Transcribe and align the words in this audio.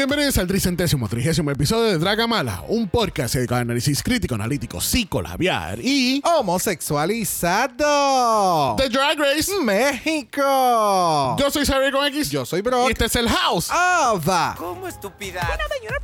Bienvenidos 0.00 0.38
al 0.38 0.46
tricentésimo, 0.46 1.06
trigésimo 1.10 1.50
episodio 1.50 1.90
de 1.90 1.98
Dragamala, 1.98 2.64
un 2.68 2.88
podcast 2.88 3.34
dedicado 3.34 3.58
a 3.58 3.60
análisis 3.60 4.02
crítico, 4.02 4.34
analítico, 4.34 4.80
psicolabiar 4.80 5.78
y 5.78 6.22
Homosexualizado. 6.24 8.76
The 8.76 8.88
Drag 8.88 9.18
Race. 9.18 9.52
México. 9.62 11.36
Yo 11.38 11.50
soy 11.50 11.66
Xavier 11.66 11.92
con 11.92 12.06
X. 12.06 12.30
Yo 12.30 12.46
soy 12.46 12.60
Y 12.60 12.62
Brock. 12.62 12.92
este 12.92 13.04
es 13.04 13.16
el 13.16 13.28
House. 13.28 13.70
Ava. 13.70 14.54
¿Cómo 14.56 14.88
estúpida? 14.88 15.46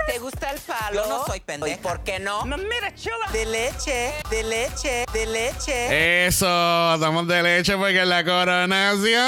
¿Te 0.07 0.19
gusta 0.19 0.51
el 0.51 0.61
palo? 0.61 1.03
Yo 1.03 1.09
no 1.09 1.25
soy 1.25 1.41
pendeja. 1.41 1.77
¿Y 1.77 1.79
por 1.79 2.01
qué 2.01 2.19
no? 2.19 2.45
mira, 2.45 2.95
chula. 2.95 3.31
De 3.33 3.47
leche, 3.47 4.13
de 4.29 4.43
leche, 4.43 5.07
de 5.11 5.25
leche. 5.25 6.27
Eso, 6.27 6.47
damos 6.47 7.27
de 7.29 7.43
leche 7.43 7.75
porque 7.79 8.03
es 8.03 8.09
la 8.09 8.23
coronación. 8.23 9.23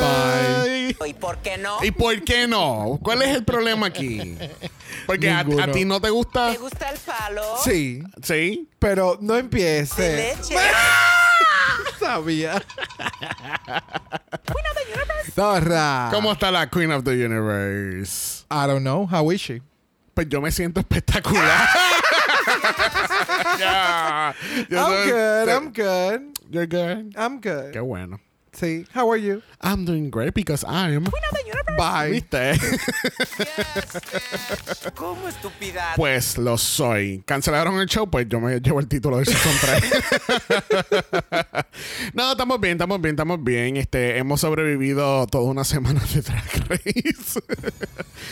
Bye. 0.00 0.74
¿Y 1.06 1.14
por 1.14 1.38
qué 1.38 1.58
no? 1.58 1.78
¿Y 1.82 1.90
por 1.90 2.22
qué 2.22 2.46
no? 2.46 2.83
¿Cuál 3.02 3.22
es 3.22 3.28
el 3.36 3.44
problema 3.44 3.86
aquí? 3.86 4.36
Porque 5.06 5.30
a, 5.30 5.42
Ninguno. 5.44 5.62
a 5.64 5.72
ti 5.72 5.84
no 5.84 6.00
te 6.00 6.10
gusta. 6.10 6.52
¿Te 6.52 6.58
gusta 6.58 6.90
el 6.90 6.98
palo? 6.98 7.42
Sí, 7.64 8.02
Sí. 8.22 8.68
pero 8.78 9.18
no 9.20 9.34
De 9.34 9.40
empiece. 9.40 10.16
leche. 10.36 10.56
Sabía. 11.98 12.62
Zorra. 15.34 16.08
¿Cómo 16.12 16.32
está 16.32 16.50
la 16.50 16.68
Queen 16.68 16.92
of 16.92 17.04
the 17.04 17.12
Universe? 17.12 18.44
I 18.50 18.66
don't 18.66 18.82
know. 18.82 19.06
How 19.10 19.30
is 19.32 19.40
she? 19.40 19.62
Pues 20.14 20.28
yo 20.28 20.40
me 20.40 20.50
siento 20.50 20.80
espectacular. 20.80 21.68
Ya. 23.58 24.34
Yo 24.70 24.78
I'm 24.78 24.92
soy- 24.92 25.10
good. 25.10 25.48
I'm 25.48 25.72
good. 25.72 26.20
You're 26.50 26.66
good. 26.66 27.14
I'm 27.16 27.40
good. 27.40 27.72
Qué 27.72 27.80
bueno. 27.80 28.18
Sí. 28.52 28.86
How 28.94 29.10
are 29.10 29.20
you? 29.20 29.42
I'm 29.60 29.84
doing 29.84 30.10
great 30.10 30.34
because 30.34 30.64
I'm. 30.64 31.04
Bye. 31.76 32.12
¿Viste? 32.12 32.52
¿Cómo 34.94 35.28
estúpida? 35.28 35.92
Pues 35.96 36.38
lo 36.38 36.56
soy. 36.56 37.22
Cancelaron 37.26 37.80
el 37.80 37.86
show, 37.86 38.08
pues 38.08 38.28
yo 38.28 38.40
me 38.40 38.60
llevo 38.60 38.80
el 38.80 38.88
título 38.88 39.18
de 39.18 39.24
Season 39.24 39.52
3. 39.60 39.84
no, 42.14 42.32
estamos 42.32 42.60
bien, 42.60 42.72
estamos 42.72 43.00
bien, 43.00 43.14
estamos 43.14 43.42
bien. 43.42 43.76
Este, 43.76 44.18
hemos 44.18 44.40
sobrevivido 44.40 45.26
toda 45.26 45.50
una 45.50 45.64
semana 45.64 46.00
de 46.12 46.22
Drag 46.22 46.68
Race. 46.68 47.40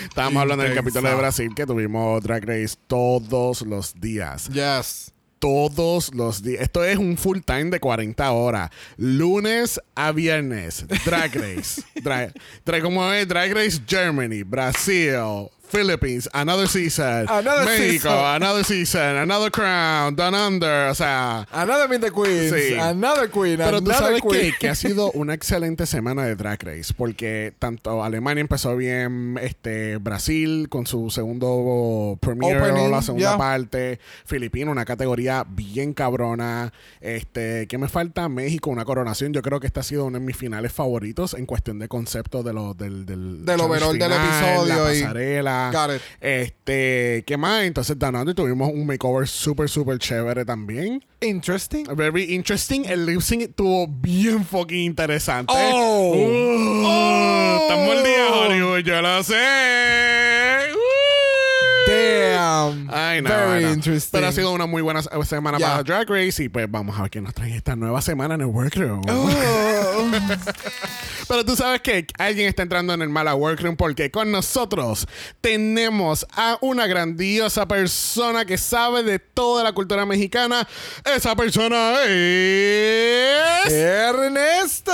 Estábamos 0.05 0.43
hablando 0.43 0.65
del 0.65 0.75
capítulo 0.75 1.09
de 1.09 1.15
Brasil 1.15 1.53
que 1.55 1.67
tuvimos 1.67 2.23
Drag 2.23 2.45
Race 2.45 2.77
todos 2.87 3.63
los 3.63 4.01
días. 4.01 4.49
Yes. 4.49 5.12
Todos 5.43 6.15
los 6.15 6.41
días. 6.45 6.63
Esto 6.63 6.85
es 6.85 6.97
un 6.99 7.17
full 7.17 7.41
time 7.45 7.65
de 7.71 7.81
40 7.81 8.31
horas. 8.31 8.71
Lunes 8.97 9.81
a 9.97 10.13
viernes. 10.13 10.87
Drag 11.05 11.35
Race. 11.35 11.83
Drag, 12.01 12.33
drag- 12.65 12.81
como 12.83 13.13
es 13.13 13.27
Drag 13.27 13.53
Race 13.53 13.81
Germany, 13.85 14.45
Brasil, 14.45 15.49
Philippines, 15.73 16.29
another 16.33 16.69
season. 16.69 17.27
Another 17.29 17.65
México, 17.65 18.09
season. 18.11 18.35
another 18.43 18.65
season, 18.65 19.17
another 19.17 19.51
crown, 19.51 20.15
down 20.15 20.35
under. 20.35 20.89
O 20.91 20.95
sea. 20.95 21.47
Another 21.51 21.89
Meet 21.89 22.03
the 22.03 22.11
Queens. 22.11 22.53
Sí. 22.53 22.75
Another 22.79 23.31
Queen. 23.31 23.57
Pero 23.57 23.81
tú 23.81 23.91
another 23.91 23.95
sabes 24.19 24.23
queen. 24.23 24.53
que, 24.53 24.59
que 24.59 24.69
ha 24.69 24.75
sido 24.75 25.11
una 25.15 25.35
excelente 25.35 25.87
semana 25.87 26.25
de 26.25 26.37
Drag 26.37 26.63
Race 26.63 26.93
porque 26.97 27.55
tanto 27.59 28.05
Alemania 28.05 28.43
empezó 28.43 28.77
bien, 28.77 29.39
este 29.41 29.97
Brasil 29.97 30.69
con 30.69 30.87
su 30.87 31.11
segundo 31.11 32.19
premiere, 32.21 32.61
Opening, 32.61 32.91
la 32.91 33.03
segunda 33.03 33.31
yeah. 33.31 33.39
parte, 33.39 33.99
Filipina 34.27 34.71
una 34.71 34.85
categoría 34.85 35.45
bien 35.49 35.95
cabrona, 35.95 36.73
este, 37.01 37.67
¿qué 37.67 37.79
me 37.79 37.89
falta? 37.89 38.29
México 38.29 38.71
una 38.71 38.85
coronación, 38.85 39.33
yo 39.33 39.43
creo 39.43 39.59
que 39.61 39.67
esta 39.67 39.81
ha 39.81 39.85
sido 39.85 40.05
uno 40.05 40.19
de 40.19 40.25
mis 40.25 40.37
finales 40.37 40.73
favoritos 40.73 41.35
en 41.35 41.47
cuestión 41.47 41.79
de 41.79 41.89
concepto 41.89 42.43
de 42.43 42.53
lo, 42.53 42.75
del 42.75 43.07
del 43.07 43.45
Del 43.45 43.61
overall 43.61 43.99
del 43.99 44.13
final, 44.13 44.27
episodio 44.29 44.85
la 44.85 44.95
y- 44.95 45.01
Got 45.71 45.97
it. 45.97 46.03
este, 46.21 47.25
¿qué 47.27 47.37
más? 47.37 47.65
Entonces 47.65 47.97
Under 48.01 48.35
tuvimos 48.35 48.71
un 48.73 48.87
makeover 48.87 49.29
súper 49.29 49.69
súper 49.69 49.99
chévere 49.99 50.45
también. 50.45 51.05
Interesting. 51.21 51.85
Very 51.95 52.35
interesting. 52.35 52.85
El 52.87 53.07
lip 53.07 53.21
sync 53.21 53.43
estuvo 53.43 53.87
bien 53.87 54.45
fucking 54.45 54.79
interesante. 54.79 55.53
Oh. 55.55 56.15
Uh, 56.17 56.83
Oh. 56.85 57.59
Estamos 57.63 57.97
el 57.97 58.05
día 58.05 58.29
Hollywood, 58.33 58.79
yo 58.81 59.03
lo 59.03 59.23
sé. 59.23 60.42
Damn. 62.71 62.91
Ay, 62.93 63.23
no, 63.23 63.29
Very 63.31 63.65
no. 63.65 63.73
interesting. 63.73 64.11
Pero 64.13 64.27
ha 64.29 64.33
sido 64.33 64.53
una 64.53 64.67
muy 64.67 64.83
buena 64.83 65.03
semana 65.25 65.59
Yeah. 65.59 65.71
para 65.71 65.83
Drag 65.83 66.09
Race 66.09 66.43
y 66.43 66.49
pues 66.49 66.71
vamos 66.71 66.99
a 66.99 67.03
ver 67.03 67.11
qué 67.11 67.21
nos 67.21 67.35
trae 67.35 67.55
esta 67.57 67.77
nueva 67.77 68.01
semana 68.03 68.35
en 68.35 68.41
el 68.43 68.47
Workroom. 68.47 69.03
Oh. 69.09 70.11
Pero 71.29 71.45
tú 71.45 71.57
sabes 71.57 71.81
que 71.81 72.07
alguien 72.19 72.49
está 72.49 72.63
entrando 72.63 72.93
en 72.93 73.03
el 73.03 73.09
mala 73.09 73.35
Workroom 73.35 73.77
porque 73.77 74.11
con 74.11 74.31
nosotros 74.31 75.07
tenemos 75.41 76.27
a 76.37 76.59
una 76.61 76.87
grandiosa 76.87 77.67
persona 77.67 78.45
que 78.45 78.59
sabe 78.59 79.03
de 79.03 79.19
toda 79.19 79.65
la 79.65 79.73
cultura 79.73 80.05
mexicana. 80.05 80.67
Esa 81.05 81.35
persona 81.37 81.95
es... 82.05 83.73
Ernesto. 83.73 84.93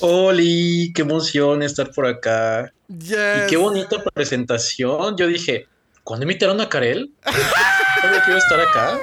Oli, 0.00 0.92
qué 0.94 1.02
emoción 1.02 1.62
estar 1.62 1.90
por 1.90 2.06
acá. 2.06 2.72
Yes. 2.88 3.44
Y 3.44 3.50
qué 3.50 3.56
bonita 3.56 4.02
presentación. 4.14 5.16
Yo 5.16 5.26
dije, 5.26 5.66
¿cuándo 6.04 6.24
invitaron 6.24 6.60
a 6.60 6.68
Karel? 6.68 7.10
¿Sabía 8.00 8.22
que 8.24 8.30
iba 8.30 8.36
a 8.36 8.38
estar 8.38 8.60
acá? 8.60 8.98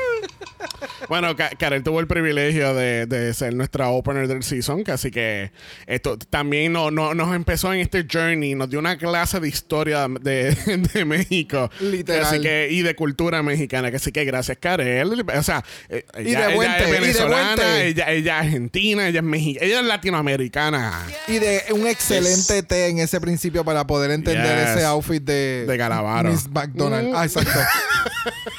Bueno, 1.10 1.36
Ka- 1.36 1.52
Karel 1.60 1.84
tuvo 1.84 2.00
el 2.00 2.08
privilegio 2.08 2.74
de, 2.74 3.06
de 3.06 3.34
ser 3.34 3.54
nuestra 3.54 3.90
opener 3.90 4.28
del 4.28 4.42
season, 4.44 4.84
que 4.84 4.92
así 4.92 5.12
que 5.12 5.52
esto 5.86 6.18
también 6.18 6.74
no, 6.74 6.90
no- 6.90 7.14
nos 7.14 7.36
empezó 7.36 7.72
en 7.74 7.80
este 7.82 8.06
journey, 8.12 8.56
nos 8.56 8.70
dio 8.70 8.80
una 8.80 8.98
clase 8.98 9.40
de 9.40 9.48
historia 9.48 10.08
de, 10.08 10.56
de 10.94 11.06
México. 11.06 11.70
Literal. 11.80 12.24
Así 12.26 12.42
que, 12.42 12.70
y 12.72 12.82
de 12.82 12.96
cultura 12.96 13.44
mexicana, 13.44 13.92
que 13.92 13.98
así 13.98 14.12
que 14.12 14.26
gracias, 14.26 14.58
Karel. 14.60 15.24
O 15.38 15.44
sea, 15.44 15.64
eh, 15.90 16.06
Y 16.18 16.30
ella, 16.30 16.48
de 16.48 16.56
buen 16.56 16.72
ella 16.72 16.80
es 16.80 16.88
y 16.88 16.92
de 16.92 17.00
venezolana, 17.00 17.56
té. 17.56 17.88
ella, 17.88 18.12
ella 18.12 18.40
es 18.40 18.46
argentina, 18.46 19.08
ella 19.08 19.20
es 19.20 19.26
mexicana, 19.26 19.66
ella 19.68 19.80
es 19.82 19.86
latinoamericana. 19.86 21.06
Y 21.28 21.40
de 21.40 21.62
un 21.72 21.86
excelente 21.88 22.64
té 22.64 22.88
en 22.88 23.00
ese 23.00 23.22
principio 23.22 23.64
para 23.64 23.86
poder 23.86 24.12
entender 24.12 24.58
Yes. 24.60 24.76
ese 24.78 24.86
outfit 24.86 25.24
de, 25.24 25.66
De 25.68 25.78
Galavaro. 25.78 26.32
Miss 26.32 26.48
McDonald. 26.50 27.10
Mm. 27.10 27.16
Ah, 27.16 27.26
exacto. 27.26 27.60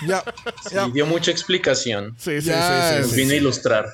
Ya. 0.07 0.23
Sí, 0.69 0.77
dio 0.93 1.07
mucha 1.07 1.31
explicación. 1.31 2.15
Sí, 2.19 2.41
sí, 2.41 2.51
sí, 2.51 2.99
Nos 2.99 3.11
sí, 3.11 3.17
vine 3.17 3.31
sí. 3.31 3.35
a 3.35 3.39
ilustrar. 3.39 3.87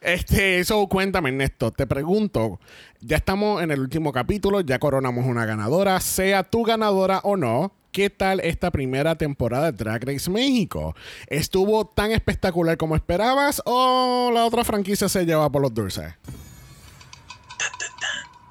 Este, 0.00 0.58
eso 0.58 0.86
cuéntame, 0.88 1.30
Ernesto. 1.30 1.70
Te 1.70 1.86
pregunto, 1.86 2.60
ya 3.00 3.16
estamos 3.16 3.62
en 3.62 3.70
el 3.70 3.80
último 3.80 4.12
capítulo, 4.12 4.60
ya 4.60 4.78
coronamos 4.78 5.26
una 5.26 5.46
ganadora, 5.46 6.00
sea 6.00 6.42
tu 6.42 6.62
ganadora 6.64 7.20
o 7.24 7.36
no. 7.36 7.72
¿Qué 7.92 8.10
tal 8.10 8.40
esta 8.40 8.70
primera 8.70 9.16
temporada 9.16 9.72
de 9.72 9.78
Drag 9.78 10.04
Race 10.04 10.30
México? 10.30 10.94
¿Estuvo 11.26 11.86
tan 11.86 12.12
espectacular 12.12 12.76
como 12.76 12.94
esperabas 12.94 13.62
o 13.64 14.30
la 14.32 14.44
otra 14.44 14.62
franquicia 14.62 15.08
se 15.08 15.24
lleva 15.24 15.50
por 15.50 15.62
los 15.62 15.72
dulces? 15.72 16.12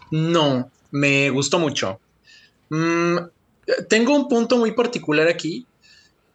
No, 0.09 0.69
me 0.91 1.29
gustó 1.29 1.59
mucho. 1.59 1.99
Mm, 2.69 3.17
tengo 3.87 4.15
un 4.15 4.27
punto 4.27 4.57
muy 4.57 4.71
particular 4.71 5.27
aquí 5.27 5.66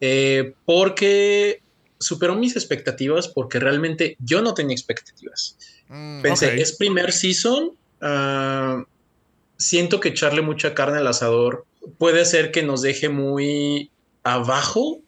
eh, 0.05 0.55
porque 0.65 1.63
superó 2.01 2.35
mis 2.35 2.57
expectativas 2.57 3.29
porque 3.29 3.61
realmente 3.61 4.17
yo 4.19 4.43
no 4.43 4.53
tenía 4.53 4.75
expectativas. 4.75 5.57
Pensé, 6.23 6.47
ok. 6.47 6.53
es 6.55 6.77
primer 6.77 7.13
season, 7.13 7.77
ah, 8.01 8.85
siento 9.57 10.01
que 10.01 10.09
echarle 10.09 10.43
mucha 10.43 10.75
carne 10.75 10.99
al 10.99 11.07
asador 11.07 11.67
puede 11.99 12.21
hacer 12.21 12.51
que 12.51 12.65
nos 12.65 12.83
deje 12.83 13.11
muy 13.11 13.93
abajo, 14.25 14.99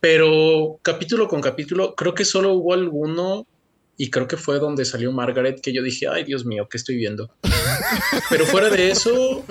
pero 0.00 0.78
capítulo 0.80 1.28
con 1.28 1.42
capítulo 1.42 1.94
creo 1.94 2.14
que 2.14 2.24
solo 2.24 2.54
hubo 2.54 2.72
alguno 2.72 3.46
y 3.98 4.08
creo 4.08 4.28
que 4.28 4.38
fue 4.38 4.58
donde 4.60 4.86
salió 4.86 5.12
Margaret 5.12 5.60
que 5.60 5.74
yo 5.74 5.82
dije, 5.82 6.08
ay 6.08 6.24
Dios 6.24 6.46
mío, 6.46 6.68
¿qué 6.70 6.78
estoy 6.78 6.96
viendo? 6.96 7.30
pero 8.30 8.46
fuera 8.46 8.70
de 8.70 8.92
eso, 8.92 9.44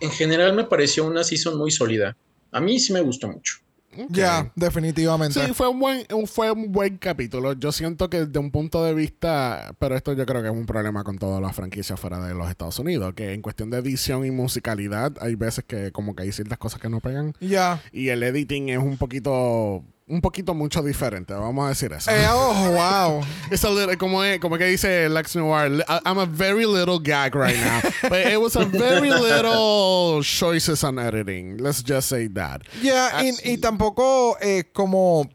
en 0.00 0.10
general 0.10 0.54
me 0.54 0.64
pareció 0.64 1.04
una 1.04 1.22
season 1.22 1.56
muy 1.56 1.70
sólida. 1.70 2.16
A 2.50 2.60
mí 2.60 2.80
sí 2.80 2.92
me 2.92 3.00
gustó 3.00 3.28
mucho. 3.28 3.63
Ya, 4.08 4.50
definitivamente. 4.54 5.44
Sí, 5.44 5.52
fue 5.54 5.68
un 5.68 5.78
buen, 5.80 6.04
un- 6.12 6.26
fue 6.26 6.50
un 6.50 6.72
buen 6.72 6.98
capítulo. 6.98 7.52
Yo 7.54 7.72
siento 7.72 8.10
que 8.10 8.24
desde 8.26 8.38
un 8.38 8.50
punto 8.50 8.84
de 8.84 8.94
vista, 8.94 9.74
pero 9.78 9.96
esto 9.96 10.12
yo 10.12 10.26
creo 10.26 10.42
que 10.42 10.48
es 10.48 10.54
un 10.54 10.66
problema 10.66 11.04
con 11.04 11.18
todas 11.18 11.40
las 11.40 11.54
franquicias 11.54 11.98
fuera 11.98 12.18
de 12.26 12.34
los 12.34 12.48
Estados 12.50 12.78
Unidos, 12.78 13.14
que 13.14 13.32
en 13.32 13.42
cuestión 13.42 13.70
de 13.70 13.78
edición 13.78 14.24
y 14.26 14.30
musicalidad 14.30 15.12
hay 15.20 15.34
veces 15.34 15.64
que 15.64 15.92
como 15.92 16.14
que 16.14 16.24
hay 16.24 16.32
ciertas 16.32 16.58
cosas 16.58 16.80
que 16.80 16.88
no 16.88 17.00
pegan 17.00 17.34
Ya. 17.40 17.80
y 17.92 18.08
el 18.08 18.22
editing 18.22 18.68
es 18.70 18.78
un 18.78 18.96
poquito 18.96 19.84
un 20.06 20.20
poquito 20.20 20.52
mucho 20.52 20.82
diferente, 20.82 21.32
vamos 21.32 21.64
a 21.64 21.68
decir 21.70 21.90
eso. 21.92 22.10
Eh, 22.10 22.26
oh, 22.30 22.70
wow. 22.72 23.24
It's 23.50 23.64
a 23.64 23.70
little- 23.70 23.96
como, 23.96 24.22
es, 24.22 24.38
como 24.38 24.58
que 24.58 24.66
dice 24.66 25.08
Lex 25.08 25.34
Noir, 25.36 25.82
I'm 26.04 26.18
a 26.18 26.26
very 26.26 26.66
little 26.66 26.98
gag 26.98 27.34
right 27.34 27.56
now. 27.56 27.80
But 28.10 28.26
it 28.26 28.38
was 28.38 28.54
a 28.54 28.66
very 28.66 29.08
little 29.10 30.22
choices 30.22 30.84
on 30.84 30.98
editing. 30.98 31.56
Let's 31.56 31.82
just 31.82 32.08
say 32.08 32.28
that. 32.34 32.62
Ya, 32.82 33.22
y, 33.22 33.30
Así. 33.30 33.52
y 33.52 33.56
tampoco 33.58 34.36
eh, 34.42 34.64
como, 34.74 35.30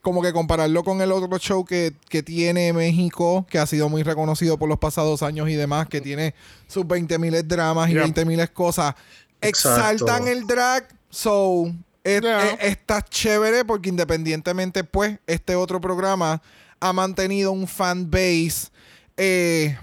como 0.00 0.22
que 0.22 0.32
compararlo 0.32 0.82
con 0.82 1.02
el 1.02 1.12
otro 1.12 1.36
show 1.38 1.64
que, 1.66 1.92
que 2.08 2.22
tiene 2.22 2.72
México, 2.72 3.44
que 3.50 3.58
ha 3.58 3.66
sido 3.66 3.90
muy 3.90 4.02
reconocido 4.02 4.56
por 4.58 4.68
los 4.70 4.78
pasados 4.78 5.22
años 5.22 5.50
y 5.50 5.54
demás, 5.56 5.88
que 5.88 6.00
tiene 6.00 6.34
sus 6.68 6.86
20 6.86 7.18
miles 7.18 7.46
dramas 7.46 7.90
y 7.90 7.92
Yep. 7.92 8.02
20 8.02 8.24
miles 8.24 8.48
cosas. 8.50 8.94
Exacto. 9.42 9.90
Exaltan 10.06 10.28
el 10.28 10.46
drag, 10.46 10.88
so 11.10 11.70
es- 12.06 12.20
Yeah. 12.22 12.50
es- 12.60 12.72
está 12.72 13.02
chévere 13.02 13.64
porque 13.64 13.88
independientemente, 13.88 14.84
pues, 14.84 15.18
este 15.26 15.54
otro 15.56 15.80
programa 15.80 16.40
ha 16.80 16.92
mantenido 16.92 17.52
un 17.52 17.66
fan 17.66 18.10
base. 18.10 18.68
eh, 19.16 19.78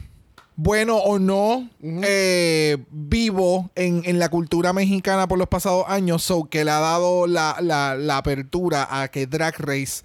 bueno 0.56 0.98
o 0.98 1.18
no, 1.18 1.68
eh, 1.82 2.78
vivo 2.92 3.72
en, 3.74 4.04
en 4.06 4.20
la 4.20 4.30
cultura 4.30 4.72
mexicana 4.74 5.28
por 5.28 5.40
los 5.40 5.48
pasados 5.48 5.86
años, 5.88 6.22
so 6.22 6.46
que 6.48 6.64
le 6.64 6.70
ha 6.70 6.80
dado 6.80 7.26
la, 7.26 7.58
la- 7.60 7.96
la 7.96 8.18
apertura 8.18 8.88
a 8.92 9.08
que 9.08 9.26
Drag 9.26 9.56
Race 9.58 10.04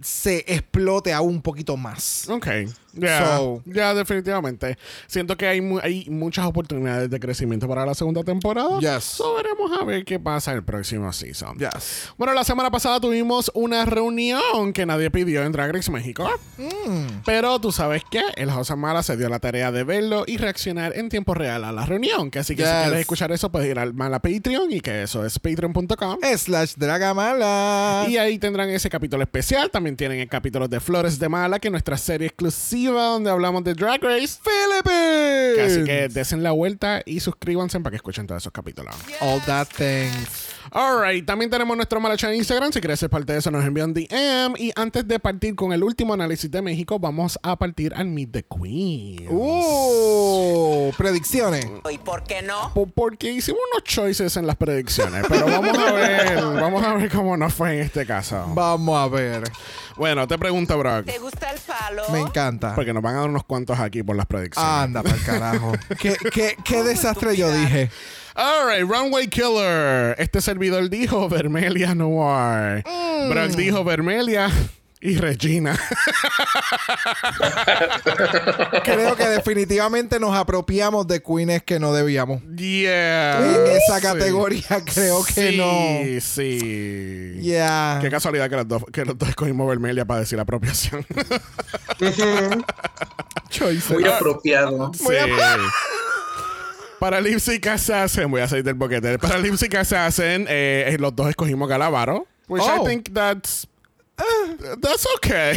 se 0.00 0.44
explote 0.48 1.12
aún 1.12 1.34
un 1.34 1.42
poquito 1.42 1.76
más. 1.76 2.26
Ok. 2.30 2.46
Ya, 2.94 3.36
So- 3.36 3.62
ya, 3.64 3.94
definitivamente. 3.94 4.76
Siento 5.06 5.36
que 5.36 5.46
hay, 5.46 5.60
mu- 5.60 5.80
hay 5.82 6.06
muchas 6.10 6.44
oportunidades 6.46 7.08
de 7.10 7.18
crecimiento 7.20 7.66
para 7.68 7.86
la 7.86 7.94
segunda 7.94 8.22
temporada. 8.22 8.78
Yes. 8.80 9.04
So 9.04 9.34
veremos 9.34 9.70
a 9.80 9.84
ver 9.84 10.04
qué 10.04 10.18
pasa 10.20 10.52
el 10.52 10.62
próximo 10.62 11.12
season. 11.12 11.56
Yes. 11.58 12.10
Bueno, 12.18 12.34
la 12.34 12.44
semana 12.44 12.70
pasada 12.70 13.00
tuvimos 13.00 13.50
una 13.54 13.84
reunión 13.84 14.72
que 14.74 14.84
nadie 14.86 15.10
pidió 15.10 15.42
en 15.44 15.52
Drag 15.52 15.72
Race 15.74 15.90
México. 15.90 16.28
Mm. 16.58 17.22
Pero 17.24 17.58
tú 17.60 17.72
sabes 17.72 18.02
que 18.10 18.22
el 18.36 18.50
José 18.50 18.76
Mala 18.76 19.02
se 19.02 19.16
dio 19.16 19.28
la 19.28 19.38
tarea 19.38 19.72
de 19.72 19.84
verlo 19.84 20.24
y 20.26 20.36
reaccionar 20.36 20.96
en 20.96 21.08
tiempo 21.08 21.34
real 21.34 21.64
a 21.64 21.72
la 21.72 21.86
reunión. 21.86 22.30
Que 22.30 22.40
así 22.40 22.54
que 22.54 22.62
si 22.64 22.68
Yes. 22.70 22.82
quieres 22.82 23.00
escuchar 23.00 23.32
eso, 23.32 23.50
puedes 23.50 23.70
ir 23.70 23.78
al 23.78 23.94
Mala 23.94 24.20
Patreon 24.20 24.70
y 24.70 24.80
que 24.80 25.02
eso 25.02 25.24
es 25.24 25.38
patreon.com. 25.38 26.18
Slash 26.36 26.74
Dragamala. 26.76 28.06
Y 28.08 28.16
ahí 28.18 28.38
tendrán 28.38 28.68
ese 28.70 28.90
capítulo 28.90 29.22
especial. 29.22 29.70
También 29.70 29.96
tienen 29.96 30.20
el 30.20 30.28
capítulo 30.28 30.68
de 30.68 30.80
Flores 30.80 31.18
de 31.18 31.28
Mala, 31.28 31.58
que 31.58 31.68
es 31.68 31.72
nuestra 31.72 31.96
serie 31.96 32.26
exclusiva 32.28 32.81
donde 32.90 33.30
hablamos 33.30 33.64
de 33.64 33.74
Drag 33.74 34.02
Race. 34.02 34.38
Philippines. 34.42 35.72
Así 35.72 35.84
que 35.84 36.08
desen 36.08 36.42
la 36.42 36.52
vuelta 36.52 37.02
y 37.04 37.20
suscríbanse 37.20 37.78
para 37.80 37.90
que 37.90 37.96
escuchen 37.96 38.26
todos 38.26 38.42
esos 38.42 38.52
capítulos. 38.52 38.94
All 39.20 39.40
that 39.46 39.68
things. 39.76 40.54
Alright, 40.70 41.26
también 41.26 41.50
tenemos 41.50 41.76
nuestro 41.76 42.00
Malacha 42.00 42.30
en 42.30 42.36
Instagram. 42.36 42.72
Si 42.72 42.80
quieres 42.80 43.00
ser 43.00 43.10
parte 43.10 43.32
de 43.32 43.38
eso, 43.40 43.50
nos 43.50 43.64
envían 43.64 43.92
DM. 43.92 44.54
Y 44.58 44.72
antes 44.76 45.06
de 45.06 45.18
partir 45.18 45.54
con 45.54 45.72
el 45.72 45.82
último 45.82 46.14
análisis 46.14 46.50
de 46.50 46.62
México, 46.62 46.98
vamos 46.98 47.38
a 47.42 47.56
partir 47.56 47.92
al 47.94 48.06
Meet 48.06 48.30
the 48.32 48.44
Queen. 48.44 49.26
Uh, 49.30 50.92
predicciones. 50.96 51.66
¿Y 51.90 51.98
por 51.98 52.22
qué 52.24 52.42
no? 52.42 52.72
Po- 52.74 52.86
Porque 52.86 53.30
hicimos 53.32 53.60
unos 53.72 53.84
choices 53.84 54.36
en 54.36 54.46
las 54.46 54.56
predicciones, 54.56 55.24
pero 55.28 55.46
vamos 55.46 55.76
a 55.78 55.92
ver, 55.92 56.36
vamos 56.60 56.82
a 56.84 56.94
ver 56.94 57.10
cómo 57.10 57.36
nos 57.36 57.52
fue 57.52 57.74
en 57.74 57.80
este 57.80 58.06
caso. 58.06 58.44
Vamos 58.54 58.96
a 58.98 59.08
ver. 59.08 59.42
Bueno, 59.96 60.26
te 60.26 60.38
pregunto, 60.38 60.78
Brock, 60.78 61.04
¿Te 61.06 61.18
gusta 61.18 61.50
el 61.50 61.60
palo? 61.60 62.02
Me 62.10 62.20
encanta. 62.20 62.74
porque 62.74 62.92
nos 62.94 63.02
van 63.02 63.16
a 63.16 63.20
dar 63.20 63.28
unos 63.28 63.44
cuantos 63.44 63.78
aquí 63.78 64.02
por 64.02 64.16
las 64.16 64.26
predicciones. 64.26 64.70
Anda 64.72 65.02
para 65.02 65.16
carajo. 65.18 65.72
¿Qué, 66.00 66.16
qué, 66.32 66.56
qué 66.64 66.82
desastre 66.82 67.36
yo 67.36 67.52
dije? 67.52 67.90
Alright, 68.34 68.88
Runway 68.88 69.28
Killer. 69.28 70.14
Este 70.18 70.40
servidor 70.40 70.88
dijo 70.88 71.28
Vermelia 71.28 71.94
Noir. 71.94 72.82
Brock 73.28 73.50
dijo 73.56 73.84
Vermelia 73.84 74.50
y 75.00 75.16
Regina. 75.16 75.78
Creo 78.84 79.16
que 79.16 79.26
definitivamente 79.26 80.18
nos 80.20 80.34
apropiamos 80.36 81.06
de 81.06 81.22
queens 81.22 81.62
que 81.62 81.78
no 81.78 81.92
debíamos. 81.92 82.42
yeah. 82.56 83.38
En 83.38 83.66
esa 83.76 83.96
Sí. 83.96 84.02
categoría 84.02 84.82
creo 84.84 85.24
que 85.24 85.50
sí, 85.50 85.56
no. 85.56 86.20
Sí, 86.20 87.38
Yeah. 87.40 87.98
Qué 88.00 88.10
casualidad 88.10 88.48
que 88.48 88.56
los 88.56 88.68
dos, 88.68 88.84
que 88.92 89.04
los 89.04 89.18
dos 89.18 89.28
escogimos 89.28 89.68
Vermelia 89.68 90.04
para 90.04 90.20
decir 90.20 90.38
apropiación. 90.40 91.04
Choices. 93.50 93.90
Muy 93.90 94.04
apropiado. 94.08 94.92
Sí. 94.94 95.04
Para 97.02 97.20
Lipsy 97.20 97.60
Assassin, 97.68 98.30
voy 98.30 98.42
a 98.42 98.46
salir 98.46 98.62
del 98.62 98.74
boquete. 98.74 99.18
Para 99.18 99.36
Lipsy 99.36 99.66
Assassin, 99.76 100.46
eh, 100.48 100.84
eh, 100.86 100.96
los 101.00 101.12
dos 101.16 101.28
escogimos 101.28 101.68
Galavaro. 101.68 102.28
Which 102.46 102.62
I 102.62 102.76
Oh. 102.78 102.86
think 102.86 103.12
that's. 103.12 103.66
eh, 104.18 104.76
that's 104.80 105.04
okay. 105.16 105.54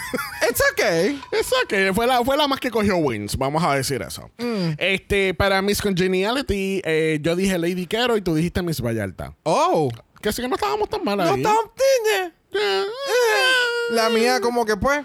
It's 0.48 0.62
okay. 0.72 1.20
It's 1.32 1.52
okay. 1.64 1.92
Fue 1.92 2.06
la, 2.06 2.24
fue 2.24 2.34
la 2.38 2.48
más 2.48 2.60
que 2.60 2.70
cogió 2.70 2.96
wins. 2.96 3.36
Vamos 3.36 3.62
a 3.62 3.74
decir 3.74 4.00
eso. 4.00 4.30
Mm. 4.38 4.70
Este, 4.78 5.34
para 5.34 5.60
Miss 5.60 5.82
Congeniality, 5.82 6.80
eh, 6.82 7.18
yo 7.20 7.36
dije 7.36 7.58
Lady 7.58 7.86
Quero 7.86 8.16
y 8.16 8.22
tú 8.22 8.34
dijiste 8.34 8.62
Miss 8.62 8.80
Vallarta. 8.80 9.34
Oh. 9.42 9.90
Que 10.22 10.32
sí 10.32 10.40
que 10.40 10.48
no 10.48 10.54
estábamos 10.54 10.88
tan 10.88 11.04
mal 11.04 11.18
No 11.18 11.24
ahí. 11.24 11.42
estamos. 11.42 11.60
Eh, 12.54 12.84
La 13.90 14.08
mía 14.08 14.40
como 14.40 14.64
que 14.64 14.78
pues. 14.78 15.04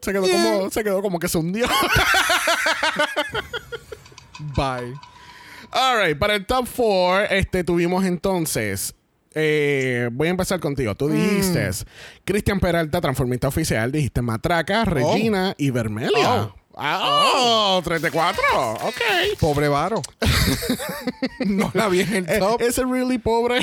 Se 0.00 0.12
quedó, 0.12 0.22
como, 0.28 0.70
se 0.72 0.82
quedó 0.82 1.00
como 1.02 1.20
que 1.20 1.28
se 1.28 1.38
hundió. 1.38 1.66
Bye. 4.38 4.94
Alright, 5.70 6.18
para 6.18 6.34
el 6.34 6.44
top 6.46 6.66
4, 6.76 7.24
este, 7.36 7.64
tuvimos 7.64 8.04
entonces. 8.04 8.94
eh, 9.34 10.10
voy 10.12 10.28
a 10.28 10.30
empezar 10.30 10.60
contigo. 10.60 10.94
Tú 10.94 11.08
dijiste 11.08 11.70
Cristian 12.24 12.60
Peralta, 12.60 13.00
transformista 13.00 13.48
oficial. 13.48 13.90
Dijiste 13.90 14.20
Matraca, 14.22 14.84
Regina 14.84 15.54
y 15.56 15.70
Vermelia. 15.70 16.42
Oh. 16.44 16.54
Ah, 16.74 17.32
oh, 17.36 17.82
3 17.84 18.00
de 18.00 18.10
4. 18.10 18.42
Ok. 18.82 19.00
Pobre 19.38 19.68
Varo. 19.68 20.00
no 21.46 21.70
la 21.74 21.88
vi 21.88 22.00
en 22.00 22.28
el 22.28 22.38
top. 22.38 22.60
Ese 22.62 22.84
really 22.84 23.18
pobre. 23.18 23.58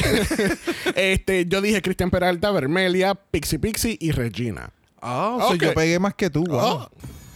este, 0.96 1.46
yo 1.48 1.60
dije 1.62 1.82
Cristian 1.82 2.12
Peralta, 2.12 2.52
Vermelia, 2.52 3.16
Pixie 3.16 3.58
Pixie 3.60 3.98
y 4.00 4.12
Regina. 4.12 4.72
Ah, 5.02 5.38
so 5.40 5.48
Ok. 5.56 5.62
yo 5.62 5.74
pegué 5.74 5.98
más 6.00 6.14
que 6.14 6.30
tú. 6.30 6.44
wow. 6.46 6.60
Oh. 6.60 6.90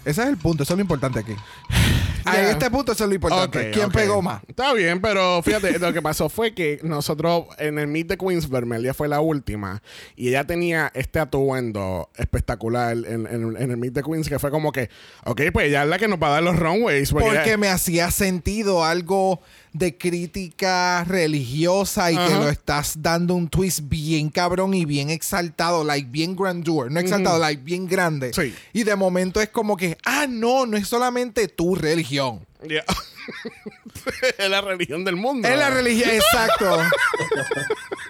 Ese 0.06 0.22
es 0.22 0.28
el 0.28 0.38
punto, 0.38 0.64
eso 0.64 0.74
es 0.74 0.78
lo 0.78 0.82
importante 0.82 1.20
aquí. 1.20 1.34
Ah, 2.34 2.38
En 2.40 2.46
Ya. 2.46 2.52
este 2.52 2.70
punto 2.72 2.92
eso 2.94 3.04
es 3.04 3.10
lo 3.10 3.16
importante. 3.16 3.68
Ok, 3.70 3.74
¿Quién 3.74 3.92
pegó 3.92 4.22
más? 4.22 4.42
Está 4.48 4.74
bien, 4.74 5.02
pero 5.02 5.42
fíjate, 5.44 5.78
lo 5.80 5.92
que 5.94 6.02
pasó 6.02 6.30
fue 6.30 6.54
que 6.54 6.80
nosotros 6.84 7.46
en 7.58 7.80
el 7.80 7.88
Meet 7.88 8.08
the 8.10 8.18
Queens, 8.18 8.50
Vermelia 8.50 8.94
fue 8.94 9.08
la 9.08 9.20
última 9.22 9.82
y 10.16 10.30
ella 10.30 10.46
tenía 10.46 10.92
este 10.96 11.20
atuendo 11.20 12.10
espectacular 12.16 12.96
en, 12.98 13.28
en- 13.28 13.56
en 13.58 13.72
el 13.72 13.78
Meet 13.78 13.94
the 13.94 14.04
Queens 14.04 14.30
que 14.30 14.40
fue 14.40 14.52
como 14.52 14.72
que, 14.72 14.90
ok, 15.26 15.42
pues 15.52 15.68
ella 15.68 15.84
es 15.84 15.90
la 15.90 15.98
que 16.00 16.08
nos 16.08 16.22
va 16.22 16.28
a 16.28 16.32
dar 16.32 16.44
los 16.44 16.58
runways. 16.58 17.12
Porque, 17.12 17.26
Porque 17.28 17.44
ella- 17.50 17.58
me 17.58 17.70
hacía 17.70 18.10
sentido 18.12 18.84
algo 18.86 19.42
de 19.74 19.98
crítica 19.98 21.04
religiosa 21.04 22.12
y 22.12 22.16
que 22.16 22.22
Ajá. 22.22 22.40
lo 22.40 22.50
estás 22.50 23.02
dando 23.02 23.34
un 23.36 23.50
twist 23.50 23.82
bien 23.84 24.30
cabrón 24.30 24.74
y 24.74 24.86
bien 24.86 25.10
exaltado, 25.10 25.84
like 25.84 26.08
bien 26.10 26.36
grandeur, 26.36 26.92
no 26.92 27.00
exaltado, 27.00 27.40
like 27.40 27.64
bien 27.64 27.88
grande. 27.88 28.32
Sí. 28.34 28.54
Y 28.72 28.84
de 28.84 28.96
momento 28.96 29.42
es 29.42 29.50
como 29.50 29.76
que, 29.76 29.98
ah, 30.06 30.28
no, 30.30 30.66
no 30.66 30.78
es 30.78 30.88
solamente 30.88 31.48
tu 31.48 31.76
religión. 31.76 32.46
Yeah. 32.68 32.86
es 34.38 34.50
la 34.50 34.62
religión 34.62 35.04
del 35.06 35.16
mundo. 35.16 35.48
Es 35.48 35.58
la 35.58 35.70
religión, 35.72 36.10
exacto. 36.10 36.78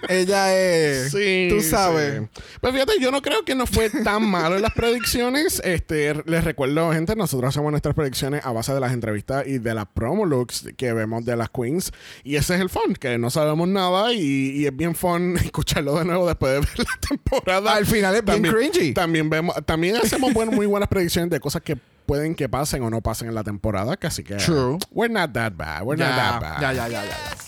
Ella 0.08 0.54
es, 0.56 1.10
Sí, 1.12 1.46
tú 1.50 1.62
sabes. 1.62 2.20
sí. 2.34 2.42
Pues 2.60 2.72
fíjate, 2.74 2.92
yo 3.00 3.10
no 3.10 3.22
creo 3.22 3.44
que 3.44 3.54
no 3.54 3.66
fue 3.66 3.88
tan 3.90 4.22
malo 4.30 4.56
en 4.56 4.62
las 4.62 4.72
predicciones. 4.72 5.60
Este, 5.64 6.14
les 6.26 6.44
recuerdo, 6.44 6.92
gente, 6.92 7.16
nosotros 7.16 7.48
hacemos 7.48 7.70
nuestras 7.70 7.94
predicciones 7.94 8.44
a 8.44 8.52
base 8.52 8.74
de 8.74 8.80
las 8.80 8.92
entrevistas 8.92 9.46
y 9.46 9.58
de 9.58 9.74
las 9.74 9.86
promo 9.86 10.26
looks 10.26 10.66
que 10.76 10.92
vemos 10.92 11.24
de 11.24 11.36
las 11.36 11.48
queens. 11.50 11.90
Y 12.22 12.36
ese 12.36 12.54
es 12.56 12.60
el 12.60 12.68
fun, 12.68 12.94
que 12.94 13.16
no 13.18 13.30
sabemos 13.30 13.68
nada 13.68 14.12
y, 14.12 14.50
y 14.60 14.66
es 14.66 14.76
bien 14.76 14.94
fun 14.94 15.36
escucharlo 15.42 15.98
de 15.98 16.04
nuevo 16.04 16.26
después 16.26 16.52
de 16.52 16.60
ver 16.60 16.78
la 16.78 17.08
temporada. 17.08 17.74
Al 17.74 17.86
final 17.86 18.14
es 18.14 18.24
bien 18.24 18.42
cringy. 18.42 18.92
También 18.94 19.30
vemos, 19.30 19.54
también 19.64 19.96
hacemos 19.96 20.32
buen- 20.32 20.50
muy 20.54 20.66
buenas 20.66 20.88
predicciones 20.88 21.30
de 21.30 21.40
cosas 21.40 21.62
que 21.62 21.76
pueden 22.06 22.34
que 22.34 22.48
pasen 22.48 22.82
o 22.82 22.90
no 22.90 23.00
pasen 23.00 23.28
en 23.28 23.34
la 23.34 23.44
temporada. 23.44 23.96
Que 23.96 24.06
así 24.06 24.22
que 24.24 24.36
True. 24.36 24.78
we're 24.90 25.12
not 25.12 25.32
that 25.32 25.52
bad. 25.56 25.82
We're 25.84 25.96
not 25.96 26.14
that 26.16 26.40
bad. 26.40 26.60
ya, 26.60 26.72
ya, 26.72 26.88
ya, 26.88 27.04
ya, 27.04 27.10
ya. 27.10 27.43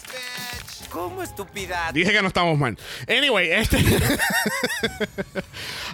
¿Cómo 0.90 1.22
estupidez? 1.22 1.76
Dije 1.92 2.12
que 2.12 2.22
no 2.22 2.28
estamos 2.28 2.58
mal. 2.58 2.78
Anyway, 3.08 3.50
este. 3.50 3.78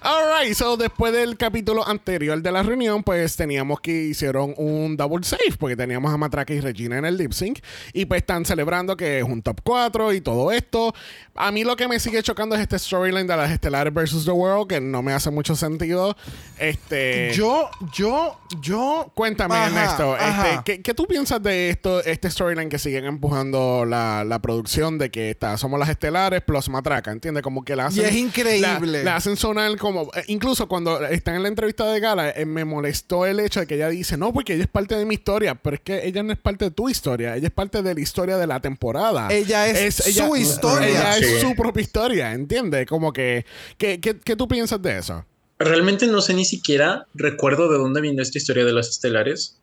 Alright, 0.02 0.54
so 0.54 0.76
después 0.76 1.12
del 1.12 1.36
capítulo 1.36 1.86
anterior 1.86 2.40
de 2.42 2.52
la 2.52 2.62
reunión, 2.62 3.02
pues 3.02 3.36
teníamos 3.36 3.80
que 3.80 3.92
hicieron 3.92 4.54
un 4.56 4.96
double 4.96 5.24
save, 5.24 5.56
porque 5.58 5.76
teníamos 5.76 6.12
a 6.12 6.16
Matraca 6.16 6.52
y 6.52 6.60
Regina 6.60 6.98
en 6.98 7.04
el 7.04 7.16
lip 7.16 7.32
sync. 7.32 7.60
Y 7.92 8.06
pues 8.06 8.22
están 8.22 8.44
celebrando 8.44 8.96
que 8.96 9.18
es 9.18 9.24
un 9.24 9.42
top 9.42 9.60
4 9.62 10.12
y 10.12 10.20
todo 10.20 10.50
esto. 10.52 10.94
A 11.34 11.50
mí 11.50 11.64
lo 11.64 11.76
que 11.76 11.88
me 11.88 11.98
sigue 12.00 12.22
chocando 12.22 12.54
es 12.54 12.60
este 12.60 12.78
storyline 12.78 13.26
de 13.26 13.36
las 13.36 13.50
estelares 13.50 13.94
versus 13.94 14.24
The 14.24 14.32
World, 14.32 14.68
que 14.68 14.80
no 14.80 15.02
me 15.02 15.12
hace 15.12 15.30
mucho 15.30 15.54
sentido. 15.56 16.16
Este. 16.58 17.32
Yo, 17.34 17.70
yo, 17.94 18.38
yo. 18.60 19.10
Cuéntame, 19.14 19.54
Ajá, 19.54 19.66
Ernesto, 19.66 20.16
este. 20.16 20.60
¿qué, 20.64 20.82
qué 20.82 20.94
tú 20.94 21.06
piensas 21.06 21.42
de 21.42 21.70
esto, 21.70 22.02
este 22.04 22.30
storyline 22.30 22.68
que 22.68 22.78
siguen 22.78 23.04
empujando 23.04 23.84
la, 23.84 24.24
la 24.24 24.40
producción 24.40 24.81
de 24.90 25.10
que 25.10 25.30
está, 25.30 25.56
somos 25.56 25.78
las 25.78 25.88
estelares 25.88 26.42
plus 26.42 26.68
matraca, 26.68 27.12
¿entiendes? 27.12 27.42
Como 27.42 27.64
que 27.64 27.76
la 27.76 27.86
hacen... 27.86 28.02
Y 28.04 28.06
es 28.06 28.14
increíble. 28.16 28.98
La, 28.98 29.12
la 29.12 29.16
hacen 29.16 29.36
sonar 29.36 29.76
como... 29.78 30.10
eh, 30.14 30.24
incluso 30.26 30.66
cuando 30.68 31.02
están 31.06 31.36
en 31.36 31.42
la 31.42 31.48
entrevista 31.48 31.86
de 31.92 32.00
Gala, 32.00 32.30
eh, 32.30 32.44
me 32.44 32.64
molestó 32.64 33.24
el 33.26 33.38
hecho 33.40 33.60
de 33.60 33.66
que 33.66 33.76
ella 33.76 33.88
dice, 33.88 34.16
no, 34.16 34.32
porque 34.32 34.54
ella 34.54 34.64
es 34.64 34.68
parte 34.70 34.96
de 34.96 35.04
mi 35.04 35.14
historia, 35.14 35.54
pero 35.54 35.76
es 35.76 35.82
que 35.82 36.06
ella 36.06 36.22
no 36.22 36.32
es 36.32 36.38
parte 36.38 36.64
de 36.66 36.70
tu 36.72 36.88
historia, 36.88 37.36
ella 37.36 37.46
es 37.46 37.52
parte 37.52 37.82
de 37.82 37.94
la 37.94 38.00
historia 38.00 38.36
de 38.36 38.46
la 38.46 38.60
temporada. 38.60 39.28
Ella 39.32 39.68
es 39.68 39.94
su 39.96 40.36
historia. 40.36 40.88
Ella 40.88 41.16
es 41.18 41.26
Sí. 41.26 41.40
su 41.40 41.54
propia 41.54 41.80
historia, 41.82 42.32
¿entiendes? 42.32 42.86
Como 42.86 43.12
que... 43.12 43.46
¿qué, 43.78 44.00
qué, 44.00 44.18
qué 44.18 44.36
tú 44.36 44.48
piensas 44.48 44.82
de 44.82 44.98
eso? 44.98 45.24
Realmente 45.58 46.06
no 46.08 46.20
sé 46.20 46.34
ni 46.34 46.44
siquiera 46.44 47.06
recuerdo 47.14 47.70
de 47.70 47.78
dónde 47.78 48.00
vino 48.00 48.20
esta 48.20 48.38
historia 48.38 48.64
de 48.64 48.72
las 48.72 48.88
estelares, 48.88 49.58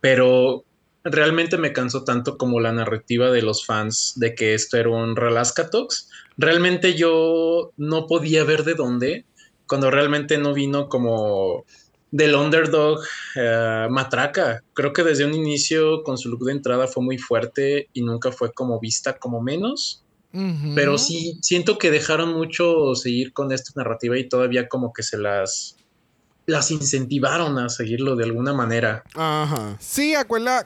pero 0.00 0.64
realmente 1.04 1.58
me 1.58 1.72
cansó 1.72 2.02
tanto 2.02 2.38
como 2.38 2.60
la 2.60 2.72
narrativa 2.72 3.30
de 3.30 3.42
los 3.42 3.64
fans 3.64 4.14
de 4.16 4.34
que 4.34 4.54
esto 4.54 4.78
era 4.78 4.88
un 4.88 5.16
Ralascatox. 5.16 6.08
Realmente 6.38 6.94
yo 6.94 7.72
no 7.76 8.06
podía 8.06 8.42
ver 8.44 8.64
de 8.64 8.74
dónde, 8.74 9.26
cuando 9.66 9.90
realmente 9.90 10.38
no 10.38 10.54
vino 10.54 10.88
como 10.88 11.64
del 12.10 12.34
underdog 12.34 13.00
eh, 13.36 13.86
matraca. 13.90 14.62
Creo 14.72 14.92
que 14.92 15.02
desde 15.02 15.24
un 15.24 15.34
inicio 15.34 16.02
con 16.04 16.16
su 16.16 16.30
look 16.30 16.44
de 16.44 16.52
entrada 16.52 16.86
fue 16.86 17.02
muy 17.02 17.18
fuerte 17.18 17.88
y 17.92 18.02
nunca 18.02 18.32
fue 18.32 18.52
como 18.52 18.80
vista 18.80 19.18
como 19.18 19.42
menos. 19.42 20.00
Pero 20.74 20.98
sí, 20.98 21.38
siento 21.42 21.78
que 21.78 21.92
dejaron 21.92 22.32
mucho 22.32 22.96
seguir 22.96 23.32
con 23.32 23.52
esta 23.52 23.70
narrativa 23.76 24.18
y 24.18 24.28
todavía 24.28 24.66
como 24.66 24.92
que 24.92 25.04
se 25.04 25.16
las, 25.16 25.76
las 26.46 26.70
incentivaron 26.70 27.58
a 27.58 27.68
seguirlo 27.68 28.16
de 28.16 28.24
alguna 28.24 28.52
manera. 28.52 29.02
Ajá. 29.14 29.76
Sí, 29.80 30.14
acuerda, 30.14 30.60
eh, 30.60 30.64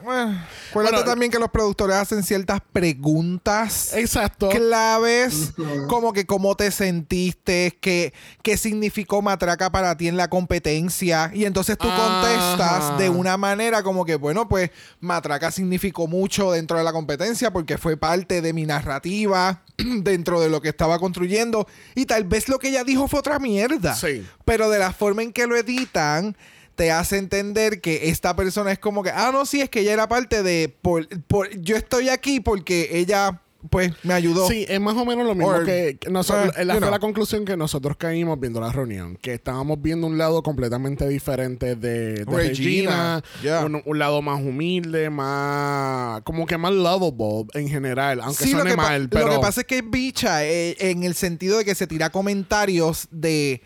acuérdate 0.69 0.95
Bueno, 0.95 1.03
también 1.03 1.31
que 1.31 1.39
los 1.39 1.49
productores 1.49 1.95
hacen 1.95 2.23
ciertas 2.23 2.59
preguntas 2.73 3.93
Exacto. 3.93 4.49
claves, 4.49 5.53
como 5.87 6.11
que 6.11 6.25
cómo 6.25 6.55
te 6.55 6.71
sentiste, 6.71 7.77
qué, 7.79 8.13
qué 8.43 8.57
significó 8.57 9.21
Matraca 9.21 9.71
para 9.71 9.95
ti 9.95 10.07
en 10.07 10.17
la 10.17 10.29
competencia. 10.29 11.31
Y 11.33 11.45
entonces 11.45 11.77
tú 11.77 11.87
Ajá. 11.87 12.21
contestas 12.21 12.97
de 12.97 13.09
una 13.09 13.37
manera 13.37 13.81
como 13.81 14.03
que, 14.05 14.15
bueno, 14.15 14.49
pues 14.49 14.71
Matraca 14.99 15.51
significó 15.51 16.07
mucho 16.07 16.51
dentro 16.51 16.77
de 16.77 16.83
la 16.83 16.91
competencia 16.91 17.51
porque 17.51 17.77
fue 17.77 17.95
parte 17.97 18.41
de 18.41 18.53
mi 18.53 18.65
narrativa 18.65 19.63
dentro 19.77 20.41
de 20.41 20.49
lo 20.49 20.61
que 20.61 20.69
estaba 20.69 20.99
construyendo. 20.99 21.67
Y 21.95 22.05
tal 22.05 22.25
vez 22.25 22.49
lo 22.49 22.59
que 22.59 22.69
ella 22.69 22.83
dijo 22.83 23.07
fue 23.07 23.19
otra 23.19 23.39
mierda. 23.39 23.95
Sí. 23.95 24.25
Pero 24.49 24.69
de 24.69 24.79
la 24.79 24.91
forma 24.91 25.21
en 25.21 25.31
que 25.31 25.45
lo 25.47 25.55
editan, 25.55 26.35
te 26.75 26.91
hace 26.91 27.17
entender 27.17 27.81
que 27.81 28.09
esta 28.09 28.35
persona 28.35 28.71
es 28.71 28.79
como 28.79 29.03
que, 29.03 29.11
ah, 29.11 29.29
no, 29.31 29.45
sí, 29.45 29.61
es 29.61 29.69
que 29.69 29.81
ella 29.81 29.93
era 29.93 30.07
parte 30.07 30.41
de, 30.43 30.73
por, 30.81 31.07
por- 31.27 31.49
yo 31.61 31.75
estoy 31.75 32.09
aquí 32.09 32.39
porque 32.39 32.89
ella, 32.93 33.41
pues, 33.69 33.91
me 34.03 34.13
ayudó. 34.13 34.47
Sí, 34.47 34.65
es 34.67 34.79
más 34.79 34.95
o 34.95 35.05
menos 35.05 35.25
lo 35.27 35.35
mismo 35.35 35.51
Or- 35.51 35.65
que 35.65 35.97
que 35.99 36.09
nosotros, 36.09 36.53
eh, 36.57 36.63
la, 36.65 36.73
you 36.75 36.79
fue 36.79 36.87
know. 36.87 36.91
la 36.91 36.99
conclusión 36.99 37.43
que 37.43 37.57
nosotros 37.57 37.97
caímos 37.97 38.39
viendo 38.39 38.61
la 38.61 38.71
reunión, 38.71 39.17
que 39.21 39.33
estábamos 39.33 39.81
viendo 39.81 40.07
un 40.07 40.17
lado 40.17 40.41
completamente 40.41 41.05
diferente 41.09 41.75
de, 41.75 42.23
de 42.23 42.25
Regina, 42.25 43.21
Regina, 43.21 43.23
yeah. 43.43 43.65
un, 43.65 43.81
un 43.85 43.99
lado 43.99 44.21
más 44.21 44.39
humilde, 44.39 45.09
más 45.09 46.21
como 46.21 46.45
que 46.45 46.57
más 46.57 46.71
lovable 46.71 47.45
en 47.53 47.67
general, 47.67 48.21
aunque 48.21 48.45
Sí, 48.45 48.51
suene 48.51 48.75
mal, 48.75 49.09
pero 49.09 49.27
lo 49.27 49.33
que 49.33 49.39
pasa 49.41 49.61
es 49.61 49.67
que 49.67 49.79
es 49.79 49.89
bicha 49.89 50.45
eh, 50.45 50.75
en 50.79 51.03
el 51.03 51.13
sentido 51.13 51.57
de 51.57 51.65
que 51.65 51.75
se 51.75 51.85
tira 51.87 52.09
comentarios 52.09 53.07
de 53.11 53.61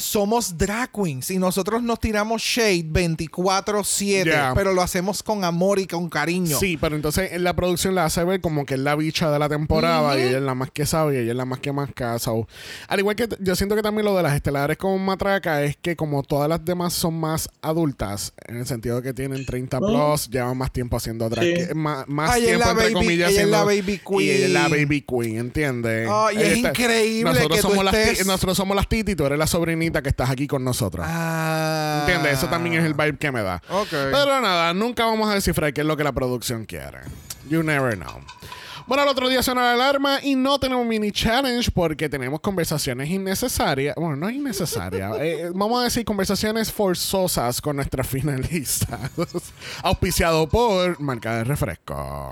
somos 0.00 0.56
drag 0.58 0.90
queens 0.92 1.30
y 1.30 1.38
nosotros 1.38 1.82
nos 1.82 2.00
tiramos 2.00 2.42
shade 2.42 2.84
24/7, 2.84 4.24
Yeah. 4.24 4.52
pero 4.54 4.72
lo 4.72 4.82
hacemos 4.82 5.22
con 5.22 5.44
amor 5.44 5.78
y 5.78 5.86
con 5.86 6.08
cariño. 6.08 6.58
Sí, 6.58 6.76
pero 6.80 6.96
entonces 6.96 7.32
en 7.32 7.44
la 7.44 7.54
producción 7.54 7.94
la 7.94 8.04
hace 8.06 8.24
ver 8.24 8.40
como 8.40 8.64
que 8.66 8.74
es 8.74 8.80
la 8.80 8.94
bicha 8.96 9.30
de 9.30 9.38
la 9.38 9.48
temporada 9.48 10.18
y 10.18 10.22
ella 10.22 10.38
es 10.38 10.42
la 10.42 10.54
más 10.54 10.70
que 10.70 10.86
sabe 10.86 11.14
y 11.14 11.18
ella 11.18 11.30
es 11.32 11.36
la 11.36 11.44
más 11.44 11.60
que 11.60 11.72
más 11.72 11.90
casa. 11.94 12.30
Al 12.88 12.98
igual 12.98 13.16
que 13.16 13.28
yo 13.40 13.56
siento 13.56 13.74
que 13.76 13.82
también 13.82 14.04
lo 14.04 14.16
de 14.16 14.22
las 14.22 14.34
estelares 14.34 14.76
con 14.76 15.04
Matraca 15.04 15.62
es 15.62 15.76
que 15.76 15.96
como 15.96 16.22
todas 16.22 16.48
las 16.48 16.64
demás 16.64 16.92
son 16.92 17.18
más 17.18 17.48
adultas, 17.62 18.32
en 18.46 18.56
el 18.58 18.66
sentido 18.66 18.96
de 18.96 19.02
que 19.02 19.12
tienen 19.14 19.44
30 19.44 19.78
plus, 19.80 20.28
llevan 20.30 20.56
más 20.56 20.72
tiempo 20.72 20.96
haciendo 20.96 21.28
drag, 21.28 21.44
Sí. 21.44 21.54
que- 21.54 21.74
más, 21.74 22.06
tiempo 22.06 22.68
entre 22.68 22.74
baby- 22.74 22.92
comillas 22.92 23.30
ella 23.32 23.42
es 23.42 23.48
la 23.48 23.64
Y 23.74 24.30
ella 24.30 24.46
es 24.46 24.50
la 24.52 24.68
baby 24.68 25.00
queen, 25.06 25.38
¿entiendes? 25.38 26.08
Y 26.34 26.36
es 26.40 26.52
está- 26.56 26.68
increíble 26.70 27.32
nosotros 27.32 27.56
que 27.56 27.62
tú 27.62 27.68
somos 27.68 27.84
las 27.84 27.94
ti- 27.94 28.00
estés- 28.00 28.26
nosotros 28.26 28.56
somos 28.56 28.76
las 28.76 28.88
titi, 28.88 29.14
tú 29.16 29.26
eres 29.26 29.38
la 29.38 29.46
sobrinita 29.46 29.89
que 29.92 30.08
estás 30.08 30.30
aquí 30.30 30.46
con 30.46 30.64
nosotros. 30.64 31.04
Ah. 31.08 32.04
¿Entiendes? 32.06 32.38
Eso 32.38 32.48
también 32.48 32.76
es 32.76 32.84
el 32.84 32.94
vibe 32.94 33.18
que 33.18 33.32
me 33.32 33.42
da. 33.42 33.62
Ok. 33.68 33.90
Pero 33.90 34.40
nada, 34.40 34.72
nunca 34.72 35.04
vamos 35.04 35.28
a 35.28 35.34
descifrar 35.34 35.72
qué 35.72 35.80
es 35.80 35.86
lo 35.86 35.96
que 35.96 36.04
la 36.04 36.12
producción 36.12 36.64
quiere. 36.64 37.00
You 37.48 37.62
never 37.62 37.96
know. 37.96 38.20
Bueno, 38.90 39.04
el 39.04 39.08
otro 39.08 39.28
día 39.28 39.40
sonó 39.40 39.60
la 39.60 39.74
alarma 39.74 40.18
y 40.20 40.34
no 40.34 40.58
tenemos 40.58 40.84
mini 40.84 41.12
challenge 41.12 41.70
porque 41.70 42.08
tenemos 42.08 42.40
conversaciones 42.40 43.08
innecesarias. 43.08 43.94
Bueno, 43.94 44.16
no 44.16 44.28
innecesarias. 44.28 45.12
eh, 45.20 45.48
vamos 45.54 45.80
a 45.80 45.84
decir 45.84 46.04
conversaciones 46.04 46.72
forzosas 46.72 47.60
con 47.60 47.76
nuestras 47.76 48.08
finalistas. 48.08 48.98
Auspiciado 49.84 50.48
por 50.48 51.00
marca 51.00 51.36
de 51.36 51.44
refresco. 51.44 52.30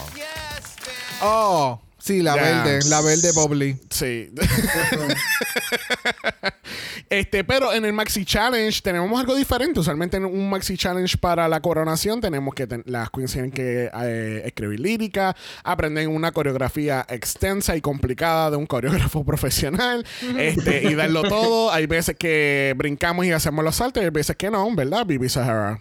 Oh, 1.22 1.80
sí, 1.96 2.22
la 2.22 2.34
verde, 2.34 2.80
la 2.88 3.02
verde 3.02 3.30
bubbly. 3.36 3.78
Sí. 3.90 4.28
este, 7.10 7.44
pero 7.44 7.72
en 7.72 7.84
el 7.84 7.92
Maxi 7.92 8.24
Challenge 8.24 8.80
tenemos 8.82 9.18
algo 9.18 9.34
diferente. 9.34 9.80
Usualmente 9.80 10.16
en 10.16 10.24
un 10.24 10.50
Maxi 10.50 10.76
Challenge 10.76 11.16
para 11.18 11.48
la 11.48 11.60
coronación 11.60 12.20
tenemos 12.20 12.54
que 12.54 12.66
ten- 12.66 12.82
las 12.86 13.10
queens 13.10 13.32
tienen 13.32 13.50
que 13.50 13.90
eh, 14.02 14.42
escribir 14.44 14.80
lírica, 14.80 15.34
aprenden 15.64 16.08
una 16.08 16.32
coreografía 16.32 17.04
extensa 17.08 17.76
y 17.76 17.80
complicada 17.80 18.50
de 18.50 18.56
un 18.56 18.66
coreógrafo 18.66 19.24
profesional, 19.26 20.04
este, 20.38 20.90
y 20.90 20.94
darlo 20.94 21.22
todo. 21.22 21.72
Hay 21.72 21.86
veces 21.86 22.16
que 22.16 22.74
brincamos 22.76 23.24
y 23.26 23.32
hacemos 23.32 23.64
los 23.64 23.76
saltos, 23.76 24.02
y 24.02 24.04
hay 24.04 24.10
veces 24.10 24.36
que 24.36 24.50
no, 24.50 24.74
¿verdad? 24.74 25.06
Bibi 25.06 25.28
Sahara. 25.28 25.80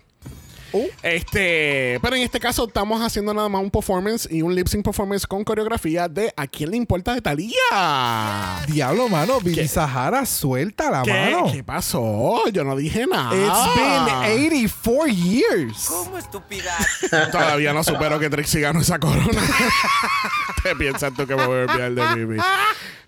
Este, 1.01 1.99
pero 2.01 2.15
en 2.15 2.23
este 2.23 2.39
caso 2.39 2.67
estamos 2.67 3.01
haciendo 3.01 3.33
nada 3.33 3.49
más 3.49 3.61
un 3.61 3.71
performance 3.71 4.27
y 4.29 4.41
un 4.41 4.53
lip 4.53 4.67
sync 4.67 4.83
performance 4.83 5.25
con 5.25 5.43
coreografía 5.43 6.07
de 6.07 6.33
¿A 6.35 6.47
quién 6.47 6.71
le 6.71 6.77
importa 6.77 7.13
de 7.13 7.21
Talía? 7.21 7.55
Diablo, 8.67 9.09
mano, 9.09 9.39
Billy 9.39 9.67
Sahara, 9.67 10.25
suelta 10.25 10.91
la 10.91 11.03
¿Qué? 11.03 11.11
mano. 11.11 11.51
¿Qué 11.51 11.63
pasó? 11.63 12.47
Yo 12.51 12.63
no 12.63 12.75
dije 12.75 13.05
nada. 13.07 13.35
It's 13.35 13.75
been 13.75 14.51
84 14.51 15.07
years. 15.07 15.85
¿Cómo 15.87 16.17
estupidez? 16.17 16.73
Todavía 17.31 17.73
no 17.73 17.83
supero 17.83 18.19
que 18.19 18.29
Trixie 18.29 18.61
ganó 18.61 18.81
esa 18.81 18.99
corona. 18.99 19.41
¿Te 20.63 20.75
piensas 20.75 21.13
tú 21.13 21.25
que 21.25 21.35
me 21.35 21.45
voy 21.45 21.59
a 21.59 21.61
olvidar 21.63 21.93
de 21.93 22.25
Bibi? 22.25 22.41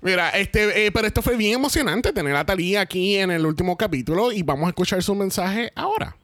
Mira, 0.01 0.30
este, 0.30 0.86
eh, 0.86 0.92
pero 0.92 1.08
esto 1.08 1.22
fue 1.22 1.36
bien 1.36 1.56
emocionante 1.56 2.13
tener 2.13 2.36
a 2.36 2.46
Talía 2.46 2.82
aquí 2.82 3.18
en 3.18 3.32
el 3.32 3.46
último 3.46 3.75
capítulo 3.75 4.32
y 4.32 4.44
vamos 4.44 4.68
a 4.68 4.70
escuchar 4.70 5.04
su 5.04 5.13
mensaje 5.13 5.72
ahora. 5.75 6.16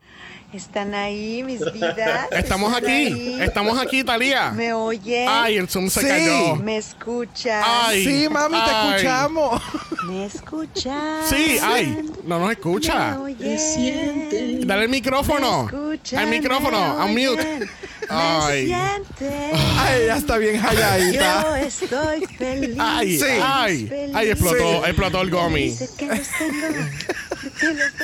Están 0.56 0.94
ahí, 0.96 1.44
mis 1.44 1.60
vidas. 1.74 2.28
Estamos 2.32 2.74
aquí. 2.74 2.86
ahí. 2.88 3.38
Estamos 3.42 3.78
aquí, 3.78 4.06
Talía. 4.06 4.52
¿Me 4.52 4.72
oyen? 4.74 5.28
Ay, 5.30 5.58
el 5.58 5.68
Zoom 5.68 5.90
se 5.90 6.00
Sí. 6.00 6.08
cayó. 6.08 6.56
¿Me 6.56 6.78
escuchan? 6.78 7.62
Ay. 7.66 8.06
Sí, 8.06 8.30
mami, 8.30 8.58
te 8.64 8.72
escuchamos. 8.72 9.62
¿Me 10.08 10.26
escuchan? 10.26 11.24
Sí, 11.30 11.58
ay, 11.62 12.10
no 12.24 12.40
nos 12.40 12.52
escucha. 12.52 13.18
¿Me 13.18 13.34
oyen? 13.36 14.66
Dale 14.66 14.84
el 14.84 14.90
micrófono. 14.90 15.64
¿Me 15.64 15.96
escuchan? 15.96 16.20
Al 16.20 16.28
micrófono, 16.28 16.96
¿Me 16.96 17.04
a 17.04 17.06
mute. 17.08 17.70
Ay. 18.08 18.68
¿Me 18.68 18.76
sienten? 18.76 19.52
Ay, 19.78 20.02
ella 20.04 20.16
está 20.18 20.38
bien 20.38 20.56
halladita. 20.64 21.42
Yo 21.44 21.56
estoy 21.56 22.26
feliz. 22.38 22.78
Ay, 22.80 23.18
Sí. 23.20 23.26
ay, 23.44 23.88
feliz. 23.88 24.16
ay, 24.16 24.30
explotó, 24.30 24.58
Sí. 24.84 24.90
explotó 24.90 25.22
el 25.22 25.30
gomi. 25.32 25.76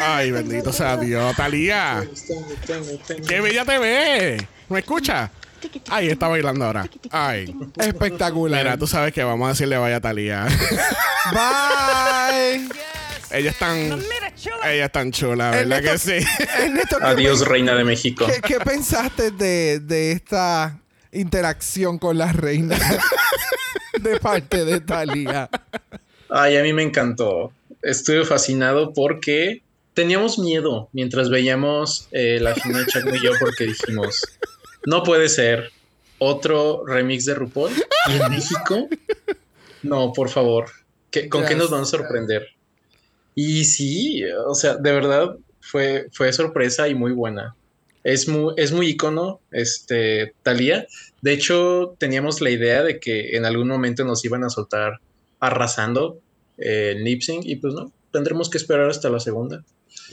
Ay, 0.01 0.31
bendito 0.31 0.71
sea 0.73 0.97
Dios. 0.97 1.35
Talía, 1.35 2.03
qué 3.27 3.41
bella 3.41 3.65
te 3.65 3.77
ve. 3.77 4.47
¿Me 4.69 4.79
escucha? 4.79 5.31
Ay, 5.89 6.09
está 6.09 6.27
bailando 6.27 6.65
ahora. 6.65 6.89
Ay. 7.11 7.53
Espectacular. 7.77 8.63
Mira, 8.63 8.77
tú 8.77 8.87
sabes 8.87 9.13
que 9.13 9.23
vamos 9.23 9.45
a 9.45 9.49
decirle 9.49 9.77
vaya 9.77 9.97
a 9.97 10.01
Talía. 10.01 10.45
Bye. 11.31 12.67
ella 13.31 13.51
es 13.51 13.59
tan. 13.59 14.01
Ella 14.63 14.85
es 14.85 14.91
tan 14.91 15.11
chula, 15.11 15.51
¿verdad 15.51 15.81
que 15.81 15.97
sí? 15.97 16.25
Ernesto, 16.59 16.97
¿qué 16.97 17.05
Adiós, 17.05 17.47
reina 17.47 17.75
de 17.75 17.83
México. 17.83 18.25
¿Qué, 18.25 18.41
qué 18.41 18.59
pensaste 18.59 19.31
de, 19.31 19.79
de 19.79 20.13
esta 20.13 20.79
interacción 21.11 21.99
con 21.99 22.17
la 22.17 22.31
reina 22.31 22.77
de 23.99 24.19
parte 24.19 24.65
de 24.65 24.79
Talía? 24.81 25.49
Ay, 26.29 26.57
a 26.57 26.63
mí 26.63 26.73
me 26.73 26.81
encantó. 26.81 27.51
Estuve 27.81 28.25
fascinado 28.25 28.93
porque 28.93 29.63
teníamos 29.93 30.39
miedo 30.39 30.89
mientras 30.93 31.29
veíamos 31.29 32.07
eh, 32.11 32.39
la 32.41 32.55
final 32.55 32.85
de 32.85 32.91
Chaco 32.91 33.15
y 33.15 33.23
yo 33.23 33.31
porque 33.39 33.65
dijimos, 33.65 34.21
no 34.85 35.03
puede 35.03 35.27
ser 35.29 35.71
otro 36.19 36.83
remix 36.85 37.25
de 37.25 37.33
RuPaul. 37.35 37.71
¿Y 38.07 38.11
en 38.21 38.29
México? 38.31 38.87
No, 39.83 40.13
por 40.13 40.29
favor. 40.29 40.65
¿Qué- 41.09 41.27
¿Con 41.27 41.45
qué 41.45 41.55
nos 41.55 41.69
van 41.71 41.81
a 41.81 41.85
sorprender? 41.85 42.47
Y 43.35 43.65
sí, 43.65 44.23
o 44.47 44.53
sea, 44.55 44.75
de 44.75 44.91
verdad 44.91 45.35
fue, 45.59 46.07
fue 46.11 46.31
sorpresa 46.33 46.87
y 46.87 46.95
muy 46.95 47.11
buena. 47.13 47.55
Es 48.03 48.27
muy, 48.27 48.53
es 48.57 48.71
muy 48.71 48.87
icono, 48.89 49.39
este, 49.51 50.33
Talía. 50.43 50.87
De 51.21 51.33
hecho, 51.33 51.95
teníamos 51.99 52.41
la 52.41 52.49
idea 52.49 52.83
de 52.83 52.99
que 52.99 53.35
en 53.37 53.45
algún 53.45 53.67
momento 53.67 54.03
nos 54.05 54.23
iban 54.25 54.43
a 54.43 54.49
soltar 54.49 54.99
arrasando 55.39 56.19
eh, 56.61 56.93
el 56.95 57.03
lip 57.03 57.21
sync 57.21 57.45
y 57.45 57.55
pues 57.57 57.73
no, 57.73 57.91
tendremos 58.11 58.49
que 58.49 58.57
esperar 58.57 58.89
hasta 58.89 59.09
la 59.09 59.19
segunda. 59.19 59.63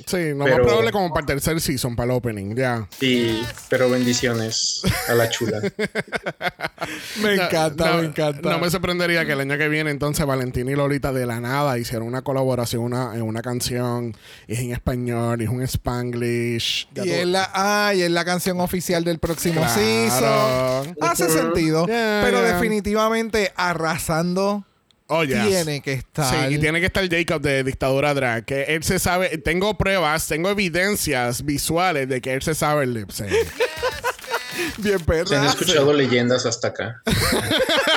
Sí, 0.07 0.33
no 0.35 0.45
Pero- 0.45 0.59
más 0.59 0.67
probable 0.67 0.93
como 0.93 1.09
para 1.11 1.21
el 1.21 1.27
tercer 1.27 1.61
season, 1.61 1.97
para 1.97 2.13
el 2.13 2.19
opening, 2.19 2.55
ya. 2.55 2.89
Y, 3.01 3.43
pero 3.69 3.91
bendiciones 3.91 4.83
a 5.09 5.15
la 5.15 5.29
chula. 5.29 5.61
Me 7.23 7.35
encanta, 7.35 7.91
no, 7.93 7.99
me 8.03 8.07
encanta. 8.07 8.51
No 8.51 8.59
me 8.59 8.71
sorprendería 8.71 9.27
que 9.27 9.33
el 9.33 9.41
año 9.41 9.59
que 9.59 9.69
viene, 9.69 9.91
entonces, 9.91 10.25
Valentín 10.25 10.69
y 10.69 10.75
Lolita 10.75 11.13
de 11.13 11.27
la 11.27 11.41
nada 11.41 11.79
hicieron 11.79 12.07
una 12.07 12.23
colaboración 12.23 12.83
una, 12.83 13.15
en 13.15 13.23
una 13.23 13.43
canción. 13.43 14.15
y 14.47 14.53
Es 14.55 14.61
en 14.61 14.73
español, 14.73 15.41
y 15.41 15.45
es 15.45 15.51
un 15.51 15.63
spanglish. 15.63 16.89
Y 16.95 17.11
es 17.11 17.27
la, 17.27 17.51
ah, 17.53 17.93
y 17.95 18.03
es 18.03 18.11
la 18.11 18.25
canción 18.25 18.61
oficial 18.61 19.05
del 19.05 19.19
próximo 19.19 19.61
Claro. 19.61 19.75
season. 19.75 20.97
Hace 21.01 21.29
sentido. 21.29 21.87
Yeah, 21.87 22.21
pero 22.25 22.41
yeah. 22.41 22.55
definitivamente 22.55 23.53
arrasando 23.57 24.65
Oh, 25.11 25.25
yes. 25.25 25.47
tiene 25.47 25.81
que 25.81 25.95
estar. 25.95 26.49
Sí, 26.49 26.55
y 26.55 26.59
tiene 26.59 26.81
que 26.81 26.87
estar 26.87 27.09
Jacob 27.09 27.41
de 27.41 27.65
Dictadura 27.65 28.13
Drag. 28.13 28.45
Que 28.45 28.65
él 28.65 28.83
se 28.83 28.99
sabe. 28.99 29.39
Tengo 29.39 29.77
pruebas, 29.79 30.29
tengo 30.29 30.51
evidencias 30.51 31.45
visuales 31.45 32.09
de 32.09 32.21
que 32.21 32.35
él 32.35 32.43
se 32.43 32.55
sabe 32.55 32.85
el 32.85 32.93
lip 32.95 33.11
sync. 33.11 33.31
bien 34.79 34.99
Se 34.99 35.15
han 35.15 35.27
perra. 35.27 35.47
escuchado 35.47 35.93
leyendas 35.93 36.45
hasta 36.45 36.69
acá. 36.69 37.03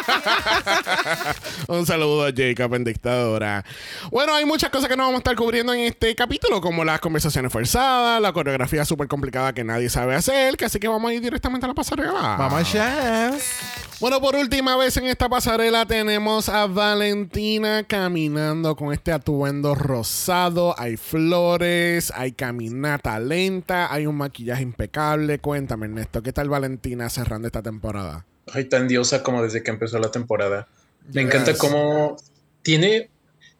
Un 1.68 1.86
saludo 1.86 2.26
a 2.26 2.32
Jacob 2.34 2.74
en 2.74 2.84
Dictadura. 2.84 3.64
Bueno, 4.10 4.34
hay 4.34 4.44
muchas 4.44 4.70
cosas 4.70 4.88
que 4.88 4.96
no 4.96 5.04
vamos 5.04 5.16
a 5.16 5.18
estar 5.18 5.36
cubriendo 5.36 5.72
en 5.72 5.80
este 5.80 6.14
capítulo, 6.14 6.60
como 6.60 6.84
las 6.84 7.00
conversaciones 7.00 7.52
forzadas, 7.52 8.20
la 8.20 8.32
coreografía 8.32 8.84
súper 8.84 9.08
complicada 9.08 9.52
que 9.52 9.64
nadie 9.64 9.88
sabe 9.88 10.14
hacer, 10.14 10.56
que 10.56 10.64
así 10.64 10.78
que 10.78 10.88
vamos 10.88 11.10
a 11.10 11.14
ir 11.14 11.20
directamente 11.20 11.66
a 11.66 11.68
la 11.68 11.74
pasarela. 11.74 12.36
Vamos 12.38 12.72
jazz. 12.72 13.90
Bueno, 14.00 14.18
por 14.18 14.34
última 14.34 14.76
vez 14.76 14.96
en 14.96 15.04
esta 15.04 15.28
pasarela 15.28 15.84
tenemos 15.84 16.48
a 16.48 16.66
Valentina 16.66 17.84
caminando 17.86 18.74
con 18.74 18.94
este 18.94 19.12
atuendo 19.12 19.74
rosado. 19.74 20.74
Hay 20.78 20.96
flores, 20.96 22.10
hay 22.16 22.32
caminata 22.32 23.20
lenta, 23.20 23.92
hay 23.92 24.06
un 24.06 24.16
maquillaje 24.16 24.62
impecable. 24.62 25.38
Cuéntame, 25.38 25.84
Ernesto, 25.84 26.22
¿qué 26.22 26.32
tal 26.32 26.48
Valentina 26.48 27.10
cerrando 27.10 27.46
esta 27.46 27.60
temporada? 27.62 28.24
Ay, 28.52 28.64
tan 28.64 28.88
diosa 28.88 29.22
como 29.22 29.42
desde 29.42 29.62
que 29.62 29.70
empezó 29.70 29.98
la 29.98 30.10
temporada. 30.10 30.68
Me 31.12 31.22
encanta 31.22 31.56
cómo 31.56 32.16
tiene, 32.62 33.10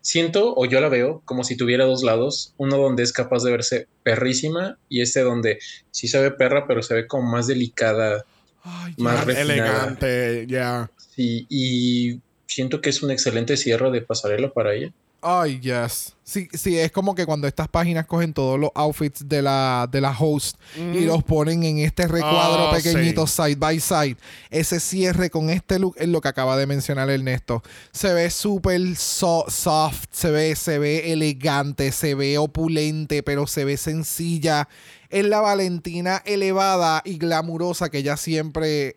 siento 0.00 0.54
o 0.56 0.66
yo 0.66 0.80
la 0.80 0.88
veo 0.88 1.22
como 1.24 1.44
si 1.44 1.56
tuviera 1.56 1.84
dos 1.84 2.02
lados, 2.02 2.54
uno 2.58 2.76
donde 2.76 3.02
es 3.02 3.12
capaz 3.12 3.42
de 3.42 3.50
verse 3.50 3.88
perrísima 4.02 4.78
y 4.88 5.02
este 5.02 5.20
donde 5.20 5.58
sí 5.90 6.08
se 6.08 6.20
ve 6.20 6.30
perra, 6.30 6.66
pero 6.66 6.82
se 6.82 6.94
ve 6.94 7.06
como 7.06 7.30
más 7.30 7.46
delicada, 7.46 8.24
Ay, 8.62 8.94
más. 8.98 9.26
Elegante, 9.26 10.46
ya. 10.46 10.90
Sí, 10.96 11.46
y 11.48 12.20
siento 12.46 12.80
que 12.80 12.90
es 12.90 13.02
un 13.02 13.10
excelente 13.10 13.56
cierre 13.56 13.90
de 13.90 14.02
pasarela 14.02 14.50
para 14.50 14.74
ella. 14.74 14.92
Ay, 15.22 15.60
yes. 15.60 16.14
Sí, 16.24 16.48
sí, 16.54 16.78
es 16.78 16.90
como 16.92 17.14
que 17.14 17.26
cuando 17.26 17.46
estas 17.46 17.68
páginas 17.68 18.06
cogen 18.06 18.32
todos 18.32 18.58
los 18.58 18.70
outfits 18.74 19.28
de 19.28 19.42
la, 19.42 19.86
de 19.90 20.00
la 20.00 20.16
host 20.18 20.56
y 20.76 21.00
los 21.00 21.22
ponen 21.24 21.62
en 21.64 21.78
este 21.80 22.06
recuadro 22.06 22.70
Oh, 22.70 22.72
pequeñito 22.72 23.26
sí. 23.26 23.42
side 23.42 23.56
by 23.56 23.80
side. 23.80 24.16
Ese 24.48 24.80
cierre 24.80 25.28
con 25.28 25.50
este 25.50 25.78
look 25.78 25.94
es 25.98 26.08
lo 26.08 26.20
que 26.22 26.28
acaba 26.28 26.56
de 26.56 26.66
mencionar 26.66 27.10
Ernesto. 27.10 27.62
Se 27.92 28.14
ve 28.14 28.30
súper 28.30 28.96
so- 28.96 29.44
soft, 29.48 30.04
se 30.12 30.30
ve, 30.30 30.56
se 30.56 30.78
ve 30.78 31.12
elegante, 31.12 31.92
se 31.92 32.14
ve 32.14 32.38
opulente, 32.38 33.22
pero 33.22 33.46
se 33.46 33.64
ve 33.66 33.76
sencilla. 33.76 34.68
Es 35.10 35.26
la 35.26 35.40
Valentina 35.40 36.22
elevada 36.24 37.02
y 37.04 37.18
glamurosa 37.18 37.90
que 37.90 37.98
ella 37.98 38.16
siempre 38.16 38.96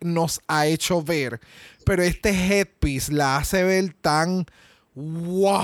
nos 0.00 0.40
ha 0.48 0.66
hecho 0.66 1.02
ver. 1.02 1.40
Pero 1.86 2.02
este 2.02 2.30
headpiece 2.30 3.12
la 3.12 3.36
hace 3.38 3.62
ver 3.62 3.94
tan 3.94 4.44
wow. 4.96 5.62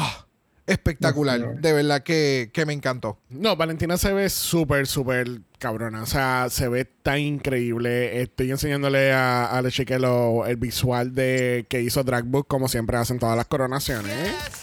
Espectacular. 0.65 1.57
De 1.61 1.73
verdad 1.73 2.05
que, 2.05 2.51
que 2.53 2.65
me 2.65 2.73
encantó. 2.73 3.19
No, 3.29 3.57
Valentina 3.57 3.97
se 3.97 4.13
ve 4.13 4.31
súper, 4.31 4.87
súper 4.87 5.41
cabrona. 5.59 6.03
O 6.03 6.07
sea, 6.07 6.47
se 6.51 6.69
ve 6.69 6.85
tan 6.85 7.19
increíble. 7.19 8.23
Estoy 8.23 8.53
enseñándole 8.53 9.13
a, 9.13 9.47
a 9.47 9.61
la 9.61 9.71
chica 9.73 9.99
lo- 9.99 10.47
el 10.47 10.57
visual 10.57 11.15
de 11.17 11.67
que 11.69 11.83
hizo 11.83 12.05
Dragbook, 12.05 12.47
como 12.47 12.69
siempre 12.69 12.97
hacen 12.97 13.19
todas 13.19 13.37
las 13.37 13.47
coronaciones. 13.47 14.15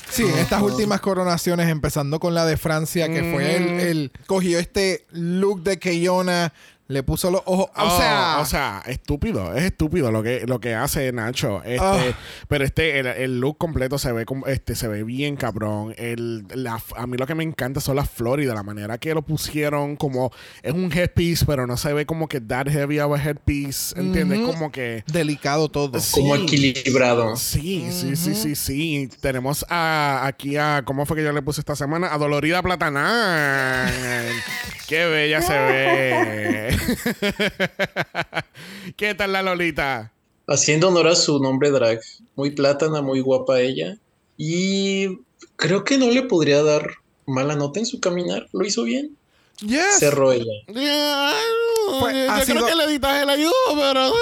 Sí, 0.10 0.24
en 0.24 0.38
estas 0.40 0.62
últimas 0.62 1.02
coronaciones, 1.02 1.68
empezando 1.68 2.20
con 2.22 2.34
la 2.34 2.46
de 2.46 2.56
Francia, 2.56 3.10
que 3.10 3.32
fue 3.34 3.58
el, 3.58 3.68
el- 3.82 4.12
Cogió 4.26 4.58
este 4.58 5.06
look 5.12 5.64
de 5.64 5.80
Keyona, 5.80 6.54
le 6.89 7.04
puso 7.04 7.32
los 7.32 7.41
ojos. 7.45 7.67
O 7.75 7.84
Oh, 7.86 7.97
sea. 7.97 8.38
o 8.41 8.45
sea, 8.45 8.84
estúpido, 8.88 9.54
es 9.56 9.63
estúpido 9.63 10.12
lo 10.12 10.21
que, 10.21 10.43
lo 10.45 10.60
que 10.60 10.73
hace 10.75 11.12
Nacho. 11.13 11.63
Este, 11.63 11.80
Ah. 11.80 11.97
Pero 12.49 12.65
este, 12.65 12.99
el, 12.99 13.06
el 13.08 13.39
look 13.39 13.58
completo 13.58 13.97
se 13.97 14.12
ve 14.12 14.25
como, 14.25 14.45
este, 14.47 14.75
se 14.75 14.88
ve 14.88 15.04
bien 15.04 15.38
cabrón. 15.38 15.93
El, 15.97 16.45
la- 16.54 16.82
a 16.97 17.08
mí 17.08 17.15
lo 17.15 17.25
que 17.28 17.36
me 17.36 17.43
encanta 17.43 17.80
son 17.80 17.95
las 17.95 18.10
flores 18.10 18.43
y 18.45 18.47
de 18.49 18.54
la 18.56 18.63
manera 18.63 18.97
que 18.97 19.13
lo 19.13 19.21
pusieron 19.21 19.95
como 19.95 20.32
es 20.63 20.73
un 20.73 20.91
headpiece, 20.91 21.45
pero 21.45 21.65
no 21.67 21.78
se 21.78 21.93
ve 21.93 22.06
como 22.06 22.28
que 22.28 22.41
that 22.41 22.67
heavy 22.67 22.99
of 22.99 23.17
a 23.17 23.23
headpiece. 23.23 23.97
¿Entiendes? 23.99 24.39
Como 24.39 24.71
que. 24.71 25.04
delicado 25.08 25.69
todo. 25.69 25.99
Sí. 25.99 26.19
Como 26.19 26.36
equilibrado. 26.36 27.36
Sí, 27.36 27.88
sí, 27.91 28.15
sí, 28.15 28.34
sí, 28.36 28.56
sí. 28.56 29.10
Tenemos 29.21 29.63
a, 29.69 30.21
aquí 30.25 30.58
a, 30.58 30.82
¿cómo 30.86 31.06
fue 31.06 31.17
que 31.17 31.23
yo 31.23 31.32
le 31.32 31.43
puse 31.43 31.62
esta 31.62 31.75
semana? 31.75 32.12
A 32.12 32.17
Dolorida 32.17 32.63
Platanal. 32.63 33.93
Qué 34.88 35.06
bella 35.06 35.39
se 35.43 35.54
ve. 35.54 36.79
¿Qué 38.98 39.15
tal 39.15 39.34
la 39.34 39.42
Lolita? 39.42 40.12
Haciendo 40.48 40.89
honor 40.89 41.08
a 41.08 41.15
su 41.15 41.39
nombre 41.39 41.72
drag. 41.72 42.02
Muy 42.36 42.52
plátana, 42.52 43.02
muy 43.02 43.22
guapa 43.22 43.62
ella. 43.62 43.98
Y 44.38 45.20
creo 45.56 45.84
que 45.84 45.98
no 45.98 46.10
le 46.10 46.24
podría 46.24 46.63
dar 46.63 46.88
mala 47.26 47.56
nota 47.56 47.80
en 47.80 47.86
su 47.86 48.00
caminar. 48.00 48.48
Lo 48.54 48.65
hizo 48.65 48.84
bien. 48.84 49.15
Yes. 49.62 50.00
Cerró 50.00 50.32
ella. 50.32 50.54
Pues, 51.99 52.15
yo 52.15 52.32
ha 52.32 52.36
creo 52.41 52.45
sido- 52.45 52.65
que 52.65 52.71
el 52.73 52.82
editaje 52.82 53.25
le 53.25 53.32
ayudó, 53.32 53.54
pero 53.75 54.13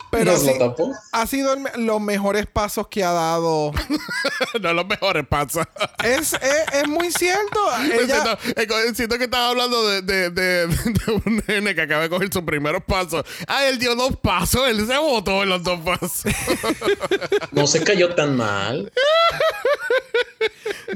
Pero 0.10 0.32
Nos 0.32 0.40
sí, 0.42 0.46
lo 0.58 0.58
tapó. 0.70 0.92
ha 1.12 1.26
sido 1.26 1.52
el 1.54 1.60
me- 1.60 1.70
los 1.76 2.00
mejores 2.00 2.46
pasos 2.46 2.88
que 2.88 3.04
ha 3.04 3.12
dado. 3.12 3.72
no 4.60 4.72
los 4.72 4.86
mejores 4.86 5.26
pasos. 5.26 5.64
es, 6.04 6.32
es, 6.34 6.40
es 6.74 6.88
muy 6.88 7.10
cierto. 7.12 7.60
Ella, 7.92 8.36
Siento, 8.44 8.60
eh, 8.60 8.66
co- 8.66 8.94
siento 8.94 9.18
que 9.18 9.24
estaba 9.24 9.48
hablando 9.48 9.86
de, 9.88 10.02
de, 10.02 10.30
de- 10.30 10.66
de 10.66 11.12
un 11.24 11.42
nene 11.46 11.74
que 11.74 11.82
acaba 11.82 12.02
de 12.02 12.10
coger 12.10 12.32
sus 12.32 12.42
primeros 12.42 12.82
pasos. 12.84 13.24
Ah, 13.46 13.64
él 13.66 13.78
dio 13.78 13.94
dos 13.94 14.16
pasos, 14.16 14.68
él 14.68 14.86
se 14.86 14.98
botó 14.98 15.42
en 15.42 15.48
los 15.50 15.62
dos 15.62 15.80
pasos. 15.80 16.22
No 17.52 17.66
se 17.66 17.82
cayó 17.84 18.14
tan 18.14 18.36
mal. 18.36 18.92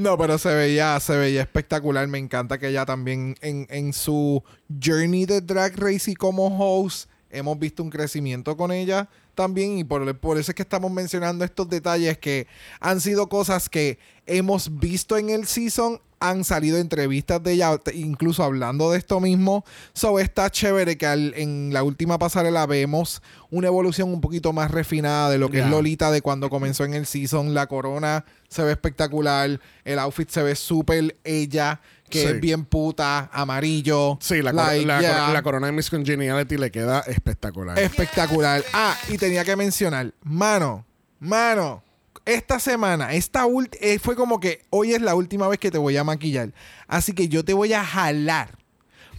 No, 0.01 0.17
pero 0.17 0.37
se 0.37 0.53
veía, 0.53 0.99
se 0.99 1.15
veía 1.15 1.41
espectacular. 1.41 2.07
Me 2.07 2.17
encanta 2.17 2.57
que 2.57 2.69
ella 2.69 2.85
también 2.85 3.35
en, 3.41 3.65
en 3.69 3.93
su 3.93 4.43
journey 4.83 5.25
de 5.25 5.41
Drag 5.41 5.77
Race 5.77 6.11
y 6.11 6.15
como 6.15 6.47
host 6.47 7.09
hemos 7.29 7.57
visto 7.59 7.83
un 7.83 7.89
crecimiento 7.89 8.55
con 8.55 8.71
ella 8.71 9.09
también 9.35 9.77
y 9.77 9.83
por, 9.83 10.17
por 10.17 10.37
eso 10.37 10.51
es 10.51 10.55
que 10.55 10.61
estamos 10.63 10.91
mencionando 10.91 11.43
estos 11.43 11.69
detalles 11.69 12.17
que 12.17 12.47
han 12.79 13.01
sido 13.01 13.27
cosas 13.27 13.69
que 13.69 13.99
hemos 14.25 14.79
visto 14.79 15.17
en 15.17 15.29
el 15.29 15.45
season 15.45 15.99
han 16.29 16.43
salido 16.43 16.77
entrevistas 16.77 17.41
de 17.43 17.53
ella, 17.53 17.79
incluso 17.93 18.43
hablando 18.43 18.91
de 18.91 18.97
esto 18.97 19.19
mismo. 19.19 19.65
So 19.93 20.19
está 20.19 20.49
chévere 20.49 20.97
que 20.97 21.05
al- 21.05 21.33
en 21.35 21.71
la 21.73 21.83
última 21.83 22.17
pasarela 22.17 22.65
vemos 22.65 23.21
una 23.51 23.67
evolución 23.67 24.09
un 24.13 24.21
poquito 24.21 24.53
más 24.53 24.71
refinada 24.71 25.29
de 25.29 25.37
lo 25.37 25.49
que 25.49 25.59
es 25.59 25.67
Lolita 25.67 26.11
de 26.11 26.21
cuando 26.21 26.49
comenzó 26.49 26.83
en 26.85 26.93
el 26.93 27.05
season. 27.05 27.53
La 27.53 27.67
corona 27.67 28.25
se 28.49 28.63
ve 28.63 28.71
espectacular, 28.71 29.59
el 29.83 29.99
outfit 29.99 30.29
se 30.29 30.43
ve 30.43 30.55
súper 30.55 31.15
ella, 31.23 31.79
que 32.09 32.21
Sí. 32.21 32.27
es 32.27 32.39
bien 32.41 32.65
puta, 32.65 33.29
amarillo. 33.33 34.17
Sí, 34.21 34.41
la, 34.41 34.51
cor- 34.51 34.63
like, 34.65 34.85
la, 34.85 34.99
yeah. 35.01 35.25
cor- 35.25 35.33
la 35.33 35.41
corona 35.43 35.67
de 35.67 35.73
Miss 35.73 35.89
Congeniality 35.89 36.57
le 36.57 36.69
queda 36.71 36.99
espectacular. 37.01 37.77
Espectacular. 37.79 38.63
Ah, 38.73 38.95
y 39.09 39.17
tenía 39.17 39.43
que 39.43 39.55
mencionar, 39.55 40.13
mano, 40.23 40.85
mano, 41.19 41.83
esta 42.25 42.59
semana, 42.59 43.13
esta 43.13 43.45
eh, 43.79 43.99
fue 43.99 44.15
como 44.15 44.39
que 44.39 44.63
hoy 44.71 44.93
es 44.93 45.01
la 45.01 45.15
última 45.15 45.47
vez 45.47 45.59
que 45.59 45.71
te 45.71 45.77
voy 45.77 45.95
a 45.97 46.03
maquillar. 46.03 46.53
Así 46.87 47.13
que 47.13 47.29
yo 47.29 47.45
te 47.45 47.53
voy 47.53 47.73
a 47.73 47.83
jalar 47.83 48.64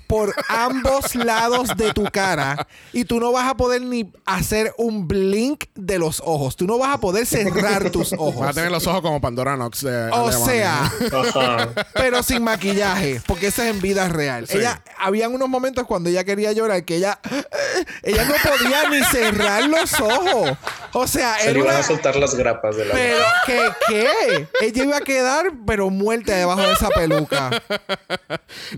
por 0.07 0.35
ambos 0.49 1.15
lados 1.15 1.71
de 1.77 1.93
tu 1.93 2.05
cara 2.05 2.67
y 2.93 3.05
tú 3.05 3.19
no 3.21 3.33
vas 3.33 3.49
a 3.51 3.57
poder 3.57 3.83
ni 3.83 4.11
hacer 4.25 4.73
un 4.79 5.07
blink 5.09 5.65
de 5.75 5.99
los 5.99 6.23
ojos. 6.25 6.57
Tú 6.57 6.67
no 6.67 6.79
vas 6.79 6.95
a 6.95 7.01
poder 7.01 7.27
cerrar 7.27 7.91
tus 7.91 8.11
Vas 8.11 8.19
a 8.21 8.23
ojos. 8.23 8.55
tener 8.55 8.71
los 8.71 8.87
ojos 8.87 9.01
como 9.03 9.21
Pandora 9.21 9.57
Nox. 9.57 9.83
de 9.83 10.11
O 10.13 10.33
sea, 10.33 10.91
pero 11.95 12.23
sin 12.23 12.43
maquillaje, 12.43 13.21
porque 13.27 13.49
esa 13.49 13.69
es 13.69 13.75
en 13.75 13.81
vida 13.81 14.09
real. 14.09 14.47
Sí. 14.47 14.59
Ella, 14.59 14.83
habían 14.99 15.35
unos 15.35 15.49
momentos 15.49 15.87
cuando 15.87 16.09
ella 16.11 16.25
quería 16.25 16.53
llorar 16.53 16.85
que 16.85 16.97
ella, 16.97 17.19
ella 18.03 18.25
no 18.25 18.35
podía 18.43 18.89
ni 18.91 19.03
cerrar 19.05 19.65
los 19.69 19.93
ojos. 20.01 20.57
O 20.93 21.07
sea, 21.07 21.37
Se 21.39 21.45
le 21.47 21.51
era 21.51 21.59
iban 21.59 21.71
una, 21.71 21.79
a 21.79 21.83
soltar 21.83 22.17
las 22.17 22.35
grapas 22.35 22.77
de 22.77 22.85
la 22.87 22.95
pero 22.95 23.19
¿qué 23.47 23.69
qué? 23.89 24.49
Ella 24.63 24.85
iba 24.85 24.97
a 24.97 25.01
quedar 25.01 25.53
pero 25.67 25.91
muerta 25.91 26.35
debajo 26.35 26.63
de 26.63 26.73
esa 26.73 26.89
peluca. 26.89 27.51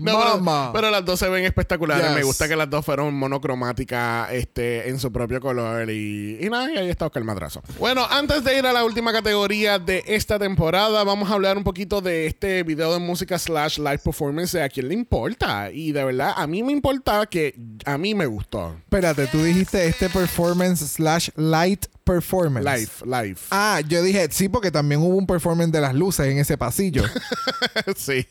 No, 0.01 0.17
pero- 0.19 0.37
Mamá. 0.39 0.71
Pero, 0.73 0.89
las 0.91 1.05
dos 1.05 1.18
se 1.19 1.29
ven 1.29 1.45
espectaculares. 1.45 2.07
Yes. 2.07 2.15
Me 2.15 2.23
gusta 2.23 2.47
que 2.47 2.55
las 2.55 2.69
dos 2.69 2.85
fueron 2.85 3.13
monocromáticas 3.13 4.31
este, 4.31 4.89
en 4.89 4.99
su 4.99 5.11
propio 5.11 5.39
color. 5.39 5.89
Y, 5.89 6.37
y 6.41 6.49
nada, 6.49 6.71
y 6.71 6.77
ahí 6.77 6.89
está 6.89 7.05
Oscar 7.05 7.23
Madrazo. 7.23 7.61
Bueno, 7.77 8.05
antes 8.09 8.43
de 8.43 8.57
ir 8.57 8.65
a 8.65 8.73
la 8.73 8.83
última 8.83 9.11
categoría 9.11 9.77
de 9.79 10.03
esta 10.07 10.39
temporada, 10.39 11.03
vamos 11.03 11.29
a 11.29 11.33
hablar 11.33 11.57
un 11.57 11.63
poquito 11.63 12.01
de 12.01 12.25
este 12.25 12.63
video 12.63 12.93
de 12.93 12.99
música 12.99 13.37
slash 13.37 13.77
live 13.77 13.99
performance 13.99 14.53
de 14.53 14.63
a 14.63 14.69
quién 14.69 14.87
le 14.87 14.93
importa. 14.93 15.71
Y 15.71 15.91
de 15.91 16.03
verdad, 16.03 16.33
a 16.35 16.47
mí 16.47 16.63
me 16.63 16.71
importa 16.71 17.25
que 17.25 17.55
a 17.85 17.97
mí 17.97 18.15
me 18.15 18.25
gustó. 18.25 18.75
Espérate, 18.79 19.27
tú 19.27 19.43
dijiste 19.43 19.87
este 19.87 20.09
performance 20.09 20.79
slash 20.79 21.29
light 21.35 21.85
performance. 22.13 22.65
Live, 22.65 22.91
live. 23.05 23.39
Ah, 23.51 23.81
yo 23.87 24.01
dije 24.01 24.27
sí, 24.31 24.49
porque 24.49 24.71
también 24.71 25.01
hubo 25.01 25.15
un 25.15 25.27
performance 25.27 25.71
de 25.71 25.81
las 25.81 25.93
luces 25.93 26.25
en 26.27 26.37
ese 26.39 26.57
pasillo. 26.57 27.03
sí. 27.95 28.25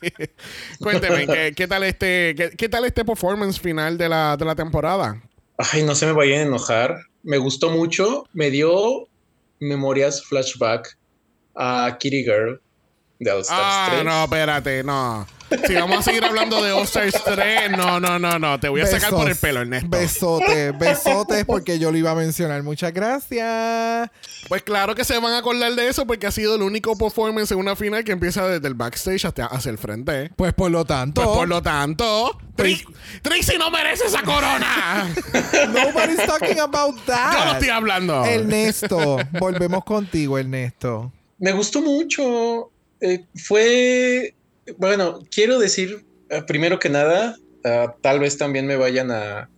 Cuénteme, 0.79 1.25
¿qué, 1.27 1.53
qué 1.55 1.67
tal 1.67 1.83
este, 1.83 2.35
qué, 2.35 2.51
qué 2.57 2.67
tal 2.69 2.85
este 2.85 3.05
performance 3.05 3.59
final 3.59 3.97
de 3.97 4.09
la, 4.09 4.35
de 4.37 4.45
la 4.45 4.55
temporada? 4.55 5.21
Ay, 5.57 5.83
no 5.83 5.95
se 5.95 6.05
me 6.05 6.11
vayan 6.13 6.39
a 6.39 6.43
enojar. 6.43 6.97
Me 7.23 7.37
gustó 7.37 7.69
mucho. 7.69 8.25
Me 8.33 8.49
dio 8.49 9.07
memorias 9.59 10.23
flashback 10.23 10.97
a 11.55 11.97
Kitty 11.99 12.23
Girl 12.23 12.61
de 13.19 13.31
All 13.31 13.41
Stars 13.41 13.59
Ah, 13.61 13.87
3. 13.91 14.05
no, 14.05 14.23
espérate, 14.23 14.83
no. 14.83 15.27
Si 15.67 15.73
vamos 15.73 15.99
a 15.99 16.01
seguir 16.03 16.23
hablando 16.23 16.63
de 16.63 16.71
All 16.71 16.83
Stars 16.83 17.15
3, 17.23 17.71
no, 17.71 17.99
no, 17.99 18.19
no, 18.19 18.37
no. 18.39 18.59
Te 18.59 18.69
voy 18.69 18.81
a 18.81 18.85
sacar 18.85 19.09
por 19.11 19.29
el 19.29 19.35
pelo, 19.35 19.61
Ernesto. 19.61 19.89
Besotes, 19.89 20.77
besotes 20.77 21.45
porque 21.45 21.79
yo 21.79 21.91
lo 21.91 21.97
iba 21.97 22.11
a 22.11 22.15
mencionar. 22.15 22.61
Muchas 22.63 22.93
gracias. 22.93 24.09
Pues 24.47 24.63
claro 24.63 24.95
que 24.95 25.03
se 25.03 25.17
van 25.19 25.33
a 25.33 25.39
acordar 25.39 25.73
de 25.73 25.87
eso 25.87 26.05
porque 26.05 26.27
ha 26.27 26.31
sido 26.31 26.55
el 26.55 26.61
único 26.61 26.97
performance 26.97 27.51
en 27.51 27.57
una 27.59 27.75
final 27.75 28.03
que 28.03 28.11
empieza 28.11 28.47
desde 28.47 28.67
el 28.67 28.73
backstage 28.73 29.25
hasta 29.25 29.45
hacia 29.45 29.71
el 29.71 29.77
frente. 29.77 30.31
Pues 30.35 30.53
por 30.53 30.71
lo 30.71 30.85
tanto, 30.85 31.21
Pues 31.23 31.35
por 31.37 31.47
lo 31.47 31.61
tanto, 31.61 32.37
Tri- 32.55 32.85
Trixie 33.21 33.57
no 33.57 33.69
merece 33.71 34.05
esa 34.05 34.21
corona. 34.23 35.07
nobody's 35.69 36.25
talking 36.25 36.59
about 36.59 36.95
that. 37.05 37.33
Yo 37.37 37.45
no 37.45 37.51
estoy 37.53 37.69
hablando. 37.69 38.25
Ernesto, 38.25 39.17
volvemos 39.39 39.83
contigo, 39.83 40.37
Ernesto. 40.37 41.11
Me 41.37 41.51
gustó 41.53 41.81
mucho. 41.81 42.71
Eh, 43.01 43.25
fue. 43.35 44.35
Bueno, 44.77 45.23
quiero 45.31 45.59
decir, 45.59 46.05
eh, 46.29 46.43
primero 46.45 46.79
que 46.79 46.89
nada, 46.89 47.35
ah, 47.63 47.95
tal 48.01 48.19
vez 48.19 48.37
también 48.37 48.65
me 48.67 48.75
vayan 48.75 49.11
a, 49.11 49.49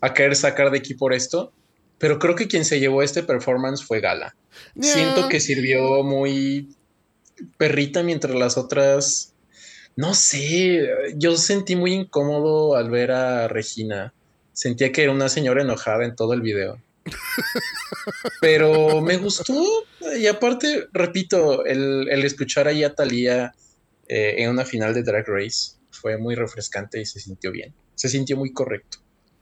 a 0.00 0.14
querer 0.14 0.36
sacar 0.36 0.70
de 0.70 0.78
aquí 0.78 0.94
por 0.94 1.12
esto, 1.12 1.52
pero 1.98 2.18
creo 2.18 2.34
que 2.34 2.48
quien 2.48 2.64
se 2.64 2.80
llevó 2.80 3.02
este 3.02 3.22
performance 3.22 3.82
fue 3.82 4.00
Gala. 4.00 4.34
Yeah. 4.74 4.92
Siento 4.92 5.28
que 5.28 5.40
sirvió 5.40 6.02
muy 6.02 6.68
perrita 7.56 8.02
mientras 8.02 8.34
las 8.34 8.56
otras. 8.56 9.32
No 9.96 10.14
sé, 10.14 10.88
yo 11.16 11.36
sentí 11.36 11.76
muy 11.76 11.92
incómodo 11.92 12.76
al 12.76 12.90
ver 12.90 13.12
a 13.12 13.48
Regina. 13.48 14.12
Sentía 14.52 14.92
que 14.92 15.04
era 15.04 15.12
una 15.12 15.28
señora 15.28 15.62
enojada 15.62 16.04
en 16.04 16.16
todo 16.16 16.32
el 16.32 16.42
video. 16.42 16.80
Pero 18.40 19.00
me 19.00 19.16
gustó. 19.16 19.54
Y 20.18 20.26
aparte, 20.26 20.86
repito, 20.92 21.64
el, 21.64 22.08
el 22.10 22.24
escuchar 22.24 22.68
ahí 22.68 22.84
a 22.84 22.94
Thalía 22.94 23.54
eh, 24.14 24.42
en 24.44 24.50
una 24.50 24.64
final 24.64 24.94
de 24.94 25.02
Drag 25.02 25.24
Race 25.26 25.72
fue 25.90 26.16
muy 26.18 26.34
refrescante 26.36 27.00
y 27.00 27.04
se 27.04 27.18
sintió 27.18 27.50
bien. 27.50 27.74
Se 27.96 28.08
sintió 28.08 28.36
muy 28.36 28.52
correcto. 28.52 28.98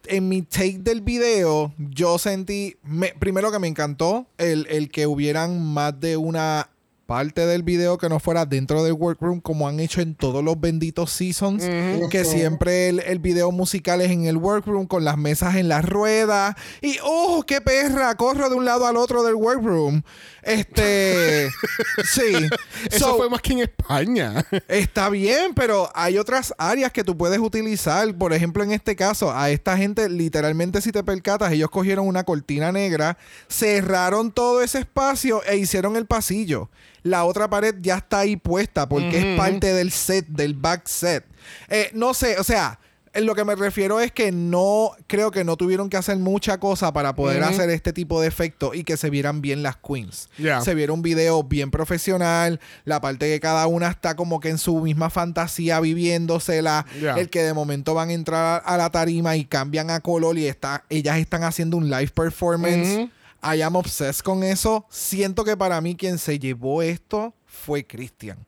En 0.07 0.29
mi 0.29 0.43
take 0.43 0.79
del 0.81 1.01
video, 1.03 1.75
yo 1.79 2.19
sentí, 2.19 2.77
me- 2.83 3.15
primero 3.19 3.53
que 3.53 3.59
me 3.59 3.69
encantó 3.69 4.27
el, 4.39 4.67
el 4.71 4.89
que 4.91 5.07
hubieran 5.07 5.63
más 5.63 5.99
de 6.01 6.17
una 6.17 6.71
parte 7.13 7.45
del 7.45 7.63
video 7.63 7.99
que 7.99 8.09
no 8.09 8.21
fuera 8.21 8.47
dentro 8.47 8.83
del 8.83 8.95
workroom 8.95 9.43
como 9.43 9.69
han 9.69 9.81
hecho 9.81 10.01
en 10.01 10.15
todos 10.15 10.43
los 10.43 10.59
benditos 10.59 11.11
seasons. 11.11 11.63
Que 12.09 12.25
siempre 12.25 12.89
el, 12.89 13.01
el 13.01 13.19
video 13.19 13.53
musical 13.53 14.01
es 14.01 14.11
en 14.11 14.25
el 14.25 14.39
workroom 14.39 14.87
con 14.87 15.05
las 15.05 15.19
mesas 15.19 15.57
en 15.57 15.69
las 15.69 15.85
ruedas. 15.85 16.55
Y 16.81 16.97
¡oh, 17.05 17.45
qué 17.47 17.61
perra! 17.61 18.15
Corro 18.15 18.49
de 18.49 18.55
un 18.55 18.65
lado 18.65 18.87
al 18.87 18.97
otro 18.97 19.23
del 19.25 19.35
workroom. 19.35 20.01
Este. 20.43 21.51
sí. 22.05 22.49
Eso 22.91 23.09
So, 23.11 23.17
fue 23.19 23.29
más 23.29 23.43
que 23.43 23.53
en 23.53 23.59
España. 23.59 24.47
Está 24.67 25.11
bien, 25.11 25.53
pero 25.55 25.91
hay 25.95 26.17
otras 26.17 26.55
áreas 26.57 26.93
que 26.93 27.05
tú 27.05 27.19
puedes 27.19 27.41
utilizar. 27.41 28.17
Por 28.17 28.33
ejemplo, 28.33 28.65
en 28.65 28.73
este 28.73 28.97
caso, 28.97 29.37
a 29.37 29.51
esta 29.51 29.77
gente, 29.77 30.09
literalmente, 30.09 30.81
si 30.81 30.93
te 30.93 31.05
percatas, 31.05 31.53
ellos 31.53 31.69
cogieron 31.69 32.09
una 32.09 32.25
cortina 32.25 32.73
negra, 32.73 33.19
cerraron 33.51 34.33
todo 34.33 34.63
ese 34.63 34.79
espacio 34.79 35.43
e 35.45 35.59
hicieron 35.59 35.97
el 35.97 36.07
pasillo. 36.07 36.71
La 37.03 37.25
otra 37.25 37.49
pared 37.51 37.75
ya 37.81 37.97
está 37.97 38.21
ahí 38.21 38.37
puesta 38.37 38.89
porque 38.89 39.33
es 39.33 39.37
parte 39.37 39.73
del 39.73 39.91
set, 39.91 40.27
del 40.29 40.55
back 40.55 40.87
set. 40.87 41.25
Eh, 41.69 41.91
no 41.95 42.15
sé, 42.15 42.39
o 42.39 42.45
sea. 42.45 42.79
En 43.15 43.27
lo 43.27 43.35
que 43.35 43.45
me 43.45 43.55
refiero 43.55 44.01
es 44.01 44.11
que 44.11 44.33
no 44.33 44.93
creo 45.07 45.31
que 45.31 45.45
no 45.45 45.59
tuvieron 45.59 45.91
que 45.91 45.99
hacer 45.99 46.17
mucha 46.17 46.57
cosa 46.59 46.95
para 46.95 47.15
poder 47.15 47.43
hacer 47.43 47.69
este 47.69 47.93
tipo 47.93 48.23
de 48.23 48.27
efecto 48.29 48.73
y 48.73 48.85
que 48.85 48.97
se 48.97 49.11
vieran 49.11 49.43
bien 49.43 49.63
las 49.63 49.77
queens. 49.77 50.31
Se 50.63 50.75
viera 50.75 50.95
un 50.95 51.03
video 51.03 51.43
bien 51.43 51.71
profesional, 51.71 52.59
la 52.87 53.03
parte 53.03 53.27
que 53.27 53.39
cada 53.39 53.67
una 53.67 53.89
está 53.89 54.17
como 54.17 54.41
que 54.41 54.49
en 54.49 54.57
su 54.57 54.81
misma 54.81 55.11
fantasía 55.11 55.79
viviéndosela, 55.81 56.87
el 57.19 57.29
que 57.29 57.43
de 57.43 57.53
momento 57.53 57.93
van 57.93 58.09
a 58.09 58.13
entrar 58.15 58.63
a 58.65 58.77
la 58.79 58.89
tarima 58.89 59.37
y 59.37 59.45
cambian 59.45 59.91
a 59.91 60.01
color 60.01 60.39
y 60.39 60.47
está, 60.47 60.85
ellas 60.89 61.19
están 61.19 61.45
haciendo 61.45 61.77
un 61.77 61.91
live 61.91 62.13
performance. 62.15 62.95
Ujú. 62.97 63.11
I 63.43 63.61
am 63.63 63.77
obsessed 63.77 64.23
con 64.23 64.43
eso. 64.43 64.87
Siento 64.91 65.45
que 65.45 65.57
para 65.57 65.81
mí 65.81 65.97
quien 65.97 66.19
se 66.19 66.39
llevó 66.39 66.83
esto 66.83 67.35
fue 67.47 67.87
Christian. 67.87 68.39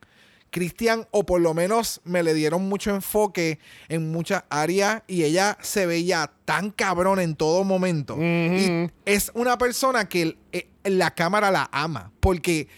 Cristian, 0.51 1.09
o 1.11 1.27
por 1.27 1.41
lo 1.41 1.53
menos 1.53 2.01
me 2.05 2.23
le 2.23 2.33
dieron 2.33 2.69
mucho 2.69 2.91
enfoque 2.95 3.59
en 3.89 4.13
muchas 4.13 4.45
áreas 4.51 5.03
y 5.09 5.25
ella 5.25 5.59
se 5.61 5.85
veía 5.87 6.31
tan 6.45 6.71
cabrón 6.71 7.19
en 7.19 7.35
todo 7.35 7.65
momento. 7.65 8.17
Y 8.17 8.91
es 9.05 9.33
una 9.35 9.59
persona 9.59 10.09
que 10.09 10.23
el- 10.23 10.39
eh, 10.53 10.69
la 10.85 11.13
cámara 11.13 11.51
la 11.51 11.69
ama, 11.73 12.13
porque 12.21 12.69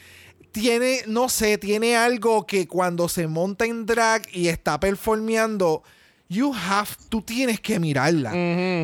tiene, 0.52 1.00
no 1.06 1.28
sé, 1.28 1.58
tiene 1.58 1.96
algo 1.96 2.46
que 2.46 2.66
cuando 2.66 3.10
se 3.10 3.26
monta 3.26 3.66
en 3.66 3.84
drag 3.84 4.22
y 4.32 4.48
está 4.48 4.80
performeando, 4.80 5.82
you 6.30 6.54
have, 6.54 6.88
tú 7.10 7.20
tienes 7.20 7.60
que 7.60 7.78
mirarla, 7.78 8.32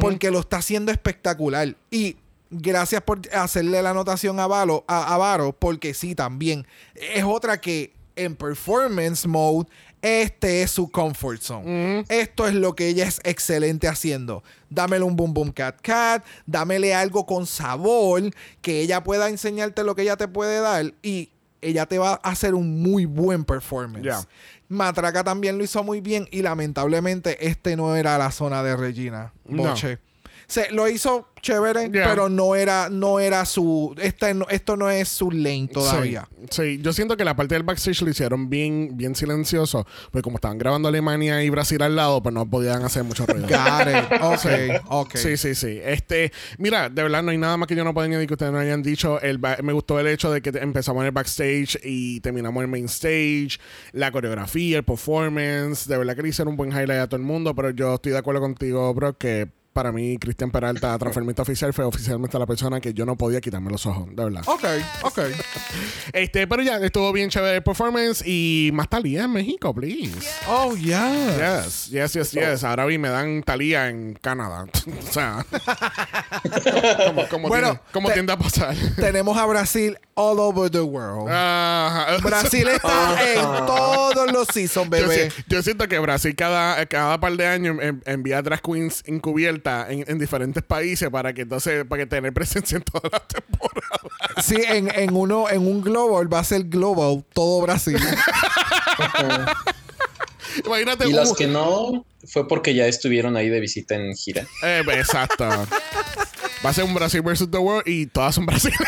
porque 0.02 0.30
lo 0.30 0.40
está 0.40 0.58
haciendo 0.58 0.92
espectacular. 0.92 1.74
Y 1.90 2.16
gracias 2.52 3.02
por 3.02 3.20
hacerle 3.32 3.82
la 3.82 3.90
anotación 3.90 4.38
a, 4.38 4.46
Valo, 4.46 4.84
a, 4.86 5.14
a 5.14 5.18
Varo, 5.18 5.52
porque 5.52 5.94
sí, 5.94 6.14
también 6.14 6.66
es 6.94 7.24
otra 7.24 7.60
que 7.60 7.92
en 8.14 8.36
performance 8.36 9.26
mode, 9.26 9.68
este 10.02 10.62
es 10.62 10.70
su 10.72 10.90
comfort 10.90 11.40
zone. 11.40 12.04
Esto 12.08 12.46
es 12.46 12.54
lo 12.54 12.74
que 12.74 12.88
ella 12.88 13.06
es 13.06 13.20
excelente 13.24 13.88
haciendo. 13.88 14.42
Dámele 14.68 15.04
un 15.04 15.16
boom 15.16 15.32
boom 15.32 15.52
cat 15.52 15.80
cat, 15.80 16.24
dámele 16.44 16.94
algo 16.94 17.24
con 17.24 17.46
sabor 17.46 18.22
que 18.60 18.80
ella 18.80 19.02
pueda 19.04 19.28
enseñarte 19.28 19.84
lo 19.84 19.94
que 19.94 20.02
ella 20.02 20.16
te 20.16 20.28
puede 20.28 20.60
dar 20.60 20.92
y 21.02 21.30
ella 21.60 21.86
te 21.86 21.98
va 21.98 22.20
a 22.22 22.30
hacer 22.30 22.54
un 22.54 22.82
muy 22.82 23.04
buen 23.04 23.44
performance. 23.44 24.26
Matraca 24.68 25.22
también 25.22 25.56
lo 25.56 25.64
hizo 25.64 25.84
muy 25.84 26.00
bien 26.00 26.26
y 26.32 26.42
lamentablemente 26.42 27.46
este 27.46 27.76
no 27.76 27.94
era 27.94 28.18
la 28.18 28.32
zona 28.32 28.62
de 28.62 28.76
Regina 28.76 29.32
No. 29.44 29.74
Se, 30.52 30.70
lo 30.70 30.86
hizo 30.86 31.28
chévere, 31.40 31.88
pero 31.90 32.28
no 32.28 32.54
era, 32.54 32.90
no 32.90 33.18
era 33.18 33.46
su. 33.46 33.94
Este, 33.98 34.34
no- 34.34 34.46
esto 34.50 34.76
no 34.76 34.90
es 34.90 35.08
su 35.08 35.30
lane 35.30 35.68
todavía. 35.72 36.28
Sí, 36.50 36.76
sí. 36.76 36.78
yo 36.82 36.92
siento 36.92 37.16
que 37.16 37.24
la 37.24 37.34
parte 37.34 37.54
del 37.54 37.62
backstage 37.62 38.02
lo 38.02 38.10
hicieron 38.10 38.50
bien, 38.50 38.90
bien 38.94 39.14
silencioso, 39.14 39.86
porque 40.10 40.22
como 40.22 40.36
estaban 40.36 40.58
grabando 40.58 40.88
Alemania 40.88 41.42
y 41.42 41.48
Brasil 41.48 41.80
al 41.80 41.96
lado, 41.96 42.22
pues 42.22 42.34
no 42.34 42.44
podían 42.48 42.84
hacer 42.84 43.02
mucho 43.02 43.24
ruido. 43.24 43.48
Got 43.48 43.88
it. 43.88 44.12
Ok, 44.22 44.84
ok. 44.88 45.16
Sí, 45.16 45.36
sí, 45.38 45.54
sí. 45.54 45.80
Este, 45.82 46.32
mira, 46.58 46.90
de 46.90 47.02
verdad 47.02 47.22
no 47.22 47.30
hay 47.30 47.38
nada 47.38 47.56
más 47.56 47.66
que 47.66 47.74
yo 47.74 47.82
no 47.82 47.94
pueda 47.94 48.06
añadir 48.08 48.28
que 48.28 48.34
ustedes 48.34 48.52
no 48.52 48.58
hayan 48.58 48.82
dicho. 48.82 49.18
El 49.22 49.40
me 49.62 49.72
gustó 49.72 49.98
el 49.98 50.08
hecho 50.08 50.30
de 50.30 50.42
que 50.42 50.50
empezamos 50.58 51.00
en 51.00 51.06
el 51.06 51.12
backstage 51.12 51.78
y 51.82 52.20
terminamos 52.20 52.60
en 52.60 52.64
el 52.66 52.70
main 52.70 52.84
stage, 52.84 53.58
la 53.92 54.12
coreografía, 54.12 54.76
el 54.76 54.84
performance. 54.84 55.88
De 55.88 55.96
verdad 55.96 56.14
que 56.14 56.22
le 56.22 56.28
hicieron 56.28 56.52
un 56.52 56.56
buen 56.58 56.70
highlight 56.70 57.00
a 57.00 57.06
todo 57.08 57.16
el 57.16 57.22
mundo, 57.26 57.54
pero 57.54 57.70
yo 57.70 57.94
estoy 57.94 58.12
de 58.12 58.18
acuerdo 58.18 58.42
contigo, 58.42 58.92
bro, 58.92 59.16
que 59.16 59.48
para 59.72 59.92
mí 59.92 60.18
Cristian 60.18 60.50
Peralta, 60.50 60.96
transformista 60.98 61.42
oficial, 61.42 61.72
fue 61.72 61.84
oficialmente 61.84 62.38
la 62.38 62.46
persona 62.46 62.80
que 62.80 62.92
yo 62.94 63.06
no 63.06 63.16
podía 63.16 63.40
quitarme 63.40 63.70
los 63.70 63.84
ojos, 63.86 64.08
de 64.14 64.24
verdad. 64.24 64.42
Ok, 64.46 64.64
ok. 65.02 65.18
Este, 66.12 66.46
pero 66.46 66.62
ya, 66.62 66.76
estuvo 66.78 67.12
bien 67.12 67.30
chévere 67.30 67.56
el 67.56 67.62
performance 67.62 68.22
y 68.26 68.70
más 68.72 68.88
Talía 68.88 69.24
en 69.24 69.32
México, 69.32 69.72
please. 69.74 70.28
Oh, 70.48 70.74
yeah. 70.76 71.62
Yes, 71.64 71.88
yes, 71.90 72.12
yes, 72.12 72.30
yes. 72.32 72.64
Ahora 72.64 72.84
vi 72.86 72.98
me 72.98 73.08
dan 73.08 73.42
Talía 73.42 73.88
en 73.88 74.14
Canadá. 74.20 74.66
o 75.08 75.12
sea, 75.12 75.44
como, 77.06 77.28
como 77.28 77.48
Bueno, 77.48 77.68
tiende, 77.68 77.82
como 77.92 78.08
te- 78.08 78.14
tiende 78.14 78.32
a 78.32 78.36
pasar. 78.38 78.74
Tenemos 78.96 79.36
a 79.38 79.46
Brasil 79.46 79.96
all 80.14 80.38
over 80.38 80.70
the 80.70 80.80
world. 80.82 81.26
Brasil 82.22 82.68
está 82.68 83.16
en 83.34 83.40
todos 83.66 84.30
los 84.32 84.46
seasons, 84.48 84.90
bebé. 84.90 85.30
yo 85.48 85.62
siento 85.62 85.88
que 85.88 85.98
Brasil 85.98 86.34
cada, 86.36 86.84
cada 86.86 87.18
par 87.20 87.32
de 87.36 87.46
años 87.46 87.76
en- 87.80 88.02
envía 88.04 88.42
drag 88.42 88.60
queens 88.60 89.02
encubiertas 89.06 89.61
en, 89.64 90.04
en 90.06 90.18
diferentes 90.18 90.62
países 90.62 91.08
para 91.10 91.32
que 91.32 91.42
entonces 91.42 91.84
para 91.84 92.02
que 92.02 92.06
tener 92.06 92.32
presencia 92.32 92.76
en 92.76 92.82
todas 92.82 93.10
las 93.12 93.28
temporadas. 93.28 94.44
Sí, 94.44 94.56
en, 94.56 94.94
en 94.94 95.14
uno, 95.14 95.48
en 95.50 95.66
un 95.66 95.82
global 95.82 96.32
va 96.32 96.40
a 96.40 96.44
ser 96.44 96.64
global 96.64 97.24
todo 97.32 97.62
Brasil. 97.62 97.98
Imagínate 100.66 101.08
Y 101.08 101.12
las 101.12 101.32
que 101.32 101.46
no, 101.46 102.04
fue 102.26 102.46
porque 102.46 102.74
ya 102.74 102.86
estuvieron 102.86 103.36
ahí 103.36 103.48
de 103.48 103.60
visita 103.60 103.94
en 103.94 104.14
gira. 104.14 104.46
Eh, 104.62 104.82
exacto. 104.92 105.48
Va 106.64 106.70
a 106.70 106.72
ser 106.72 106.84
un 106.84 106.94
Brasil 106.94 107.22
versus 107.22 107.50
the 107.50 107.58
world 107.58 107.86
y 107.86 108.06
todas 108.06 108.34
son 108.34 108.46
brasileñas. 108.46 108.82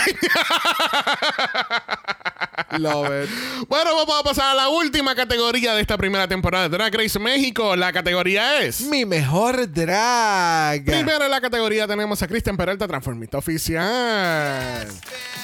Love 2.79 3.25
it. 3.25 3.31
Bueno, 3.69 3.95
vamos 3.95 4.21
a 4.21 4.23
pasar 4.23 4.53
a 4.53 4.55
la 4.55 4.69
última 4.69 5.15
categoría 5.15 5.75
de 5.75 5.81
esta 5.81 5.97
primera 5.97 6.29
temporada 6.29 6.69
de 6.69 6.77
Drag 6.77 6.95
Race 6.95 7.19
México. 7.19 7.77
La 7.77 7.93
categoría 7.93 8.61
es. 8.63 8.83
Mi 8.83 9.05
mejor 9.07 9.73
drag. 9.73 10.85
Primero 10.85 11.25
en 11.25 11.31
la 11.31 11.41
categoría 11.41 11.87
tenemos 11.87 12.23
a 12.23 12.29
Cristian 12.29 12.57
Peralta, 12.57 12.87
transformista 12.87 13.39
oficial. 13.39 14.87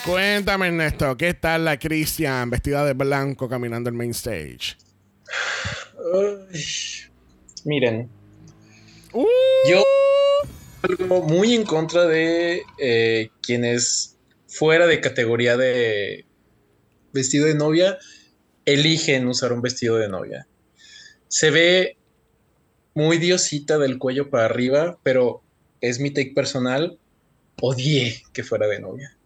Cuéntame, 0.04 0.68
Ernesto, 0.68 1.16
¿qué 1.16 1.34
tal 1.34 1.64
la 1.64 1.78
Cristian 1.78 2.50
vestida 2.50 2.84
de 2.84 2.92
blanco 2.92 3.48
caminando 3.48 3.88
el 3.88 3.96
main 3.96 4.10
stage? 4.10 4.76
Miren, 7.64 8.10
Uh. 9.12 9.26
yo 9.68 9.82
algo 10.82 11.22
muy 11.22 11.54
en 11.54 11.64
contra 11.64 12.06
de 12.06 12.62
eh, 12.78 13.30
quienes 13.42 14.16
fuera 14.46 14.86
de 14.86 15.00
categoría 15.00 15.56
de 15.56 16.24
vestido 17.12 17.46
de 17.46 17.54
novia 17.54 17.98
eligen 18.64 19.26
usar 19.26 19.52
un 19.52 19.62
vestido 19.62 19.96
de 19.96 20.08
novia. 20.08 20.46
Se 21.28 21.50
ve 21.50 21.96
muy 22.94 23.18
diosita 23.18 23.78
del 23.78 23.98
cuello 23.98 24.30
para 24.30 24.46
arriba, 24.46 24.98
pero 25.02 25.42
es 25.80 26.00
mi 26.00 26.10
take 26.10 26.32
personal. 26.34 26.98
Odié 27.60 28.22
que 28.32 28.42
fuera 28.42 28.66
de 28.66 28.80
novia. 28.80 29.16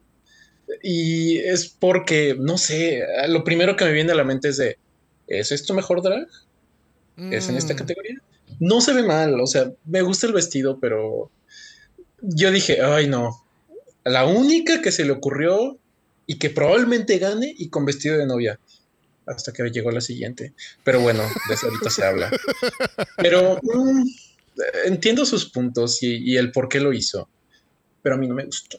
Y 0.82 1.38
es 1.38 1.68
porque, 1.68 2.36
no 2.38 2.58
sé, 2.58 3.02
lo 3.28 3.44
primero 3.44 3.76
que 3.76 3.84
me 3.84 3.92
viene 3.92 4.12
a 4.12 4.16
la 4.16 4.24
mente 4.24 4.48
es 4.48 4.56
de, 4.56 4.78
¿es 5.26 5.52
esto 5.52 5.74
mejor 5.74 6.02
drag? 6.02 6.26
¿Es 7.30 7.48
en 7.48 7.56
esta 7.56 7.74
Mm. 7.74 7.76
categoría? 7.76 8.14
No 8.60 8.80
se 8.80 8.92
ve 8.92 9.02
mal, 9.02 9.40
o 9.40 9.46
sea, 9.46 9.70
me 9.84 10.02
gusta 10.02 10.26
el 10.26 10.32
vestido, 10.32 10.78
pero 10.80 11.30
yo 12.20 12.50
dije, 12.50 12.82
ay 12.82 13.08
no, 13.08 13.44
la 14.04 14.26
única 14.26 14.82
que 14.82 14.92
se 14.92 15.04
le 15.04 15.12
ocurrió 15.12 15.78
y 16.26 16.38
que 16.38 16.50
probablemente 16.50 17.18
gane 17.18 17.54
y 17.56 17.68
con 17.68 17.84
vestido 17.84 18.18
de 18.18 18.26
novia. 18.26 18.58
Hasta 19.26 19.52
que 19.52 19.62
llegó 19.70 19.90
la 19.90 20.02
siguiente. 20.02 20.52
Pero 20.82 21.00
bueno, 21.00 21.22
de 21.48 21.54
eso 21.54 21.66
ahorita 21.66 21.88
se 21.90 22.04
habla. 22.04 22.30
Pero 23.16 23.58
mm, 23.62 24.04
entiendo 24.84 25.24
sus 25.24 25.50
puntos 25.50 26.02
y, 26.02 26.16
y 26.16 26.36
el 26.36 26.52
por 26.52 26.68
qué 26.68 26.80
lo 26.80 26.92
hizo. 26.92 27.28
Pero 28.02 28.16
a 28.16 28.18
mí 28.18 28.28
no 28.28 28.34
me 28.34 28.44
gustó. 28.44 28.78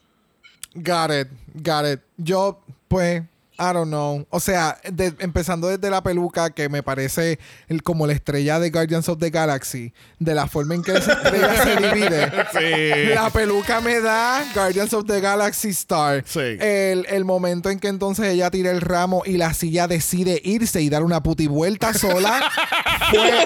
Got 0.76 1.12
it, 1.12 1.28
got 1.56 1.86
it. 1.86 2.02
Yo, 2.18 2.62
pues, 2.88 3.24
I 3.58 3.72
don't 3.74 3.88
know. 3.88 4.26
O 4.30 4.40
sea, 4.40 4.78
de- 4.92 5.14
empezando 5.20 5.68
desde 5.70 5.90
la 5.90 6.04
peluca, 6.04 6.50
que 6.50 6.68
me 6.70 6.84
parece 6.84 7.40
el- 7.68 7.84
como 7.84 8.06
la 8.06 8.14
estrella 8.14 8.60
de 8.60 8.70
Guardians 8.70 9.08
of 9.10 9.20
the 9.20 9.30
Galaxy, 9.30 9.94
de 10.20 10.36
la 10.36 10.48
forma 10.48 10.76
en 10.76 10.84
que 10.84 10.94
esa 10.98 11.14
estrella 11.24 11.64
se 11.64 11.76
divide. 11.78 12.32
Sí. 12.54 13.14
La 13.14 13.30
peluca 13.30 13.80
me 13.82 14.02
da 14.02 14.44
Guardians 14.54 14.94
of 14.94 15.06
the 15.06 15.22
Galaxy 15.22 15.70
Star. 15.70 16.24
Sí. 16.28 16.40
El, 16.40 17.06
el 17.10 17.24
momento 17.26 17.70
en 17.70 17.80
que 17.80 17.88
entonces 17.88 18.26
ella 18.28 18.52
tira 18.52 18.72
el 18.72 18.82
ramo 18.82 19.24
y 19.26 19.38
la 19.38 19.54
silla 19.54 19.88
decide 19.88 20.42
irse 20.44 20.82
y 20.82 20.90
dar 20.90 21.04
una 21.04 21.24
puti 21.24 21.48
vuelta 21.48 21.94
sola. 21.94 22.42
fue- 23.12 23.46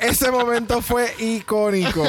ese 0.00 0.30
momento 0.30 0.82
fue 0.82 1.12
icónico. 1.18 2.04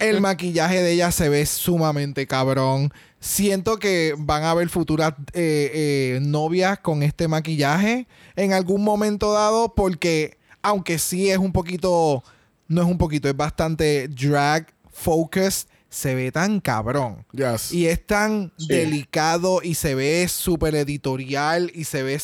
El 0.00 0.20
maquillaje 0.20 0.82
de 0.82 0.92
ella 0.92 1.10
se 1.12 1.28
ve 1.28 1.44
sumamente 1.46 2.26
cabrón. 2.26 2.92
Siento 3.24 3.78
que 3.78 4.14
van 4.18 4.42
a 4.42 4.50
haber 4.50 4.68
futuras 4.68 5.14
eh, 5.32 5.70
eh, 5.72 6.18
novias 6.20 6.78
con 6.80 7.02
este 7.02 7.26
maquillaje 7.26 8.06
en 8.36 8.52
algún 8.52 8.84
momento 8.84 9.32
dado 9.32 9.74
porque 9.74 10.36
aunque 10.60 10.98
sí 10.98 11.30
es 11.30 11.38
un 11.38 11.50
poquito, 11.50 12.22
no 12.68 12.82
es 12.82 12.86
un 12.86 12.98
poquito, 12.98 13.26
es 13.26 13.34
bastante 13.34 14.08
drag 14.08 14.66
focused, 14.92 15.68
se 15.88 16.14
ve 16.14 16.32
tan 16.32 16.60
cabrón. 16.60 17.24
Yes. 17.32 17.72
Y 17.72 17.86
es 17.86 18.06
tan 18.06 18.52
Sí. 18.58 18.66
delicado 18.68 19.60
y 19.62 19.74
se 19.74 19.94
ve 19.94 20.28
súper 20.28 20.74
editorial 20.74 21.72
y 21.74 21.84
se 21.84 22.02
ve... 22.02 22.20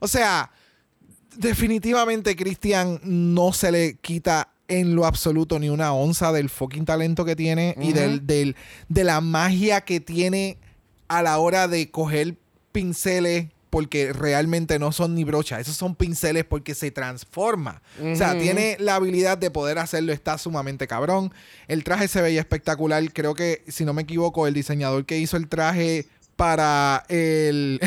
O 0.00 0.08
sea, 0.08 0.50
definitivamente 1.36 2.34
Cristian 2.34 3.00
no 3.04 3.52
se 3.52 3.70
le 3.70 3.94
quita 3.98 4.51
en 4.80 4.94
lo 4.94 5.06
absoluto 5.06 5.58
ni 5.58 5.68
una 5.68 5.92
onza 5.92 6.32
del 6.32 6.48
fucking 6.48 6.84
talento 6.84 7.24
que 7.24 7.36
tiene 7.36 7.74
y 7.80 7.92
del, 7.92 8.26
del- 8.26 8.56
de 8.88 9.04
la 9.04 9.20
magia 9.20 9.82
que 9.82 10.00
tiene 10.00 10.58
a 11.08 11.22
la 11.22 11.38
hora 11.38 11.68
de 11.68 11.90
coger 11.90 12.36
pinceles 12.72 13.46
porque 13.70 14.12
realmente 14.12 14.78
no 14.78 14.92
son 14.92 15.14
ni 15.14 15.24
brochas, 15.24 15.60
esos 15.60 15.76
son 15.76 15.94
pinceles 15.94 16.44
porque 16.44 16.74
se 16.74 16.90
transforma. 16.90 17.80
O 18.12 18.16
sea, 18.16 18.38
tiene 18.38 18.76
la 18.78 18.96
habilidad 18.96 19.38
de 19.38 19.50
poder 19.50 19.78
hacerlo, 19.78 20.12
está 20.12 20.36
sumamente 20.36 20.86
cabrón. 20.86 21.32
El 21.68 21.82
traje 21.82 22.06
se 22.08 22.20
veía 22.20 22.40
espectacular, 22.40 23.02
creo 23.14 23.32
que, 23.34 23.62
si 23.68 23.86
no 23.86 23.94
me 23.94 24.02
equivoco, 24.02 24.46
el 24.46 24.52
diseñador 24.52 25.06
que 25.06 25.18
hizo 25.18 25.38
el 25.38 25.48
traje 25.48 26.06
para 26.42 27.04
el, 27.08 27.78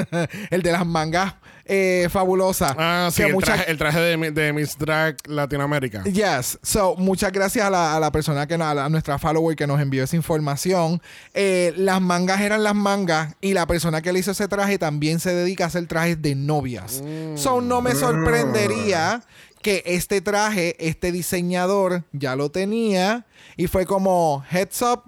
el 0.50 0.62
de 0.62 0.70
las 0.70 0.86
mangas 0.86 1.34
eh, 1.64 2.06
fabulosas. 2.12 2.72
Ah, 2.78 3.08
sí, 3.10 3.24
que 3.24 3.30
el 3.30 3.36
traje, 3.38 3.70
el 3.72 3.76
traje 3.76 3.98
de, 3.98 4.30
de 4.30 4.52
Miss 4.52 4.78
Drag 4.78 5.16
Latinoamérica. 5.26 6.04
Yes. 6.04 6.60
So, 6.62 6.94
muchas 6.94 7.32
gracias 7.32 7.66
a 7.66 7.70
la, 7.70 7.96
a 7.96 7.98
la 7.98 8.12
persona 8.12 8.46
que 8.46 8.56
nos- 8.56 8.68
a, 8.68 8.74
la- 8.74 8.84
a 8.84 8.88
nuestra 8.88 9.18
follower 9.18 9.56
que 9.56 9.66
nos 9.66 9.80
envió 9.80 10.04
esa 10.04 10.14
información. 10.14 11.02
Eh, 11.32 11.72
las 11.76 12.00
mangas 12.00 12.40
eran 12.40 12.62
las 12.62 12.76
mangas 12.76 13.34
y 13.40 13.52
la 13.52 13.66
persona 13.66 14.00
que 14.00 14.12
le 14.12 14.20
hizo 14.20 14.30
ese 14.30 14.46
traje 14.46 14.78
también 14.78 15.18
se 15.18 15.34
dedica 15.34 15.64
a 15.64 15.66
hacer 15.66 15.84
trajes 15.88 16.22
de 16.22 16.36
novias. 16.36 17.02
So, 17.34 17.60
no 17.60 17.82
me 17.82 17.96
sorprendería 17.96 19.22
que 19.60 19.82
este 19.86 20.20
traje, 20.20 20.76
este 20.78 21.10
diseñador 21.10 22.04
ya 22.12 22.36
lo 22.36 22.50
tenía 22.52 23.26
y 23.56 23.66
fue 23.66 23.86
como 23.86 24.44
heads 24.52 24.82
up. 24.82 25.02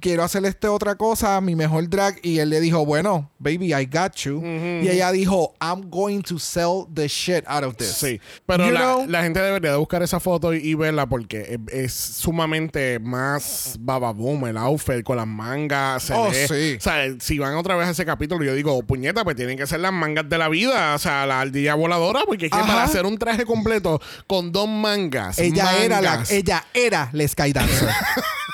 Quiero 0.00 0.22
hacer 0.22 0.44
este 0.44 0.68
otra 0.68 0.94
cosa, 0.94 1.40
mi 1.40 1.54
mejor 1.54 1.88
drag. 1.88 2.18
Y 2.22 2.38
él 2.38 2.50
le 2.50 2.60
dijo, 2.60 2.84
bueno, 2.84 3.30
baby, 3.38 3.74
I 3.74 3.86
got 3.86 4.14
you. 4.16 4.42
Y 4.44 4.88
ella 4.88 5.12
dijo, 5.12 5.54
I'm 5.60 5.88
going 5.90 6.22
to 6.22 6.38
sell 6.38 6.86
the 6.92 7.08
shit 7.08 7.44
out 7.46 7.64
of 7.64 7.76
this. 7.76 7.88
Sí, 7.92 8.20
pero 8.46 8.70
la, 8.70 9.04
la 9.06 9.22
gente 9.22 9.40
debería 9.40 9.72
de 9.72 9.76
buscar 9.76 10.02
esa 10.02 10.20
foto 10.20 10.54
y, 10.54 10.58
y 10.58 10.74
verla 10.74 11.06
porque 11.06 11.58
es, 11.68 11.72
es 11.72 11.92
sumamente 11.92 12.98
más 12.98 13.76
bababoom 13.80 14.46
el 14.46 14.56
outfit 14.56 15.02
con 15.02 15.16
las 15.16 15.26
mangas. 15.26 16.02
Se 16.04 16.14
Oh, 16.14 16.30
sí. 16.32 16.76
O 16.78 16.80
sea, 16.80 17.04
si 17.20 17.38
van 17.38 17.54
otra 17.56 17.76
vez 17.76 17.88
a 17.88 17.90
ese 17.90 18.04
capítulo, 18.06 18.44
yo 18.44 18.54
digo, 18.54 18.82
puñeta, 18.82 19.24
pues 19.24 19.36
tienen 19.36 19.56
que 19.58 19.66
ser 19.66 19.80
las 19.80 19.92
mangas 19.92 20.28
de 20.28 20.38
la 20.38 20.48
vida. 20.48 20.94
O 20.94 20.98
sea, 20.98 21.26
la 21.26 21.40
ardilla 21.40 21.74
voladora, 21.74 22.20
porque 22.26 22.46
es 22.46 22.52
que 22.52 22.58
para 22.58 22.84
hacer 22.84 23.04
un 23.06 23.18
traje 23.18 23.44
completo 23.44 24.00
con 24.26 24.52
dos 24.52 24.68
mangas. 24.68 25.38
Ella 25.38 25.84
era 25.84 26.00
la, 26.00 26.24
ella 26.30 26.64
era 26.74 27.10
la 27.12 27.28
Sky 27.28 27.52
Dancer. 27.52 27.88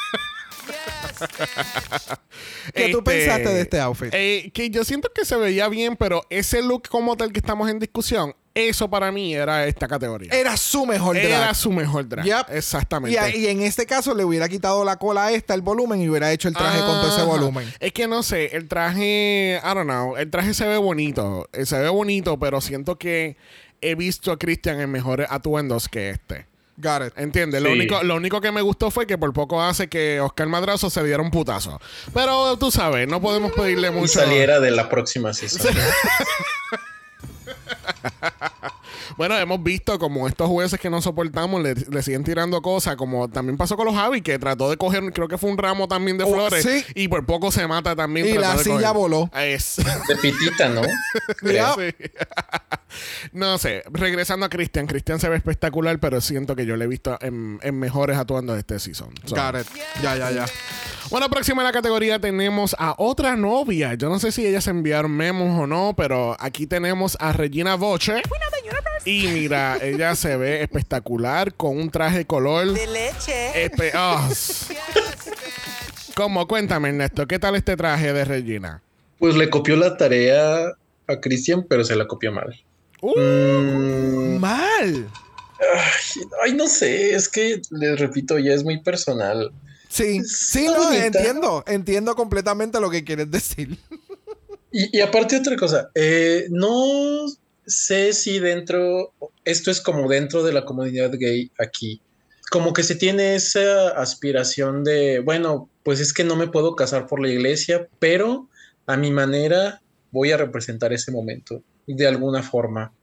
¿Qué 2.75 2.89
tú 2.91 2.99
Este, 2.99 3.03
pensaste 3.03 3.49
de 3.49 3.61
este 3.61 3.81
outfit? 3.81 4.09
eh, 4.13 4.51
que 4.53 4.71
yo 4.71 4.85
siento 4.85 5.11
que 5.15 5.25
se 5.25 5.37
veía 5.37 5.69
bien, 5.69 5.97
pero 5.97 6.25
ese 6.31 6.63
look 6.63 6.89
como 6.89 7.17
tal 7.17 7.33
que 7.33 7.39
estamos 7.39 7.69
en 7.71 7.79
discusión, 7.79 8.35
eso 8.55 8.91
para 8.91 9.11
mí 9.11 9.35
era 9.35 9.67
esta 9.67 9.89
categoría. 9.89 10.31
Era 10.33 10.57
su 10.57 10.85
mejor 10.85 11.17
drag. 11.17 11.27
Era 11.27 11.55
su 11.55 11.73
mejor 11.73 12.07
drag. 12.09 12.25
Yep. 12.25 12.51
Exactamente. 12.51 13.39
Y, 13.39 13.47
en 13.47 13.63
este 13.63 13.87
caso 13.87 14.15
le 14.15 14.25
hubiera 14.25 14.49
quitado 14.49 14.85
la 14.85 14.97
cola 14.97 15.27
a 15.27 15.33
esta, 15.33 15.55
el 15.55 15.63
volumen, 15.63 16.03
y 16.03 16.09
hubiera 16.09 16.31
hecho 16.33 16.49
el 16.49 16.55
traje 16.55 16.79
con 16.81 16.89
todo 16.89 17.17
ese 17.17 17.25
volumen. 17.27 17.73
Es 17.81 17.93
que 17.93 18.07
no 18.07 18.23
sé, 18.23 18.55
el 18.57 18.69
traje, 18.69 19.59
I 19.63 19.75
don't 19.75 19.85
know, 19.85 20.17
el 20.17 20.31
traje 20.31 20.53
se 20.53 20.67
ve 20.67 20.77
bonito, 20.77 21.49
eh, 21.53 21.65
se 21.65 21.79
ve 21.79 21.89
bonito, 21.89 22.39
pero 22.39 22.61
siento 22.61 22.99
que 22.99 23.37
he 23.81 23.95
visto 23.95 24.33
a 24.33 24.39
Christian 24.39 24.81
en 24.81 24.91
mejores 24.91 25.29
atuendos 25.31 25.89
que 25.89 26.11
este. 26.11 26.52
Got 26.79 27.03
it. 27.07 27.13
¿Entiendes? 27.19 27.63
Lo, 27.63 27.71
único, 27.71 28.03
lo 28.03 28.17
único 28.17 28.41
que 28.41 28.51
me 28.51 28.63
gustó 28.63 28.91
fue 28.91 29.07
que 29.07 29.19
por 29.19 29.33
poco 29.33 29.63
hace 29.63 29.89
que 29.89 30.21
Oscar 30.21 30.49
Madrazo 30.49 30.89
se 30.91 31.05
diera 31.05 31.23
un 31.23 31.31
putazo. 31.31 31.81
Pero 32.15 32.57
tú 32.57 32.71
sabes, 32.71 33.07
no 33.07 33.21
podemos 33.21 33.53
pedirle 33.53 33.89
Y 33.89 33.91
mucho. 33.93 34.21
saliera 34.21 34.59
de 34.59 34.71
la 34.71 34.89
próxima 34.89 35.33
season. 35.35 35.71
Bueno, 39.17 39.37
hemos 39.37 39.63
visto 39.63 39.99
como 39.99 40.27
estos 40.27 40.49
jueces 40.49 40.79
que 40.81 40.89
no 40.89 41.03
soportamos 41.03 41.63
le, 41.63 41.75
le 41.75 42.03
siguen 42.03 42.25
tirando 42.25 42.63
cosas, 42.63 42.97
como 42.97 43.29
también 43.29 43.57
pasó 43.59 43.77
con 43.77 43.85
los 43.87 43.95
Javi, 43.95 44.23
que 44.23 44.39
trató 44.39 44.71
de 44.71 44.77
coger, 44.77 45.13
creo 45.13 45.29
que 45.29 45.37
fue 45.39 45.51
un 45.51 45.59
ramo 45.59 45.87
también 45.89 46.17
de 46.19 46.25
Oh, 46.25 46.33
flores, 46.33 46.63
sí. 46.65 46.85
y 46.95 47.09
por 47.09 47.25
poco 47.27 47.51
se 47.53 47.67
mata 47.67 47.95
también. 47.95 48.27
Y 48.27 48.33
la 48.35 48.57
silla 48.59 48.89
coger. 48.89 48.93
voló. 48.95 49.31
Es. 49.35 49.77
De 50.09 50.17
pitita, 50.17 50.69
¿no? 50.69 50.83
Mira, 51.43 51.75
Sí. 51.75 51.95
no 53.33 53.59
sé, 53.59 53.83
regresando 53.91 54.47
a 54.47 54.49
Cristian, 54.49 54.87
Cristian 54.87 55.19
se 55.21 55.29
ve 55.29 55.37
espectacular, 55.37 55.99
pero 55.99 56.21
siento 56.21 56.55
que 56.57 56.65
yo 56.65 56.77
le 56.77 56.85
he 56.85 56.89
visto 56.89 57.19
en, 57.21 57.59
en 57.63 57.79
mejores 57.79 58.17
atuendos 58.17 58.55
de 58.57 58.61
este 58.61 58.79
season. 58.79 59.11
So. 59.27 59.35
Got 59.35 59.61
it. 59.63 59.67
Ya, 60.03 60.17
ya, 60.17 60.31
ya. 60.31 60.47
Bueno, 61.13 61.29
próxima 61.29 61.61
en 61.61 61.67
la 61.67 61.73
categoría 61.73 62.19
tenemos 62.19 62.75
a 62.79 62.95
otra 62.97 63.37
novia. 63.37 63.93
Yo 63.95 64.09
no 64.09 64.19
sé 64.19 64.33
si 64.33 64.47
ellas 64.47 64.67
enviaron 64.67 65.11
memos 65.13 65.61
o 65.61 65.67
no, 65.67 65.93
pero 65.95 66.35
aquí 66.41 66.67
tenemos 66.67 67.19
a 67.21 67.35
Regina 67.35 67.75
Boche. 67.75 68.23
Y 69.05 69.27
mira, 69.29 69.77
ella 69.83 70.15
se 70.17 70.39
ve 70.39 70.63
espectacular 70.63 71.53
con 71.53 71.77
un 71.77 71.91
traje 71.91 72.25
color. 72.25 72.73
De 72.73 72.87
leche. 72.87 73.67
espe- 73.71 73.91
ah. 73.95 74.27
¿Cómo? 76.15 76.49
Cuéntame, 76.49 76.89
Ernesto, 76.89 77.27
¿qué 77.27 77.39
tal 77.39 77.57
este 77.57 77.77
traje 77.77 78.15
de 78.15 78.25
Regina? 78.25 78.81
Pues 79.19 79.35
le 79.37 79.51
copió 79.51 79.77
la 79.77 79.99
tarea 79.99 80.69
a 81.09 81.21
Christian, 81.21 81.67
pero 81.69 81.85
se 81.85 81.95
la 81.95 82.07
copió 82.07 82.33
mal. 82.33 82.59
Uh. 83.03 83.19
Mm, 83.21 84.39
Mal. 84.39 85.09
ay, 86.43 86.55
no 86.55 86.67
sé, 86.69 87.15
es 87.15 87.29
que 87.29 87.61
les 87.71 87.99
repito, 88.01 88.39
ya 88.39 88.55
es 88.55 88.65
muy 88.65 88.81
personal. 88.81 89.53
Sí, 89.93 90.25
sí, 90.25 90.65
no, 90.67 90.91
entiendo. 90.91 91.63
Entiendo 91.67 92.15
completamente 92.17 92.81
lo 92.81 92.89
que 92.89 93.05
quieres 93.05 93.31
decir. 93.31 93.77
Y, 94.71 94.97
y 94.97 95.01
aparte 95.03 95.37
otra 95.37 95.55
cosa, 95.57 95.91
eh, 95.95 96.47
no 96.49 97.27
sé 97.67 98.15
si 98.15 98.39
dentro, 98.39 99.13
esto 99.45 99.71
es 99.71 99.83
como 99.83 100.09
dentro 100.09 100.43
de 100.43 100.55
la 100.55 100.65
comunidad 100.65 101.13
gay 101.13 101.51
aquí, 101.59 102.01
como 102.51 102.73
que 102.73 102.83
se 102.83 102.95
tiene 102.95 103.35
esa 103.35 103.91
aspiración 103.91 104.83
de, 104.83 105.21
bueno, 105.21 105.69
pues 105.83 106.01
es 106.01 106.15
que 106.15 106.25
no 106.25 106.37
me 106.37 106.49
puedo 106.49 106.75
casar 106.75 107.07
por 107.07 107.21
la 107.21 107.29
iglesia, 107.29 107.87
pero 107.99 108.49
a 108.87 108.97
mi 108.97 109.11
manera 109.11 109.83
voy 110.11 110.33
a 110.33 110.39
representar 110.39 110.95
ese 110.95 111.13
momento 111.13 111.63
de 111.87 112.07
alguna 112.07 112.43
forma. 112.43 112.95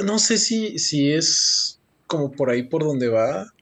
No 0.00 0.20
sé 0.20 0.38
si, 0.38 0.78
si 0.78 1.12
es 1.12 1.80
como 2.06 2.30
por 2.30 2.50
ahí 2.50 2.62
por 2.62 2.84
donde 2.84 3.08
va. 3.08 3.52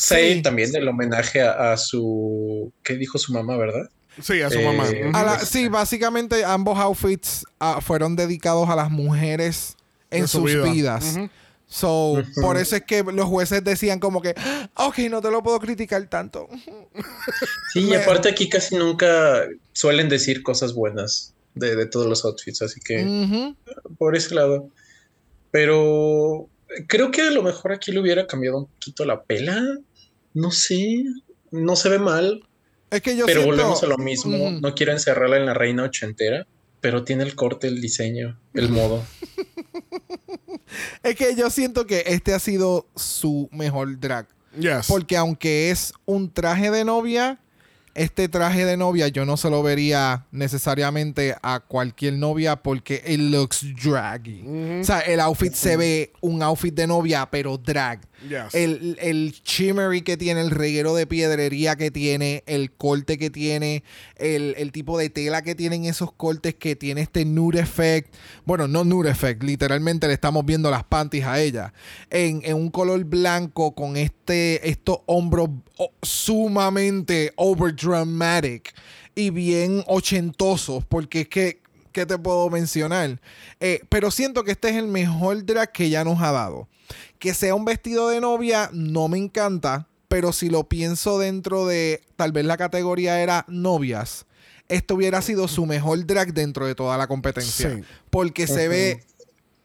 Sé 0.00 0.34
Sí. 0.34 0.42
también 0.42 0.72
del 0.72 0.88
homenaje 0.88 1.42
a, 1.42 1.72
a 1.72 1.76
su, 1.76 2.72
¿qué 2.82 2.94
dijo 2.96 3.18
su 3.18 3.32
mamá, 3.32 3.56
verdad? 3.56 3.88
Sí, 4.22 4.40
a 4.42 4.50
su 4.50 4.58
Eh, 4.58 4.64
mamá. 4.64 4.84
A 5.18 5.22
la- 5.22 5.38
sí, 5.40 5.68
básicamente 5.68 6.44
ambos 6.44 6.78
outfits 6.78 7.44
ah, 7.60 7.80
fueron 7.80 8.16
dedicados 8.16 8.68
a 8.68 8.76
las 8.76 8.90
mujeres 8.90 9.76
en 10.10 10.26
su 10.26 10.38
sus 10.40 10.52
vida. 10.52 10.64
vidas. 10.64 11.16
Ujú. 11.16 11.28
So, 11.68 12.12
Ujú. 12.14 12.40
por 12.40 12.56
eso 12.56 12.74
es 12.76 12.82
que 12.82 13.04
los 13.04 13.26
jueces 13.26 13.62
decían 13.62 14.00
como 14.00 14.20
que, 14.20 14.34
"Ah, 14.36 14.86
ok, 14.86 14.98
no 15.10 15.20
te 15.22 15.30
lo 15.30 15.40
puedo 15.42 15.60
criticar 15.60 16.04
tanto. 16.08 16.48
Sí, 17.72 17.80
y 17.88 17.94
aparte 18.26 18.28
aquí 18.28 18.48
casi 18.48 18.76
nunca 18.76 19.46
suelen 19.72 20.08
decir 20.08 20.42
cosas 20.42 20.74
buenas 20.74 21.32
de, 21.54 21.76
de 21.76 21.86
todos 21.86 22.06
los 22.06 22.24
outfits, 22.24 22.62
así 22.62 22.80
que 22.80 23.04
Ujú. 23.04 23.54
por 23.98 24.16
ese 24.16 24.34
lado. 24.34 24.68
Pero 25.50 26.48
creo 26.88 27.10
que 27.10 27.22
a 27.22 27.30
lo 27.30 27.42
mejor 27.42 27.72
aquí 27.72 27.92
le 27.92 28.00
hubiera 28.00 28.26
cambiado 28.26 28.58
un 28.58 28.66
poquito 28.66 29.04
la 29.04 29.22
pela. 29.22 29.60
No 30.34 30.50
sé, 30.50 31.04
no 31.50 31.76
se 31.76 31.88
ve 31.88 31.98
mal, 31.98 32.46
Es 32.90 33.02
que 33.02 33.16
yo 33.16 33.26
pero 33.26 33.42
siento- 33.42 33.56
volvemos 33.56 33.82
a 33.82 33.86
lo 33.86 33.98
mismo. 33.98 34.36
Ujú. 34.36 34.60
No 34.60 34.74
quiero 34.74 34.92
encerrarla 34.92 35.36
en 35.36 35.46
la 35.46 35.54
reina 35.54 35.82
ochentera, 35.84 36.46
pero 36.80 37.04
tiene 37.04 37.24
el 37.24 37.34
corte, 37.34 37.66
el 37.68 37.80
diseño, 37.80 38.38
el 38.54 38.68
modo. 38.68 39.02
Es 41.02 41.16
que 41.16 41.34
yo 41.34 41.50
siento 41.50 41.86
que 41.86 42.04
este 42.06 42.32
ha 42.32 42.38
sido 42.38 42.86
su 42.94 43.48
mejor 43.52 43.98
drag. 43.98 44.28
Yes. 44.58 44.86
Porque 44.88 45.16
aunque 45.16 45.70
es 45.70 45.92
un 46.06 46.32
traje 46.32 46.70
de 46.70 46.84
novia, 46.84 47.40
este 47.94 48.28
traje 48.28 48.64
de 48.64 48.76
novia 48.76 49.08
yo 49.08 49.24
no 49.24 49.36
se 49.36 49.50
lo 49.50 49.62
vería 49.62 50.26
necesariamente 50.30 51.34
a 51.42 51.60
cualquier 51.60 52.14
novia 52.14 52.56
porque 52.56 53.02
it 53.06 53.18
looks 53.20 53.64
draggy. 53.82 54.44
O 54.80 54.84
sea, 54.84 55.00
el 55.00 55.20
outfit 55.20 55.52
se 55.54 55.76
ve 55.76 56.12
un 56.20 56.42
outfit 56.42 56.74
de 56.74 56.86
novia, 56.86 57.28
pero 57.30 57.56
drag. 57.58 58.00
Yes. 58.28 58.54
El, 58.54 58.98
el 59.00 59.32
shimmery 59.44 60.02
que 60.02 60.16
tiene, 60.16 60.42
el 60.42 60.50
reguero 60.50 60.94
de 60.94 61.06
piedrería 61.06 61.76
que 61.76 61.90
tiene, 61.90 62.42
el 62.46 62.70
corte 62.70 63.16
que 63.16 63.30
tiene, 63.30 63.82
el, 64.16 64.54
el 64.58 64.72
tipo 64.72 64.98
de 64.98 65.08
tela 65.08 65.42
que 65.42 65.54
tienen 65.54 65.84
esos 65.84 66.12
cortes 66.12 66.54
que 66.54 66.76
tiene 66.76 67.00
este 67.00 67.24
nude 67.24 67.60
effect. 67.60 68.14
Bueno, 68.44 68.68
no 68.68 68.84
nude 68.84 69.10
effect, 69.10 69.42
literalmente 69.42 70.06
le 70.06 70.14
estamos 70.14 70.44
viendo 70.44 70.70
las 70.70 70.84
panties 70.84 71.24
a 71.24 71.40
ella. 71.40 71.72
En, 72.10 72.42
en 72.44 72.56
un 72.56 72.70
color 72.70 73.02
blanco 73.04 73.74
con 73.74 73.96
este, 73.96 74.68
estos 74.68 74.98
hombros 75.06 75.48
oh, 75.78 75.92
sumamente 76.02 77.32
overdramatic 77.36 78.74
y 79.14 79.30
bien 79.30 79.82
ochentosos, 79.86 80.84
porque 80.84 81.22
es 81.22 81.28
que, 81.28 81.59
¿qué 81.92 82.06
te 82.06 82.18
puedo 82.18 82.48
mencionar? 82.50 83.20
Eh, 83.60 83.80
pero 83.88 84.10
siento 84.10 84.44
que 84.44 84.52
este 84.52 84.70
es 84.70 84.76
el 84.76 84.86
mejor 84.86 85.44
drag 85.44 85.72
que 85.72 85.84
ella 85.84 86.04
nos 86.04 86.20
ha 86.22 86.32
dado. 86.32 86.68
Que 87.18 87.34
sea 87.34 87.54
un 87.54 87.64
vestido 87.64 88.08
de 88.08 88.20
novia 88.20 88.70
no 88.72 89.08
me 89.08 89.18
encanta, 89.18 89.86
pero 90.08 90.32
si 90.32 90.50
lo 90.50 90.64
pienso 90.64 91.18
dentro 91.18 91.66
de 91.66 92.02
tal 92.16 92.32
vez 92.32 92.44
la 92.44 92.56
categoría 92.56 93.20
era 93.22 93.44
novias, 93.48 94.26
esto 94.68 94.94
hubiera 94.94 95.20
sido 95.22 95.48
su 95.48 95.66
mejor 95.66 96.04
drag 96.06 96.32
dentro 96.32 96.66
de 96.66 96.74
toda 96.74 96.96
la 96.96 97.06
competencia. 97.06 97.74
Sí. 97.76 97.82
Porque 98.10 98.46
se 98.46 98.68
ve 98.68 99.04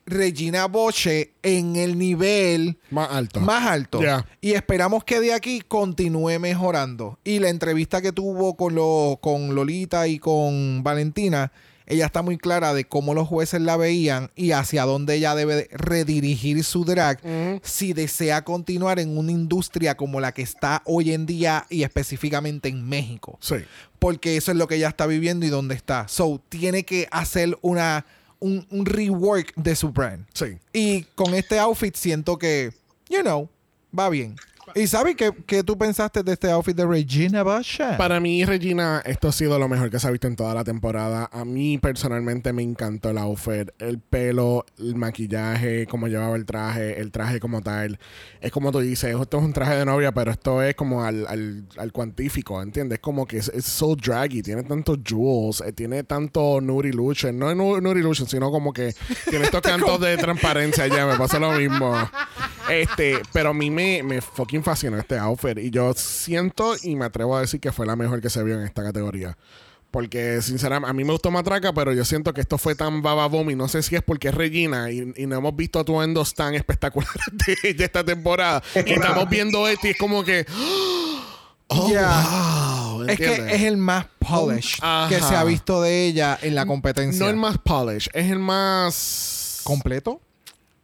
Regina 0.07 0.67
Boche 0.67 1.33
en 1.41 1.75
el 1.75 1.97
nivel 1.97 2.77
Más 2.91 3.09
alto. 3.11 3.39
más 3.39 3.65
alto. 3.65 4.01
Ya. 4.01 4.27
Y 4.39 4.51
esperamos 4.53 5.03
que 5.03 5.19
de 5.19 5.33
aquí 5.33 5.61
continúe 5.61 6.39
mejorando. 6.39 7.17
Y 7.23 7.39
la 7.39 7.49
entrevista 7.49 8.01
que 8.01 8.11
tuvo 8.11 8.55
con, 8.55 8.75
lo, 8.75 9.17
con 9.21 9.55
Lolita 9.55 10.07
y 10.07 10.19
con 10.19 10.83
Valentina, 10.83 11.51
ella 11.87 12.05
está 12.05 12.21
muy 12.21 12.37
clara 12.37 12.73
de 12.73 12.85
cómo 12.85 13.13
los 13.13 13.27
jueces 13.27 13.61
la 13.61 13.77
veían 13.77 14.31
y 14.35 14.51
hacia 14.51 14.85
dónde 14.85 15.15
ella 15.15 15.35
debe 15.35 15.55
de 15.55 15.69
redirigir 15.71 16.63
su 16.63 16.85
drag 16.85 17.19
si 17.63 17.93
desea 17.93 18.43
continuar 18.43 18.99
en 18.99 19.17
una 19.17 19.31
industria 19.31 19.95
como 19.95 20.19
la 20.19 20.33
que 20.33 20.41
está 20.41 20.81
hoy 20.85 21.13
en 21.13 21.25
día 21.25 21.65
y 21.69 21.83
específicamente 21.83 22.69
en 22.69 22.87
México. 22.87 23.37
Sí. 23.41 23.55
Porque 23.99 24.37
eso 24.37 24.51
es 24.51 24.57
lo 24.57 24.67
que 24.67 24.75
ella 24.75 24.89
está 24.89 25.05
viviendo 25.05 25.45
y 25.45 25.49
dónde 25.49 25.75
está. 25.75 26.07
So, 26.07 26.41
tiene 26.49 26.83
que 26.83 27.07
hacer 27.11 27.57
una, 27.61 28.05
un, 28.39 28.67
un 28.69 28.85
rework 28.85 29.53
de 29.55 29.75
su 29.75 29.91
brand. 29.91 30.25
Sí. 30.33 30.57
Y 30.73 31.03
con 31.15 31.33
este 31.33 31.59
outfit 31.59 31.95
siento 31.95 32.37
que, 32.37 32.73
you 33.09 33.21
know, 33.21 33.49
va 33.97 34.09
bien. 34.09 34.35
¿Y 34.73 34.87
sabes 34.87 35.15
qué, 35.15 35.31
qué 35.45 35.63
tú 35.63 35.77
pensaste 35.77 36.23
de 36.23 36.33
este 36.33 36.49
outfit 36.49 36.75
de 36.75 36.85
Regina 36.85 37.43
Basha? 37.43 37.97
Para 37.97 38.19
mí, 38.19 38.43
Regina, 38.45 39.01
esto 39.05 39.27
ha 39.27 39.31
sido 39.31 39.59
lo 39.59 39.67
mejor 39.69 39.89
que 39.91 39.99
se 39.99 40.07
ha 40.07 40.11
visto 40.11 40.27
en 40.27 40.35
toda 40.35 40.53
la 40.55 40.63
temporada. 40.63 41.29
A 41.31 41.45
mí 41.45 41.77
personalmente 41.77 42.51
me 42.51 42.63
encantó 42.63 43.11
el 43.11 43.17
outfit, 43.19 43.69
el 43.79 43.99
pelo, 43.99 44.65
el 44.79 44.95
maquillaje, 44.95 45.85
cómo 45.87 46.07
llevaba 46.07 46.35
el 46.35 46.45
traje, 46.45 46.99
el 46.99 47.11
traje 47.11 47.39
como 47.39 47.61
tal. 47.61 47.99
Es 48.41 48.51
como 48.51 48.71
tú 48.71 48.79
dices, 48.79 49.15
esto 49.19 49.37
es 49.37 49.43
un 49.43 49.53
traje 49.53 49.75
de 49.75 49.85
novia, 49.85 50.11
pero 50.11 50.31
esto 50.31 50.61
es 50.63 50.75
como 50.75 51.03
al, 51.03 51.27
al, 51.27 51.65
al 51.77 51.91
cuantífico, 51.91 52.61
¿entiendes? 52.61 52.99
Como 52.99 53.25
que 53.27 53.37
es, 53.37 53.49
es 53.49 53.65
so 53.65 53.95
draggy, 53.95 54.41
tiene 54.41 54.63
tantos 54.63 54.97
jewels, 55.05 55.61
eh, 55.61 55.71
tiene 55.73 56.03
tanto 56.03 56.59
Nuri 56.59 56.89
Illusion. 56.89 57.37
No 57.37 57.49
es 57.51 57.55
nu- 57.55 57.79
Nuri 57.79 57.99
Illusion, 57.99 58.27
sino 58.27 58.49
como 58.51 58.73
que 58.73 58.93
tiene 59.29 59.45
estos 59.45 59.61
cantos 59.61 59.99
de 60.01 60.17
transparencia 60.17 60.87
ya, 60.87 61.05
me 61.05 61.15
pasa 61.17 61.39
lo 61.39 61.51
mismo. 61.51 61.95
Este, 62.67 63.19
pero 63.31 63.49
a 63.49 63.53
mí 63.53 63.69
me, 63.69 64.01
me 64.01 64.21
fucking 64.21 64.54
fascinó 64.63 64.97
este 64.97 65.17
outfit. 65.17 65.57
Y 65.57 65.69
yo 65.71 65.93
siento 65.95 66.75
y 66.81 66.95
me 66.95 67.05
atrevo 67.05 67.35
a 67.37 67.41
decir 67.41 67.59
que 67.59 67.71
fue 67.71 67.85
la 67.85 67.95
mejor 67.95 68.21
que 68.21 68.29
se 68.29 68.43
vio 68.43 68.55
en 68.59 68.65
esta 68.65 68.83
categoría. 68.83 69.37
Porque, 69.91 70.41
sinceramente, 70.41 70.89
a 70.89 70.93
mí 70.93 71.05
me 71.05 71.13
gustó 71.13 71.31
Matraca, 71.31 71.71
pero 71.71 71.93
yo 71.93 72.03
siento 72.03 72.33
que 72.33 72.41
esto 72.41 72.57
fue 72.57 72.75
tan 72.75 73.01
bababom 73.01 73.49
y 73.49 73.55
no 73.55 73.69
sé 73.69 73.81
si 73.81 73.95
es 73.95 74.01
porque 74.01 74.27
es 74.27 74.35
Regina 74.35 74.91
y, 74.91 75.13
y 75.15 75.25
no 75.25 75.37
hemos 75.37 75.55
visto 75.55 75.79
atuendos 75.79 76.33
tan 76.33 76.53
espectaculares 76.53 77.15
de, 77.63 77.73
de 77.73 77.83
esta 77.85 78.03
temporada. 78.03 78.61
Y 78.85 78.91
estamos 78.91 79.29
viendo 79.29 79.67
esto 79.67 79.87
y 79.87 79.91
es 79.91 79.97
como 79.97 80.23
que. 80.23 80.45
¡Oh, 81.67 81.89
Yeah. 81.89 82.23
wow! 82.29 83.03
Es 83.09 83.17
que 83.17 83.33
es 83.55 83.61
el 83.63 83.77
más 83.77 84.05
polished 84.19 84.79
Ajá. 84.83 85.09
que 85.09 85.19
se 85.19 85.35
ha 85.35 85.43
visto 85.43 85.81
de 85.81 86.05
ella 86.05 86.37
en 86.41 86.53
la 86.55 86.65
competencia. 86.65 87.23
No 87.23 87.29
el 87.29 87.37
más 87.37 87.57
polish, 87.57 88.07
es 88.13 88.29
el 88.31 88.37
más... 88.39 89.61
¿Completo? 89.63 90.21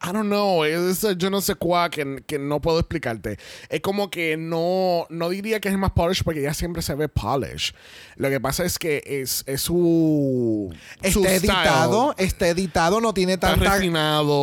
I 0.04 0.12
don't 0.12 0.26
know, 0.30 0.64
es 0.66 1.06
yo 1.18 1.30
no 1.30 1.42
sé 1.42 1.54
cuál 1.54 1.92
que, 1.92 2.24
que 2.26 2.40
no 2.40 2.60
puedo 2.60 2.80
explicarte. 2.80 3.38
Es 3.70 3.82
como 3.82 4.10
que 4.10 4.36
no, 4.36 5.06
no 5.12 5.30
diría 5.30 5.60
que 5.60 5.70
es 5.70 5.78
más 5.78 5.92
polish 5.92 6.24
porque 6.24 6.40
ella 6.40 6.56
siempre 6.56 6.82
se 6.82 6.96
ve 6.96 7.08
polish. 7.08 7.76
Lo 8.16 8.30
que 8.30 8.40
pasa 8.40 8.66
es 8.66 8.80
que 8.80 9.04
es, 9.06 9.44
es 9.46 9.62
su, 9.62 10.74
su 10.74 10.74
Está 11.04 11.20
style. 11.20 11.36
editado, 11.38 12.16
está 12.18 12.48
editado, 12.48 13.00
no 13.00 13.14
tiene 13.14 13.38
tanta 13.38 13.78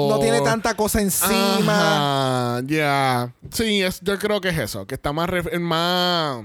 no 0.08 0.20
tiene 0.20 0.40
tanta 0.42 0.74
cosa 0.74 1.00
encima. 1.00 2.62
Ya. 2.64 3.34
Sí, 3.50 3.82
es, 3.82 4.00
yo 4.00 4.16
creo 4.18 4.40
que 4.40 4.50
es 4.50 4.58
eso, 4.58 4.86
que 4.86 4.94
está 4.94 5.12
más... 5.12 5.28
ref- 5.28 5.58
más 5.58 6.44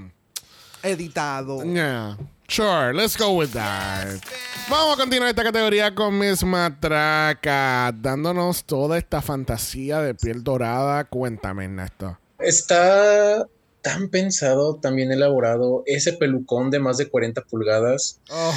Editado. 0.82 1.62
Yeah. 1.62 2.18
Sure, 2.48 2.92
let's 2.92 3.16
go 3.16 3.32
with 3.32 3.50
that. 3.52 4.20
Vamos 4.68 4.94
a 4.94 5.00
continuar 5.00 5.28
esta 5.30 5.42
categoría 5.42 5.94
con 5.94 6.18
Miss 6.18 6.44
Matraca, 6.44 7.92
dándonos 7.92 8.64
toda 8.64 8.98
esta 8.98 9.22
fantasía 9.22 10.00
de 10.00 10.14
piel 10.14 10.44
dorada. 10.44 11.04
Cuéntame, 11.04 11.64
Ernesto. 11.64 12.18
Está 12.38 13.46
tan 13.82 14.08
pensado, 14.08 14.76
también 14.76 15.10
elaborado, 15.12 15.82
ese 15.86 16.12
pelucón 16.14 16.70
de 16.70 16.78
más 16.80 16.96
de 16.98 17.08
40 17.08 17.42
pulgadas. 17.42 18.20
Oh, 18.30 18.54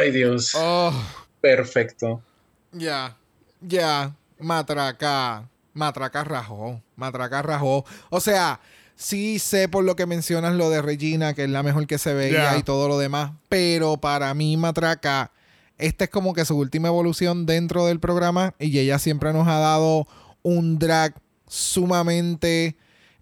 Ay, 0.00 0.10
Dios. 0.10 0.52
oh, 0.56 0.92
Perfecto. 1.40 2.22
ya. 2.72 3.16
Ya. 3.60 4.14
Matraca. 4.38 5.48
Matraca 5.72 6.24
rajó. 6.24 6.82
Matraca 6.96 7.40
rajó. 7.42 7.84
O 8.10 8.20
sea, 8.20 8.60
sí 8.96 9.38
sé 9.38 9.68
por 9.68 9.84
lo 9.84 9.96
que 9.96 10.06
mencionas 10.06 10.54
lo 10.54 10.70
de 10.70 10.82
Regina, 10.82 11.34
que 11.34 11.44
es 11.44 11.50
la 11.50 11.62
mejor 11.62 11.86
que 11.86 11.98
se 11.98 12.14
veía 12.14 12.56
y 12.56 12.62
todo 12.62 12.88
lo 12.88 12.98
demás. 12.98 13.32
Pero 13.48 13.96
para 13.96 14.32
mí, 14.34 14.56
Matraca, 14.56 15.32
esta 15.78 16.04
es 16.04 16.10
como 16.10 16.34
que 16.34 16.44
su 16.44 16.56
última 16.56 16.88
evolución 16.88 17.46
dentro 17.46 17.86
del 17.86 18.00
programa. 18.00 18.54
Y 18.58 18.78
ella 18.78 18.98
siempre 18.98 19.32
nos 19.32 19.48
ha 19.48 19.58
dado 19.58 20.06
un 20.42 20.78
drag 20.78 21.14
sumamente 21.46 22.76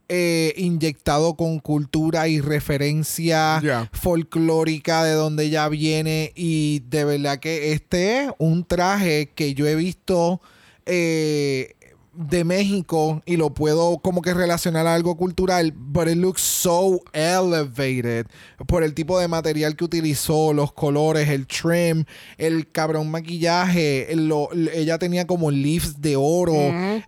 eh, 0.08 0.52
inyectado 0.56 1.36
con 1.36 1.58
cultura 1.58 2.28
y 2.28 2.40
referencia 2.40 3.88
folclórica 3.92 5.04
de 5.04 5.12
donde 5.12 5.44
ella 5.44 5.68
viene. 5.68 6.32
Y 6.34 6.80
de 6.88 7.04
verdad 7.04 7.38
que 7.38 7.72
este 7.72 8.24
es 8.24 8.30
un 8.38 8.64
traje 8.64 9.30
que 9.34 9.54
yo 9.54 9.66
he 9.66 9.74
visto 9.74 10.40
eh, 10.84 11.76
de 12.14 12.44
México 12.44 13.22
y 13.24 13.36
lo 13.38 13.54
puedo 13.54 13.98
como 13.98 14.20
que 14.22 14.34
relacionar 14.34 14.86
a 14.86 14.94
algo 14.94 15.16
cultural, 15.16 15.72
but 15.74 16.08
it 16.08 16.16
looks 16.16 16.42
so 16.42 17.00
elevated 17.12 18.26
por 18.66 18.82
el 18.82 18.94
tipo 18.94 19.18
de 19.18 19.28
material 19.28 19.76
que 19.76 19.84
utilizó, 19.84 20.52
los 20.52 20.72
colores, 20.72 21.28
el 21.28 21.46
trim, 21.46 22.04
el 22.38 22.70
cabrón 22.70 23.10
maquillaje, 23.10 24.12
el- 24.12 24.28
lo- 24.28 24.50
ella 24.74 24.98
tenía 24.98 25.26
como 25.26 25.50
leaves 25.50 26.00
de 26.00 26.16
oro 26.16 26.52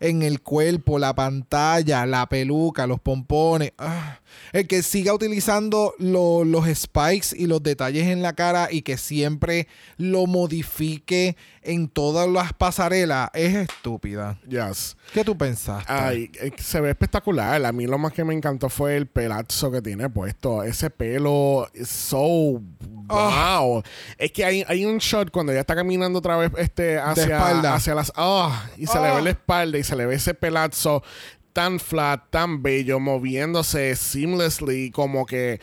en 0.01 0.23
el 0.23 0.41
cuerpo, 0.41 0.99
la 0.99 1.15
pantalla, 1.15 2.07
la 2.07 2.27
peluca, 2.29 2.87
los 2.87 3.01
pompones. 3.01 3.73
Ah. 3.79 4.19
El 4.53 4.67
que 4.67 4.83
siga 4.83 5.13
utilizando 5.15 5.95
lo- 5.99 6.45
los 6.45 6.67
spikes 6.75 7.29
y 7.37 7.47
los 7.47 7.63
detalles 7.63 8.07
en 8.09 8.23
la 8.23 8.33
cara 8.35 8.69
y 8.71 8.83
que 8.83 8.97
siempre 8.97 9.69
lo 9.97 10.27
modifique 10.27 11.37
en 11.63 11.89
todas 11.89 12.29
las 12.29 12.53
pasarelas 12.53 13.31
es 13.33 13.55
estúpida. 13.55 14.39
Yes. 14.49 14.97
¿Qué 15.13 15.25
tú 15.25 15.37
pensaste? 15.37 15.91
Ay, 15.93 16.31
eh, 16.41 16.53
se 16.59 16.81
ve 16.81 16.91
espectacular. 16.91 17.65
A 17.65 17.73
mí 17.73 17.87
lo 17.87 17.99
más 17.99 18.13
que 18.13 18.23
me 18.25 18.35
encantó 18.35 18.69
fue 18.69 18.97
el 18.97 19.07
pelazo 19.07 19.71
que 19.71 19.81
tiene 19.81 20.11
puesto. 20.11 20.63
Ese 20.63 20.91
pelo 20.91 21.69
es 21.73 21.89
so 21.89 22.61
wow. 23.07 23.83
Es 24.19 24.31
que 24.33 24.45
hay, 24.45 24.65
hay 24.69 24.85
un 24.85 24.99
shot 24.99 25.31
cuando 25.31 25.53
ella 25.53 25.63
está 25.63 25.75
caminando 25.75 26.19
otra 26.19 26.37
vez 26.37 26.51
este 26.59 26.99
hacia, 26.99 27.95
las 27.95 28.13
ah, 28.17 28.67
y 28.77 28.87
se 28.87 28.99
le 29.01 29.09
Ah. 29.09 29.15
ve 29.15 29.23
la 29.23 29.31
espalda 29.31 29.79
y 29.79 29.85
se 29.85 29.97
le 29.97 30.07
ve 30.07 30.15
ese 30.17 30.35
pelazo 30.35 31.03
tan 31.55 31.79
flat, 31.79 32.31
tan 32.31 32.63
bello, 32.63 33.01
moviéndose 33.01 33.95
seamlessly, 33.97 34.91
como 34.91 35.25
que 35.25 35.61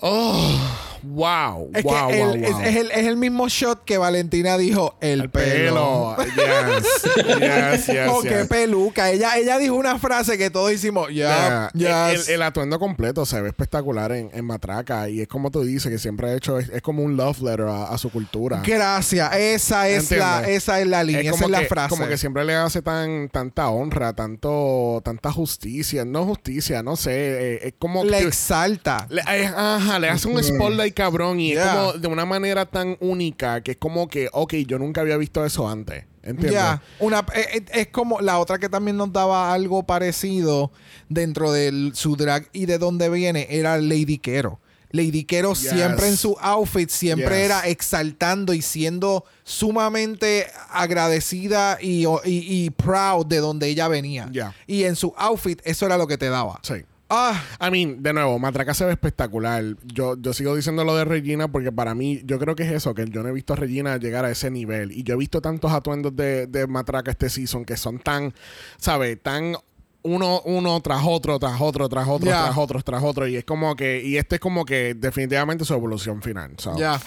oh, 0.00 0.58
wow, 1.02 1.70
Es 1.74 1.82
wow, 1.82 2.08
que 2.08 2.22
wow, 2.22 2.32
el- 2.34 2.40
wow. 2.42 2.60
Es, 2.62 2.66
es 2.68 2.76
el, 2.76 2.90
es 2.90 3.06
el 3.06 3.16
mismo 3.16 3.48
shot 3.48 3.84
que 3.84 3.98
Valentina 3.98 4.56
dijo, 4.58 4.96
el, 5.00 5.20
el 5.22 5.30
pelo. 5.30 6.14
pelo. 6.16 6.26
Yes, 6.34 7.04
yes, 7.40 7.86
yes, 7.94 8.08
o 8.10 8.22
qué 8.22 8.28
yes. 8.40 8.46
peluca. 8.48 9.10
Ella, 9.10 9.36
ella 9.36 9.58
dijo 9.58 9.74
una 9.74 9.98
frase 9.98 10.38
que 10.38 10.50
todos 10.50 10.72
hicimos, 10.72 11.08
ya, 11.12 11.70
Yeah. 11.74 12.12
ya. 12.14 12.32
El, 12.32 12.42
atuendo 12.42 12.78
completo 12.78 13.26
se 13.26 13.40
ve 13.40 13.48
espectacular 13.48 14.12
en, 14.12 14.30
en 14.32 14.44
Matraca 14.44 15.08
y 15.08 15.20
es 15.20 15.28
como 15.28 15.50
tú 15.50 15.62
dices 15.62 15.90
que 15.90 15.98
siempre 15.98 16.28
ha 16.30 16.34
hecho 16.34 16.58
es, 16.58 16.70
como 16.82 17.02
un 17.02 17.16
love 17.16 17.40
letter 17.42 17.66
a, 17.66 17.84
a 17.88 17.98
su 17.98 18.10
cultura. 18.10 18.62
Gracias. 18.64 19.34
Esa 19.34 19.88
es 19.88 20.10
la, 20.10 20.48
esa 20.48 20.80
es 20.80 20.86
la 20.86 21.02
línea, 21.04 21.32
esa 21.32 21.44
es 21.44 21.50
la 21.50 21.60
que, 21.60 21.66
frase. 21.66 21.88
como 21.90 22.06
que 22.08 22.16
siempre 22.16 22.44
le 22.44 22.54
hace 22.54 22.82
tan 22.82 23.28
tanta 23.28 23.68
honra, 23.68 24.12
tanto 24.14 25.00
tanta 25.04 25.30
justicia, 25.32 26.04
no 26.04 26.24
justicia, 26.24 26.82
no 26.82 26.96
sé, 26.96 27.12
eh, 27.54 27.60
es 27.68 27.74
como 27.78 28.04
le 28.04 28.18
que- 28.18 28.24
exalta. 28.28 29.06
le, 29.10 29.20
eh, 29.22 29.50
ajá, 29.84 29.98
le 29.98 30.08
hace 30.08 30.28
un 30.28 30.42
spotlight 30.42 30.94
cabrón 30.94 31.40
y 31.40 31.52
Yeah. 31.52 31.64
es 31.64 31.70
como 31.76 31.92
de 31.94 32.08
una 32.08 32.24
manera 32.24 32.66
tan 32.66 32.96
única 33.00 33.62
que 33.62 33.72
es 33.72 33.76
como 33.76 34.08
que, 34.08 34.28
ok, 34.32 34.54
yo 34.66 34.78
nunca 34.78 35.00
había 35.02 35.16
visto 35.16 35.44
eso 35.44 35.68
antes. 35.68 36.04
¿Entiendes? 36.22 36.62
Una 37.00 37.18
eh, 37.34 37.46
eh, 37.58 37.64
es, 37.72 37.86
como 37.88 38.20
la 38.22 38.38
otra 38.38 38.58
que 38.58 38.70
también 38.70 38.96
nos 38.96 39.12
daba 39.12 39.52
algo 39.52 39.82
parecido 39.82 40.72
dentro 41.10 41.52
de 41.52 41.90
su 41.94 42.16
drag 42.16 42.48
y 42.52 42.64
de 42.64 42.78
dónde 42.78 43.10
viene 43.10 43.46
era 43.50 43.76
Lady 43.78 44.16
Quero. 44.18 44.58
Lady 44.90 45.24
Quero 45.24 45.52
Yes. 45.54 45.68
siempre 45.70 46.08
en 46.08 46.16
su 46.16 46.36
outfit 46.40 46.88
siempre 46.88 47.36
Yes. 47.36 47.44
era 47.44 47.60
exaltando 47.68 48.54
y 48.54 48.62
siendo 48.62 49.24
sumamente 49.42 50.46
agradecida 50.70 51.78
y, 51.80 52.06
y- 52.06 52.64
y 52.64 52.70
proud 52.70 53.26
de 53.26 53.38
donde 53.38 53.66
ella 53.68 53.88
venía. 53.88 54.28
Ya. 54.32 54.54
Y 54.66 54.84
en 54.84 54.96
su 54.96 55.12
outfit 55.16 55.60
eso 55.64 55.84
era 55.86 55.98
lo 55.98 56.06
que 56.06 56.16
te 56.16 56.28
daba. 56.30 56.60
Sí. 56.62 56.74
Ah, 57.16 57.42
I 57.60 57.70
mean, 57.70 58.02
de 58.02 58.12
nuevo, 58.12 58.38
Matraca 58.38 58.74
se 58.74 58.84
ve 58.84 58.92
espectacular. 58.92 59.62
Yo, 59.84 60.16
yo 60.18 60.32
sigo 60.32 60.56
diciendo 60.56 60.84
lo 60.84 60.96
de 60.96 61.04
Regina 61.04 61.48
porque 61.48 61.70
para 61.70 61.94
mí, 61.94 62.20
yo 62.24 62.38
creo 62.38 62.56
que 62.56 62.64
es 62.64 62.72
eso, 62.72 62.94
que 62.94 63.08
yo 63.08 63.22
no 63.22 63.28
he 63.28 63.32
visto 63.32 63.52
a 63.52 63.56
Regina 63.56 63.96
llegar 63.96 64.24
a 64.24 64.30
ese 64.30 64.50
nivel. 64.50 64.92
Y 64.92 65.02
yo 65.02 65.14
he 65.14 65.18
visto 65.18 65.40
tantos 65.40 65.72
atuendos 65.72 66.14
de, 66.16 66.46
de 66.46 66.66
Matraca 66.66 67.10
este 67.10 67.30
season 67.30 67.64
que 67.64 67.76
son 67.76 67.98
tan, 67.98 68.34
¿sabes? 68.78 69.22
Tan 69.22 69.56
uno, 70.02 70.42
uno 70.44 70.80
tras 70.80 71.02
otro, 71.04 71.38
tras 71.38 71.60
otro, 71.60 71.88
tras 71.88 72.06
otro, 72.08 72.30
tras 72.30 72.56
otro, 72.56 72.82
tras 72.82 73.02
otro. 73.02 73.26
Y 73.26 73.36
es 73.36 73.44
como 73.44 73.74
que, 73.74 74.02
y 74.02 74.16
este 74.16 74.36
es 74.36 74.40
como 74.40 74.64
que 74.64 74.94
definitivamente 74.94 75.64
su 75.64 75.74
evolución 75.74 76.22
final. 76.22 76.52
so. 76.58 76.76
ya. 76.76 77.00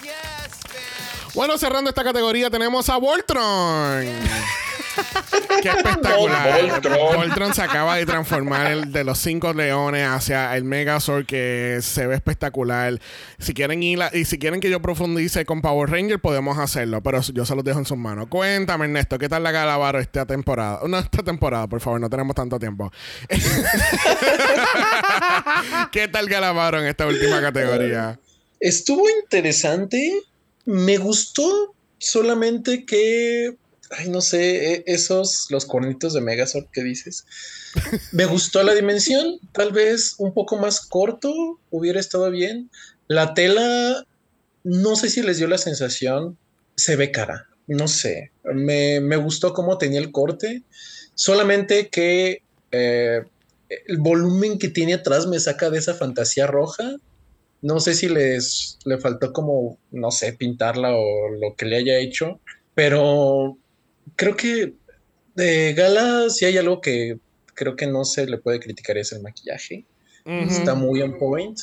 Bueno, 1.34 1.56
cerrando 1.58 1.90
esta 1.90 2.02
categoría 2.02 2.50
tenemos 2.50 2.88
a 2.88 2.96
Voltron. 2.96 4.04
Qué 5.62 5.68
espectacular. 5.70 6.62
Voltron. 6.70 7.16
Voltron 7.16 7.54
se 7.54 7.62
acaba 7.62 7.96
de 7.96 8.06
transformar 8.06 8.70
el- 8.72 8.92
de 8.92 9.04
los 9.04 9.18
cinco 9.18 9.52
leones 9.52 10.06
hacia 10.06 10.56
el 10.56 10.64
Megazord 10.64 11.26
que 11.26 11.78
se 11.82 12.06
ve 12.06 12.14
espectacular. 12.14 12.98
Si 13.38 13.54
quieren 13.54 13.82
ir 13.82 14.02
a- 14.02 14.10
y 14.14 14.24
si 14.24 14.38
quieren 14.38 14.60
que 14.60 14.70
yo 14.70 14.80
profundice 14.80 15.44
con 15.44 15.60
Power 15.62 15.90
Ranger 15.90 16.20
podemos 16.20 16.58
hacerlo, 16.58 17.02
pero 17.02 17.20
yo 17.22 17.44
se 17.44 17.54
los 17.54 17.64
dejo 17.64 17.78
en 17.80 17.84
sus 17.86 17.98
manos. 17.98 18.28
Cuéntame, 18.28 18.84
Ernesto, 18.86 19.18
¿qué 19.18 19.28
tal 19.28 19.42
la 19.42 19.50
Galavaro 19.50 19.98
esta 19.98 20.24
temporada? 20.26 20.80
No, 20.86 20.98
esta 20.98 21.22
temporada, 21.22 21.66
por 21.66 21.80
favor, 21.80 22.00
no 22.00 22.08
tenemos 22.08 22.34
tanto 22.36 22.58
tiempo. 22.58 22.90
¿Qué 25.92 26.08
tal 26.08 26.28
Galavaro 26.28 26.80
en 26.80 26.86
esta 26.86 27.06
última 27.06 27.40
categoría? 27.40 28.18
Estuvo 28.60 29.04
interesante. 29.22 30.22
Me 30.64 30.98
gustó 30.98 31.74
solamente 31.98 32.84
que. 32.84 33.54
Ay, 33.90 34.08
no 34.10 34.20
sé, 34.20 34.74
e- 34.74 34.84
esos, 34.86 35.46
los 35.50 35.64
cuernitos 35.64 36.12
de 36.12 36.20
Megazord 36.20 36.66
que 36.72 36.82
dices. 36.82 37.24
Me 38.12 38.26
gustó 38.26 38.62
la 38.62 38.74
dimensión. 38.74 39.38
Tal 39.52 39.72
vez 39.72 40.14
un 40.18 40.34
poco 40.34 40.56
más 40.56 40.80
corto 40.80 41.32
hubiera 41.70 42.00
estado 42.00 42.30
bien. 42.30 42.70
La 43.06 43.34
tela, 43.34 44.04
no 44.64 44.96
sé 44.96 45.08
si 45.08 45.22
les 45.22 45.38
dio 45.38 45.48
la 45.48 45.58
sensación. 45.58 46.36
Se 46.76 46.96
ve 46.96 47.10
cara. 47.10 47.48
No 47.66 47.88
sé. 47.88 48.30
Me, 48.44 49.00
me 49.00 49.16
gustó 49.16 49.52
cómo 49.54 49.78
tenía 49.78 50.00
el 50.00 50.12
corte. 50.12 50.62
Solamente 51.14 51.88
que 51.88 52.42
eh, 52.70 53.22
el 53.86 53.98
volumen 53.98 54.58
que 54.58 54.68
tiene 54.68 54.94
atrás 54.94 55.26
me 55.26 55.40
saca 55.40 55.70
de 55.70 55.78
esa 55.78 55.94
fantasía 55.94 56.46
roja. 56.46 56.96
No 57.60 57.80
sé 57.80 57.94
si 57.94 58.08
les 58.08 58.78
le 58.84 58.98
faltó 58.98 59.32
como, 59.32 59.78
no 59.90 60.10
sé, 60.10 60.32
pintarla 60.32 60.94
o 60.94 61.28
lo 61.40 61.56
que 61.56 61.66
le 61.66 61.76
haya 61.76 61.98
hecho, 61.98 62.40
pero 62.74 63.58
creo 64.16 64.36
que 64.36 64.74
de 65.34 65.74
Gala 65.74 66.30
sí 66.30 66.44
hay 66.44 66.56
algo 66.58 66.80
que 66.80 67.18
creo 67.54 67.76
que 67.76 67.86
no 67.86 68.04
se 68.04 68.26
le 68.26 68.38
puede 68.38 68.60
criticar, 68.60 68.96
es 68.98 69.12
el 69.12 69.22
maquillaje. 69.22 69.84
Está 70.24 70.74
muy 70.74 71.00
on 71.00 71.18
point. 71.18 71.58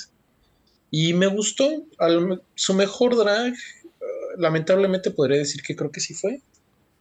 Y 0.89 1.13
me 1.13 1.27
gustó. 1.27 1.69
Al- 1.99 2.41
su 2.55 2.73
mejor 2.73 3.15
drag, 3.15 3.53
eh, 3.53 3.55
lamentablemente 4.37 5.11
podría 5.11 5.37
decir 5.37 5.61
que 5.61 5.75
creo 5.75 5.91
que 5.91 5.99
sí 5.99 6.13
fue, 6.13 6.41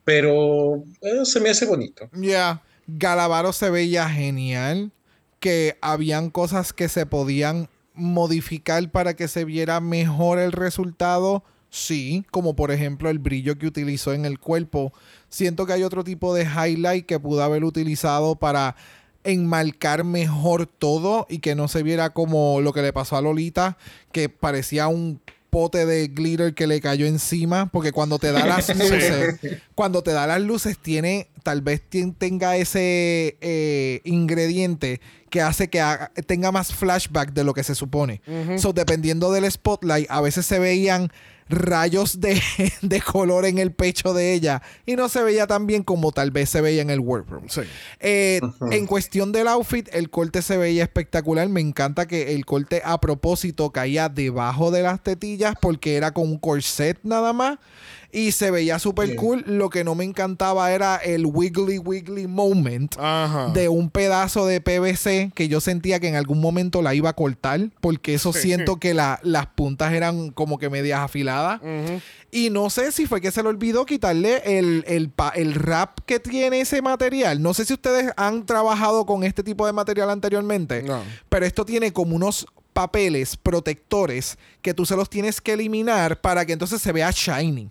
pero 0.04 0.84
eh, 1.00 1.24
se 1.24 1.40
me 1.40 1.50
hace 1.50 1.64
bonito. 1.64 2.08
Ya, 2.12 2.62
Galavaro 2.86 3.52
se 3.52 3.70
veía 3.70 4.08
genial. 4.08 4.92
Que 5.40 5.76
habían 5.80 6.30
cosas 6.30 6.72
que 6.72 6.88
se 6.88 7.06
podían 7.06 7.68
modificar 7.94 8.90
para 8.90 9.14
que 9.14 9.28
se 9.28 9.44
viera 9.44 9.80
mejor 9.80 10.38
el 10.38 10.52
resultado? 10.52 11.44
Sí, 11.76 12.24
como 12.30 12.54
por 12.54 12.70
ejemplo 12.70 13.10
el 13.10 13.18
brillo 13.18 13.58
que 13.58 13.66
utilizó 13.66 14.12
en 14.12 14.24
el 14.26 14.38
cuerpo. 14.38 14.92
Siento 15.28 15.66
que 15.66 15.72
hay 15.72 15.82
otro 15.82 16.04
tipo 16.04 16.32
de 16.32 16.44
highlight 16.44 17.04
que 17.04 17.18
pudo 17.18 17.42
haber 17.42 17.64
utilizado 17.64 18.36
para 18.36 18.76
enmarcar 19.24 20.04
mejor 20.04 20.66
todo 20.66 21.26
y 21.28 21.38
que 21.38 21.54
no 21.56 21.66
se 21.66 21.82
viera 21.82 22.10
como 22.10 22.60
lo 22.60 22.72
que 22.72 22.82
le 22.82 22.92
pasó 22.92 23.16
a 23.16 23.22
Lolita, 23.22 23.76
que 24.12 24.28
parecía 24.28 24.86
un 24.86 25.20
pote 25.50 25.86
de 25.86 26.08
glitter 26.08 26.54
que 26.54 26.66
le 26.66 26.80
cayó 26.80 27.06
encima, 27.06 27.66
porque 27.72 27.90
cuando 27.92 28.18
te 28.18 28.30
da 28.32 28.46
las 28.46 28.68
luces, 28.76 29.36
cuando 29.74 30.02
te 30.02 30.12
da 30.12 30.26
las 30.26 30.40
luces 30.42 30.78
tiene, 30.78 31.28
tal 31.42 31.60
vez 31.62 31.82
tenga 32.18 32.56
ese 32.56 33.36
eh, 33.40 34.00
ingrediente 34.04 35.00
que 35.30 35.40
hace 35.40 35.68
que 35.68 35.80
haga- 35.80 36.12
tenga 36.26 36.52
más 36.52 36.72
flashback 36.72 37.32
de 37.32 37.44
lo 37.44 37.54
que 37.54 37.64
se 37.64 37.74
supone. 37.74 38.20
So, 38.58 38.72
dependiendo 38.72 39.32
del 39.32 39.50
spotlight, 39.50 40.06
a 40.10 40.20
veces 40.20 40.44
se 40.46 40.58
veían 40.58 41.10
rayos 41.48 42.20
de, 42.20 42.40
de 42.82 43.00
color 43.00 43.44
en 43.44 43.58
el 43.58 43.72
pecho 43.72 44.14
de 44.14 44.32
ella 44.32 44.62
y 44.86 44.96
no 44.96 45.08
se 45.08 45.22
veía 45.22 45.46
tan 45.46 45.66
bien 45.66 45.82
como 45.82 46.12
tal 46.12 46.30
vez 46.30 46.48
se 46.50 46.60
veía 46.60 46.82
en 46.82 46.90
el 46.90 47.00
workroom. 47.00 47.48
Sí. 47.48 47.62
Eh, 48.00 48.40
En 48.70 48.86
cuestión 48.86 49.32
del 49.32 49.48
outfit, 49.48 49.88
el 49.92 50.10
corte 50.10 50.42
se 50.42 50.56
veía 50.56 50.82
espectacular. 50.82 51.48
Me 51.48 51.60
encanta 51.60 52.06
que 52.06 52.34
el 52.34 52.44
corte 52.44 52.82
a 52.84 53.00
propósito 53.00 53.70
caía 53.70 54.08
debajo 54.08 54.70
de 54.70 54.82
las 54.82 55.02
tetillas 55.02 55.54
porque 55.60 55.96
era 55.96 56.12
con 56.12 56.24
un 56.28 56.38
corset 56.38 56.98
nada 57.02 57.32
más. 57.32 57.58
Y 58.16 58.30
se 58.30 58.52
veía 58.52 58.78
súper 58.78 59.16
cool. 59.16 59.42
Lo 59.46 59.70
que 59.70 59.82
no 59.82 59.96
me 59.96 60.04
encantaba 60.04 60.70
era 60.72 60.96
el 60.96 61.26
wiggly 61.26 61.78
wiggly 61.78 62.28
moment 62.28 62.94
Ajá. 62.96 63.48
de 63.52 63.68
un 63.68 63.90
pedazo 63.90 64.46
de 64.46 64.60
PVC 64.60 65.32
que 65.34 65.48
yo 65.48 65.60
sentía 65.60 65.98
que 65.98 66.06
en 66.06 66.14
algún 66.14 66.40
momento 66.40 66.80
la 66.80 66.94
iba 66.94 67.10
a 67.10 67.14
cortar 67.14 67.70
porque 67.80 68.14
eso 68.14 68.32
Sí. 68.32 68.42
siento 68.42 68.76
que 68.76 68.94
la- 68.94 69.18
las 69.24 69.46
puntas 69.46 69.92
eran 69.92 70.30
como 70.30 70.58
que 70.58 70.70
medias 70.70 71.00
afiladas. 71.00 71.60
Y 72.30 72.50
no 72.50 72.70
sé 72.70 72.92
si 72.92 73.06
fue 73.06 73.20
que 73.20 73.32
se 73.32 73.42
le 73.42 73.48
olvidó 73.48 73.84
quitarle 73.84 74.58
el, 74.58 74.84
el, 74.86 75.08
pa- 75.10 75.32
el 75.34 75.54
wrap 75.54 75.98
que 76.06 76.20
tiene 76.20 76.60
ese 76.60 76.82
material. 76.82 77.42
No 77.42 77.52
sé 77.52 77.64
si 77.64 77.72
ustedes 77.74 78.12
han 78.16 78.46
trabajado 78.46 79.06
con 79.06 79.24
este 79.24 79.42
tipo 79.42 79.66
de 79.66 79.72
material 79.72 80.10
anteriormente. 80.10 80.82
No. 80.84 81.02
Pero 81.28 81.46
esto 81.46 81.64
tiene 81.64 81.92
como 81.92 82.14
unos 82.14 82.46
papeles 82.72 83.36
protectores 83.36 84.38
que 84.62 84.72
tú 84.74 84.86
se 84.86 84.94
los 84.96 85.08
tienes 85.10 85.40
que 85.40 85.52
eliminar 85.54 86.20
para 86.20 86.44
que 86.44 86.52
entonces 86.52 86.80
se 86.80 86.92
vea 86.92 87.10
shiny. 87.10 87.70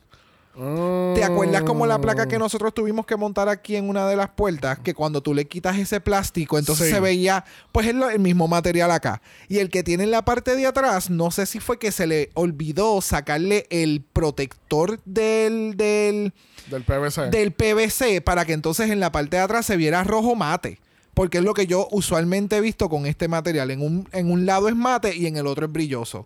¿Te 0.55 1.23
acuerdas 1.23 1.63
como 1.63 1.87
la 1.87 1.99
placa 1.99 2.27
que 2.27 2.37
nosotros 2.37 2.73
tuvimos 2.73 3.05
que 3.07 3.15
montar 3.15 3.49
aquí 3.49 3.75
en 3.75 3.89
una 3.89 4.07
de 4.07 4.15
las 4.15 4.29
puertas? 4.29 4.77
Que 4.79 4.93
cuando 4.93 5.21
tú 5.23 5.33
le 5.33 5.45
quitas 5.47 5.77
ese 5.79 5.99
plástico, 5.99 6.59
entonces 6.59 6.87
Sí. 6.87 6.93
se 6.93 6.99
veía, 6.99 7.43
pues 7.71 7.87
es 7.87 7.95
el 7.95 8.19
mismo 8.19 8.47
material 8.47 8.91
acá. 8.91 9.21
Y 9.49 9.57
el 9.57 9.69
que 9.69 9.81
tiene 9.83 10.03
en 10.03 10.11
la 10.11 10.23
parte 10.25 10.55
de 10.55 10.67
atrás, 10.67 11.09
no 11.09 11.31
sé 11.31 11.47
si 11.47 11.59
fue 11.59 11.79
que 11.79 11.91
se 11.91 12.05
le 12.05 12.29
olvidó 12.35 13.01
sacarle 13.01 13.65
el 13.71 14.03
protector 14.13 14.99
del, 15.05 15.75
del, 15.75 16.33
Del 16.69 16.83
PVC. 16.83 17.29
del 17.31 17.51
PVC 17.51 18.21
para 18.21 18.45
que 18.45 18.53
entonces 18.53 18.91
en 18.91 18.99
la 18.99 19.11
parte 19.11 19.37
de 19.37 19.41
atrás 19.43 19.65
se 19.65 19.75
viera 19.77 20.03
rojo 20.03 20.35
mate. 20.35 20.79
Porque 21.15 21.37
es 21.39 21.43
lo 21.43 21.53
que 21.53 21.67
yo 21.67 21.87
usualmente 21.91 22.57
he 22.57 22.61
visto 22.61 22.89
con 22.89 23.05
este 23.05 23.27
material. 23.27 23.69
En 23.71 23.81
un, 23.81 24.07
en 24.13 24.31
un 24.31 24.45
lado 24.47 24.67
es 24.67 24.75
mate 24.75 25.15
y 25.15 25.27
en 25.27 25.37
el 25.37 25.45
otro 25.47 25.65
es 25.67 25.71
brilloso. 25.71 26.25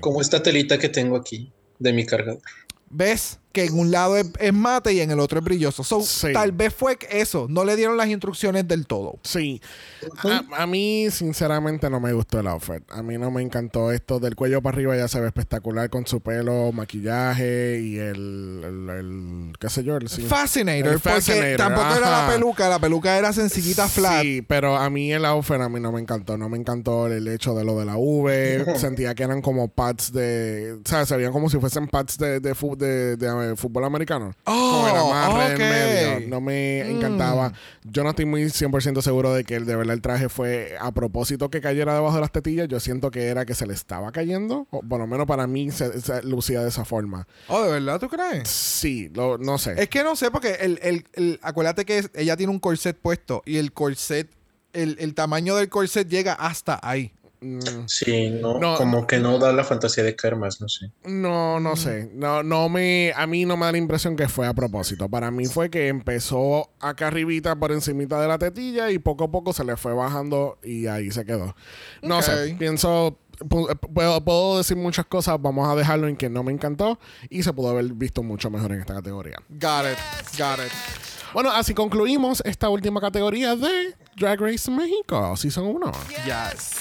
Como 0.00 0.20
esta 0.20 0.42
telita 0.42 0.78
que 0.78 0.88
tengo 0.88 1.16
aquí 1.16 1.52
de 1.78 1.92
mi 1.92 2.04
cargador. 2.06 2.40
¿Ves? 2.90 3.38
Que 3.52 3.64
en 3.64 3.78
un 3.78 3.90
lado 3.90 4.16
es, 4.16 4.30
es 4.38 4.52
mate 4.54 4.92
y 4.92 5.00
en 5.00 5.10
el 5.10 5.18
otro 5.18 5.38
es 5.40 5.44
brilloso. 5.44 5.82
So, 5.82 6.00
Sí. 6.02 6.32
Tal 6.32 6.52
vez 6.52 6.72
fue 6.72 6.96
eso. 7.10 7.46
No 7.48 7.64
le 7.64 7.74
dieron 7.76 7.96
las 7.96 8.06
instrucciones 8.08 8.68
del 8.68 8.86
todo. 8.86 9.18
Sí. 9.24 9.60
A, 10.24 10.62
a 10.62 10.66
mí, 10.66 11.08
sinceramente, 11.10 11.90
no 11.90 11.98
me 12.00 12.12
gustó 12.12 12.38
el 12.40 12.46
outfit. 12.46 12.82
A 12.90 13.02
mí 13.02 13.18
no 13.18 13.30
me 13.30 13.42
encantó 13.42 13.90
esto. 13.92 14.20
Del 14.20 14.36
cuello 14.36 14.62
para 14.62 14.76
arriba 14.76 14.96
ya 14.96 15.08
se 15.08 15.20
ve 15.20 15.26
espectacular 15.26 15.90
con 15.90 16.06
su 16.06 16.20
pelo, 16.20 16.70
maquillaje 16.72 17.80
y 17.82 17.98
el. 17.98 18.62
el, 18.64 18.90
el- 18.90 19.52
¿Qué 19.58 19.68
sé 19.68 19.82
yo? 19.82 19.96
El, 19.96 20.08
sí. 20.08 20.22
Fascinator. 20.22 20.92
El 20.92 21.00
porque 21.00 21.08
Fascinator, 21.20 21.56
tampoco 21.56 21.94
era 21.96 22.10
la 22.10 22.28
peluca. 22.32 22.68
La 22.68 22.78
peluca 22.78 23.18
era 23.18 23.32
sencillita 23.32 23.88
flat. 23.88 24.22
Sí, 24.22 24.42
pero 24.42 24.76
a 24.76 24.88
mí 24.90 25.12
el 25.12 25.24
outfit 25.24 25.56
a 25.60 25.68
mí 25.68 25.80
no 25.80 25.92
me 25.92 26.00
encantó. 26.00 26.38
No 26.38 26.48
me 26.48 26.56
encantó 26.56 27.08
el 27.08 27.26
hecho 27.28 27.54
de 27.54 27.64
lo 27.64 27.78
de 27.78 27.84
la 27.84 27.96
V. 27.96 28.64
Sentía 28.76 29.14
que 29.14 29.22
eran 29.24 29.42
como 29.42 29.68
pads 29.68 30.12
de... 30.12 30.78
O 30.84 30.88
sea, 30.88 31.04
se 31.04 31.16
veían 31.16 31.32
como 31.32 31.50
si 31.50 31.58
fuesen 31.58 31.88
pads 31.88 32.16
de, 32.18 32.40
de, 32.40 32.54
de- 32.76 33.16
de, 33.16 33.39
eh, 33.42 33.56
fútbol 33.56 33.84
americano. 33.84 34.32
Oh, 34.44 34.86
Como 35.26 35.42
en 35.42 35.58
medio. 35.58 36.28
No 36.28 36.40
me 36.40 36.80
encantaba. 36.90 37.52
Yo 37.84 38.02
no 38.04 38.10
estoy 38.10 38.24
muy 38.26 38.44
100% 38.44 39.00
seguro 39.02 39.32
de 39.34 39.44
que 39.44 39.56
el, 39.56 39.66
de 39.66 39.76
verdad 39.76 39.94
el 39.94 40.02
traje 40.02 40.28
fue 40.28 40.76
a 40.80 40.92
propósito 40.92 41.50
que 41.50 41.60
cayera 41.60 41.94
debajo 41.94 42.14
de 42.14 42.20
las 42.20 42.32
tetillas. 42.32 42.68
Yo 42.68 42.80
siento 42.80 43.10
que 43.10 43.26
era 43.26 43.44
que 43.46 43.54
se 43.54 43.66
le 43.66 43.74
estaba 43.74 44.12
cayendo. 44.12 44.66
O 44.70 44.80
por 44.82 44.98
lo 45.00 45.06
menos 45.06 45.26
para 45.26 45.46
mí 45.46 45.70
se, 45.70 46.00
se 46.00 46.22
lucía 46.22 46.62
de 46.62 46.68
esa 46.68 46.84
forma. 46.84 47.26
Oh, 47.48 47.62
¿de 47.62 47.72
verdad 47.72 47.98
tú 48.00 48.08
crees? 48.08 48.48
Sí, 48.48 49.10
lo- 49.14 49.38
no 49.38 49.58
sé. 49.58 49.74
Es 49.80 49.88
que 49.88 50.02
no 50.04 50.16
sé, 50.16 50.30
porque 50.30 50.52
el, 50.60 50.78
el- 50.82 51.06
el- 51.14 51.40
acuérdate 51.42 51.84
que 51.84 51.98
es- 51.98 52.10
ella 52.14 52.36
tiene 52.36 52.52
un 52.52 52.58
corset 52.58 52.96
puesto 52.98 53.42
y 53.46 53.56
el 53.58 53.72
corset, 53.72 54.30
el, 54.72 54.96
el 55.00 55.14
tamaño 55.14 55.56
del 55.56 55.68
corset 55.68 56.08
llega 56.08 56.32
hasta 56.34 56.78
ahí. 56.82 57.12
Mm. 57.42 57.58
Sí, 57.86 58.30
no, 58.30 58.58
No, 58.58 58.76
como 58.76 59.06
que 59.06 59.18
no 59.18 59.38
da 59.38 59.52
la 59.52 59.64
fantasía 59.64 60.04
de 60.04 60.14
caer 60.14 60.36
más, 60.36 60.60
no 60.60 60.68
sé. 60.68 60.90
No, 61.04 61.58
no 61.58 61.74
sé. 61.76 62.10
No, 62.14 62.42
no 62.42 62.68
me, 62.68 63.12
a 63.16 63.26
mí 63.26 63.46
no 63.46 63.56
me 63.56 63.64
da 63.66 63.72
la 63.72 63.78
impresión 63.78 64.14
que 64.14 64.28
fue 64.28 64.46
a 64.46 64.52
propósito. 64.52 65.08
Para 65.08 65.30
mí 65.30 65.46
fue 65.46 65.70
que 65.70 65.88
empezó 65.88 66.70
acá 66.80 67.06
arribita 67.06 67.56
por 67.56 67.72
encimita 67.72 68.20
de 68.20 68.28
la 68.28 68.36
tetilla 68.38 68.90
y 68.90 68.98
poco 68.98 69.24
a 69.24 69.30
poco 69.30 69.52
se 69.54 69.64
le 69.64 69.76
fue 69.76 69.94
bajando 69.94 70.58
y 70.62 70.86
ahí 70.86 71.10
se 71.10 71.24
quedó. 71.24 71.54
No 72.02 72.20
sé. 72.20 72.54
Pienso, 72.58 73.16
pu- 73.38 73.74
puedo, 73.92 74.22
puedo 74.22 74.58
decir 74.58 74.76
muchas 74.76 75.06
cosas. 75.06 75.40
Vamos 75.40 75.66
a 75.68 75.74
dejarlo 75.74 76.08
en 76.08 76.16
que 76.16 76.28
no 76.28 76.42
me 76.42 76.52
encantó 76.52 76.98
y 77.30 77.42
se 77.42 77.52
pudo 77.54 77.70
haber 77.70 77.86
visto 77.94 78.22
mucho 78.22 78.50
mejor 78.50 78.72
en 78.72 78.80
esta 78.80 78.94
categoría. 78.94 79.36
Got 79.48 79.86
it, 79.92 80.38
got 80.38 80.58
it. 80.58 80.72
Bueno, 81.32 81.50
así 81.52 81.72
concluimos 81.74 82.42
esta 82.44 82.68
última 82.68 83.00
categoría 83.00 83.54
de 83.54 83.94
Drag 84.16 84.40
Race 84.40 84.68
México, 84.70 85.36
Season 85.36 85.64
1. 85.64 85.92
Yes. 86.26 86.80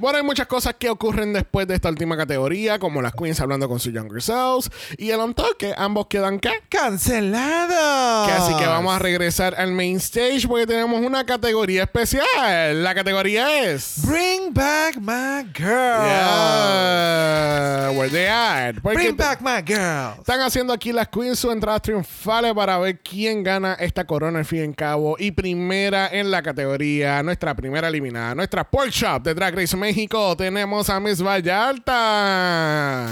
Bueno, 0.00 0.16
hay 0.16 0.24
muchas 0.24 0.46
cosas 0.46 0.76
que 0.78 0.88
ocurren 0.88 1.34
después 1.34 1.68
de 1.68 1.74
esta 1.74 1.90
última 1.90 2.16
categoría, 2.16 2.78
como 2.78 3.02
las 3.02 3.12
queens 3.12 3.38
hablando 3.38 3.68
con 3.68 3.78
sus 3.78 3.92
younger 3.92 4.22
selves 4.22 4.70
y 4.96 5.10
el 5.10 5.20
on 5.20 5.34
que 5.58 5.74
ambos 5.76 6.06
quedan 6.06 6.40
¿qué? 6.40 6.52
¡Cancelado! 6.70 8.26
Que 8.26 8.32
así 8.32 8.56
que 8.56 8.66
vamos 8.66 8.94
a 8.94 8.98
regresar 8.98 9.54
al 9.58 9.72
main 9.72 9.98
stage 9.98 10.48
porque 10.48 10.66
tenemos 10.66 11.02
una 11.02 11.26
categoría 11.26 11.82
especial. 11.82 12.82
La 12.82 12.94
categoría 12.94 13.70
es... 13.70 14.00
Bring 14.06 14.54
back 14.54 14.96
my 14.96 15.44
girl. 15.54 16.06
Yeah, 16.06 17.90
where 17.94 18.08
they? 18.08 18.80
Porque 18.80 18.96
Bring 18.96 19.18
back 19.18 19.42
my 19.42 19.62
girl. 19.62 20.14
Están 20.18 20.40
haciendo 20.40 20.72
aquí 20.72 20.92
las 20.92 21.08
queens 21.08 21.38
sus 21.38 21.52
entradas 21.52 21.82
triunfales 21.82 22.54
para 22.54 22.78
ver 22.78 22.98
quién 23.00 23.42
gana 23.42 23.74
esta 23.74 24.06
corona 24.06 24.38
al 24.38 24.46
fin 24.46 24.60
y 24.60 24.62
en 24.62 24.72
cabo. 24.72 25.16
Y 25.18 25.32
primera 25.32 26.08
en 26.10 26.30
la 26.30 26.42
categoría, 26.42 27.22
nuestra 27.22 27.54
primera 27.54 27.88
eliminada, 27.88 28.34
nuestra 28.34 28.64
pork 28.64 28.88
shop 28.92 29.24
de 29.24 29.34
Drag 29.34 29.54
Race 29.54 29.76
México, 29.94 30.36
tenemos 30.36 30.88
a 30.88 31.00
Miss 31.00 31.20
Vallarta. 31.20 33.08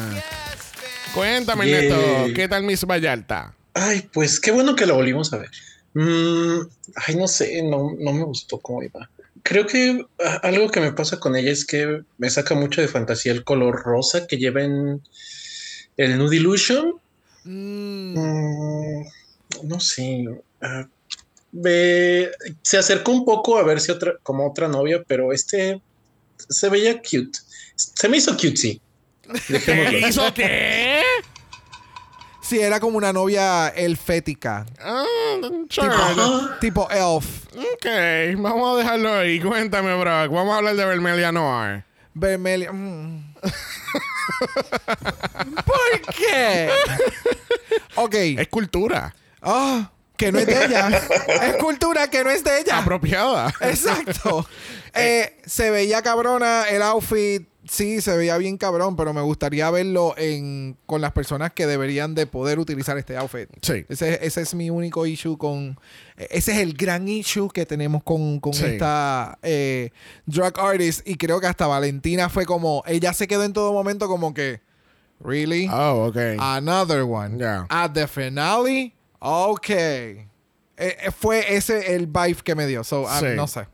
Cuéntame. 1.12 1.66
Neto, 1.66 2.26
¿qué 2.36 2.46
tal 2.46 2.62
Miss 2.62 2.84
Vallarta? 2.84 3.52
Ay, 3.74 4.08
pues 4.12 4.38
qué 4.38 4.52
bueno 4.52 4.76
que 4.76 4.86
la 4.86 4.92
volvimos 4.94 5.32
a 5.32 5.38
ver. 5.38 5.50
Mm, 5.94 6.60
ay, 6.94 7.16
no 7.16 7.26
sé, 7.26 7.64
no, 7.64 7.96
no 7.98 8.12
me 8.12 8.22
gustó 8.22 8.60
cómo 8.60 8.80
iba. 8.84 9.10
Creo 9.42 9.66
que 9.66 10.06
algo 10.44 10.70
que 10.70 10.78
me 10.80 10.92
pasa 10.92 11.18
con 11.18 11.34
ella 11.34 11.50
es 11.50 11.64
que 11.66 12.02
me 12.16 12.30
saca 12.30 12.54
mucho 12.54 12.80
de 12.80 12.86
fantasía 12.86 13.32
el 13.32 13.42
color 13.42 13.82
rosa 13.82 14.28
que 14.28 14.36
lleva 14.36 14.62
en 14.62 15.02
el 15.96 16.16
Nude 16.16 16.36
Illusion. 16.36 16.94
Mm, 17.42 18.14
Mm, 18.20 19.04
no 19.64 19.80
sé. 19.80 20.26
ve- 21.50 22.30
se 22.62 22.78
acercó 22.78 23.10
un 23.10 23.24
poco 23.24 23.58
a 23.58 23.64
verse 23.64 23.90
otra, 23.90 24.12
como 24.22 24.48
otra 24.48 24.68
novia, 24.68 25.02
pero 25.08 25.32
este 25.32 25.80
se 26.48 26.68
veía 26.68 26.96
cute. 26.98 27.38
Se 27.76 28.08
me 28.08 28.16
hizo 28.16 28.32
cutesy. 28.36 28.80
¿Qué 29.64 30.02
hizo 30.08 30.32
qué? 30.34 31.02
sí, 32.40 32.58
era 32.60 32.80
como 32.80 32.96
una 32.96 33.12
novia 33.12 33.68
elfética. 33.68 34.66
Ah, 34.80 35.04
sure. 35.68 35.90
Tipo 36.60 36.88
elf. 36.90 37.46
Ok, 37.56 37.86
vamos 38.38 38.74
a 38.74 38.78
dejarlo 38.78 39.14
ahí. 39.14 39.40
Cuéntame, 39.40 39.94
bro. 39.98 40.30
Vamos 40.30 40.54
a 40.54 40.58
hablar 40.58 40.76
de 40.76 40.84
Vermelia 40.84 41.30
Noir. 41.30 41.84
Vermelia. 42.14 42.72
mm. 42.72 43.34
¿Por 45.64 46.14
qué? 46.16 46.70
ok. 47.96 48.14
Es 48.14 48.48
cultura. 48.48 49.14
Ah, 49.42 49.90
que 50.18 50.30
no 50.32 50.38
es 50.40 50.46
de 50.46 50.64
ella. 50.66 50.88
es 51.42 51.56
cultura 51.56 52.10
que 52.10 52.22
no 52.22 52.30
es 52.30 52.44
de 52.44 52.60
ella. 52.60 52.78
Apropiada. 52.78 53.54
Exacto. 53.62 54.46
Eh, 54.94 55.36
se 55.46 55.70
veía 55.70 56.02
cabrona 56.02 56.64
el 56.70 56.82
outfit. 56.82 57.46
Sí, 57.68 58.00
se 58.00 58.16
veía 58.16 58.36
bien 58.38 58.56
cabrón, 58.56 58.96
pero 58.96 59.12
me 59.12 59.20
gustaría 59.20 59.70
verlo 59.70 60.14
en, 60.16 60.76
con 60.86 61.02
las 61.02 61.12
personas 61.12 61.52
que 61.52 61.66
deberían 61.66 62.14
de 62.14 62.26
poder 62.26 62.58
utilizar 62.58 62.96
este 62.98 63.16
outfit. 63.16 63.48
Sí. 63.60 63.84
Ese, 63.88 64.18
ese 64.26 64.40
es 64.40 64.54
mi 64.54 64.70
único 64.70 65.04
issue 65.06 65.36
con... 65.36 65.78
Ese 66.16 66.52
es 66.52 66.58
el 66.58 66.72
gran 66.72 67.06
issue 67.06 67.48
que 67.50 67.66
tenemos 67.66 68.02
con, 68.02 68.40
con 68.40 68.54
Sí. 68.54 68.64
esta 68.64 69.38
eh, 69.42 69.90
drug 70.26 70.58
artist. 70.58 71.06
Y 71.06 71.16
creo 71.16 71.38
que 71.38 71.46
hasta 71.46 71.66
Valentina 71.66 72.28
fue 72.30 72.44
como... 72.46 72.82
Ella 72.86 73.12
se 73.12 73.28
quedó 73.28 73.44
en 73.44 73.52
todo 73.52 73.72
momento 73.74 74.08
como 74.08 74.32
que... 74.34 74.62
¿Really? 75.20 75.68
Oh, 75.70 76.06
ok. 76.08 76.16
Another 76.40 77.02
one. 77.02 77.38
Yeah. 77.38 77.66
At 77.68 77.92
the 77.92 78.08
finale, 78.08 78.94
ok. 79.20 79.70
Eh, 79.70 80.26
eh, 80.76 81.10
fue 81.10 81.56
ese 81.56 81.96
el 81.96 82.06
vibe 82.06 82.36
que 82.44 82.54
me 82.54 82.66
dio. 82.66 82.84
So, 82.84 83.08
ah, 83.08 83.18
Sí. 83.20 83.26
no 83.34 83.48
sé. 83.48 83.66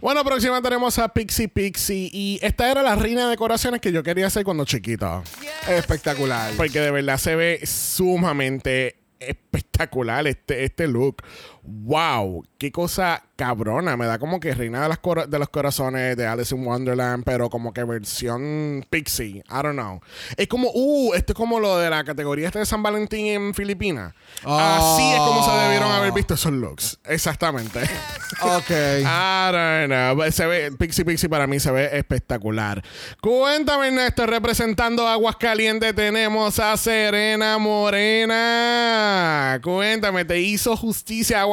Bueno, 0.00 0.22
próxima 0.24 0.60
tenemos 0.60 0.98
a 0.98 1.08
Pixie 1.08 1.48
Pixie. 1.48 2.10
Y 2.12 2.38
esta 2.42 2.70
era 2.70 2.82
la 2.82 2.94
reina 2.94 3.24
de 3.24 3.30
decoraciones 3.30 3.80
que 3.80 3.90
yo 3.90 4.02
quería 4.02 4.26
hacer 4.26 4.44
cuando 4.44 4.64
chiquito. 4.64 5.22
Espectacular. 5.68 6.52
Porque 6.56 6.80
de 6.80 6.90
verdad 6.90 7.16
se 7.16 7.36
ve 7.36 7.60
sumamente 7.64 8.96
espectacular 9.18 10.26
este, 10.26 10.64
este 10.64 10.86
look. 10.88 11.22
¡Wow! 11.64 12.44
¡Qué 12.58 12.72
cosa 12.72 13.22
cabrona! 13.36 13.96
Me 13.96 14.06
da 14.06 14.18
como 14.18 14.40
que 14.40 14.52
reina 14.52 14.82
de, 14.82 14.88
las 14.88 14.98
cora- 14.98 15.26
de 15.26 15.38
los 15.38 15.48
corazones 15.48 16.16
de 16.16 16.26
Alice 16.26 16.52
in 16.54 16.66
Wonderland, 16.66 17.22
pero 17.24 17.48
como 17.50 17.72
que 17.72 17.84
versión 17.84 18.84
pixie. 18.90 19.44
I 19.48 19.62
don't 19.62 19.74
know. 19.74 20.00
Es 20.36 20.48
como, 20.48 20.70
uh, 20.74 21.14
esto 21.14 21.32
es 21.32 21.36
como 21.36 21.60
lo 21.60 21.78
de 21.78 21.88
la 21.88 22.02
categoría 22.02 22.48
esta 22.48 22.58
de 22.58 22.66
San 22.66 22.82
Valentín 22.82 23.26
en 23.26 23.54
Filipinas. 23.54 24.12
Así 24.44 25.12
es 25.12 25.18
como 25.20 25.44
se 25.44 25.52
debieron 25.62 25.92
haber 25.92 26.12
visto 26.12 26.34
esos 26.34 26.52
looks. 26.52 26.98
Exactamente. 27.04 27.80
ok. 28.42 28.70
I 28.70 29.52
don't 29.52 29.86
know. 29.86 30.30
Se 30.32 30.46
ve, 30.46 30.72
Pixie 30.72 31.04
Pixie 31.04 31.28
para 31.28 31.46
mí 31.46 31.60
se 31.60 31.70
ve 31.70 31.96
espectacular. 31.96 32.82
Cuéntame, 33.20 33.88
Ernesto, 33.88 34.26
representando 34.26 35.06
Aguascalientes 35.06 35.94
tenemos 35.94 36.58
a 36.58 36.76
Serena 36.76 37.56
Morena. 37.58 39.60
Cuéntame, 39.62 40.24
¿te 40.24 40.40
hizo 40.40 40.76
justicia 40.76 41.40
Aguascalientes, 41.40 41.51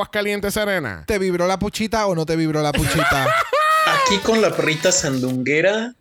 Serena? 0.52 1.04
¿Te 1.08 1.20
vibró 1.20 1.48
la 1.48 1.60
puchita 1.60 2.08
o 2.08 2.16
no 2.16 2.26
te 2.26 2.36
vibró 2.36 2.62
la 2.62 2.72
puchita? 2.72 3.28
Aquí 3.86 4.18
con 4.20 4.42
la 4.42 4.56
perrita 4.56 4.92
sandunguera, 4.92 5.96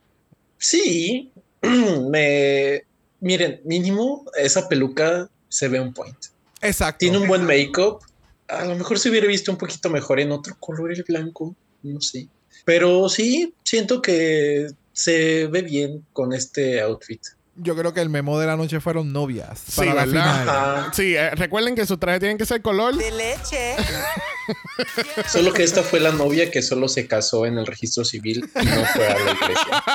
sí. 0.59 1.33
Me. 1.63 2.85
Miren, 3.21 3.61
mínimo 3.65 4.25
esa 4.37 4.69
peluca 4.69 5.29
se 5.49 5.69
ve 5.69 5.81
un 5.81 5.93
point. 5.93 6.17
Exacto. 6.61 6.99
Tiene 6.99 7.19
un 7.19 7.27
buen 7.27 7.45
make-up. 7.45 8.01
A 8.49 8.65
lo 8.65 8.77
mejor 8.77 8.99
se 8.99 9.11
hubiera 9.11 9.27
visto 9.27 9.51
un 9.51 9.59
poquito 9.59 9.91
mejor 9.91 10.21
en 10.21 10.33
otro 10.33 10.57
color 10.59 10.93
el 10.93 11.03
blanco. 11.03 11.55
No 11.83 12.01
sé. 12.01 12.29
Pero 12.65 13.09
sí, 13.09 13.55
siento 13.65 14.01
que 14.03 14.69
se 14.93 15.47
ve 15.47 15.63
bien 15.63 16.05
con 16.13 16.33
este 16.33 16.81
outfit. 16.81 17.21
Yo 17.61 17.77
creo 17.77 17.93
que 17.93 18.01
el 18.01 18.09
memo 18.09 18.39
de 18.39 18.47
la 18.47 18.57
noche 18.57 18.81
fueron 18.81 19.13
novias. 19.13 19.61
Sí, 19.67 19.73
para 19.77 19.95
la 19.95 20.05
¿verdad? 20.07 20.41
final. 20.41 20.91
Sí, 20.95 21.17
eh, 21.17 21.31
recuerden 21.31 21.75
que 21.75 21.85
sus 21.87 21.99
trajes 21.99 22.21
tienen 22.21 22.39
que 22.39 22.47
ser 22.47 22.63
color. 22.63 22.97
De 22.97 23.11
leche. 23.11 23.75
Solo 25.29 25.53
que 25.53 25.65
esta 25.65 25.83
fue 25.83 26.01
la 26.01 26.13
novia 26.13 26.51
que 26.51 26.63
solo 26.63 26.89
se 26.89 27.07
casó 27.07 27.45
en 27.47 27.59
el 27.59 27.67
registro 27.67 28.05
civil 28.05 28.49
y 28.61 28.65
no 28.65 28.85
fue 28.87 29.07
a 29.07 29.19
la 29.19 29.33
iglesia. 29.33 29.83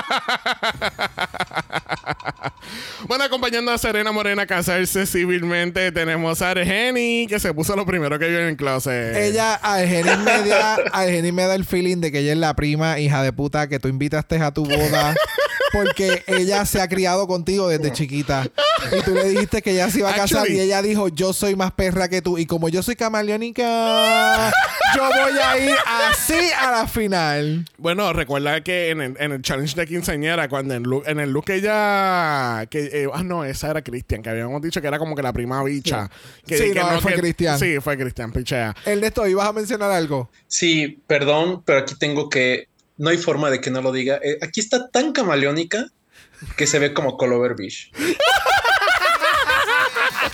Bueno, 3.07 3.26
acompañando 3.26 3.72
a 3.72 3.78
Serena 3.78 4.11
Morena 4.11 4.43
a 4.43 4.47
casarse 4.47 5.05
civilmente, 5.05 5.91
tenemos 5.91 6.41
a 6.41 6.51
Argeni, 6.51 7.28
que 7.28 7.39
se 7.39 7.53
puso 7.53 7.76
lo 7.76 7.86
primero 7.86 8.18
que 8.18 8.28
vio 8.30 8.39
en 8.39 8.47
el 8.47 8.57
closet. 8.57 9.16
Ella, 9.16 9.55
Argenis 9.55 10.18
me, 10.20 10.47
da, 10.47 10.76
Argenis 10.91 11.34
me 11.34 11.45
da 11.45 11.55
el 11.55 11.66
feeling 11.66 11.97
de 11.97 12.11
que 12.11 12.20
ella 12.20 12.32
es 12.32 12.38
la 12.38 12.55
prima 12.55 12.99
hija 12.99 13.22
de 13.22 13.34
puta 13.34 13.68
que 13.68 13.80
tú 13.80 13.89
invitaste 13.89 14.38
a 14.38 14.53
tu 14.53 14.66
boda 14.66 15.14
porque 15.74 16.24
ella 16.28 16.65
se 16.65 16.80
ha 16.80 16.88
criado 16.88 17.28
contigo 17.28 17.67
desde 17.67 17.91
chiquita. 17.91 18.47
Y 18.97 19.01
tú 19.01 19.13
le 19.15 19.26
dijiste 19.30 19.61
que 19.61 19.71
ella 19.71 19.89
se 19.89 19.99
iba 19.99 20.09
a 20.11 20.15
casar 20.15 20.43
Actually- 20.45 20.55
y 20.55 20.59
ella 20.61 20.82
dijo, 20.82 21.07
yo 21.09 21.34
soy 21.34 21.55
más 21.55 21.71
perra 21.74 22.07
que 22.07 22.21
tú. 22.21 22.38
Y 22.38 22.45
como 22.45 22.69
yo 22.69 22.82
soy 22.84 22.95
camaleónica, 22.95 24.51
yo 24.95 25.03
voy 25.03 25.39
a 25.41 25.57
ir 25.57 25.76
así 26.11 26.36
a 26.59 26.71
la 26.71 26.88
final. 26.88 27.65
Bueno, 27.78 28.13
recuerda 28.13 28.61
que 28.63 28.89
en 28.91 29.01
el, 29.01 29.15
en 29.19 29.32
el 29.32 29.41
challenge 29.41 29.76
de 29.76 29.88
quinceañera, 29.88 30.47
cuando 30.47 30.74
en, 30.76 30.84
look- 30.84 31.03
en 31.07 31.19
el 31.19 31.32
look 31.32 31.45
que 31.45 31.55
ella... 31.55 32.65
Que, 32.69 33.03
eh, 33.03 33.07
ah, 33.13 33.24
no, 33.24 33.43
esa 33.45 33.71
era 33.71 33.82
Cristian, 33.82 34.21
que 34.21 34.30
habíamos 34.30 34.61
dicho 34.61 34.82
que 34.82 34.88
era 34.88 34.99
como 34.99 35.15
que 35.15 35.21
la 35.24 35.34
prima 35.34 35.63
bicha. 35.63 36.09
Que, 36.45 36.57
Sí, 36.57 36.71
que 36.74 36.80
no, 36.80 37.01
fue 37.01 37.13
Cristian. 37.15 37.57
Sí, 37.59 37.80
fue 37.80 37.97
Cristian, 37.97 38.32
pichea. 38.32 38.76
Ernesto, 38.86 39.28
¿ibas 39.28 39.47
a 39.47 39.53
mencionar 39.53 39.91
algo? 39.91 40.30
Sí, 40.47 41.01
perdón, 41.07 41.63
pero 41.65 41.80
aquí 41.80 41.95
tengo 41.97 42.30
que. 42.30 42.67
No 42.98 43.10
hay 43.10 43.18
forma 43.18 43.50
de 43.50 43.60
que 43.60 43.72
no 43.72 43.82
lo 43.82 43.91
diga. 43.91 44.20
Eh, 44.24 44.38
aquí 44.41 44.60
está 44.60 44.89
tan 44.89 45.14
camaleónica 45.14 45.88
que 46.58 46.68
se 46.68 46.80
ve 46.80 46.94
como 46.94 47.18
Clover 47.18 47.56
Beach. 47.56 47.91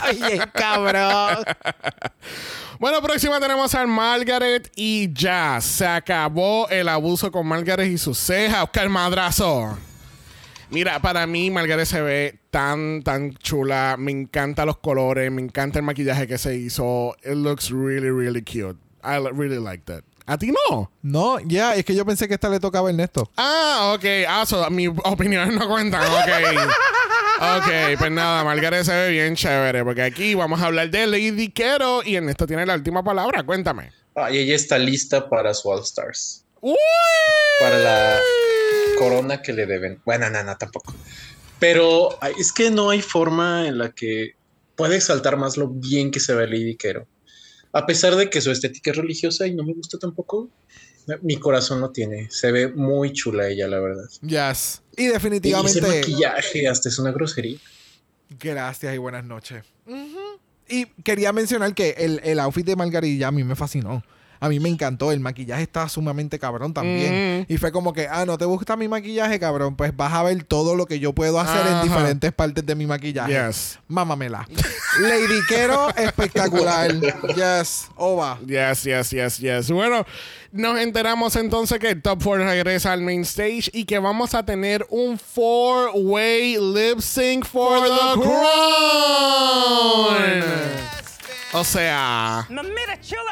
Ay, 0.01 0.39
cabrón. 0.53 1.45
Bueno, 2.79 3.01
próxima 3.01 3.39
tenemos 3.39 3.75
a 3.75 3.85
Margaret 3.85 4.71
y 4.75 5.11
ya. 5.13 5.59
Se 5.61 5.85
acabó 5.85 6.67
el 6.69 6.87
abuso 6.89 7.31
con 7.31 7.45
Margaret 7.47 7.91
y 7.91 7.97
sus 7.97 8.17
cejas. 8.17 8.63
Oscar 8.63 8.89
Madrazo. 8.89 9.77
Mira, 10.69 11.01
para 11.01 11.25
mí 11.27 11.49
Margaret 11.49 11.85
se 11.85 12.01
ve 12.01 12.39
tan, 12.51 13.01
tan 13.03 13.33
chula. 13.35 13.95
Me 13.97 14.11
encantan 14.11 14.67
los 14.67 14.77
colores. 14.77 15.31
Me 15.31 15.41
encanta 15.41 15.79
el 15.79 15.85
maquillaje 15.85 16.27
que 16.27 16.37
se 16.37 16.55
hizo. 16.55 17.15
It 17.23 17.35
looks 17.35 17.71
really, 17.71 18.11
really 18.11 18.41
cute. 18.41 18.77
I 19.03 19.17
really 19.31 19.59
liked 19.59 19.89
it. 19.89 20.08
¿A 20.29 20.37
ti 20.37 20.51
no? 20.51 20.91
No, 21.01 21.39
ya, 21.39 21.73
es 21.73 21.83
que 21.83 21.95
yo 21.95 22.05
pensé 22.05 22.27
que 22.27 22.35
esta 22.35 22.49
le 22.49 22.59
tocaba 22.59 22.89
a 22.89 22.91
Ernesto. 22.91 23.31
Ah, 23.35 23.95
ok. 23.95 24.05
Ah, 24.27 24.45
so, 24.45 24.69
mi 24.69 24.85
opinión 24.85 25.55
no 25.55 25.67
cuentan. 25.67 26.03
Ok. 26.03 27.57
ok, 27.57 27.97
pues 27.97 28.11
nada, 28.11 28.43
Margaret 28.43 28.83
se 28.83 28.93
ve 28.93 29.09
bien 29.09 29.35
chévere. 29.35 29.83
Porque 29.83 30.03
aquí 30.03 30.35
vamos 30.35 30.61
a 30.61 30.67
hablar 30.67 30.91
de 30.91 31.07
Lady 31.07 31.49
Quero 31.49 32.03
y 32.03 32.15
Ernesto 32.15 32.45
tiene 32.45 32.63
la 32.67 32.75
última 32.75 33.03
palabra. 33.03 33.41
Cuéntame. 33.41 33.91
Ah, 34.15 34.29
y 34.29 34.37
ella 34.37 34.55
está 34.55 34.77
lista 34.77 35.27
para 35.27 35.51
su 35.55 35.67
All 35.67 35.81
Stars. 35.81 36.45
¡Uy! 36.61 36.75
Para 37.59 37.79
la 37.79 38.19
corona 38.99 39.41
que 39.41 39.51
le 39.51 39.65
deben. 39.65 39.99
Bueno, 40.05 40.29
no, 40.29 40.43
no, 40.43 40.55
tampoco. 40.57 40.93
Pero 41.57 42.19
es 42.37 42.51
que 42.51 42.69
no 42.69 42.91
hay 42.91 43.01
forma 43.01 43.65
en 43.65 43.79
la 43.79 43.89
que 43.89 44.35
puede 44.75 44.97
exaltar 44.97 45.37
más 45.37 45.57
lo 45.57 45.69
bien 45.69 46.11
que 46.11 46.19
se 46.19 46.35
ve 46.35 46.45
Lady 46.45 46.77
Quero. 46.77 47.07
A 47.73 47.85
pesar 47.85 48.15
de 48.15 48.29
que 48.29 48.41
su 48.41 48.51
estética 48.51 48.91
es 48.91 48.97
religiosa 48.97 49.45
y 49.47 49.53
no 49.53 49.63
me 49.63 49.73
gusta 49.73 49.97
tampoco, 49.99 50.49
mi 51.21 51.37
corazón 51.37 51.79
no 51.79 51.91
tiene. 51.91 52.27
Se 52.31 52.51
ve 52.51 52.67
muy 52.69 53.13
chula 53.13 53.47
ella, 53.47 53.67
la 53.67 53.79
verdad. 53.79 54.05
Yes. 54.21 54.81
Y 54.97 55.03
Y 55.03 55.05
ese 55.05 55.13
definitivamente. 55.13 55.81
maquillaje 55.81 56.67
hasta 56.67 56.89
es 56.89 56.99
una 56.99 57.11
grosería. 57.11 57.57
Gracias 58.39 58.93
y 58.93 58.97
buenas 58.97 59.23
noches. 59.25 59.63
Y 60.67 60.85
quería 61.03 61.33
mencionar 61.33 61.73
que 61.73 61.91
el, 61.97 62.21
el 62.23 62.39
outfit 62.39 62.65
de 62.65 62.75
Margarilla 62.75 63.27
a 63.29 63.31
mí 63.31 63.43
me 63.43 63.55
fascinó. 63.55 64.03
A 64.39 64.49
mí 64.49 64.59
me 64.59 64.69
encantó. 64.69 65.11
El 65.11 65.19
maquillaje 65.19 65.63
está 65.63 65.89
sumamente 65.89 66.39
cabrón 66.39 66.73
también. 66.73 67.45
Y 67.49 67.57
fue 67.57 67.71
como 67.71 67.93
que, 67.93 68.07
ah, 68.07 68.25
¿no 68.25 68.37
te 68.37 68.45
gusta 68.45 68.75
mi 68.75 68.87
maquillaje, 68.87 69.39
cabrón? 69.39 69.75
Pues 69.75 69.95
vas 69.95 70.13
a 70.13 70.23
ver 70.23 70.43
todo 70.43 70.75
lo 70.75 70.85
que 70.85 70.99
yo 70.99 71.13
puedo 71.13 71.39
hacer 71.39 71.61
Ajá. 71.61 71.81
en 71.81 71.87
diferentes 71.87 72.31
partes 72.31 72.65
de 72.65 72.75
mi 72.75 72.85
maquillaje. 72.85 73.31
Yes. 73.33 73.79
Mámamela. 73.87 74.47
Lady 75.01 75.39
Quero, 75.47 75.89
espectacular. 75.95 76.91
Yes. 77.35 77.89
Ova. 77.95 78.39
Yes, 78.45 78.83
yes, 78.83 79.09
yes, 79.11 79.37
yes. 79.39 79.71
Bueno, 79.71 80.05
nos 80.51 80.79
enteramos 80.79 81.35
entonces 81.35 81.79
que 81.79 81.89
el 81.89 82.01
Top 82.01 82.21
4 82.23 82.45
regresa 82.45 82.91
al 82.93 83.01
main 83.01 83.21
stage 83.21 83.69
y 83.73 83.85
que 83.85 83.99
vamos 83.99 84.33
a 84.33 84.43
tener 84.43 84.85
un 84.89 85.19
four-way 85.19 86.57
lip 86.57 86.99
sync 87.01 87.45
for, 87.45 87.81
the, 87.83 88.21
crown. 88.21 88.39
O 91.51 91.63
sea, 91.63 92.47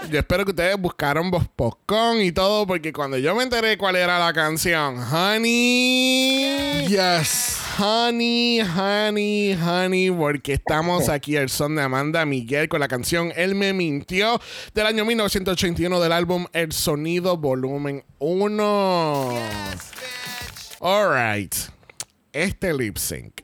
yo 0.10 0.18
espero 0.20 0.44
que 0.44 0.50
ustedes 0.50 0.76
buscaron 0.80 1.30
vos 1.30 1.48
popcorn 1.56 2.20
y 2.22 2.32
todo, 2.32 2.66
porque 2.66 2.92
cuando 2.92 3.20
yo 3.20 3.36
me 3.36 3.44
enteré 3.44 3.78
cuál 3.78 3.96
era 3.96 4.18
la 4.18 4.34
canción, 4.34 4.98
Honey. 4.98 6.88
Yes. 6.88 7.60
Honey, 7.78 8.62
honey, 8.62 9.54
honey, 9.54 10.10
porque 10.10 10.54
estamos 10.54 11.10
aquí 11.10 11.38
al 11.38 11.50
son 11.50 11.76
de 11.76 11.84
Amanda 11.84 12.26
Miguel 12.26 12.70
con 12.70 12.80
la 12.80 12.88
canción 12.88 13.32
Él 13.36 13.54
me 13.54 13.72
mintió 13.72 14.42
del 14.74 14.88
año 14.88 15.06
1981 15.06 16.00
del 16.00 16.12
álbum 16.12 16.48
El 16.54 16.72
Sonido 16.72 17.38
Volumen 17.38 18.04
1. 18.18 19.34
Alright. 20.82 21.77
Este 22.34 22.74
lip 22.74 22.98
sync. 22.98 23.42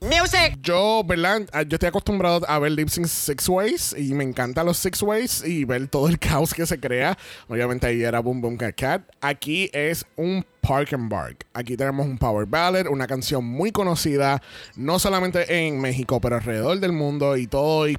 Music. 0.00 0.58
Yo, 0.60 1.02
¿verdad? 1.06 1.48
Ah, 1.52 1.62
Yo 1.62 1.76
estoy 1.76 1.88
acostumbrado 1.88 2.44
a 2.48 2.58
ver 2.58 2.72
lip 2.72 2.88
sync 2.88 3.06
six 3.06 3.48
ways 3.48 3.94
y 3.96 4.12
me 4.14 4.24
encantan 4.24 4.66
los 4.66 4.76
six 4.76 5.00
ways 5.02 5.44
y 5.46 5.64
ver 5.64 5.86
todo 5.88 6.08
el 6.08 6.18
caos 6.18 6.52
que 6.52 6.66
se 6.66 6.78
crea. 6.78 7.16
Obviamente 7.48 7.86
ahí 7.86 8.02
era 8.02 8.20
Boom 8.20 8.40
Boom 8.40 8.56
Cat 8.56 8.74
Cat. 8.76 9.02
Aquí 9.20 9.70
es 9.72 10.04
un 10.16 10.44
Park 10.60 10.92
and 10.92 11.08
Bark. 11.08 11.46
Aquí 11.54 11.76
tenemos 11.76 12.06
un 12.06 12.18
power 12.18 12.46
ballad, 12.46 12.86
una 12.88 13.06
canción 13.06 13.44
muy 13.44 13.70
conocida, 13.70 14.42
no 14.76 14.98
solamente 14.98 15.66
en 15.66 15.80
México, 15.80 16.20
pero 16.20 16.36
alrededor 16.36 16.80
del 16.80 16.92
mundo 16.92 17.36
y 17.36 17.46
todo. 17.46 17.88
Y 17.88 17.96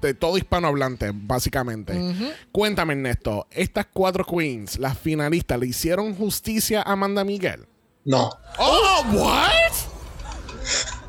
de 0.00 0.14
todo 0.14 0.36
hispanohablante, 0.36 1.12
básicamente. 1.14 1.94
Cuéntame, 2.50 2.94
Ernesto, 2.94 3.46
estas 3.52 3.86
cuatro 3.92 4.24
queens, 4.24 4.76
las 4.78 4.98
finalistas, 4.98 5.60
¿le 5.60 5.66
hicieron 5.68 6.16
justicia 6.16 6.82
a 6.82 6.92
Amanda 6.92 7.22
Miguel? 7.22 7.66
No. 8.04 8.30
Oh, 8.58 9.04
what? 9.12 9.72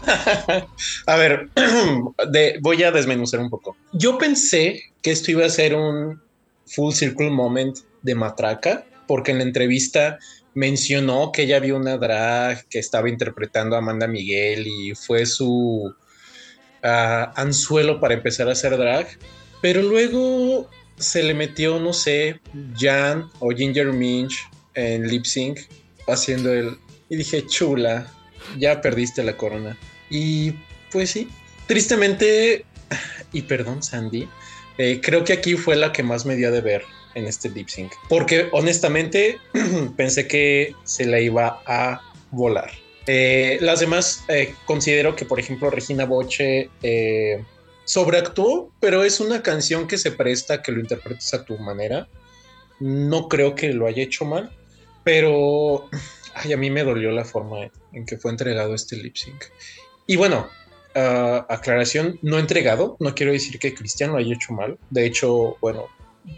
A 1.08 1.16
ver, 1.16 1.50
de- 2.30 2.60
voy 2.62 2.84
a 2.84 2.91
desmenuzar 2.91 3.39
un 3.39 3.50
poco. 3.50 3.76
Yo 3.94 4.18
pensé 4.18 4.82
que 5.02 5.12
esto 5.12 5.32
iba 5.32 5.46
a 5.46 5.50
ser 5.50 5.76
un 5.76 6.22
full 6.66 6.94
circle 6.94 7.30
moment 7.30 7.78
de 8.02 8.16
matraca, 8.16 8.86
porque 9.08 9.32
en 9.32 9.38
la 9.38 9.44
entrevista 9.44 10.20
mencionó 10.54 11.32
que 11.32 11.44
ella 11.44 11.60
vio 11.60 11.78
una 11.78 11.98
drag 11.98 12.68
que 12.68 12.80
estaba 12.80 13.10
interpretando 13.10 13.76
a 13.76 13.80
Amanda 13.80 14.08
Miguel 14.08 14.68
y 14.68 14.94
fue 14.94 15.26
su 15.26 15.94
ah, 16.84 17.34
anzuelo 17.36 18.00
para 18.00 18.14
empezar 18.14 18.50
a 18.50 18.52
hacer 18.52 18.78
drag. 18.78 19.08
Pero 19.62 19.82
luego 19.82 20.70
se 20.98 21.24
le 21.24 21.34
metió, 21.34 21.80
no 21.80 21.94
sé, 21.94 22.39
Jan 22.78 23.30
o 23.39 23.50
Ginger 23.52 23.91
Minch 23.94 24.48
en 24.76 25.08
lip 25.08 25.26
sync 25.26 25.60
haciendo 26.08 26.54
el. 26.54 26.78
Y 27.10 27.18
dije, 27.18 27.45
chula, 27.45 28.12
ya 28.58 28.82
perdiste 28.82 29.24
la 29.24 29.38
corona. 29.38 29.78
Y 30.10 30.54
pues 30.91 31.12
sí, 31.12 31.28
tristemente, 31.68 32.66
y 33.32 33.41
perdón 33.43 33.84
Sandy, 33.84 34.28
eh, 34.78 34.99
creo 35.01 35.24
que 35.24 35.34
aquí 35.34 35.56
fue 35.56 35.76
la 35.76 35.91
que 35.91 36.04
más 36.04 36.26
me 36.26 36.36
dio 36.36 36.51
de 36.51 36.62
ver 36.62 36.84
en 37.16 37.28
este 37.28 37.49
lip 37.49 37.68
sync. 37.68 37.91
Porque 38.10 38.49
honestamente 38.51 39.39
pensé 39.97 40.28
que 40.28 40.76
se 40.84 41.06
la 41.06 41.20
iba 41.20 41.62
a 41.66 42.01
volar. 42.32 42.72
Eh, 43.06 43.58
las 43.62 43.82
demás 43.82 44.24
eh, 44.30 44.56
considero 44.66 45.16
que, 45.16 45.26
por 45.26 45.39
ejemplo, 45.39 45.70
Regina 45.70 46.06
Boche 46.06 46.70
sobreactuó, 47.86 48.72
pero 48.80 49.04
es 49.04 49.20
una 49.20 49.43
canción 49.43 49.88
que 49.88 49.97
se 49.97 50.12
presta 50.12 50.56
a 50.56 50.62
que 50.62 50.72
lo 50.72 50.80
interpretes 50.80 51.34
a 51.34 51.43
tu 51.43 51.58
manera. 51.58 52.08
No 52.80 53.28
creo 53.28 53.56
que 53.56 53.74
lo 53.74 53.88
haya 53.88 54.04
hecho 54.04 54.26
mal, 54.26 54.51
pero 55.04 55.89
ay, 56.36 56.54
a 56.54 56.58
mí 56.58 56.70
me 56.70 56.84
dolió 56.84 57.12
la 57.12 57.26
forma 57.26 57.70
en 57.92 58.06
que 58.06 58.18
fue 58.18 58.32
entregado 58.32 58.74
este 58.74 58.96
lip 58.98 59.16
sync. 59.16 59.46
Y 60.08 60.16
bueno, 60.16 60.48
ah, 60.96 61.46
aclaración, 61.50 62.20
no 62.22 62.40
entregado, 62.40 62.98
no 63.00 63.16
quiero 63.16 63.32
decir 63.32 63.60
que 63.60 63.74
Cristian 63.74 64.12
lo 64.12 64.18
haya 64.18 64.34
hecho 64.34 64.54
mal. 64.54 64.78
De 64.90 65.06
hecho, 65.06 65.58
bueno, 65.62 65.88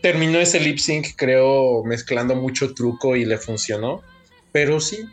terminó 0.02 0.40
ese 0.40 0.60
lip 0.60 0.78
sync, 0.78 1.16
creo, 1.16 1.84
mezclando 1.84 2.36
mucho 2.36 2.74
truco 2.74 3.16
y 3.16 3.26
le 3.26 3.38
funcionó. 3.38 4.02
Pero 4.52 4.80
sí, 4.80 5.06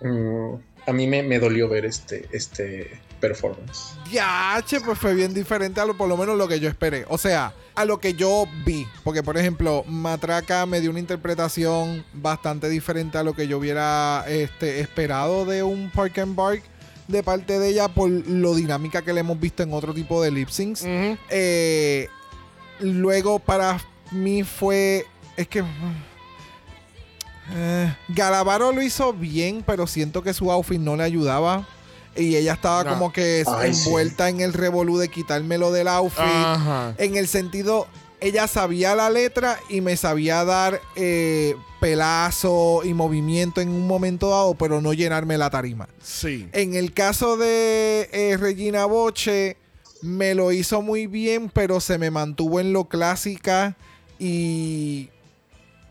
mm, 0.00 0.54
a 0.86 0.92
mí 0.92 1.06
me, 1.06 1.22
me 1.22 1.38
dolió 1.38 1.68
ver 1.68 1.84
este, 1.84 2.28
este 2.32 3.00
performance. 3.20 3.94
Ya, 4.10 4.62
che, 4.66 4.80
pues 4.80 4.98
fue 4.98 5.14
bien 5.14 5.34
diferente 5.34 5.80
a 5.80 5.84
lo, 5.84 5.96
por 5.96 6.08
lo 6.08 6.16
menos 6.16 6.36
lo 6.38 6.46
que 6.48 6.60
yo 6.60 6.68
esperé. 6.68 7.04
O 7.08 7.18
sea, 7.18 7.52
a 7.74 7.84
lo 7.84 7.98
que 7.98 8.14
yo 8.14 8.46
vi. 8.64 8.86
Porque, 9.04 9.22
por 9.22 9.36
ejemplo, 9.36 9.84
Matraca 9.88 10.64
me 10.66 10.80
dio 10.80 10.90
una 10.90 11.00
interpretación 11.00 12.04
bastante 12.12 12.68
diferente 12.68 13.18
a 13.18 13.22
lo 13.22 13.34
que 13.34 13.48
yo 13.48 13.58
hubiera 13.58 14.24
este, 14.28 14.80
esperado 14.80 15.44
de 15.44 15.62
un 15.62 15.90
Park 15.90 16.18
and 16.18 16.36
Bark 16.36 16.62
de 17.08 17.22
parte 17.22 17.58
de 17.60 17.68
ella 17.68 17.86
por 17.88 18.10
lo 18.10 18.54
dinámica 18.56 19.00
que 19.02 19.12
le 19.12 19.20
hemos 19.20 19.38
visto 19.38 19.62
en 19.62 19.72
otro 19.72 19.94
tipo 19.94 20.20
de 20.22 20.30
lip 20.32 20.48
syncs. 20.48 20.84
Eh, 21.30 22.08
luego 22.80 23.38
para 23.38 23.78
mí 24.10 24.42
fue. 24.42 25.06
Es 25.36 25.46
que. 25.48 25.62
eh, 27.54 27.94
Galavaro 28.08 28.72
lo 28.72 28.82
hizo 28.82 29.12
bien, 29.12 29.62
pero 29.66 29.86
siento 29.86 30.22
que 30.22 30.34
su 30.34 30.50
outfit 30.50 30.80
no 30.80 30.96
le 30.96 31.04
ayudaba. 31.04 31.66
Y 32.16 32.36
ella 32.36 32.54
estaba 32.54 32.84
No. 32.84 32.90
como 32.90 33.12
que 33.12 33.44
Ay, 33.46 33.74
sí. 33.74 33.84
envuelta 33.86 34.28
en 34.28 34.40
el 34.40 34.52
revolú 34.52 34.98
de 34.98 35.08
quitármelo 35.08 35.70
del 35.72 35.88
outfit. 35.88 36.20
Ajá. 36.20 36.94
En 36.98 37.16
el 37.16 37.28
sentido, 37.28 37.86
ella 38.20 38.46
sabía 38.48 38.94
la 38.94 39.10
letra 39.10 39.58
y 39.68 39.80
me 39.82 39.96
sabía 39.96 40.44
dar 40.44 40.80
eh, 40.96 41.54
pelazo 41.80 42.80
y 42.84 42.94
movimiento 42.94 43.60
en 43.60 43.68
un 43.68 43.86
momento 43.86 44.30
dado, 44.30 44.54
pero 44.54 44.80
no 44.80 44.92
llenarme 44.94 45.36
la 45.38 45.50
tarima. 45.50 45.88
Sí. 46.02 46.48
En 46.52 46.74
el 46.74 46.92
caso 46.94 47.36
de 47.36 48.08
eh, 48.12 48.36
Regina 48.38 48.86
Boche, 48.86 49.56
me 50.02 50.34
lo 50.34 50.52
hizo 50.52 50.82
muy 50.82 51.06
bien, 51.06 51.50
pero 51.52 51.80
se 51.80 51.98
me 51.98 52.10
mantuvo 52.10 52.60
en 52.60 52.72
lo 52.72 52.84
clásica 52.84 53.76
y 54.18 55.10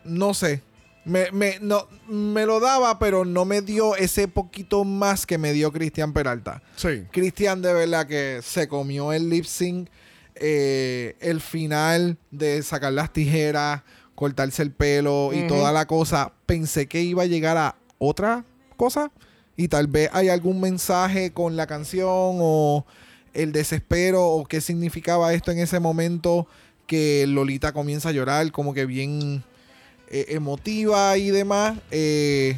no 0.03 0.33
sé. 0.33 0.61
Me, 1.05 1.31
me- 1.31 1.59
no, 1.61 1.87
me 2.07 2.45
lo 2.45 2.59
daba, 2.59 2.97
pero 2.99 3.25
no 3.25 3.45
me 3.45 3.61
dio 3.61 3.95
ese 3.95 4.27
poquito 4.27 4.83
más 4.83 5.25
que 5.25 5.37
me 5.37 5.53
dio 5.53 5.71
Cristian 5.71 6.13
Peralta. 6.13 6.61
Sí. 6.75 7.03
Cristian 7.11 7.61
de 7.61 7.73
verdad 7.73 8.07
que 8.07 8.39
se 8.43 8.67
comió 8.67 9.13
el 9.13 9.29
lip 9.29 9.45
sync. 9.45 9.89
eh, 10.37 11.15
el 11.21 11.39
final 11.39 12.17
de 12.31 12.61
sacar 12.61 12.91
las 12.91 13.13
tijeras, 13.13 13.83
cortarse 14.15 14.61
el 14.63 14.71
pelo 14.71 15.31
y 15.33 15.47
toda 15.47 15.71
la 15.71 15.85
cosa. 15.87 16.33
Pensé 16.45 16.87
que 16.87 17.01
iba 17.01 17.23
a 17.23 17.25
llegar 17.27 17.55
a 17.57 17.75
otra 17.99 18.43
cosa. 18.75 19.11
Y 19.55 19.69
tal 19.69 19.87
vez 19.87 20.09
hay 20.11 20.27
algún 20.27 20.59
mensaje 20.59 21.31
con 21.31 21.55
la 21.55 21.67
canción 21.67 22.03
o 22.41 22.85
el 23.33 23.53
desespero 23.53 24.25
o 24.27 24.45
qué 24.45 24.59
significaba 24.59 25.33
esto 25.33 25.51
en 25.51 25.59
ese 25.59 25.79
momento 25.79 26.47
que 26.87 27.25
Lolita 27.27 27.71
comienza 27.71 28.09
a 28.09 28.11
llorar 28.11 28.51
como 28.51 28.73
que 28.73 28.85
bien 28.85 29.43
eh, 30.15 30.27
emotiva 30.29 31.17
y 31.17 31.29
demás. 31.29 31.77
Eh, 31.91 32.57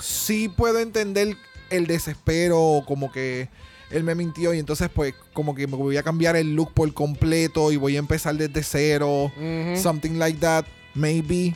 sí 0.00 0.48
puedo 0.48 0.78
entender 0.78 1.36
el 1.68 1.86
desespero, 1.86 2.82
como 2.86 3.12
que 3.12 3.50
él 3.90 4.04
me 4.04 4.14
mintió 4.14 4.54
y 4.54 4.58
entonces 4.58 4.88
pues 4.88 5.12
como 5.34 5.54
que 5.54 5.66
me 5.66 5.76
voy 5.76 5.98
a 5.98 6.02
cambiar 6.02 6.34
el 6.34 6.54
look 6.54 6.72
por 6.72 6.90
completo 6.94 7.72
y 7.72 7.76
voy 7.76 7.96
a 7.96 7.98
empezar 7.98 8.36
desde 8.36 8.62
cero. 8.62 9.30
Something 9.76 10.12
like 10.18 10.38
that, 10.38 10.64
maybe. 10.94 11.54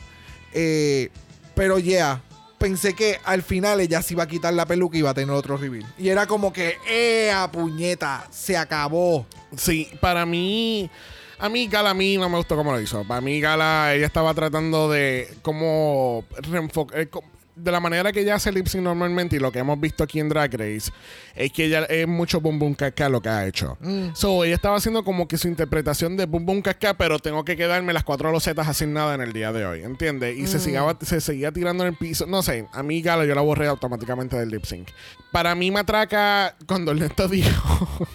Eh, 0.53 1.09
pero 1.55 1.79
yeah, 1.79 2.21
pensé 2.59 2.93
que 2.93 3.19
al 3.23 3.41
final 3.41 3.79
ella 3.79 4.03
se 4.03 4.13
iba 4.13 4.25
a 4.25 4.27
quitar 4.27 4.53
la 4.53 4.67
peluca 4.67 4.97
y 4.97 4.99
iba 4.99 5.09
a 5.09 5.15
tener 5.15 5.31
otro 5.31 5.57
reveal. 5.57 5.91
Y 5.97 6.09
era 6.09 6.27
como 6.27 6.53
que, 6.53 6.75
¡eh, 6.87 7.33
puñeta! 7.51 8.27
Se 8.29 8.55
acabó. 8.55 9.25
Sí, 9.57 9.89
para 9.99 10.27
mí. 10.27 10.91
A 11.39 11.49
mí 11.49 11.67
Gala 11.67 11.91
a 11.91 11.93
mí 11.93 12.17
no 12.17 12.29
me 12.29 12.37
gustó 12.37 12.55
cómo 12.55 12.71
lo 12.71 12.81
hizo. 12.81 13.03
Para 13.05 13.21
mí 13.21 13.39
Gala, 13.39 13.93
ella 13.95 14.05
estaba 14.05 14.33
tratando 14.33 14.89
de 14.89 15.27
como 15.41 16.23
reenfocar... 16.49 17.07
De 17.55 17.73
la 17.73 17.81
manera 17.81 18.13
que 18.13 18.21
ella 18.21 18.35
hace 18.35 18.53
lip 18.53 18.67
sync 18.67 18.83
normalmente 18.83 19.35
y 19.35 19.39
lo 19.39 19.51
que 19.51 19.59
hemos 19.59 19.77
visto 19.81 20.01
aquí 20.01 20.21
en 20.21 20.29
Drag 20.29 20.49
Race 20.53 20.93
es 21.35 21.51
que 21.51 21.65
ella 21.65 21.83
es 21.89 22.07
mucho 22.07 22.39
boom 22.39 22.57
boom 22.57 22.73
caca 22.73 23.09
lo 23.09 23.19
que 23.21 23.27
ha 23.27 23.45
hecho. 23.47 23.77
So, 24.13 24.45
ella 24.45 24.55
estaba 24.55 24.77
haciendo 24.77 25.03
como 25.03 25.27
que 25.27 25.37
su 25.37 25.49
interpretación 25.49 26.15
de 26.15 26.25
boom 26.25 26.45
boom 26.45 26.61
caca, 26.61 26.93
pero 26.93 27.19
tengo 27.19 27.43
que 27.43 27.57
quedarme 27.57 27.91
las 27.91 28.05
cuatro 28.05 28.31
losetas 28.31 28.69
asignadas 28.69 29.15
en 29.15 29.21
el 29.23 29.33
día 29.33 29.51
de 29.51 29.65
hoy, 29.65 29.81
¿entiendes? 29.83 30.37
Y 30.37 30.47
se, 30.47 30.57
sigaba- 30.61 30.97
se 31.01 31.19
seguía 31.19 31.51
tirando 31.51 31.83
en 31.83 31.89
el 31.89 31.97
piso. 31.97 32.25
No 32.27 32.43
sé, 32.43 32.65
a 32.71 32.81
mí 32.81 33.01
Gala 33.01 33.25
yo 33.25 33.35
la 33.35 33.41
borré 33.41 33.67
automáticamente 33.67 34.37
del 34.37 34.51
lip 34.51 34.63
sync. 34.63 34.87
Para 35.33 35.53
mí 35.53 35.69
Matraca, 35.69 36.55
cuando 36.65 36.91
Ernesto 36.91 37.27
dijo... 37.27 38.07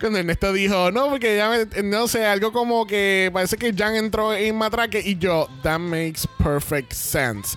Cuando 0.00 0.18
Ernesto 0.18 0.52
dijo, 0.52 0.90
no, 0.90 1.08
porque 1.10 1.36
ya 1.36 1.50
me- 1.50 1.82
no 1.82 2.08
sé, 2.08 2.24
algo 2.26 2.52
como 2.52 2.86
que 2.86 3.30
parece 3.32 3.56
que 3.56 3.72
Jan 3.72 3.96
entró 3.96 4.34
en 4.34 4.56
matraque 4.56 5.00
y 5.04 5.16
yo, 5.18 5.48
that 5.62 5.78
makes 5.78 6.22
perfect 6.42 6.92
sense. 6.92 7.56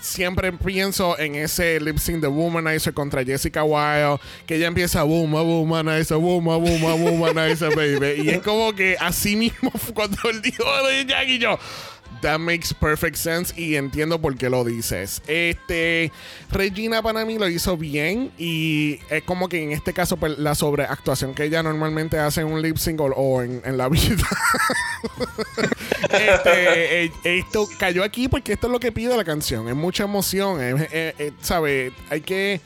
Siempre 0.00 0.52
pienso 0.52 1.16
en 1.16 1.36
ese 1.36 1.78
lip 1.78 1.96
sync 1.98 2.20
de 2.20 2.26
Womanizer 2.26 2.92
contra 2.92 3.24
Jessica 3.24 3.62
Wilde, 3.62 4.18
que 4.46 4.56
ella 4.56 4.66
empieza 4.66 5.04
boom, 5.04 5.36
a 5.36 5.42
womanizer, 5.42 6.16
boom, 6.16 6.50
a 6.50 6.56
boom, 6.56 6.84
a 6.86 6.94
womanizer, 6.94 7.72
baby. 7.76 8.22
Y 8.24 8.30
es 8.30 8.40
como 8.42 8.72
que 8.74 8.96
así 8.98 9.36
mismo 9.36 9.70
cuando 9.94 10.16
él 10.28 10.42
dijo 10.42 10.64
de 10.88 11.06
y 11.28 11.38
yo. 11.38 11.56
That 12.22 12.38
makes 12.38 12.72
perfect 12.72 13.16
sense 13.16 13.52
y 13.60 13.74
entiendo 13.74 14.20
por 14.20 14.36
qué 14.36 14.48
lo 14.48 14.64
dices. 14.64 15.20
Este, 15.26 16.10
Regina 16.50 17.02
para 17.02 17.24
mí 17.24 17.36
lo 17.36 17.48
hizo 17.48 17.76
bien 17.76 18.30
y 18.38 19.00
es 19.10 19.24
como 19.24 19.48
que 19.48 19.60
en 19.62 19.72
este 19.72 19.92
caso 19.92 20.16
pues, 20.16 20.38
la 20.38 20.54
sobreactuación 20.54 21.34
que 21.34 21.44
ella 21.44 21.62
normalmente 21.64 22.18
hace 22.20 22.42
en 22.42 22.46
un 22.46 22.62
lip 22.62 22.76
sync 22.76 23.00
o, 23.00 23.42
en, 23.42 23.76
la 23.76 23.88
vida. 23.88 24.16
este, 26.10 27.04
eh, 27.06 27.12
esto 27.24 27.68
cayó 27.78 28.04
aquí 28.04 28.28
porque 28.28 28.52
esto 28.52 28.68
es 28.68 28.72
lo 28.72 28.80
que 28.80 28.92
pide 28.92 29.16
la 29.16 29.24
canción. 29.24 29.68
Es 29.68 29.74
mucha 29.74 30.04
emoción, 30.04 30.62
es- 30.62 30.92
es- 30.92 31.14
es, 31.18 31.32
¿sabe? 31.42 31.92
Hay 32.10 32.20
que 32.20 32.60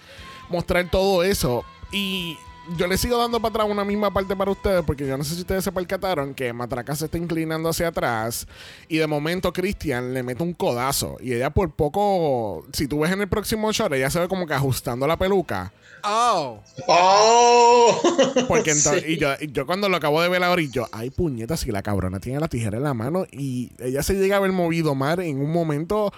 mostrar 0.48 0.88
todo 0.90 1.22
eso 1.24 1.64
y 1.92 2.36
yo 2.76 2.86
le 2.86 2.98
sigo 2.98 3.16
dando 3.18 3.38
para 3.40 3.50
atrás 3.50 3.68
una 3.70 3.84
misma 3.84 4.12
parte 4.12 4.34
para 4.34 4.50
ustedes 4.50 4.82
porque 4.84 5.06
yo 5.06 5.16
no 5.16 5.24
sé 5.24 5.34
si 5.34 5.40
ustedes 5.42 5.62
se 5.62 5.70
percataron 5.72 6.34
que 6.34 6.52
Matraca 6.52 6.96
se 6.96 7.04
está 7.04 7.16
inclinando 7.18 7.68
hacia 7.68 7.88
atrás 7.88 8.46
y 8.88 8.96
de 8.98 9.06
momento 9.06 9.52
Christian 9.52 10.12
le 10.12 10.22
mete 10.22 10.42
un 10.42 10.52
codazo 10.52 11.16
y 11.20 11.32
ella 11.32 11.50
por 11.50 11.70
poco, 11.70 12.66
si 12.72 12.88
tú 12.88 13.00
ves 13.00 13.12
en 13.12 13.20
el 13.20 13.28
próximo 13.28 13.70
shot, 13.72 13.92
ella 13.92 14.10
se 14.10 14.18
ve 14.20 14.28
como 14.28 14.46
que 14.46 14.54
ajustando 14.54 15.06
la 15.06 15.16
peluca. 15.16 15.72
Oh. 16.02 16.60
¡Oh! 16.88 18.00
Porque 18.48 18.70
entonces, 18.72 19.02
Sí. 19.06 19.12
y 19.12 19.16
yo, 19.18 19.30
y 19.40 19.50
yo 19.52 19.66
cuando 19.66 19.88
lo 19.88 19.96
acabo 19.96 20.20
de 20.22 20.28
ver 20.28 20.42
ahora, 20.42 20.62
y 20.62 20.70
yo, 20.70 20.86
ay 20.92 21.10
puñeta, 21.10 21.56
si 21.56 21.70
la 21.70 21.82
cabrona 21.82 22.20
tiene 22.20 22.40
la 22.40 22.48
tijera 22.48 22.76
en 22.78 22.84
la 22.84 22.94
mano 22.94 23.26
y 23.30 23.72
ella 23.78 24.02
se 24.02 24.14
llega 24.14 24.36
a 24.36 24.38
haber 24.38 24.52
movido 24.52 24.94
mal 24.94 25.20
en 25.20 25.40
un 25.40 25.50
momento, 25.52 26.12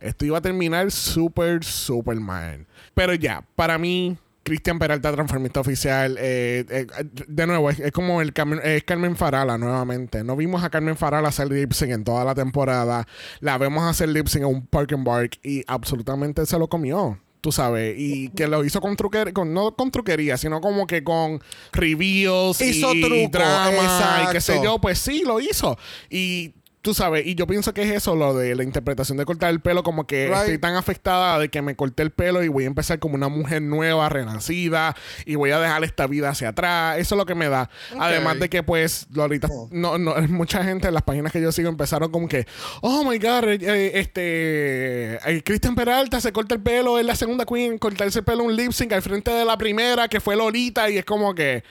esto 0.00 0.24
iba 0.24 0.38
a 0.38 0.42
terminar 0.42 0.90
súper, 0.90 1.64
súper 1.64 2.18
mal. 2.20 2.66
Pero 2.94 3.14
ya, 3.14 3.44
para 3.56 3.78
mí, 3.78 4.16
Cristian 4.48 4.78
Peralta, 4.78 5.12
transformista 5.12 5.60
oficial. 5.60 6.16
eh, 6.18 6.64
eh, 6.68 6.86
de 7.26 7.46
nuevo, 7.46 7.70
es, 7.70 7.78
es 7.80 7.92
como 7.92 8.22
el 8.22 8.32
Carmen, 8.32 8.60
es 8.64 8.82
Carmen 8.84 9.14
Farala 9.14 9.58
nuevamente. 9.58 10.24
No 10.24 10.36
vimos 10.36 10.64
a 10.64 10.70
Carmen 10.70 10.96
Farala 10.96 11.28
hacer 11.28 11.50
lip 11.50 11.72
sync 11.72 11.90
en 11.90 12.04
toda 12.04 12.24
la 12.24 12.34
temporada. 12.34 13.06
La 13.40 13.58
vemos 13.58 13.84
hacer 13.84 14.08
lip 14.08 14.26
sync 14.26 14.44
en 14.44 14.48
un 14.48 14.66
Park 14.66 14.92
and 14.92 15.06
Bark 15.06 15.38
y 15.42 15.62
absolutamente 15.66 16.46
se 16.46 16.58
lo 16.58 16.68
comió. 16.68 17.18
Tú 17.40 17.52
sabes, 17.52 17.94
y 17.96 18.30
que 18.30 18.48
lo 18.48 18.64
hizo 18.64 18.80
con 18.80 18.96
truquería, 18.96 19.32
con, 19.32 19.54
no 19.54 19.76
con 19.76 19.92
truquería, 19.92 20.36
sino 20.36 20.60
como 20.60 20.88
que 20.88 21.04
con 21.04 21.40
reveals 21.72 22.60
Hizo 22.60 22.92
y 22.92 23.00
truco, 23.00 23.28
drama 23.30 24.24
y 24.24 24.32
qué 24.32 24.40
sé 24.40 24.54
exacto. 24.54 24.64
yo, 24.64 24.80
pues 24.80 24.98
sí, 24.98 25.22
lo 25.24 25.38
hizo. 25.38 25.78
Y 26.10 26.54
tú 26.82 26.94
sabes, 26.94 27.26
y 27.26 27.34
yo 27.34 27.46
pienso 27.46 27.74
que 27.74 27.82
es 27.82 27.90
eso, 27.94 28.14
lo 28.16 28.34
de 28.34 28.54
la 28.54 28.62
interpretación 28.62 29.18
de 29.18 29.24
cortar 29.24 29.50
el 29.50 29.60
pelo, 29.60 29.82
como 29.82 30.06
que 30.06 30.26
Right. 30.28 30.36
estoy 30.38 30.58
tan 30.58 30.74
afectada 30.76 31.38
de 31.38 31.48
que 31.48 31.60
me 31.62 31.74
corté 31.76 32.02
el 32.02 32.10
pelo 32.10 32.42
y 32.42 32.48
voy 32.48 32.64
a 32.64 32.66
empezar 32.68 32.98
como 32.98 33.14
una 33.16 33.28
mujer 33.28 33.62
nueva, 33.62 34.08
renacida, 34.08 34.94
y 35.26 35.34
voy 35.34 35.50
a 35.50 35.58
dejar 35.58 35.82
esta 35.84 36.06
vida 36.06 36.30
hacia 36.30 36.50
atrás. 36.50 36.98
Eso 36.98 37.14
es 37.14 37.18
lo 37.18 37.26
que 37.26 37.34
me 37.34 37.48
da. 37.48 37.68
Además 37.98 38.38
de 38.38 38.48
que, 38.48 38.62
pues, 38.62 39.06
ahorita, 39.16 39.48
no, 39.70 39.98
no, 39.98 40.14
mucha 40.28 40.62
gente 40.64 40.88
en 40.88 40.94
las 40.94 41.02
páginas 41.02 41.32
que 41.32 41.40
yo 41.40 41.52
sigo 41.52 41.68
empezaron 41.68 42.10
como 42.10 42.28
que, 42.28 42.46
oh 42.80 43.04
my 43.04 43.18
god, 43.18 43.44
eh, 43.44 43.58
eh, 43.60 43.90
este, 43.94 45.14
eh, 45.30 45.42
Cristian 45.44 45.74
Peralta 45.74 46.20
se 46.20 46.32
corta 46.32 46.54
el 46.54 46.62
pelo, 46.62 46.98
es 46.98 47.04
la 47.04 47.16
segunda 47.16 47.44
queen 47.44 47.72
en 47.72 47.78
cortarse 47.78 48.20
el 48.20 48.24
pelo 48.24 48.44
un 48.44 48.54
lip 48.56 48.72
sync 48.72 48.92
al 48.92 49.02
frente 49.02 49.30
de 49.30 49.44
la 49.44 49.58
primera, 49.58 50.08
que 50.08 50.20
fue 50.20 50.36
Lolita, 50.36 50.88
y 50.90 50.98
es 50.98 51.04
como 51.04 51.34
que, 51.34 51.62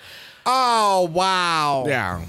Oh, 0.45 1.09
wow. 1.11 1.87
ya. 1.87 2.19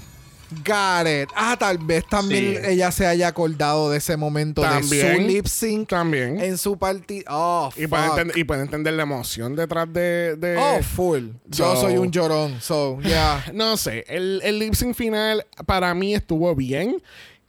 Got 0.65 1.07
it. 1.07 1.29
Ah, 1.35 1.55
tal 1.59 1.77
vez 1.77 2.05
también 2.07 2.55
Sí. 2.63 2.71
ella 2.71 2.91
se 2.91 3.05
haya 3.05 3.27
acordado 3.27 3.89
de 3.91 3.97
ese 3.97 4.17
momento 4.17 4.61
de 4.61 4.67
También. 4.67 5.15
su 5.15 5.21
lip 5.27 5.45
sync 5.45 5.89
También. 5.89 6.39
en 6.39 6.57
su 6.57 6.77
partida. 6.77 7.25
Oh, 7.29 7.69
Y 7.75 7.87
puede, 7.87 8.03
fuck. 8.03 8.11
entender, 8.17 8.37
y 8.37 8.43
puede 8.43 8.61
entender 8.61 8.93
la 8.93 9.03
emoción 9.03 9.55
detrás 9.55 9.91
de... 9.93 10.35
de- 10.37 10.57
Oh, 10.57 10.81
full. 10.81 11.27
Yo 11.45 11.75
So- 11.75 11.81
soy 11.81 11.97
un 11.97 12.11
llorón. 12.11 12.59
So, 12.61 12.99
yeah. 13.01 13.45
No 13.53 13.77
sé, 13.77 14.05
el, 14.07 14.41
el 14.43 14.59
lip 14.59 14.73
sync 14.73 14.95
final 14.95 15.45
para 15.65 15.93
mí 15.93 16.15
estuvo 16.15 16.55
bien. 16.55 17.01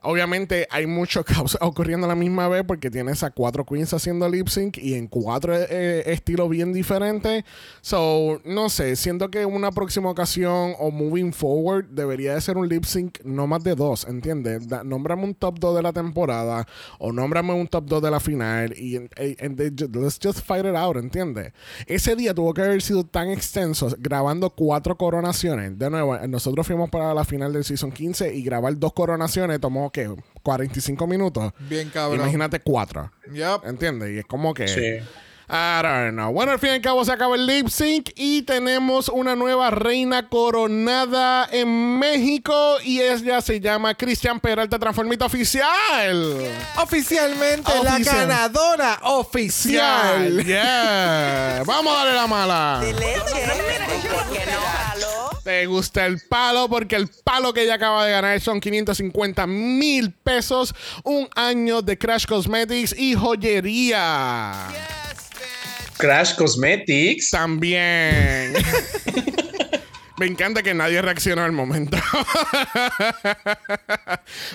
Obviamente 0.02 0.66
hay 0.70 0.86
mucho 0.86 1.24
caos 1.24 1.58
ocurriendo 1.60 2.06
a 2.06 2.08
la 2.08 2.14
misma 2.14 2.48
vez 2.48 2.64
porque 2.66 2.90
tienes 2.90 3.22
a 3.22 3.30
cuatro 3.30 3.64
queens 3.64 3.92
haciendo 3.92 4.28
lip 4.28 4.48
sync 4.48 4.78
y 4.78 4.94
en 4.94 5.06
cuatro 5.08 5.54
eh, 5.54 6.02
estilos 6.06 6.48
bien 6.48 6.72
diferentes. 6.72 7.44
So, 7.82 8.40
no 8.44 8.68
sé, 8.70 8.96
siento 8.96 9.30
que 9.30 9.44
una 9.46 9.70
próxima 9.72 10.10
ocasión 10.10 10.74
o 10.78 10.90
moving 10.90 11.32
forward 11.32 11.86
debería 11.90 12.34
de 12.34 12.40
ser 12.40 12.56
un 12.56 12.68
lip 12.68 12.84
sync 12.84 13.18
no 13.24 13.46
más 13.46 13.62
de 13.62 13.74
dos, 13.74 14.06
¿entiendes? 14.08 14.68
Da- 14.68 14.84
nómbrame 14.84 15.24
un 15.24 15.34
top 15.34 15.58
2 15.58 15.76
de 15.76 15.82
la 15.82 15.92
temporada 15.92 16.66
o 16.98 17.12
nómbrame 17.12 17.52
un 17.52 17.68
top 17.68 17.84
2 17.86 18.02
de 18.02 18.10
la 18.10 18.20
final 18.20 18.72
y 18.76 18.96
and- 18.96 19.10
and 19.40 19.96
let's 19.96 20.18
just 20.22 20.40
fight 20.40 20.64
it 20.64 20.74
out, 20.74 20.96
¿entiendes? 20.96 21.52
Ese 21.86 22.16
día 22.16 22.34
tuvo 22.34 22.54
que 22.54 22.62
haber 22.62 22.80
sido 22.82 23.04
tan 23.04 23.28
extenso 23.30 23.88
grabando 23.98 24.50
cuatro 24.50 24.96
coronaciones. 24.96 25.78
De 25.78 25.90
nuevo, 25.90 26.16
nosotros 26.26 26.66
fuimos 26.66 26.88
para 26.90 27.12
la 27.14 27.24
final 27.24 27.52
del 27.52 27.64
season 27.64 27.92
15 27.92 28.34
y 28.34 28.42
grabar 28.42 28.78
dos 28.78 28.92
coronaciones 28.92 29.60
tomó 29.60 29.89
que 29.90 30.14
45 30.42 31.06
minutos. 31.06 31.52
Bien 31.58 31.90
cabrón. 31.90 32.20
Imagínate 32.20 32.60
cuatro. 32.60 33.10
Yep. 33.32 33.64
¿Entiendes? 33.64 34.10
Y 34.10 34.18
es 34.18 34.24
como 34.24 34.54
que. 34.54 34.68
Sí. 34.68 35.06
I 35.52 35.82
don't 35.82 36.12
know. 36.12 36.32
Bueno, 36.32 36.52
al 36.52 36.60
fin 36.60 36.70
y 36.70 36.72
al 36.74 36.80
cabo 36.80 37.04
se 37.04 37.10
acaba 37.10 37.34
el 37.34 37.44
lip 37.44 37.66
sync 37.68 38.10
y 38.14 38.42
tenemos 38.42 39.08
una 39.08 39.34
nueva 39.34 39.70
reina 39.70 40.28
coronada 40.28 41.48
en 41.50 41.98
México 41.98 42.76
y 42.84 43.00
ella 43.00 43.40
se 43.40 43.58
llama 43.58 43.94
Cristian 43.94 44.38
Peralta, 44.38 44.78
transformista 44.78 45.24
oficial. 45.24 46.46
Oficialmente 46.76 47.72
la 47.82 47.98
ganadora 47.98 49.00
oficial. 49.02 50.44
Yeah. 50.44 51.64
Vamos 51.66 51.94
a 51.94 51.96
darle 51.96 52.14
la 52.14 52.26
mala. 52.28 52.80
Te 55.42 55.66
gusta 55.66 56.06
el 56.06 56.20
palo 56.28 56.68
porque 56.68 56.94
el 56.94 57.08
palo 57.24 57.52
que 57.52 57.64
ella 57.64 57.74
acaba 57.74 58.04
de 58.04 58.12
ganar 58.12 58.40
son 58.40 58.60
550 58.60 59.48
mil 59.48 60.12
pesos, 60.12 60.72
un 61.02 61.28
año 61.34 61.82
de 61.82 61.98
Crash 61.98 62.26
Cosmetics 62.26 62.94
y 62.96 63.16
joyería. 63.16 64.99
Crash 66.00 66.34
Cosmetics. 66.36 67.30
También. 67.30 68.52
Me 70.18 70.26
encanta 70.26 70.62
que 70.62 70.74
nadie 70.74 71.00
reaccionó 71.00 71.42
al 71.42 71.52
momento. 71.52 71.96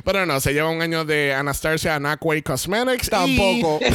Pero 0.05 0.25
no, 0.27 0.39
se 0.39 0.53
lleva 0.53 0.69
un 0.69 0.79
año 0.81 1.05
de 1.05 1.33
Anastasia 1.33 1.95
Anacway 1.95 2.43
Cosmetics. 2.43 3.07
y- 3.07 3.09
Tampoco. 3.09 3.79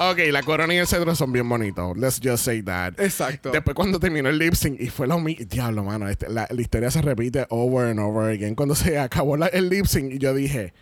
Ok, 0.00 0.18
la 0.30 0.44
corona 0.44 0.72
y 0.74 0.76
el 0.76 0.86
cedro 0.86 1.12
son 1.16 1.32
bien 1.32 1.48
bonitos. 1.48 1.96
Let's 1.98 2.20
just 2.22 2.44
say 2.44 2.62
that. 2.62 3.00
Exacto. 3.00 3.50
Después 3.50 3.74
cuando 3.74 3.98
terminó 3.98 4.28
el 4.28 4.38
lip 4.38 4.54
sync 4.54 4.80
y 4.80 4.90
fue 4.90 5.08
lo 5.08 5.18
mismo. 5.18 5.44
Diablo, 5.48 5.82
mano. 5.82 6.08
este- 6.08 6.28
la, 6.28 6.46
la 6.48 6.60
historia 6.60 6.88
se 6.92 7.02
repite 7.02 7.46
over 7.48 7.88
and 7.88 7.98
over 7.98 8.30
again. 8.32 8.54
Cuando 8.54 8.76
se 8.76 8.96
acabó 8.98 9.36
la- 9.36 9.48
el 9.48 9.68
lip 9.68 9.86
sync 9.86 10.12
y 10.12 10.18
yo 10.18 10.34
dije, 10.34 10.72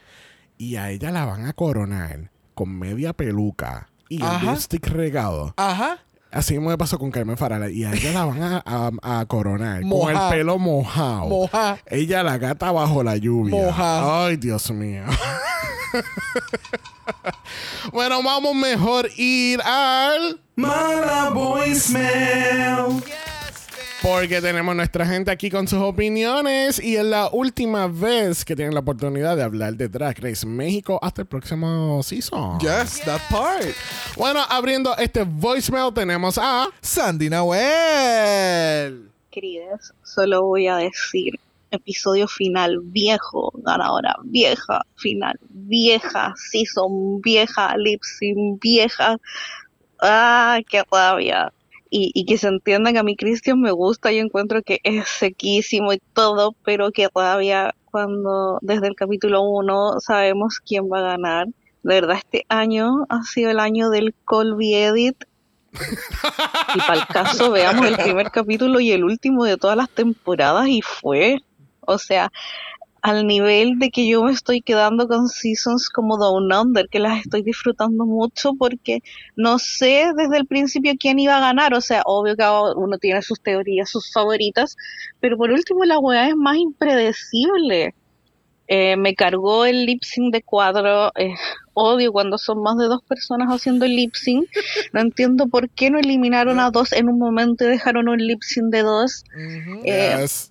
y 0.58 0.76
a 0.76 0.90
ella 0.90 1.10
la 1.12 1.24
van 1.24 1.46
a 1.46 1.54
coronar 1.54 2.30
con 2.54 2.78
media 2.78 3.14
peluca 3.14 3.88
y 4.08 4.16
el 4.16 4.22
Ajá. 4.22 4.52
lipstick 4.52 4.86
regado. 4.88 5.54
Ajá. 5.56 5.98
Así 6.32 6.54
mismo 6.54 6.68
me 6.70 6.76
pasó 6.78 6.98
con 6.98 7.10
Carmen 7.10 7.36
Farala. 7.38 7.70
Y 7.70 7.84
a 7.84 7.92
ella 7.94 8.12
la 8.12 8.24
van 8.26 8.42
a, 8.42 8.62
a- 8.66 9.20
a 9.20 9.26
coronar 9.26 9.80
con 9.80 9.88
Moja. 9.88 10.28
el 10.28 10.34
pelo 10.36 10.58
mojado. 10.58 11.28
Moja. 11.28 11.78
Ella 11.86 12.22
la 12.22 12.36
gata 12.36 12.70
bajo 12.72 13.02
la 13.02 13.16
lluvia. 13.16 13.54
Moja. 13.54 14.26
Ay, 14.26 14.36
Dios 14.36 14.70
mío. 14.70 15.04
bueno, 17.92 18.22
vamos 18.22 18.54
mejor 18.54 19.08
ir 19.16 19.60
al... 19.62 20.40
Mala 20.56 21.30
voicemail. 21.30 23.02
Porque 24.06 24.40
tenemos 24.40 24.76
nuestra 24.76 25.04
gente 25.04 25.32
aquí 25.32 25.50
con 25.50 25.66
sus 25.66 25.80
opiniones 25.80 26.80
y 26.80 26.94
es 26.94 27.04
la 27.04 27.28
última 27.32 27.88
vez 27.88 28.44
que 28.44 28.54
tienen 28.54 28.72
la 28.72 28.78
oportunidad 28.78 29.36
de 29.36 29.42
hablar 29.42 29.74
de 29.74 29.88
Drag 29.88 30.16
Race 30.20 30.46
México 30.46 31.00
hasta 31.02 31.22
el 31.22 31.26
próximo 31.26 32.00
season. 32.04 32.56
Yes, 32.60 33.00
that 33.04 33.20
part. 33.28 33.74
Bueno, 34.16 34.44
abriendo 34.48 34.96
este 34.96 35.24
voicemail 35.24 35.92
tenemos 35.92 36.38
a... 36.38 36.68
Sandy 36.80 37.28
Nahuel. 37.28 39.10
queridas, 39.32 39.92
solo 40.04 40.44
voy 40.44 40.68
a 40.68 40.76
decir 40.76 41.40
episodio 41.72 42.28
final 42.28 42.78
viejo, 42.84 43.52
ganadora 43.56 44.14
vieja, 44.22 44.82
final 44.94 45.36
vieja, 45.50 46.32
season 46.52 47.20
vieja, 47.22 47.76
lip 47.76 48.02
vieja. 48.60 49.18
Ah, 50.00 50.60
qué 50.68 50.84
rabia. 50.92 51.52
Y, 51.98 52.10
y 52.14 52.26
que 52.26 52.36
se 52.36 52.48
entienda 52.48 52.92
que 52.92 52.98
a 52.98 53.02
mí 53.02 53.16
Christian 53.16 53.58
me 53.58 53.70
gusta 53.70 54.12
y 54.12 54.18
encuentro 54.18 54.60
que 54.62 54.80
es 54.82 55.08
sequísimo 55.08 55.94
y 55.94 55.98
todo, 56.12 56.54
pero 56.62 56.90
qué 56.92 57.08
rabia 57.14 57.74
cuando 57.84 58.58
desde 58.60 58.88
el 58.88 58.94
capítulo 58.94 59.40
1 59.40 60.00
sabemos 60.00 60.60
quién 60.60 60.84
va 60.92 60.98
a 60.98 61.16
ganar. 61.16 61.46
De 61.46 61.94
verdad, 61.94 62.18
este 62.18 62.44
año 62.50 63.06
ha 63.08 63.22
sido 63.22 63.50
el 63.50 63.60
año 63.60 63.88
del 63.88 64.14
Colby 64.26 64.74
Edit 64.74 65.24
y 66.74 66.78
para 66.80 67.00
el 67.00 67.06
caso, 67.06 67.50
veamos 67.52 67.86
el 67.86 67.96
primer 67.96 68.30
capítulo 68.30 68.80
y 68.80 68.92
el 68.92 69.04
último 69.04 69.44
de 69.44 69.56
todas 69.56 69.76
las 69.76 69.90
temporadas 69.90 70.68
y 70.68 70.82
fue, 70.82 71.38
o 71.80 71.98
sea, 71.98 72.30
al 73.06 73.24
nivel 73.24 73.78
de 73.78 73.90
que 73.90 74.08
yo 74.08 74.24
me 74.24 74.32
estoy 74.32 74.62
quedando 74.62 75.06
con 75.06 75.28
seasons 75.28 75.88
como 75.90 76.16
Down 76.16 76.52
Under, 76.52 76.88
que 76.88 76.98
las 76.98 77.20
estoy 77.20 77.42
disfrutando 77.42 78.04
mucho 78.04 78.54
porque 78.58 79.00
no 79.36 79.60
sé 79.60 80.10
desde 80.16 80.38
el 80.38 80.46
principio 80.46 80.92
quién 80.98 81.20
iba 81.20 81.36
a 81.36 81.40
ganar, 81.40 81.72
o 81.72 81.80
sea, 81.80 82.02
obvio 82.04 82.34
que 82.34 82.42
uno 82.74 82.98
tiene 82.98 83.22
sus 83.22 83.40
teorías, 83.40 83.88
sus 83.90 84.12
favoritas, 84.12 84.74
pero 85.20 85.36
por 85.36 85.52
último 85.52 85.84
la 85.84 86.00
weá 86.00 86.26
es 86.28 86.34
más 86.34 86.56
impredecible. 86.56 87.94
Eh, 88.66 88.96
me 88.96 89.14
cargó 89.14 89.64
el 89.66 89.86
lip 89.86 90.02
sync 90.02 90.32
de 90.32 90.42
cuadro. 90.42 91.12
eh, 91.14 91.34
odio 91.74 92.10
cuando 92.10 92.38
son 92.38 92.60
más 92.60 92.76
de 92.76 92.86
dos 92.86 93.04
personas 93.04 93.46
haciendo 93.50 93.84
el 93.84 93.94
lip 93.94 94.14
sync. 94.14 94.48
No 94.92 95.00
entiendo 95.00 95.46
por 95.46 95.70
qué 95.70 95.90
no 95.90 96.00
eliminaron 96.00 96.58
a 96.58 96.72
dos 96.72 96.92
en 96.92 97.08
un 97.08 97.20
momento 97.20 97.64
y 97.64 97.68
dejaron 97.68 98.08
un 98.08 98.18
lip 98.18 98.40
sync 98.42 98.72
de 98.72 98.82
dos. 98.82 99.22
Eh, 99.84 100.16
Yes. 100.18 100.50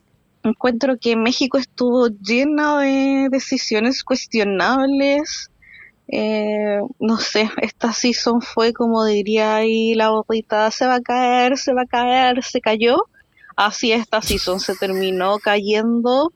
Encuentro 0.50 0.98
que 1.00 1.16
México 1.16 1.58
estuvo 1.58 2.08
llena 2.08 2.80
de 2.80 3.30
decisiones 3.30 4.04
cuestionables. 4.04 5.50
Eh, 6.08 6.80
no 7.00 7.18
sé, 7.18 7.50
esta 7.62 7.92
season 7.92 8.42
fue 8.42 8.74
como 8.74 9.04
diría 9.06 9.56
ahí 9.56 9.96
la 9.96 10.10
borrita, 10.10 10.70
se 10.70 10.86
va 10.86 10.96
a 10.96 11.02
caer, 11.02 11.58
se 11.58 11.74
va 11.74 11.84
a 11.84 11.88
caer, 11.88 12.44
se 12.44 12.62
cayó. 12.62 12.98
Así 13.56 13.92
esta 13.92 14.22
season 14.22 14.60
se 14.60 14.76
terminó 14.76 15.40
cayendo 15.40 16.32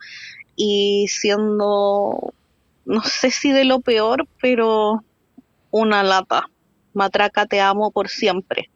y 0.55 1.07
siendo, 1.09 2.33
no 2.85 3.01
sé 3.03 3.31
si 3.31 3.51
de 3.51 3.65
lo 3.65 3.81
peor, 3.81 4.27
pero 4.41 5.03
una 5.71 6.03
lata. 6.03 6.49
Matraca, 6.93 7.45
te 7.45 7.61
amo 7.61 7.91
por 7.91 8.09
siempre. 8.09 8.69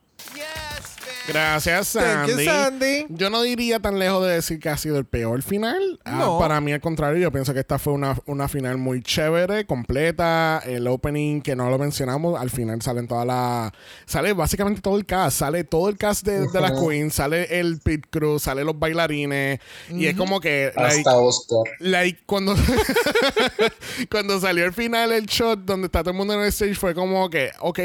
Gracias, 1.28 1.94
Thank 1.94 2.30
you, 2.30 2.40
Sandy. 2.44 3.06
Yo 3.10 3.30
no 3.30 3.42
diría 3.44 3.80
tan 3.80 3.98
lejos 3.98 4.26
de 4.26 4.34
decir 4.34 4.60
que 4.60 4.70
ha 4.70 4.78
sido 4.78 4.98
el 4.98 5.06
peor 5.06 5.42
final. 5.42 6.00
Ah, 6.04 6.18
No. 6.20 6.38
para 6.40 6.60
mí, 6.60 6.74
al 6.74 6.82
contrario, 6.82 7.18
yo 7.22 7.32
pienso 7.32 7.54
que 7.54 7.62
esta 7.62 7.80
fue 7.80 7.94
una, 7.94 8.18
una 8.26 8.48
final 8.48 8.78
muy 8.78 9.02
chévere, 9.02 9.66
completa. 9.66 10.62
El 10.66 10.86
opening, 10.88 11.42
que 11.42 11.56
no 11.56 11.70
lo 11.70 11.78
mencionamos, 11.78 12.40
al 12.40 12.50
final 12.50 12.82
salen 12.82 13.08
todas 13.08 13.26
las. 13.26 13.72
Sale 14.06 14.34
básicamente 14.34 14.82
todo 14.82 14.98
el 14.98 15.06
cast. 15.06 15.40
Sale 15.40 15.64
todo 15.64 15.88
el 15.90 15.98
cast 15.98 16.26
de, 16.26 16.48
de 16.48 16.62
las 16.62 16.72
Queens. 16.74 17.14
Sale 17.16 17.60
el 17.60 17.80
pit 17.80 18.06
crew, 18.10 18.38
sale 18.40 18.64
los 18.64 18.78
bailarines. 18.78 19.60
Y 19.90 20.08
es 20.08 20.16
como 20.16 20.40
que. 20.42 20.72
like, 20.76 20.98
Hasta 21.00 21.18
Oscar. 21.18 21.60
Like, 21.80 22.24
cuando, 22.26 22.56
cuando 24.12 24.40
salió 24.40 24.66
el 24.66 24.74
final, 24.74 25.12
el 25.12 25.26
shot 25.26 25.60
donde 25.60 25.86
está 25.88 26.02
todo 26.02 26.12
el 26.12 26.18
mundo 26.18 26.34
en 26.34 26.42
el 26.42 26.48
stage, 26.48 26.76
fue 26.76 26.94
como 26.94 27.30
que, 27.30 27.52
ok, 27.60 27.80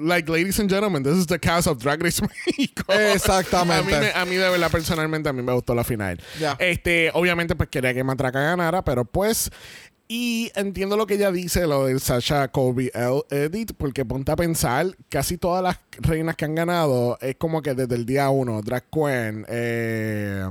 like, 0.00 0.30
ladies 0.30 0.58
and 0.60 0.70
gentlemen, 0.70 1.02
this 1.02 1.14
is 1.16 1.26
the 1.26 1.38
cast 1.38 1.66
of 1.66 1.78
Drag 1.78 2.00
Race 2.02 2.22
Exactamente. 3.14 3.94
A 3.94 4.00
mí, 4.00 4.06
a 4.14 4.24
mí, 4.24 4.36
de 4.36 4.50
verdad, 4.50 4.70
personalmente, 4.70 5.28
a 5.28 5.32
mí 5.32 5.42
me 5.42 5.52
gustó 5.52 5.74
la 5.74 5.84
final. 5.84 6.20
Este, 6.58 7.10
obviamente, 7.14 7.54
pues 7.54 7.68
quería 7.68 7.94
que 7.94 8.04
Matraca 8.04 8.40
ganara, 8.40 8.82
pero 8.82 9.04
pues. 9.04 9.50
Y 10.10 10.50
entiendo 10.54 10.96
lo 10.96 11.06
que 11.06 11.14
ella 11.14 11.30
dice, 11.30 11.66
lo 11.66 11.84
del 11.84 12.00
Sasha 12.00 12.48
Colby 12.48 12.90
El- 12.94 13.24
Edit, 13.30 13.72
porque 13.76 14.06
ponte 14.06 14.32
a 14.32 14.36
pensar, 14.36 14.86
casi 15.10 15.36
todas 15.36 15.62
las 15.62 15.78
reinas 15.98 16.34
que 16.34 16.46
han 16.46 16.54
ganado 16.54 17.18
es 17.20 17.36
como 17.36 17.60
que 17.60 17.74
desde 17.74 17.94
el 17.94 18.06
día 18.06 18.30
uno, 18.30 18.62
Drag 18.62 18.84
Queen, 18.90 19.44
eh, 19.48 20.46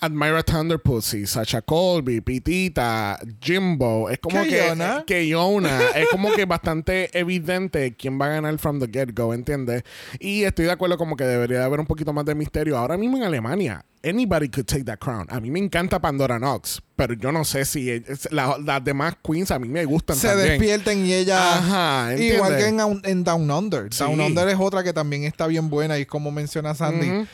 Admira 0.00 0.42
Thunder 0.42 0.80
Pussy, 0.80 1.26
Sasha 1.26 1.62
Colby, 1.62 2.20
Pitita, 2.22 3.20
Jimbo, 3.40 4.10
es 4.10 4.18
como 4.18 4.38
Kayona. 4.38 5.04
que, 5.06 5.14
que 5.14 5.28
Yona, 5.28 5.90
es 5.94 6.08
como 6.10 6.32
que 6.32 6.44
bastante 6.44 7.08
evidente 7.16 7.94
quién 7.94 8.20
va 8.20 8.26
a 8.26 8.30
ganar 8.30 8.58
from 8.58 8.80
the 8.80 8.88
get-go, 8.88 9.32
¿entiendes? 9.32 9.84
Y 10.18 10.42
estoy 10.42 10.64
de 10.64 10.72
acuerdo 10.72 10.98
como 10.98 11.14
que 11.14 11.22
debería 11.22 11.60
de 11.60 11.64
haber 11.66 11.78
un 11.78 11.86
poquito 11.86 12.12
más 12.12 12.24
de 12.24 12.34
misterio. 12.34 12.76
Ahora 12.76 12.96
mismo 12.96 13.16
en 13.16 13.22
Alemania, 13.22 13.84
anybody 14.04 14.48
could 14.48 14.66
take 14.66 14.84
that 14.84 14.98
crown. 14.98 15.26
A 15.30 15.38
mí 15.40 15.50
me 15.50 15.58
encanta 15.60 16.00
Pandora 16.00 16.38
Knox, 16.38 16.82
pero 16.96 17.14
yo 17.14 17.30
no 17.32 17.44
sé 17.44 17.64
si 17.64 17.90
es- 17.90 18.30
la- 18.32 18.58
las 18.58 18.82
demás 18.84 19.16
queens 19.22 19.50
a 19.50 19.58
mí 19.58 19.68
me 19.68 19.84
gustan 19.84 20.16
se 20.16 20.28
también. 20.28 20.48
despierten 20.50 21.06
y 21.06 21.12
ella 21.12 21.58
Ajá, 21.58 22.14
igual 22.16 22.56
que 22.56 22.66
en, 22.68 22.76
Down- 22.78 23.00
en 23.04 23.24
Down 23.24 23.50
Under 23.50 23.92
Sí. 23.92 24.02
Down 24.04 24.20
Under 24.20 24.48
es 24.48 24.56
otra 24.58 24.82
que 24.82 24.92
también 24.92 25.24
está 25.24 25.46
bien 25.46 25.70
buena 25.70 25.98
y 25.98 26.06
como 26.06 26.30
menciona 26.30 26.74
Sandy 26.74 27.26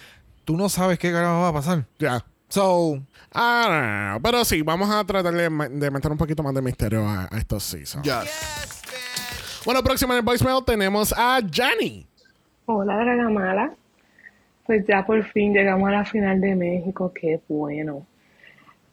tú 0.44 0.56
no 0.56 0.68
sabes 0.68 0.98
qué 0.98 1.10
carajo 1.12 1.40
va 1.42 1.48
a 1.48 1.52
pasar 1.52 1.86
Ya. 1.98 2.24
so 2.48 3.02
Ah, 3.32 3.66
no, 3.68 3.80
no, 3.80 4.12
no. 4.14 4.22
Pero 4.22 4.44
sí, 4.44 4.62
vamos 4.62 4.88
a 4.90 5.04
tratar 5.04 5.34
de, 5.34 5.50
meter 5.50 6.10
un 6.10 6.16
poquito 6.18 6.42
más 6.42 6.54
de 6.54 6.62
misterio 6.62 7.06
a, 7.06 7.28
a 7.30 7.38
estos 7.38 7.62
seasons. 7.62 8.04
ya 8.06 8.24
Bueno, 9.64 9.82
próximo 9.82 10.12
en 10.14 10.18
el 10.20 10.24
voicemail 10.24 10.64
tenemos 10.64 11.12
a 11.16 11.40
Jani. 11.52 12.06
Hola, 12.64 12.96
Draga 12.96 13.28
Mala. 13.28 13.74
Pues 14.68 14.86
ya 14.86 15.02
por 15.02 15.24
fin 15.24 15.54
llegamos 15.54 15.88
a 15.88 15.92
la 15.92 16.04
final 16.04 16.42
de 16.42 16.54
México, 16.54 17.10
qué 17.14 17.40
bueno. 17.48 18.06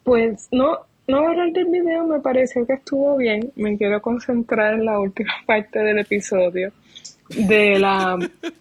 Pues 0.02 0.48
no, 0.50 0.78
no 1.06 1.18
hablar 1.18 1.52
del 1.52 1.66
video 1.66 2.06
me 2.06 2.18
pareció 2.20 2.66
que 2.66 2.72
estuvo 2.72 3.14
bien. 3.18 3.52
Me 3.56 3.76
quiero 3.76 4.00
concentrar 4.00 4.72
en 4.72 4.86
la 4.86 4.98
última 4.98 5.34
parte 5.46 5.80
del 5.80 5.98
episodio. 5.98 6.72
De 7.28 7.78
la, 7.78 8.16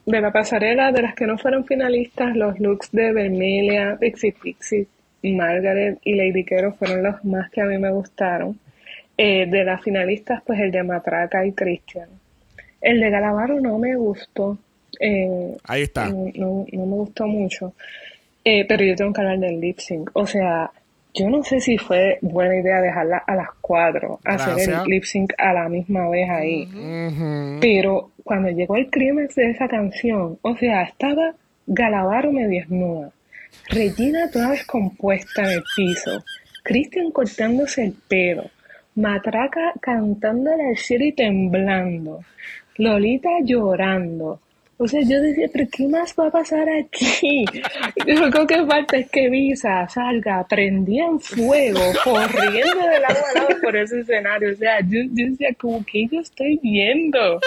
de 0.05 0.19
la 0.19 0.33
pasarela, 0.33 0.91
de 0.91 1.03
las 1.03 1.15
que 1.15 1.25
no 1.25 1.37
fueron 1.37 1.63
finalistas, 1.63 2.35
los 2.35 2.59
looks 2.59 2.91
de 2.91 3.13
Vermelia, 3.13 3.95
Pixie 3.97 4.33
Pixie, 4.33 4.87
Margaret 5.23 5.99
y 6.03 6.15
Lady 6.15 6.43
Quero 6.43 6.73
fueron 6.73 7.01
los 7.01 7.23
más 7.23 7.49
que 7.49 7.61
a 7.61 7.65
mí 7.65 7.77
me 7.77 7.93
gustaron. 7.93 8.59
Eh, 9.17 9.45
de 9.49 9.63
las 9.63 9.81
finalistas, 9.81 10.43
pues 10.45 10.59
el 10.59 10.69
de 10.69 10.83
Matraca 10.83 11.45
y 11.45 11.53
Christian. 11.53 12.09
El 12.81 12.99
de 12.99 13.09
Galavaro 13.09 13.61
no 13.61 13.79
me 13.79 13.95
gustó. 13.95 14.57
Eh, 14.99 15.57
Ahí 15.63 15.83
está. 15.83 16.07
no, 16.09 16.31
no, 16.35 16.65
no 16.71 16.85
me 16.85 16.95
gustó 16.95 17.27
mucho. 17.27 17.73
Eh, 18.43 18.65
pero 18.67 18.85
yo 18.85 18.95
tengo 18.95 19.11
que 19.11 19.21
hablar 19.21 19.39
del 19.39 19.59
lip 19.59 19.79
sync. 19.79 20.11
O 20.13 20.27
sea, 20.27 20.69
yo 21.15 21.29
no 21.29 21.43
sé 21.43 21.59
si 21.61 21.77
fue 21.77 22.19
buena 22.21 22.57
idea 22.57 22.81
dejarla 22.81 23.23
a 23.25 23.35
las 23.35 23.49
cuatro, 23.61 24.19
hacer 24.23 24.55
Gracias. 24.55 24.83
el 24.83 24.89
lip 24.89 25.03
sync 25.03 25.33
a 25.37 25.53
la 25.53 25.69
misma 25.69 26.09
vez 26.09 26.29
ahí. 26.29 26.67
Pero 27.61 28.11
cuando 28.23 28.49
llegó 28.49 28.75
el 28.75 28.87
clímax 28.89 29.35
de 29.35 29.51
esa 29.51 29.67
canción, 29.67 30.37
o 30.41 30.55
sea, 30.57 30.83
estaba 30.83 31.33
Galavaro 31.67 32.31
medio 32.31 32.59
desnuda, 32.59 33.11
Regina 33.69 34.29
toda 34.29 34.51
descompuesta 34.51 35.43
en 35.43 35.51
el 35.51 35.63
piso, 35.75 36.23
Christian 36.63 37.11
cortándose 37.11 37.85
el 37.85 37.95
pelo, 38.07 38.49
Matraca 38.95 39.73
cantándole 39.81 40.69
al 40.69 40.77
cielo 40.77 41.05
y 41.05 41.13
temblando, 41.13 42.19
Lolita 42.77 43.29
llorando. 43.43 44.41
O 44.77 44.87
sea, 44.87 44.99
yo 45.01 45.21
decía, 45.21 45.47
pero 45.53 45.65
¿qué 45.71 45.87
más 45.87 46.13
va 46.19 46.27
a 46.27 46.31
pasar 46.31 46.67
aquí? 46.69 47.45
Yo 48.05 48.29
creo 48.29 48.45
que 48.45 48.65
falta 48.65 48.97
es 48.97 49.09
que 49.09 49.29
Visa 49.29 49.87
salga, 49.87 50.45
prendía 50.47 51.05
en 51.05 51.19
fuego, 51.19 51.79
corriendo 52.03 52.79
del 52.79 53.05
agua 53.05 53.23
al 53.33 53.41
lado 53.41 53.61
por 53.61 53.75
ese 53.77 54.01
escenario. 54.01 54.51
O 54.51 54.55
sea, 54.55 54.81
yo, 54.81 54.99
yo 55.13 55.27
decía, 55.29 55.49
como 55.57 55.83
que 55.85 56.07
yo 56.07 56.19
estoy 56.19 56.59
viendo. 56.61 57.39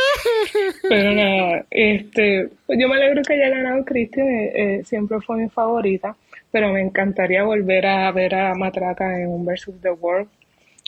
Pero 0.88 1.12
nada, 1.12 1.66
este, 1.70 2.48
yo 2.68 2.88
me 2.88 2.96
alegro 2.96 3.20
que 3.22 3.34
haya 3.34 3.50
ganado 3.50 3.84
Cristian, 3.84 4.26
eh, 4.26 4.52
eh, 4.54 4.84
siempre 4.84 5.20
fue 5.20 5.36
mi 5.36 5.50
favorita, 5.50 6.16
pero 6.50 6.72
me 6.72 6.80
encantaría 6.80 7.44
volver 7.44 7.84
a 7.86 8.10
ver 8.10 8.34
a 8.34 8.54
Matraca 8.54 9.20
en 9.20 9.28
un 9.28 9.44
Versus 9.44 9.78
the 9.82 9.90
World. 9.90 10.28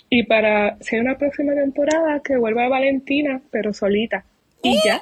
Y 0.09 0.22
para 0.22 0.78
si 0.80 0.97
hay 0.97 1.03
una 1.03 1.18
próxima 1.18 1.53
temporada, 1.55 2.20
que 2.24 2.38
vuelva 2.38 2.66
Valentina, 2.68 3.43
pero 3.51 3.74
solita. 3.74 4.24
Y 4.62 4.80
ya. 4.82 5.01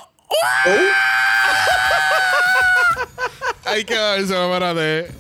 Hay 3.65 3.85
que 3.85 3.95
darse 3.95 4.23
espérate. 4.23 5.13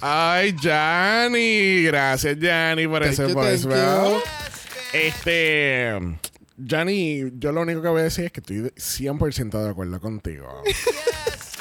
Ay, 0.00 0.56
Jani. 0.60 1.84
Gracias, 1.84 2.36
Jani, 2.40 2.88
por 2.88 3.02
Thank 3.02 3.12
ese 3.12 3.26
voicemail. 3.32 4.20
Este. 4.92 5.98
Jani, 6.66 7.32
yo 7.38 7.52
lo 7.52 7.60
único 7.60 7.80
que 7.82 7.88
voy 7.88 8.00
a 8.00 8.04
decir 8.04 8.24
es 8.26 8.32
que 8.32 8.40
estoy 8.40 8.56
100% 8.58 9.62
de 9.62 9.70
acuerdo 9.70 10.00
contigo. 10.00 10.62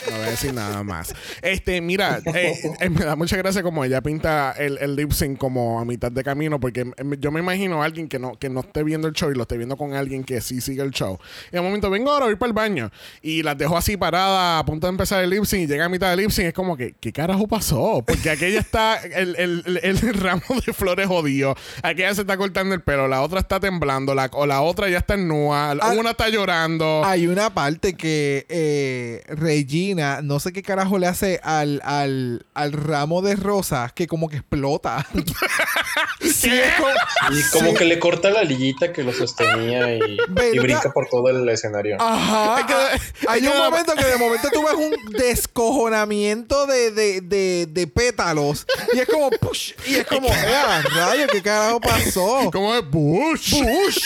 No 0.10 0.18
voy 0.18 0.26
a 0.26 0.30
decir 0.32 0.54
nada 0.54 0.84
más. 0.84 1.14
Este, 1.42 1.80
mira, 1.82 2.20
eh, 2.34 2.60
eh, 2.80 2.90
me 2.90 3.06
da 3.06 3.16
mucha 3.16 3.38
gracia 3.38 3.62
como 3.64 3.84
ella 3.86 4.02
pinta 4.02 4.52
el, 4.58 4.78
el 4.80 4.96
lip 4.96 5.12
sync 5.12 5.38
como 5.38 5.80
a 5.80 5.86
mitad 5.86 6.12
de 6.12 6.24
camino, 6.24 6.60
porque 6.60 6.82
em, 6.98 7.14
yo 7.20 7.32
me 7.32 7.40
imagino 7.40 7.82
a 7.82 7.86
alguien 7.86 8.08
que 8.08 8.18
no, 8.20 8.38
que 8.38 8.50
no 8.50 8.62
esté 8.62 8.84
viendo 8.84 9.08
el 9.08 9.14
show 9.14 9.32
y 9.32 9.36
lo 9.36 9.44
esté 9.44 9.58
viendo 9.58 9.78
con 9.78 9.94
alguien 9.94 10.24
que 10.24 10.42
sí 10.42 10.62
sigue 10.62 10.82
el 10.82 10.92
show. 10.92 11.20
Y 11.52 11.58
un 11.58 11.64
momento 11.66 11.90
vengo 11.90 12.12
ahora 12.12 12.26
a 12.26 12.30
ir 12.32 12.38
para 12.38 12.48
el 12.48 12.54
baño 12.54 12.92
y 13.22 13.44
las 13.44 13.58
dejo 13.58 13.78
así 13.78 13.98
paradas 13.98 14.60
a 14.62 14.66
punto 14.66 14.88
de 14.88 14.92
empezar 14.92 15.24
el 15.24 15.30
lip 15.30 15.44
sync 15.46 15.64
y 15.64 15.68
llega 15.68 15.86
a 15.86 15.90
mitad 15.90 16.10
del 16.10 16.20
lip 16.22 16.32
sync. 16.32 16.48
Es 16.48 16.54
como 16.54 16.76
que, 16.78 16.94
¿qué 17.00 17.12
carajo 17.14 17.48
pasó? 17.48 18.04
Porque 18.06 18.30
aquella 18.30 18.60
está, 18.60 18.96
el, 18.98 19.36
el, 19.36 19.64
el- 19.66 19.78
el 19.84 20.14
ramo 20.16 20.42
de 20.66 20.74
flores 20.74 21.08
jodido. 21.08 21.56
Aquella 21.84 22.14
se 22.16 22.22
está 22.22 22.38
cortando 22.38 22.74
el 22.74 22.82
pelo, 22.82 23.08
la 23.08 23.22
otra 23.22 23.40
está 23.40 23.60
temblando, 23.60 24.16
la, 24.16 24.30
o 24.34 24.46
la 24.46 24.62
otra 24.62 24.90
ya 24.90 24.98
está 25.00 25.14
en 25.14 25.28
nua, 25.28 25.72
Ah, 25.72 25.94
una 25.98 26.12
está 26.12 26.30
llorando. 26.30 27.04
Hay 27.06 27.28
una 27.28 27.54
parte 27.54 27.94
que 27.96 28.46
eh, 28.50 29.22
Regina, 29.28 29.91
no 29.96 30.40
sé 30.40 30.54
qué 30.54 30.64
carajo 30.64 30.98
le 30.98 31.08
hace 31.08 31.40
al, 31.44 31.82
al, 31.84 32.46
al 32.54 32.72
ramo 32.74 33.22
de 33.22 33.36
rosas 33.36 33.94
que 33.94 34.08
como 34.08 34.30
que 34.30 34.38
explota. 34.38 35.06
sí, 36.22 36.50
es 36.52 36.74
como- 36.76 36.92
Y 37.38 37.44
como 37.52 37.70
sí. 37.72 37.76
que 37.78 37.86
le 37.86 38.00
corta 38.00 38.30
la 38.30 38.44
liguita 38.44 38.92
que 38.94 39.04
lo 39.04 39.14
sostenía 39.14 39.94
y, 39.96 40.18
brinca 40.60 40.92
por 40.94 41.08
todo 41.10 41.30
el 41.30 41.48
escenario. 41.50 41.98
Ajá. 42.00 42.60
Es 42.60 42.66
que- 42.66 43.28
ah, 43.28 43.32
hay 43.34 43.48
un 43.48 43.58
momento 43.58 43.94
que 43.96 44.06
de 44.06 44.18
momento 44.18 44.50
tú 44.52 44.64
ves 44.64 44.74
un 44.76 45.14
descojonamiento 45.14 46.66
de, 46.68 46.92
de, 46.92 47.22
de, 47.22 47.68
de 47.70 47.88
pétalos. 47.88 48.66
Y 48.94 49.00
es 49.00 49.08
como, 49.08 49.30
push, 49.32 49.74
y 49.88 49.96
es 49.96 50.06
como, 50.08 50.28
¡eh, 50.28 50.82
rayo! 50.96 51.28
¿Qué 51.32 51.42
carajo 51.42 51.80
pasó? 51.82 52.50
¿Cómo 52.52 52.76
es 52.76 52.90
Bush? 52.90 53.54
Bush. 53.62 54.00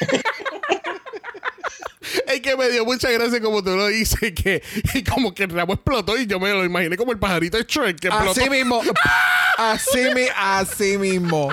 Es 2.26 2.40
que 2.40 2.56
me 2.56 2.68
dio 2.68 2.84
mucha 2.84 3.10
gracia 3.10 3.40
como 3.40 3.62
tú 3.62 3.76
lo 3.76 3.86
dices, 3.88 4.32
que 4.32 4.62
y 4.94 5.04
como 5.04 5.34
que 5.34 5.44
el 5.44 5.50
ramo 5.50 5.74
explotó 5.74 6.16
y 6.16 6.26
yo 6.26 6.40
me 6.40 6.50
lo 6.50 6.64
imaginé 6.64 6.96
como 6.96 7.12
el 7.12 7.18
pajarito 7.18 7.56
de 7.56 7.64
Shrek 7.64 7.98
que 7.98 8.08
explotó. 8.08 8.40
Así 8.40 8.50
mismo. 8.50 8.82
Así, 9.58 10.00
mi, 10.14 10.26
así 10.36 10.98
mismo. 10.98 11.48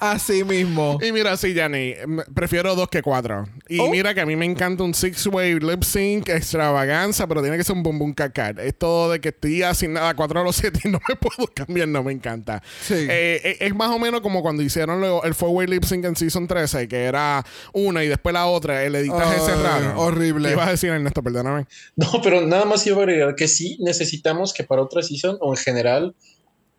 Así 0.00 0.44
mismo. 0.44 0.98
Y 1.02 1.12
mira, 1.12 1.36
sí, 1.36 1.54
Yanni, 1.54 1.94
prefiero 2.34 2.74
dos 2.74 2.88
que 2.88 3.02
cuatro. 3.02 3.46
Y 3.68 3.78
Oh. 3.80 3.90
mira 3.90 4.14
que 4.14 4.20
a 4.20 4.26
mí 4.26 4.36
me 4.36 4.44
encanta 4.44 4.82
un 4.84 4.94
six-way 4.94 5.58
lip 5.60 5.82
sync, 5.82 6.28
extravaganza, 6.28 7.26
pero 7.26 7.42
tiene 7.42 7.56
que 7.56 7.64
ser 7.64 7.76
un 7.76 7.82
boom 7.82 7.98
boom 7.98 8.12
cacar. 8.14 8.58
Es 8.60 8.76
todo 8.76 9.10
de 9.10 9.20
que 9.20 9.28
estoy 9.30 9.62
sin 9.74 9.92
nada, 9.94 10.14
cuatro 10.14 10.40
a 10.40 10.44
los 10.44 10.56
siete 10.56 10.80
y 10.84 10.88
no 10.88 11.00
me 11.08 11.16
puedo 11.20 11.48
cambiar, 11.52 11.88
no 11.88 12.02
me 12.02 12.12
encanta. 12.12 12.62
Sí. 12.82 12.94
Eh, 12.94 13.40
eh, 13.44 13.56
es 13.60 13.74
más 13.74 13.90
o 13.90 13.98
menos 13.98 14.20
como 14.20 14.42
cuando 14.42 14.62
hicieron 14.62 15.00
lo- 15.00 15.22
el 15.24 15.34
four-way 15.34 15.66
lip 15.66 15.84
sync 15.84 16.04
en 16.04 16.16
Season 16.16 16.46
13, 16.46 16.88
que 16.88 17.04
era 17.04 17.44
una 17.72 18.04
y 18.04 18.08
después 18.08 18.32
la 18.32 18.46
otra, 18.46 18.84
el 18.84 18.94
editaje 18.94 19.36
Ay, 19.40 19.46
cerrado. 19.46 19.98
horrible. 20.00 20.48
¿Qué 20.48 20.54
ibas 20.54 20.68
a 20.68 20.70
decir, 20.72 20.90
Ernesto? 20.90 21.22
Perdóname. 21.22 21.66
No, 21.96 22.20
pero 22.22 22.40
nada 22.46 22.64
más 22.64 22.86
iba 22.86 22.98
a 22.98 23.00
agregar 23.02 23.34
que 23.34 23.48
sí 23.48 23.76
necesitamos 23.80 24.52
que 24.52 24.64
para 24.64 24.82
otra 24.82 25.02
season 25.02 25.36
o 25.40 25.52
en 25.54 25.56
general, 25.58 26.14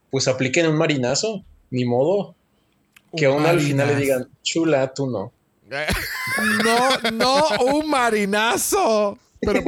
pues 0.09 0.27
apliquen 0.27 0.67
un 0.67 0.75
marinazo, 0.77 1.43
ni 1.69 1.85
modo. 1.85 2.35
Que 3.15 3.27
Un 3.27 3.33
aún 3.35 3.45
al 3.45 3.59
final 3.59 3.87
le 3.87 3.93
marinazo. 3.93 3.99
digan, 4.19 4.27
chula, 4.43 4.93
tú 4.93 5.07
no. 5.09 5.31
No, 6.63 7.11
no, 7.11 7.43
un 7.73 7.89
marinazo. 7.89 9.17
Pero, 9.41 9.61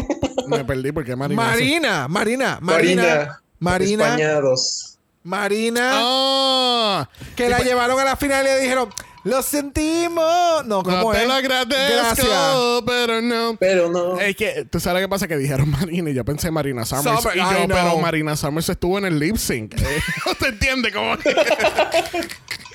me 0.48 0.66
perdí 0.66 0.92
porque 0.92 1.16
Marina. 1.16 1.42
Marina, 1.42 2.08
Marina, 2.08 2.58
Marina, 2.62 3.42
Marina, 3.60 4.06
España 4.06 4.42
2. 4.42 4.98
Marina, 5.24 5.92
¡Ah! 5.94 7.10
que 7.36 7.48
la 7.48 7.60
llevaron 7.60 8.00
a 8.00 8.04
la 8.04 8.16
final 8.16 8.44
y 8.46 8.50
le 8.50 8.60
dijeron, 8.62 8.90
lo 9.24 9.42
sentimos. 9.44 10.66
No, 10.66 10.82
¿cómo 10.82 10.98
No 10.98 11.12
te 11.12 11.22
es? 11.22 11.28
lo 11.28 11.34
agradezco, 11.36 11.96
Gracias. 11.96 12.28
pero 12.88 13.22
no. 13.22 13.56
Pero 13.60 13.90
no. 13.92 14.20
Es 14.20 14.36
que, 14.36 14.66
¿tú 14.70 14.80
sabes 14.80 15.02
lo 15.02 15.08
que 15.08 15.10
pasa? 15.10 15.28
Que 15.28 15.38
dijeron 15.38 15.70
Marina 15.70 16.10
y 16.10 16.14
yo 16.16 16.26
pensé 16.26 16.50
Marina 16.50 16.84
Summers. 16.86 17.22
Summer, 17.22 17.38
y 17.38 17.40
yo, 17.40 17.68
pero 17.68 17.98
Marina 18.00 18.36
Summers 18.36 18.68
estuvo 18.70 18.98
en 18.98 19.06
el 19.06 19.20
lip 19.20 19.38
sync. 19.38 19.76
Eh, 19.80 20.02
¿No 20.26 20.34
te 20.36 20.48
entiende 20.48 20.92
cómo? 20.92 21.16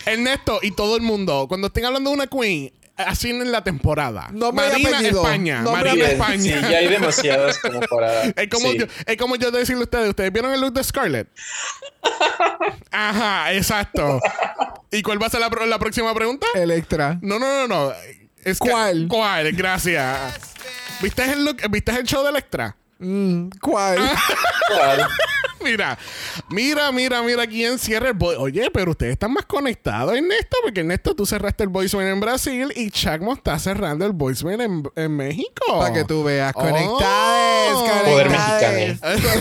Ernesto 0.06 0.60
y 0.62 0.70
todo 0.70 0.96
el 0.96 1.02
mundo, 1.02 1.46
cuando 1.48 1.66
estén 1.66 1.84
hablando 1.84 2.10
de 2.10 2.16
una 2.16 2.26
queen, 2.26 2.72
así 2.96 3.30
en 3.30 3.52
la 3.52 3.62
temporada. 3.62 4.28
Nombre 4.32 4.66
y 4.66 4.82
Marina 4.82 4.98
apellido. 4.98 5.22
España. 5.22 5.62
Y 5.66 5.70
Marina 5.70 6.06
Sí, 6.06 6.12
España. 6.12 6.38
sí, 6.38 6.48
ya 6.72 6.78
hay 6.78 6.88
demasiadas 6.88 7.58
como 7.58 7.80
para. 7.80 8.22
Es 8.36 8.48
como, 8.48 8.70
sí. 8.70 8.78
yo, 8.78 8.86
es 9.04 9.16
como 9.16 9.36
yo 9.36 9.50
decirle 9.50 9.82
a 9.82 9.84
ustedes, 9.84 10.08
¿ustedes 10.08 10.32
vieron 10.32 10.52
el 10.52 10.60
look 10.60 10.72
de 10.72 10.82
Scarlett? 10.84 11.28
Ajá, 12.90 13.52
exacto. 13.52 14.20
¿Y 14.90 15.02
cuál 15.02 15.20
va 15.20 15.26
a 15.26 15.30
ser 15.30 15.40
la, 15.40 15.78
próxima 15.78 16.14
pregunta? 16.14 16.46
Electra. 16.54 17.18
No, 17.20 17.38
no, 17.38 17.66
no, 17.66 17.68
no. 17.68 17.92
Es 18.44 18.58
que- 18.58 18.70
¿Cuál? 18.70 19.06
¿Cuál? 19.08 19.52
Gracias. 19.52 20.34
¿Viste 21.02 21.24
el, 21.24 21.44
look, 21.44 21.58
¿Viste 21.70 21.92
el 21.92 22.04
show 22.04 22.22
de 22.22 22.30
Electra? 22.30 22.76
Mm, 22.98 23.48
¿Cuál? 23.60 23.98
¿Cuál? 24.68 25.06
Mira, 25.66 25.98
mira, 26.48 26.92
mira, 26.92 27.22
mira 27.22 27.46
quién 27.46 27.78
cierra 27.78 28.08
el 28.08 28.14
voice. 28.14 28.38
Oye, 28.40 28.70
pero 28.72 28.92
ustedes 28.92 29.12
están 29.14 29.32
más 29.32 29.46
conectados, 29.46 30.14
Ernesto, 30.16 30.56
porque 30.62 30.80
Ernesto, 30.80 31.14
tú 31.14 31.26
cerraste 31.26 31.64
el 31.64 31.68
voicemail 31.70 32.08
en 32.10 32.20
Brasil 32.20 32.72
y 32.76 32.90
Chacmo 32.90 33.32
está 33.34 33.58
cerrando 33.58 34.06
el 34.06 34.12
voicemail 34.12 34.60
en, 34.60 34.82
en 34.94 35.16
México. 35.16 35.78
Para 35.78 35.92
que 35.92 36.04
tú 36.04 36.22
veas. 36.22 36.52
Oh. 36.54 36.60
Conectades, 36.60 37.74
Poder 38.04 38.26
conectades. 38.28 39.00
mexicano. 39.02 39.40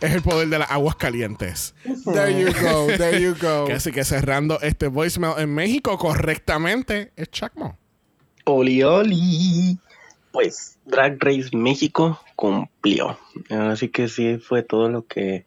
Es 0.00 0.12
el 0.12 0.22
poder 0.22 0.48
de 0.48 0.58
las 0.58 0.70
aguas 0.72 0.96
calientes. 0.96 1.72
There 2.04 2.32
you 2.36 2.52
go, 2.60 2.86
there 2.96 3.20
you 3.20 3.36
go. 3.40 3.68
Así 3.72 3.92
que 3.92 4.04
cerrando 4.04 4.60
este 4.60 4.88
voicemail 4.88 5.34
en 5.38 5.54
México 5.54 5.96
correctamente 5.98 7.12
es 7.16 7.30
Chacmo. 7.30 7.78
Oli, 8.46 8.82
oli. 8.82 9.78
Pues 10.34 10.80
Drag 10.84 11.16
Race 11.20 11.56
México 11.56 12.20
cumplió. 12.34 13.16
Así 13.50 13.88
que 13.88 14.08
sí 14.08 14.38
fue 14.38 14.64
todo 14.64 14.88
lo 14.88 15.06
que 15.06 15.46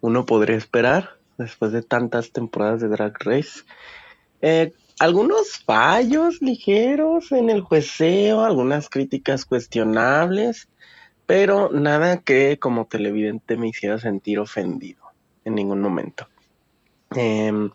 uno 0.00 0.26
podría 0.26 0.56
esperar 0.56 1.10
después 1.38 1.70
de 1.70 1.82
tantas 1.82 2.32
temporadas 2.32 2.80
de 2.80 2.88
Drag 2.88 3.14
Race. 3.20 3.60
Eh, 4.40 4.72
algunos 4.98 5.60
fallos 5.64 6.42
ligeros 6.42 7.30
en 7.30 7.48
el 7.48 7.60
jueceo, 7.60 8.40
algunas 8.40 8.88
críticas 8.88 9.44
cuestionables, 9.44 10.68
pero 11.24 11.70
nada 11.70 12.22
que 12.22 12.58
como 12.58 12.86
televidente 12.86 13.56
me 13.56 13.68
hiciera 13.68 14.00
sentir 14.00 14.40
ofendido 14.40 15.12
en 15.44 15.54
ningún 15.54 15.80
momento. 15.80 16.26
Em, 17.14 17.70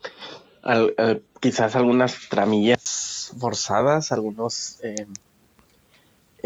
quizás 1.39 1.77
algunas 1.77 2.27
tramillas 2.27 3.33
forzadas, 3.39 4.11
algunos 4.11 4.83
em, 4.83 5.07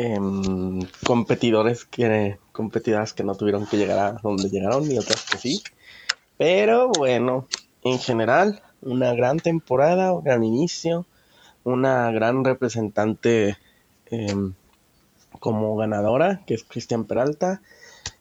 em, 0.02 0.80
competidores 1.06 1.86
que 1.86 2.39
competidoras 2.52 3.14
que 3.14 3.24
no 3.24 3.36
tuvieron 3.36 3.68
que 3.68 3.78
llegar 3.78 3.99
a 3.99 4.12
donde 4.24 4.49
llegaron 4.49 4.91
y 4.91 4.97
otras 4.97 5.26
que 5.30 5.38
sí. 5.38 5.64
Pero 6.38 6.89
bueno, 6.89 7.47
en 7.84 7.99
general, 7.99 8.64
una 8.82 9.14
gran 9.14 9.38
temporada, 9.39 10.12
un 10.14 10.24
gran 10.24 10.43
inicio, 10.43 11.06
una 11.64 12.12
gran 12.12 12.43
representante 12.43 13.58
em, 14.08 14.54
como 15.39 15.76
ganadora, 15.76 16.41
que 16.47 16.56
es 16.56 16.64
Cristian 16.64 17.06
Peralta. 17.06 17.62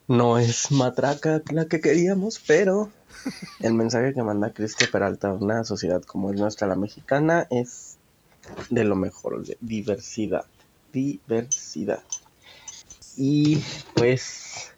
No 0.06 0.38
es 0.38 0.70
matraca 0.72 1.40
la 1.50 1.64
que 1.64 1.80
queríamos, 1.80 2.42
pero 2.46 2.90
el 3.60 3.72
mensaje 3.72 4.12
que 4.12 4.22
manda 4.22 4.52
Cristian 4.52 4.90
Peralta 4.90 5.28
a 5.28 5.34
una 5.34 5.64
sociedad 5.64 6.02
como 6.02 6.30
es 6.30 6.38
nuestra, 6.38 6.68
la 6.68 6.76
mexicana, 6.76 7.46
es 7.48 7.96
de 8.68 8.84
lo 8.84 8.96
mejor, 8.96 9.46
de 9.46 9.56
diversidad. 9.60 10.44
Diversidad. 10.92 12.02
Y 13.16 13.62
pues, 13.94 14.72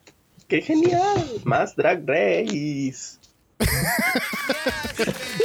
qué 0.49 0.61
genial, 0.63 1.41
más 1.45 1.75
Drag 1.77 2.03
Race. 2.07 3.19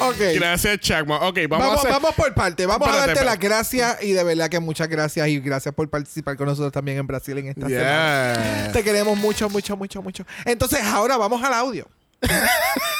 Ok. 0.01 0.18
Gracias, 0.36 0.80
Chacmo. 0.80 1.15
Ok, 1.15 1.39
vamos, 1.49 1.65
Vamos, 1.65 1.78
a 1.78 1.80
hacer... 1.80 1.91
vamos 1.91 2.13
por 2.15 2.34
parte. 2.34 2.65
Vamos 2.65 2.88
a 2.88 2.95
darte 3.07 3.24
las 3.24 3.39
gracias 3.39 4.01
y 4.03 4.11
de 4.13 4.24
verdad 4.24 4.49
que 4.49 4.59
muchas 4.59 4.88
gracias 4.88 5.28
y 5.28 5.39
gracias 5.39 5.74
por 5.74 5.89
participar 5.89 6.38
con 6.38 6.45
nosotros 6.47 6.72
también 6.72 6.97
en 6.99 7.07
Brasil 7.07 7.38
en 7.38 7.47
esta 7.47 7.68
semana. 7.68 8.34
Yeah. 8.63 8.72
Te 8.74 8.84
queremos 8.84 9.18
mucho, 9.18 9.49
mucho, 9.49 9.76
mucho, 9.76 10.01
mucho. 10.01 10.26
Entonces 10.45 10.82
ahora 10.84 11.18
vamos 11.18 11.43
al 11.43 11.53
audio. 11.53 11.88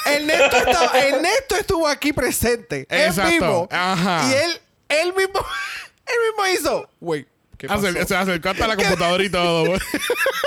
Ernesto, 0.06 0.56
estaba- 0.56 1.00
Ernesto 1.00 1.56
estuvo 1.56 1.86
aquí 1.86 2.12
presente 2.12 2.86
Exacto. 2.90 3.22
en 3.22 3.30
vivo 3.40 3.68
Ajá. 3.70 4.28
y 4.28 4.32
él, 4.34 4.60
él 4.88 5.14
mismo, 5.14 5.40
él 6.06 6.14
mismo 6.30 6.46
hizo. 6.58 6.90
Wait, 7.00 7.28
¿qué 7.58 7.66
pasó? 7.68 7.86
Acer- 7.86 8.06
se 8.06 8.16
acercó 8.16 8.48
hasta 8.50 8.66
la 8.66 8.76
computadora 8.76 9.22
y 9.22 9.28
todo. 9.30 9.74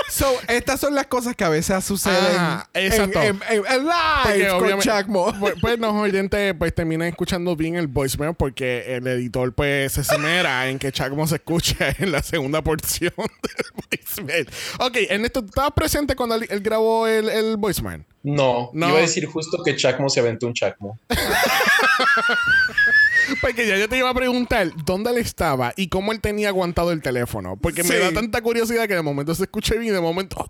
So, 0.10 0.30
estas 0.50 0.78
son 0.82 0.94
las 0.94 1.08
cosas 1.08 1.38
que 1.38 1.46
a 1.46 1.50
veces 1.50 1.84
suceden 1.86 2.36
Ajá, 2.36 2.70
en, 2.74 2.86
exacto. 2.92 3.22
en- 3.22 3.40
en- 3.50 3.64
en 3.66 3.88
Porque 4.24 4.38
live 4.40 4.72
con 4.74 4.80
Chacmo. 4.82 5.34
Pues, 5.40 5.54
pues 5.62 5.80
los 5.80 5.94
oyentes 5.94 6.54
pues 6.60 6.76
terminan 6.76 7.08
escuchando 7.08 7.56
bien 7.56 7.78
el 7.78 7.88
voicemail 7.88 8.36
porque 8.36 8.94
el 8.98 9.08
editor 9.08 9.54
pues 9.54 9.94
se 9.94 10.02
esmera 10.02 10.68
en 10.68 10.80
que 10.80 10.92
Chacmo 10.92 11.26
se 11.28 11.36
escuche 11.36 11.78
en 12.00 12.12
la 12.12 12.22
segunda 12.22 12.62
porción 12.62 13.14
del 13.16 13.66
voicemail. 13.90 14.50
Ok, 14.80 14.98
Ernesto, 15.10 15.42
¿tú 15.44 15.48
estabas 15.48 15.72
presente 15.72 16.14
cuando 16.14 16.36
él, 16.36 16.46
él 16.50 16.60
grabó 16.60 17.08
el, 17.08 17.30
el 17.30 17.56
voicemail? 17.56 18.04
No, 18.24 18.70
No. 18.74 18.90
iba 18.90 19.00
a 19.00 19.02
decir 19.02 19.26
justo 19.26 19.64
que 19.64 19.76
Chacmo 19.76 20.10
se 20.10 20.20
aventó 20.20 20.48
un 20.48 20.54
Chacmo. 20.54 21.00
Porque 23.42 23.66
ya 23.68 23.78
yo 23.78 23.88
te 23.90 23.98
iba 23.98 24.10
a 24.10 24.14
preguntar 24.14 24.72
dónde 24.86 25.10
él 25.12 25.18
estaba 25.18 25.74
y 25.76 25.88
cómo 25.88 26.12
él 26.12 26.22
tenía 26.22 26.50
aguantado 26.50 26.92
el 26.92 27.02
teléfono. 27.02 27.58
Porque 27.60 27.84
me 27.84 27.98
da 27.98 28.12
tanta 28.12 28.42
curiosidad 28.42 28.88
que 28.88 28.96
de 28.96 29.02
momento 29.02 29.34
se 29.34 29.44
escucha 29.44 29.74
bien 29.76 29.86
y 29.86 29.90
de 29.92 30.02
momento... 30.02 30.46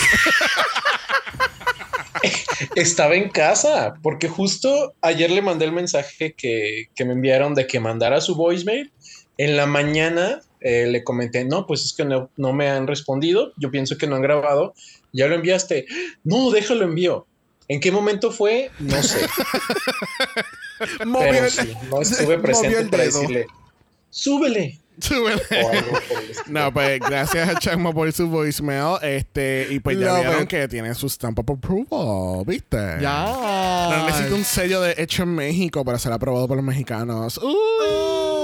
Estaba 2.76 3.14
en 3.16 3.28
casa, 3.28 3.94
porque 4.02 4.28
justo 4.28 4.94
ayer 5.02 5.30
le 5.30 5.42
mandé 5.42 5.64
el 5.64 5.72
mensaje 5.72 6.34
que, 6.34 6.86
que 6.94 7.04
me 7.04 7.12
enviaron 7.12 7.54
de 7.54 7.66
que 7.66 7.80
mandara 7.80 8.20
su 8.20 8.36
voicemail. 8.36 8.92
En 9.38 9.56
la 9.56 9.66
mañana 9.66 10.40
eh, 10.60 10.86
le 10.86 11.02
comenté, 11.02 11.44
no, 11.44 11.66
pues 11.66 11.84
es 11.84 11.92
que 11.92 12.04
no, 12.04 12.30
no 12.36 12.52
me 12.52 12.68
han 12.68 12.86
respondido, 12.86 13.52
yo 13.56 13.70
pienso 13.70 13.98
que 13.98 14.06
no 14.06 14.16
han 14.16 14.22
grabado, 14.22 14.74
ya 15.12 15.26
lo 15.26 15.34
enviaste. 15.34 15.86
No, 16.24 16.50
déjalo 16.50 16.84
envío. 16.84 17.26
¿En 17.68 17.80
qué 17.80 17.92
momento 17.92 18.30
fue? 18.30 18.70
No 18.78 19.02
sé. 19.02 19.20
Movió 21.06 21.48
sí, 21.48 21.72
no 21.90 22.02
estuve 22.02 22.36
movió 22.36 22.42
presente 22.42 22.80
el 22.80 22.90
para 22.90 23.04
decirle, 23.04 23.46
súbele. 24.10 24.80
Súbele. 25.00 25.42
No, 26.48 26.72
pues 26.72 27.00
gracias 27.00 27.48
a 27.48 27.58
Chacmo 27.58 27.94
por 27.94 28.12
su 28.12 28.28
voicemail. 28.28 28.98
Este, 29.02 29.68
y 29.70 29.80
pues 29.80 29.98
ya 29.98 30.06
Love 30.06 30.20
vieron 30.20 30.42
it. 30.42 30.48
que 30.48 30.68
tiene 30.68 30.94
su 30.94 31.08
stamp 31.08 31.38
of 31.38 31.50
approval, 31.50 32.44
¿viste? 32.44 32.76
Ya. 33.00 33.88
No 33.90 34.06
necesito 34.06 34.34
un 34.34 34.44
sello 34.44 34.80
de 34.80 34.94
hecho 34.98 35.22
en 35.22 35.34
México 35.34 35.84
para 35.84 35.98
ser 35.98 36.12
aprobado 36.12 36.46
por 36.46 36.56
los 36.56 36.66
mexicanos. 36.66 37.38
Uh. 37.38 38.41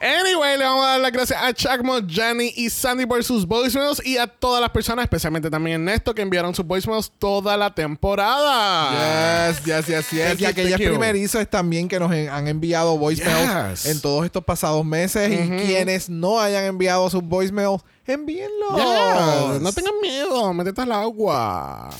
Anyway, 0.00 0.58
le 0.58 0.64
vamos 0.64 0.84
a 0.84 0.88
dar 0.90 1.00
las 1.00 1.12
gracias 1.12 1.42
a 1.42 1.52
Chacmo, 1.52 1.98
Jenny 2.08 2.52
y 2.56 2.70
Sandy 2.70 3.06
por 3.06 3.22
sus 3.24 3.46
voicemails 3.46 4.04
y 4.04 4.16
a 4.18 4.26
todas 4.26 4.60
las 4.60 4.70
personas, 4.70 5.04
especialmente 5.04 5.50
también 5.50 5.80
Ernesto, 5.86 6.14
que 6.14 6.22
enviaron 6.22 6.54
sus 6.54 6.64
voicemails 6.66 7.10
toda 7.18 7.56
la 7.56 7.74
temporada. 7.74 9.48
Yes, 9.50 9.64
yes, 9.64 9.86
yes, 9.86 10.10
yes. 10.10 10.40
Y 10.40 10.44
aquellas 10.44 10.80
primerizos 10.80 11.48
también 11.48 11.88
que 11.88 11.98
nos 11.98 12.12
en- 12.12 12.28
han 12.28 12.48
enviado 12.48 12.96
voicemails 12.98 13.82
Yes. 13.82 13.86
en 13.94 14.00
todos 14.00 14.24
estos 14.24 14.44
pasados 14.44 14.84
meses. 14.84 15.30
Ujú. 15.30 15.54
Y 15.54 15.58
quienes 15.66 16.08
no 16.08 16.40
hayan 16.40 16.64
enviado 16.64 17.08
sus 17.10 17.22
voicemails, 17.22 17.82
envíenlos. 18.06 18.76
Yeah, 18.76 19.58
no 19.60 19.72
tengan 19.72 19.94
miedo, 20.00 20.52
métete 20.54 20.80
al 20.82 20.92
agua. 20.92 21.90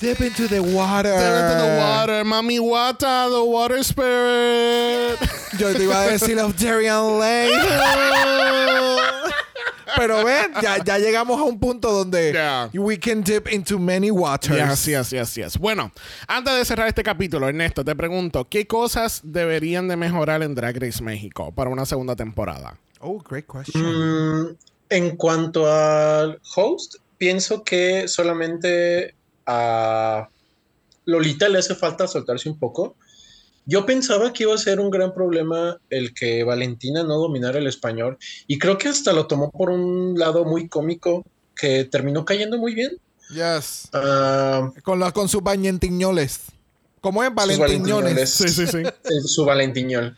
Dip 0.00 0.20
into 0.20 0.46
the 0.48 0.60
water. 0.60 1.10
Dip 1.10 1.20
into 1.20 1.56
the 1.56 1.76
water, 1.78 2.24
mami 2.24 2.58
wata, 2.60 3.30
the 3.30 3.44
water 3.44 3.82
spirit. 3.82 5.18
Yo 5.58 5.72
te 5.72 5.84
iba 5.84 6.04
a 6.06 6.10
decir 6.12 6.38
of 6.38 6.54
Darian 6.56 7.18
Lane. 7.18 7.50
Pero 9.96 10.22
ven, 10.24 10.52
ya, 10.60 10.76
ya 10.84 10.98
llegamos 10.98 11.40
a 11.40 11.44
un 11.44 11.58
punto 11.58 11.90
donde 11.90 12.32
Yeah. 12.32 12.68
we 12.74 12.98
can 12.98 13.22
dip 13.22 13.48
into 13.48 13.78
many 13.78 14.10
waters. 14.10 14.58
Yes, 14.58 14.86
yes, 14.86 15.10
yes, 15.10 15.34
yes. 15.36 15.56
Bueno, 15.58 15.90
antes 16.28 16.54
de 16.54 16.64
cerrar 16.66 16.88
este 16.88 17.02
capítulo, 17.02 17.48
Ernesto, 17.48 17.82
te 17.82 17.94
pregunto, 17.96 18.46
¿qué 18.50 18.66
cosas 18.66 19.22
deberían 19.24 19.88
de 19.88 19.96
mejorar 19.96 20.42
en 20.42 20.54
Drag 20.54 20.76
Race 20.78 21.02
México 21.02 21.50
para 21.52 21.70
una 21.70 21.86
segunda 21.86 22.14
temporada? 22.14 22.78
Oh, 23.00 23.18
great 23.18 23.46
question. 23.46 23.82
Mm, 24.50 24.56
en 24.90 25.16
cuanto 25.16 25.66
al 25.72 26.38
host, 26.54 26.96
pienso 27.16 27.64
que 27.64 28.06
solamente 28.08 29.14
a 29.46 30.28
Lolita 31.04 31.48
le 31.48 31.58
hace 31.58 31.74
falta 31.74 32.06
soltarse 32.06 32.48
un 32.48 32.58
poco. 32.58 32.96
Yo 33.64 33.84
pensaba 33.84 34.32
que 34.32 34.44
iba 34.44 34.54
a 34.54 34.58
ser 34.58 34.78
un 34.78 34.90
gran 34.90 35.12
problema 35.12 35.78
el 35.90 36.14
que 36.14 36.44
Valentina 36.44 37.02
no 37.02 37.16
dominara 37.16 37.58
el 37.58 37.66
español 37.66 38.16
y 38.46 38.58
creo 38.58 38.78
que 38.78 38.88
hasta 38.88 39.12
lo 39.12 39.26
tomó 39.26 39.50
por 39.50 39.70
un 39.70 40.16
lado 40.16 40.44
muy 40.44 40.68
cómico 40.68 41.24
que 41.54 41.84
terminó 41.84 42.24
cayendo 42.24 42.58
muy 42.58 42.74
bien. 42.74 43.00
Yes. 43.30 43.88
Ah, 43.92 44.70
Con, 44.84 45.00
la, 45.00 45.10
con 45.10 45.28
sus 45.28 45.42
bañentiñoles. 45.42 46.42
¿Cómo 47.00 47.22
es? 47.24 47.28
sus 47.28 47.58
Valentiñones. 47.58 48.30
Sí, 48.30 48.48
sí, 48.48 48.66
sí. 48.66 48.82
Su 49.24 49.44
Valentiñol. 49.44 50.16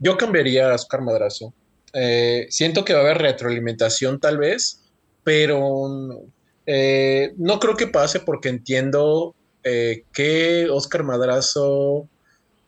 Yo 0.00 0.16
cambiaría 0.16 0.70
a 0.70 0.74
Oscar 0.74 1.02
Madrazo. 1.02 1.52
Eh, 1.92 2.46
siento 2.50 2.84
que 2.84 2.92
va 2.92 3.00
a 3.00 3.02
haber 3.02 3.18
retroalimentación 3.18 4.20
tal 4.20 4.38
vez, 4.38 4.82
pero 5.24 5.86
eh, 6.70 7.32
no 7.38 7.58
creo 7.60 7.76
que 7.76 7.86
pase 7.86 8.20
porque 8.20 8.50
entiendo 8.50 9.34
eh, 9.64 10.04
que 10.12 10.68
Oscar 10.68 11.02
Madrazo 11.02 12.06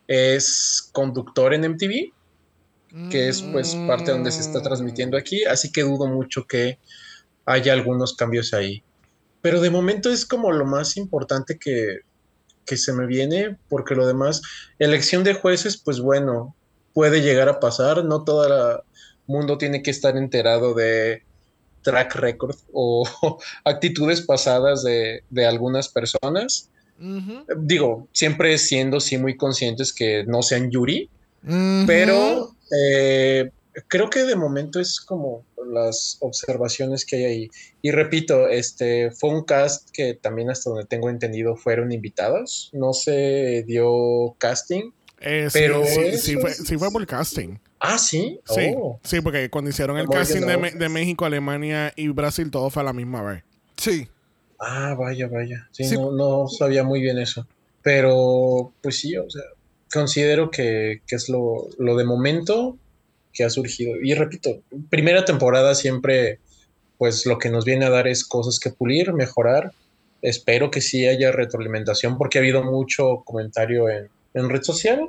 es 0.09 0.89
conductor 0.91 1.53
en 1.53 1.71
MTV, 1.71 2.11
que 3.11 3.29
es 3.29 3.43
pues 3.43 3.77
parte 3.77 4.11
donde 4.11 4.33
se 4.33 4.41
está 4.41 4.63
transmitiendo 4.63 5.19
aquí, 5.19 5.45
así 5.45 5.71
que 5.71 5.83
dudo 5.83 6.07
mucho 6.07 6.47
que 6.47 6.79
haya 7.45 7.75
algunos 7.75 8.17
cambios 8.17 8.55
ahí. 8.55 8.83
Pero 9.43 9.61
de 9.61 9.69
momento 9.69 10.09
es 10.11 10.25
como 10.25 10.51
lo 10.51 10.65
más 10.65 10.97
importante 10.97 11.59
que, 11.59 11.99
que 12.65 12.79
se 12.79 12.95
me 12.95 13.05
viene, 13.05 13.59
porque 13.69 13.95
lo 13.95 14.07
demás, 14.07 14.41
elección 14.79 15.25
de 15.25 15.35
jueces, 15.35 15.77
pues 15.77 16.01
bueno, 16.01 16.57
puede 16.95 17.21
llegar 17.21 17.51
a 17.51 17.61
pasar, 17.61 18.03
no 18.07 18.25
todo 18.25 18.47
el 18.47 18.81
mundo 19.27 19.59
tiene 19.59 19.83
que 19.83 19.91
estar 19.91 20.17
enterado 20.17 20.73
de 20.73 21.23
track 21.83 22.15
record 22.17 22.57
o 22.73 23.05
actitudes 23.65 24.23
pasadas 24.23 24.83
de, 24.83 25.23
de 25.31 25.47
algunas 25.47 25.89
personas. 25.89 26.69
Digo, 27.57 28.09
siempre 28.13 28.59
siendo 28.59 29.01
sí 29.01 29.17
muy 29.17 29.37
conscientes 29.37 29.93
que 29.95 30.25
no 30.27 30.43
sean 30.43 30.71
Yuri, 30.71 31.09
pero 31.87 32.55
eh, 32.71 33.51
creo 33.89 34.11
que 34.11 34.25
de 34.25 34.37
momento 34.37 34.81
es 34.81 35.01
como 35.01 35.45
las 35.67 36.19
observaciones 36.21 37.05
que 37.05 37.17
hay 37.17 37.25
ahí. 37.25 37.51
Y 37.83 37.91
repito, 37.91 38.49
este 38.49 39.11
fue 39.13 39.31
un 39.31 39.45
cast 39.45 39.91
que 39.93 40.15
también 40.15 40.51
hasta 40.51 40.71
donde 40.71 40.85
tengo 40.85 41.09
entendido 41.09 41.57
fueron 41.57 41.93
invitados. 41.93 42.71
No 42.73 42.93
se 42.93 43.65
dio 43.67 44.35
casting. 44.39 44.91
Eh, 45.21 45.49
Pero 45.53 45.85
sí, 45.87 46.19
sí 46.19 46.37
fue, 46.37 46.53
sí 46.53 46.77
fue 46.77 46.91
por 46.91 47.07
casting. 47.07 47.57
Ah, 47.81 47.99
sí. 47.99 48.39
Sí, 48.45 48.73
Oh. 48.77 49.01
sí, 49.03 49.21
porque 49.23 49.49
cuando 49.51 49.71
hicieron 49.71 49.97
el 49.99 50.07
casting 50.09 50.43
de, 50.43 50.71
de 50.73 50.89
México, 50.89 51.25
Alemania 51.25 51.93
y 51.97 52.09
Brasil, 52.09 52.51
todo 52.51 52.69
fue 52.71 52.83
a 52.83 52.85
la 52.85 52.93
misma 52.93 53.23
vez. 53.23 53.43
Sí. 53.77 54.07
Ah, 54.59 54.95
vaya, 54.99 55.27
vaya. 55.29 55.67
Sí, 55.73 55.85
Sí. 55.85 55.95
No, 55.97 56.13
no 56.13 56.47
sabía 56.49 56.85
muy 56.85 57.01
bien 57.01 57.19
eso. 57.19 57.47
Pero, 57.83 58.73
pues 58.83 58.99
sí, 59.01 59.17
o 59.17 59.29
sea, 59.31 59.43
considero 59.93 60.51
que, 60.51 61.01
que 61.07 61.17
es 61.17 61.29
lo, 61.31 61.69
lo 61.79 61.97
de 61.97 62.05
momento 62.05 62.77
que 63.33 63.45
ha 63.45 63.51
surgido. 63.51 63.97
Y 64.03 64.13
repito, 64.13 64.61
primera 64.91 65.25
temporada 65.25 65.75
siempre, 65.75 66.39
pues 66.99 67.25
lo 67.25 67.39
que 67.39 67.49
nos 67.49 67.65
viene 67.65 67.87
a 67.87 67.91
dar 67.91 68.07
es 68.07 68.25
cosas 68.25 68.59
que 68.61 68.71
pulir, 68.71 69.15
mejorar. 69.15 69.73
Espero 70.21 70.71
que 70.71 70.83
sí 70.83 71.07
haya 71.07 71.33
retroalimentación 71.33 72.19
porque 72.19 72.37
ha 72.37 72.43
habido 72.43 72.63
mucho 72.63 73.23
comentario 73.25 73.89
en, 73.89 74.09
en 74.35 74.51
red 74.51 74.63
social, 74.63 75.09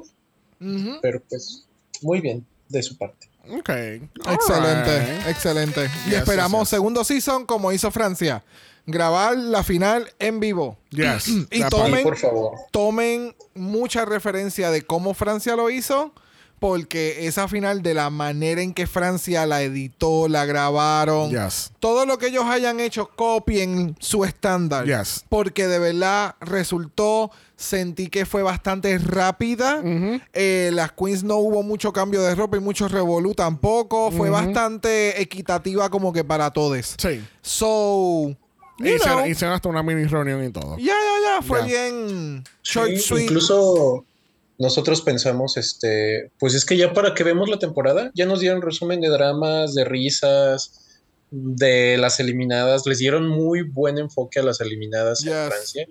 pero 1.01 1.21
pues 1.27 1.65
muy 2.01 2.21
bien 2.21 2.45
de 2.71 2.83
su 2.83 2.97
parte. 2.97 3.29
Ok. 3.49 3.69
Excelente, 3.69 5.29
excelente. 5.29 5.89
Y 6.05 6.11
Yes, 6.11 6.19
esperamos 6.19 6.61
yes, 6.61 6.69
yes. 6.69 6.69
segundo 6.69 7.03
season 7.03 7.45
como 7.45 7.71
hizo 7.71 7.91
Francia. 7.91 8.43
Grabar 8.85 9.37
la 9.37 9.63
final 9.63 10.11
en 10.19 10.39
vivo. 10.39 10.77
Yes. 10.89 11.27
Y 11.51 11.61
tomen- 11.63 12.03
por 12.03 12.17
favor. 12.17 12.57
Tomen 12.71 13.35
mucha 13.53 14.05
referencia 14.05 14.71
de 14.71 14.81
cómo 14.83 15.13
Francia 15.13 15.55
lo 15.55 15.69
hizo. 15.69 16.13
Porque 16.61 17.25
esa 17.25 17.47
final, 17.47 17.81
de 17.81 17.95
la 17.95 18.11
manera 18.11 18.61
en 18.61 18.75
que 18.75 18.85
Francia 18.85 19.47
la 19.47 19.63
editó, 19.63 20.27
la 20.27 20.45
grabaron, 20.45 21.31
Yes. 21.31 21.71
todo 21.79 22.05
lo 22.05 22.19
que 22.19 22.27
ellos 22.27 22.45
hayan 22.45 22.79
hecho, 22.79 23.09
copien 23.15 23.95
su 23.99 24.23
estándar. 24.25 24.85
Yes. 24.85 25.25
Porque 25.27 25.65
de 25.65 25.79
verdad 25.79 26.35
resultó, 26.39 27.31
sentí 27.55 28.09
que 28.09 28.27
fue 28.27 28.43
bastante 28.43 28.95
rápida. 28.99 29.81
Eh, 30.33 30.69
las 30.71 30.91
queens 30.91 31.23
no 31.23 31.37
hubo 31.37 31.63
mucho 31.63 31.91
cambio 31.93 32.21
de 32.21 32.35
ropa 32.35 32.57
y 32.57 32.59
mucho 32.59 32.87
revolú 32.87 33.33
tampoco. 33.33 34.11
Fue 34.11 34.29
bastante 34.29 35.19
equitativa 35.19 35.89
como 35.89 36.13
que 36.13 36.23
para 36.23 36.51
todos. 36.51 36.93
Sí. 36.99 37.23
So, 37.41 38.35
Hicieron, 38.77 39.53
hasta 39.53 39.67
una 39.67 39.81
mini 39.83 40.05
reunión 40.05 40.43
y 40.43 40.51
todo. 40.51 40.77
ya, 40.77 40.85
ya, 40.93 41.37
ya. 41.37 41.41
Fue 41.41 41.59
Ya. 41.61 41.65
bien 41.65 42.43
short, 42.63 42.89
Sí, 42.91 42.97
sweet. 42.99 43.23
Incluso 43.23 44.05
nosotros 44.61 45.01
pensamos, 45.01 45.57
este, 45.57 46.31
pues 46.37 46.53
es 46.53 46.65
que 46.65 46.77
ya 46.77 46.93
para 46.93 47.15
que 47.15 47.23
vemos 47.23 47.49
la 47.49 47.57
temporada, 47.57 48.11
ya 48.13 48.27
nos 48.27 48.41
dieron 48.41 48.61
resumen 48.61 49.01
de 49.01 49.09
dramas, 49.09 49.73
de 49.73 49.85
risas, 49.85 51.01
de 51.31 51.97
las 51.97 52.19
eliminadas, 52.19 52.85
les 52.85 52.99
dieron 52.99 53.27
muy 53.27 53.63
buen 53.63 53.97
enfoque 53.97 54.39
a 54.39 54.43
las 54.43 54.61
eliminadas 54.61 55.25
en 55.25 55.29
Yes. 55.33 55.47
Francia. 55.47 55.87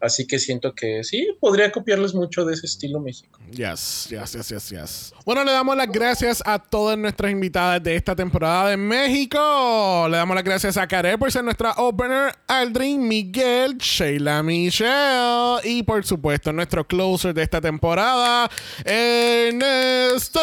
Así 0.00 0.26
que 0.26 0.38
siento 0.38 0.74
que 0.74 1.04
sí, 1.04 1.28
podría 1.40 1.70
copiarles 1.70 2.14
mucho 2.14 2.44
de 2.44 2.54
ese 2.54 2.66
estilo 2.66 3.00
México. 3.00 3.38
Yes, 3.50 4.08
yes, 4.10 4.32
yes, 4.32 4.48
yes, 4.48 4.70
yes. 4.70 5.14
Bueno, 5.26 5.44
le 5.44 5.52
damos 5.52 5.76
las 5.76 5.90
gracias 5.90 6.42
a 6.46 6.58
todas 6.58 6.96
nuestras 6.96 7.30
invitadas 7.30 7.82
de 7.82 7.96
esta 7.96 8.16
temporada 8.16 8.70
de 8.70 8.76
México. 8.76 10.06
Le 10.08 10.16
damos 10.16 10.34
las 10.34 10.44
gracias 10.44 10.76
a 10.76 10.86
Karel 10.88 11.18
por 11.18 11.30
ser 11.30 11.44
nuestra 11.44 11.72
opener, 11.72 12.34
Aldrin, 12.46 13.06
Miguel, 13.06 13.76
Sheila 13.76 14.42
Michelle 14.42 15.60
y 15.64 15.82
por 15.82 16.04
supuesto 16.06 16.52
nuestro 16.52 16.86
closer 16.86 17.34
de 17.34 17.42
esta 17.42 17.60
temporada, 17.60 18.50
Ernesto. 18.84 20.40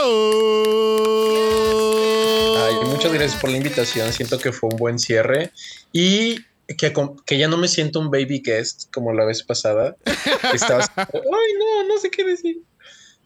Ay, 2.67 2.75
muchas 2.85 3.11
gracias 3.11 3.41
por 3.41 3.49
la 3.49 3.57
invitación, 3.57 4.13
siento 4.13 4.37
que 4.37 4.51
fue 4.51 4.69
un 4.71 4.77
buen 4.77 4.99
cierre 4.99 5.51
y 5.91 6.39
que, 6.75 6.93
que 7.25 7.37
ya 7.37 7.47
no 7.47 7.57
me 7.57 7.67
siento 7.67 7.99
un 7.99 8.11
baby 8.11 8.41
guest 8.43 8.91
como 8.93 9.13
la 9.13 9.25
vez 9.25 9.43
pasada. 9.43 9.95
que 10.03 10.11
estaba 10.57 10.79
así, 10.79 10.91
ay 10.97 11.53
no, 11.59 11.87
no 11.87 11.97
sé 11.99 12.09
qué 12.09 12.23
decir. 12.23 12.61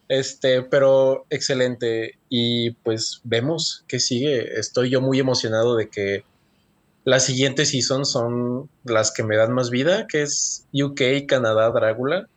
Este, 0.08 0.62
pero 0.62 1.26
excelente. 1.30 2.20
Y 2.30 2.72
pues 2.72 3.22
vemos 3.24 3.84
qué 3.88 4.00
sigue. 4.00 4.60
Estoy 4.60 4.90
yo 4.90 5.02
muy 5.02 5.20
emocionado 5.20 5.76
de 5.76 5.90
que 5.90 6.26
las 7.04 7.26
siguientes 7.26 7.70
seasons 7.70 8.12
son 8.12 8.70
las 8.84 9.12
que 9.12 9.24
me 9.24 9.38
dan 9.38 9.54
más 9.54 9.70
vida, 9.70 10.08
que 10.08 10.22
es 10.22 10.66
UK, 10.74 11.26
Canadá, 11.28 11.72
Drácula. 11.72 12.28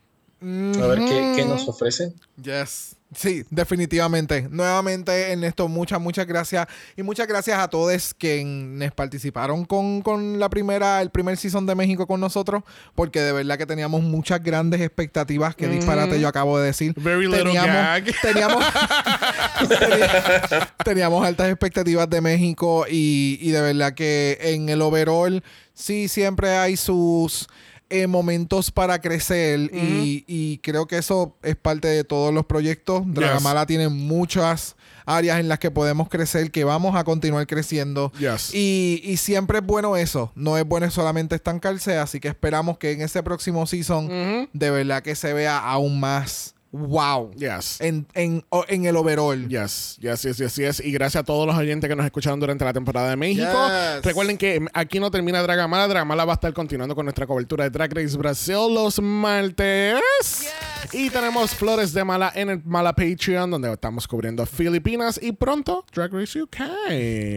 A 0.41 0.87
ver 0.87 0.99
qué, 0.99 1.33
qué 1.37 1.45
nos 1.47 1.69
ofrecen. 1.69 2.15
Yes. 2.43 2.97
Sí, 3.17 3.45
definitivamente. 3.51 4.47
Nuevamente, 4.51 5.33
Ernesto, 5.33 5.69
muchas, 5.69 6.01
muchas 6.01 6.27
gracias. 6.27 6.67
Y 6.97 7.03
muchas 7.03 7.27
gracias 7.27 7.59
a 7.59 7.69
todos 7.69 8.15
quienes 8.15 8.93
participaron 8.93 9.65
con, 9.65 10.03
con 10.03 10.39
la 10.39 10.49
primera, 10.49 11.01
el 11.01 11.11
primer 11.11 11.37
season 11.37 11.67
de 11.67 11.75
México 11.75 12.07
con 12.07 12.21
nosotros. 12.21 12.63
Porque 12.95 13.21
de 13.21 13.33
verdad 13.33 13.59
que 13.59 13.67
teníamos 13.67 14.03
muchas 14.03 14.43
grandes 14.43 14.81
expectativas. 14.81 15.55
Qué 15.55 15.69
disparate 15.69 16.21
yo 16.21 16.29
acabo 16.29 16.59
de 16.59 16.67
decir. 16.67 16.95
Very 16.97 17.29
little 17.29 17.55
gag. 17.55 18.05
Teníamos, 18.23 18.65
teníamos 20.85 21.27
altas 21.27 21.49
expectativas 21.49 22.09
de 22.09 22.21
México. 22.21 22.87
Y, 22.89 23.39
y 23.41 23.51
de 23.51 23.61
verdad 23.61 23.95
que 23.95 24.39
en 24.41 24.69
el 24.69 24.83
overall, 24.83 25.43
sí, 25.73 26.09
siempre 26.09 26.57
hay 26.57 26.77
sus 26.77 27.49
eh, 28.03 28.07
momentos 28.07 28.71
para 28.71 29.01
crecer 29.01 29.71
y, 29.73 30.25
y 30.27 30.59
creo 30.59 30.87
que 30.87 30.99
eso 30.99 31.37
es 31.43 31.57
parte 31.57 31.89
de 31.89 32.05
todos 32.05 32.33
los 32.35 32.47
proyectos. 32.47 33.03
Dragamala 33.07 33.67
tiene 33.67 33.89
muchas 33.89 34.77
áreas 35.07 35.39
en 35.39 35.49
las 35.49 35.59
que 35.59 35.71
podemos 35.71 36.09
crecer, 36.09 36.51
que 36.51 36.65
vamos 36.65 36.97
a 36.97 37.05
continuar 37.05 37.47
creciendo. 37.47 38.11
Yes. 38.19 38.55
Y, 38.55 39.01
y 39.05 39.17
siempre 39.19 39.59
es 39.59 39.65
bueno 39.65 39.97
eso. 39.97 40.33
No 40.35 40.57
es 40.59 40.65
bueno 40.67 40.91
solamente 40.91 41.35
estancarse, 41.35 41.99
así 41.99 42.21
que 42.21 42.29
esperamos 42.29 42.79
que 42.79 42.93
en 42.93 43.03
ese 43.03 43.23
próximo 43.23 43.67
season 43.67 44.49
de 44.53 44.71
verdad 44.71 45.03
que 45.03 45.15
se 45.15 45.33
vea 45.33 45.59
aún 45.59 46.01
más 46.01 46.54
wow 46.75 47.31
Yes. 47.37 47.81
en, 47.81 48.07
en, 48.15 48.45
en 48.69 48.85
el 48.87 48.97
overall. 48.97 49.49
Yes, 49.49 49.97
yes, 50.01 50.23
yes, 50.23 50.37
yes, 50.39 50.57
yes. 50.57 50.81
Y 50.85 50.91
gracias 50.93 51.23
a 51.23 51.25
todos 51.25 51.47
los 51.47 51.57
oyentes 51.57 51.89
que 51.89 51.97
nos 51.97 52.05
escucharon 52.05 52.41
durante 52.41 52.65
la 52.65 52.73
temporada 52.73 53.11
de 53.11 53.17
México. 53.17 53.47
Yes. 53.47 54.05
Recuerden 54.05 54.37
que 54.37 54.65
aquí 54.75 54.99
no 55.01 55.11
termina 55.11 55.43
Dragamala. 55.43 55.87
Dragamala 55.89 56.25
va 56.25 56.33
a 56.33 56.35
estar 56.35 56.53
continuando 56.53 56.95
con 56.95 57.07
nuestra 57.07 57.27
cobertura 57.27 57.65
de 57.65 57.71
Drag 57.71 57.93
Race 57.95 58.17
Brasil 58.17 58.57
los 58.73 59.01
martes. 59.01 59.99
Y 60.93 61.11
tenemos 61.11 61.53
Flores 61.55 61.93
de 61.93 62.05
Mala 62.05 62.31
en 62.35 62.51
el 62.51 62.63
Mala 62.65 62.93
Patreon, 62.95 63.51
donde 63.51 63.73
estamos 63.73 64.07
cubriendo 64.07 64.45
Filipinas 64.47 65.19
y 65.23 65.33
pronto 65.33 65.85
Drag 65.95 66.13
Race 66.13 66.41
UK. 66.43 66.57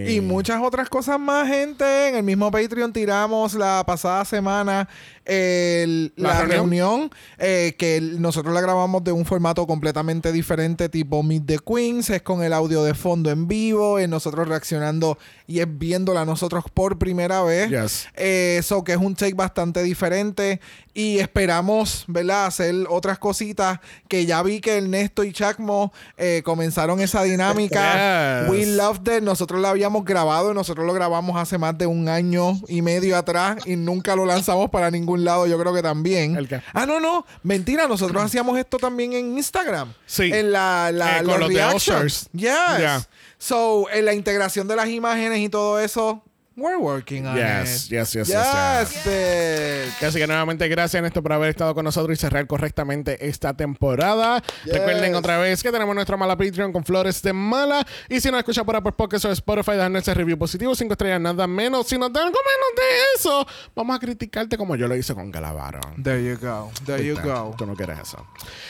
Y 0.09 0.19
muchas 0.21 0.61
otras 0.61 0.89
cosas 0.89 1.19
más, 1.19 1.47
gente. 1.47 2.09
En 2.09 2.15
el 2.15 2.23
mismo 2.23 2.51
Patreon 2.51 2.91
tiramos 2.91 3.53
la 3.53 3.83
pasada 3.85 4.25
semana 4.25 4.87
el- 5.25 6.13
¿La 6.15 6.29
la, 6.29 6.39
reunión? 6.41 6.57
reunión, 6.59 7.11
eh, 7.37 7.75
que 7.77 7.99
nosotros 8.01 8.53
la 8.53 8.61
grabamos 8.61 9.03
de 9.03 9.11
un 9.11 9.25
formato 9.27 9.67
completamente 9.67 10.31
diferente, 10.31 10.89
tipo 10.89 11.21
Meet 11.21 11.45
the 11.45 11.59
Queens. 11.59 12.09
Es 12.09 12.21
con 12.23 12.43
el 12.43 12.53
audio 12.53 12.83
de 12.83 12.95
fondo 12.95 13.29
en 13.29 13.47
vivo, 13.47 13.99
eh, 13.99 14.07
nosotros 14.07 14.47
reaccionando 14.47 15.17
y 15.47 15.61
es 15.61 15.67
viéndola 15.69 16.25
nosotros 16.25 16.65
por 16.73 16.99
primera 16.99 17.41
vez. 17.41 17.69
Yes. 17.69 18.07
Eh, 18.15 18.61
que 18.85 18.91
es 18.91 18.97
un 18.97 19.15
take 19.15 19.33
bastante 19.33 19.81
diferente 19.81 20.59
y 20.93 21.19
esperamos, 21.19 22.03
¿verdad? 22.07 22.47
Hacer 22.47 22.75
otras 22.89 23.17
cositas 23.17 23.79
que 24.07 24.25
ya 24.25 24.43
vi 24.43 24.59
que 24.59 24.77
Ernesto 24.77 25.23
y 25.23 25.31
Chacmo 25.31 25.93
eh, 26.17 26.41
comenzaron 26.43 26.99
esa 26.99 27.23
dinámica. 27.23 28.41
Yes. 28.43 28.49
We 28.49 28.65
loved 28.65 29.07
it. 29.15 29.23
Nosotros 29.23 29.61
la 29.61 29.69
habíamos 29.69 30.03
grabado 30.03 30.51
y 30.51 30.53
nosotros 30.53 30.85
lo 30.85 30.93
grabamos 30.93 31.37
hace 31.37 31.57
más 31.57 31.77
de 31.77 31.85
un 31.85 32.09
año 32.09 32.59
y 32.67 32.81
medio 32.81 33.15
atrás 33.15 33.57
y 33.65 33.75
nunca 33.75 34.15
lo 34.15 34.25
lanzamos 34.25 34.69
para 34.69 34.91
ningún 34.91 35.23
lado. 35.23 35.47
Yo 35.47 35.57
creo 35.57 35.73
que 35.73 35.81
también. 35.81 36.35
¿El 36.35 36.47
qué? 36.47 36.61
Ah, 36.73 36.85
no, 36.85 36.99
no. 36.99 37.25
Mentira. 37.43 37.87
Nosotros 37.87 38.21
hacíamos 38.23 38.57
esto 38.59 38.77
también 38.77 39.13
en 39.13 39.37
Instagram. 39.37 39.93
Sí. 40.05 40.31
En 40.33 40.51
la, 40.51 40.91
la 40.91 41.19
Eh, 41.19 41.23
con 41.23 41.39
los 41.39 41.49
de 41.49 41.55
reactions. 41.55 41.89
All-Stars. 42.01 42.29
Yes. 42.33 42.79
Yeah. 42.79 43.07
So, 43.37 43.89
en 43.91 44.05
la 44.05 44.13
integración 44.13 44.67
de 44.67 44.75
las 44.75 44.89
imágenes 44.89 45.39
y 45.39 45.49
todo 45.49 45.79
eso, 45.79 46.23
we're 46.57 46.77
working 46.77 47.25
on 47.27 47.37
Yes, 47.37 47.85
it. 47.85 47.91
yes, 47.91 48.13
yes, 48.13 48.27
yes, 48.27 48.47
Yes, 48.91 49.05
bitch. 49.05 50.03
Así 50.03 50.19
que 50.19 50.25
nuevamente 50.27 50.67
gracias 50.67 51.01
Néstor 51.03 51.21
por 51.23 51.33
haber 51.33 51.49
estado 51.49 51.73
con 51.75 51.85
nosotros 51.85 52.17
y 52.17 52.19
cerrar 52.19 52.45
correctamente 52.47 53.27
esta 53.29 53.53
temporada. 53.55 54.41
Yes. 54.65 54.73
Recuerden 54.73 55.13
otra 55.15 55.37
vez 55.37 55.61
que 55.61 55.71
tenemos 55.71 55.93
nuestra 55.93 56.17
mala 56.17 56.35
Patreon 56.35 56.73
con 56.73 56.83
Flores 56.83 57.21
de 57.21 57.31
Mala. 57.31 57.85
Y 58.09 58.19
si 58.19 58.31
nos 58.31 58.39
escucha 58.39 58.63
por 58.63 58.75
Apple 58.75 58.93
Podcast 58.93 59.25
o 59.25 59.31
Spotify, 59.31 59.73
déjanos 59.73 60.01
ese 60.01 60.13
review 60.15 60.37
positivo, 60.37 60.73
cinco 60.75 60.93
estrellas, 60.93 61.21
nada 61.21 61.45
menos. 61.45 61.87
Si 61.87 61.97
nos 61.97 62.11
dan 62.11 62.25
algo 62.27 62.39
menos 62.39 62.75
de 62.75 62.83
eso, 63.15 63.47
vamos 63.75 63.95
a 63.95 63.99
criticarte 63.99 64.57
como 64.57 64.75
yo 64.75 64.87
lo 64.87 64.95
hice 64.95 65.13
con 65.13 65.31
Galavaro. 65.31 65.79
There 66.03 66.23
you 66.23 66.37
go. 66.41 66.71
There 66.85 67.05
you 67.05 67.15
go. 67.21 67.53
Tú 67.57 67.65
no 67.67 67.75
quieres 67.75 67.99
eso. 67.99 68.25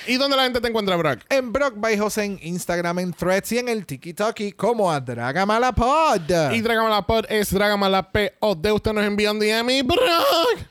¿Y 0.07 0.18
dónde 0.18 0.35
la 0.35 0.43
gente 0.43 0.59
te 0.59 0.68
encuentra, 0.68 0.97
Brock? 0.97 1.22
En 1.30 1.53
Brock 1.53 1.76
by 1.77 1.97
Jose 1.97 2.23
en 2.23 2.38
Instagram, 2.41 2.99
en 2.99 3.14
Threads 3.14 3.51
y 3.53 3.59
en 3.59 3.69
el 3.69 3.85
TikTok 3.85 4.35
como 4.57 4.91
a 4.91 4.99
Dragamalapod. 4.99 6.51
Y 6.53 6.59
Dragamalapod 6.61 7.26
es 7.30 7.49
Dragamalapod. 7.53 7.77
Usted 8.41 8.94
nos 8.94 9.04
envía 9.04 9.32
un 9.32 9.40
DM 9.40 9.70
y 9.70 9.82
Brock. 9.82 10.68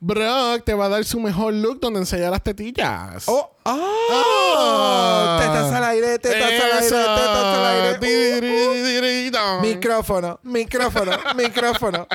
Brock 0.00 0.64
te 0.64 0.74
va 0.74 0.86
a 0.86 0.88
dar 0.88 1.04
su 1.04 1.20
mejor 1.20 1.52
look 1.54 1.80
donde 1.80 2.00
enseñar 2.00 2.30
las 2.30 2.42
tetillas. 2.42 3.24
Oh, 3.26 3.50
ah. 3.64 5.38
Tetas 5.40 5.72
al 5.72 5.84
aire, 5.84 6.18
tetas 6.18 6.42
al 6.42 6.72
aire, 6.72 6.86
Eso. 6.86 6.96
tetas 6.96 7.58
al 7.58 7.66
aire. 7.66 7.98
Tiriririririto. 7.98 9.60
Micrófono, 9.60 10.40
micrófono, 10.42 11.12
micrófono. 11.36 12.06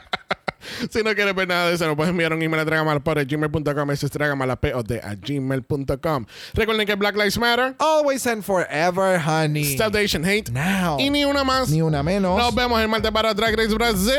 Si 0.92 1.04
no 1.04 1.14
quieres 1.16 1.34
ver 1.36 1.48
nada 1.48 1.70
de 1.70 1.76
eso, 1.76 1.86
nos 1.88 1.96
puedes 1.96 2.12
enviar 2.12 2.34
un 2.34 2.42
email 2.42 2.62
a 2.62 2.66
dragamalapod@gmail.com. 2.66 3.92
Eso 3.92 4.06
es 4.06 4.12
dragamalapod 4.12 4.92
a 5.04 5.16
gmail.com. 5.16 6.26
Recuerden 6.54 6.86
que 6.88 6.96
Black 6.96 7.16
Lives 7.16 7.38
Matter, 7.38 7.76
Always 7.80 8.26
and 8.28 8.44
forever, 8.44 9.20
honey. 9.20 9.74
Stop 9.74 9.94
the 9.94 10.00
Asian 10.04 10.26
Hate 10.26 10.52
Now. 10.52 10.98
y 11.00 11.10
ni 11.10 11.26
una 11.26 11.44
más. 11.44 11.70
Ni 11.70 11.82
una 11.82 12.04
menos. 12.04 12.38
Nos 12.38 12.54
vemos 12.56 12.80
el 12.82 12.88
martes 12.88 13.12
para 13.12 13.34
Drag 13.34 13.56
Race 13.56 13.74
Brasil. 13.74 14.14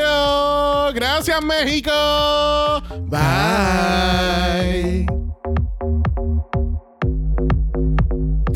Gracias, 0.93 1.41
México. 1.43 1.91
Bye. 3.07 4.13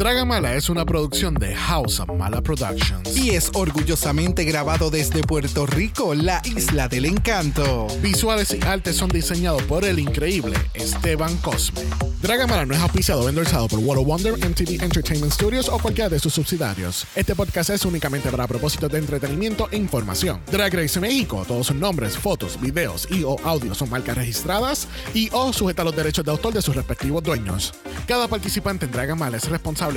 Dragamala 0.07 0.55
es 0.55 0.69
una 0.69 0.85
producción 0.85 1.33
de 1.33 1.53
House 1.53 1.99
of 1.99 2.07
Mala 2.17 2.41
Productions. 2.41 3.17
Y 3.17 3.31
es 3.31 3.51
orgullosamente 3.53 4.45
grabado 4.45 4.89
desde 4.89 5.21
Puerto 5.21 5.65
Rico, 5.65 6.15
la 6.15 6.41
isla 6.45 6.87
del 6.87 7.03
encanto. 7.03 7.87
Visuales 8.01 8.55
y 8.57 8.65
artes 8.65 8.95
son 8.95 9.09
diseñados 9.09 9.63
por 9.63 9.83
el 9.83 9.99
increíble 9.99 10.55
Esteban 10.73 11.35
Cosme. 11.39 11.81
Dragamala 12.21 12.65
no 12.65 12.73
es 12.73 12.79
auspiciado 12.79 13.21
o 13.21 13.29
endorsado 13.29 13.67
por 13.67 13.79
World 13.79 14.01
of 14.01 14.07
Wonder, 14.07 14.33
MTV 14.33 14.81
Entertainment 14.81 15.33
Studios 15.33 15.67
o 15.67 15.77
cualquiera 15.77 16.09
de 16.09 16.19
sus 16.19 16.33
subsidiarios. 16.33 17.05
Este 17.13 17.35
podcast 17.35 17.69
es 17.71 17.83
únicamente 17.83 18.31
para 18.31 18.47
propósitos 18.47 18.89
de 18.89 18.99
entretenimiento 18.99 19.67
e 19.71 19.77
información. 19.77 20.41
Drag 20.49 20.73
Race 20.73 20.99
México, 21.01 21.43
todos 21.45 21.67
sus 21.67 21.75
nombres, 21.75 22.17
fotos, 22.17 22.59
videos 22.61 23.09
y 23.11 23.23
o 23.25 23.35
audios 23.43 23.77
son 23.77 23.89
marcas 23.89 24.15
registradas 24.17 24.87
y 25.13 25.29
o 25.33 25.51
sujeta 25.51 25.81
a 25.81 25.85
los 25.85 25.95
derechos 25.95 26.23
de 26.23 26.31
autor 26.31 26.53
de 26.53 26.61
sus 26.61 26.75
respectivos 26.75 27.21
dueños. 27.21 27.73
Cada 28.07 28.29
participante 28.29 28.85
en 28.85 28.93
Dragamala 28.93 29.35
es 29.35 29.49
responsable 29.49 29.96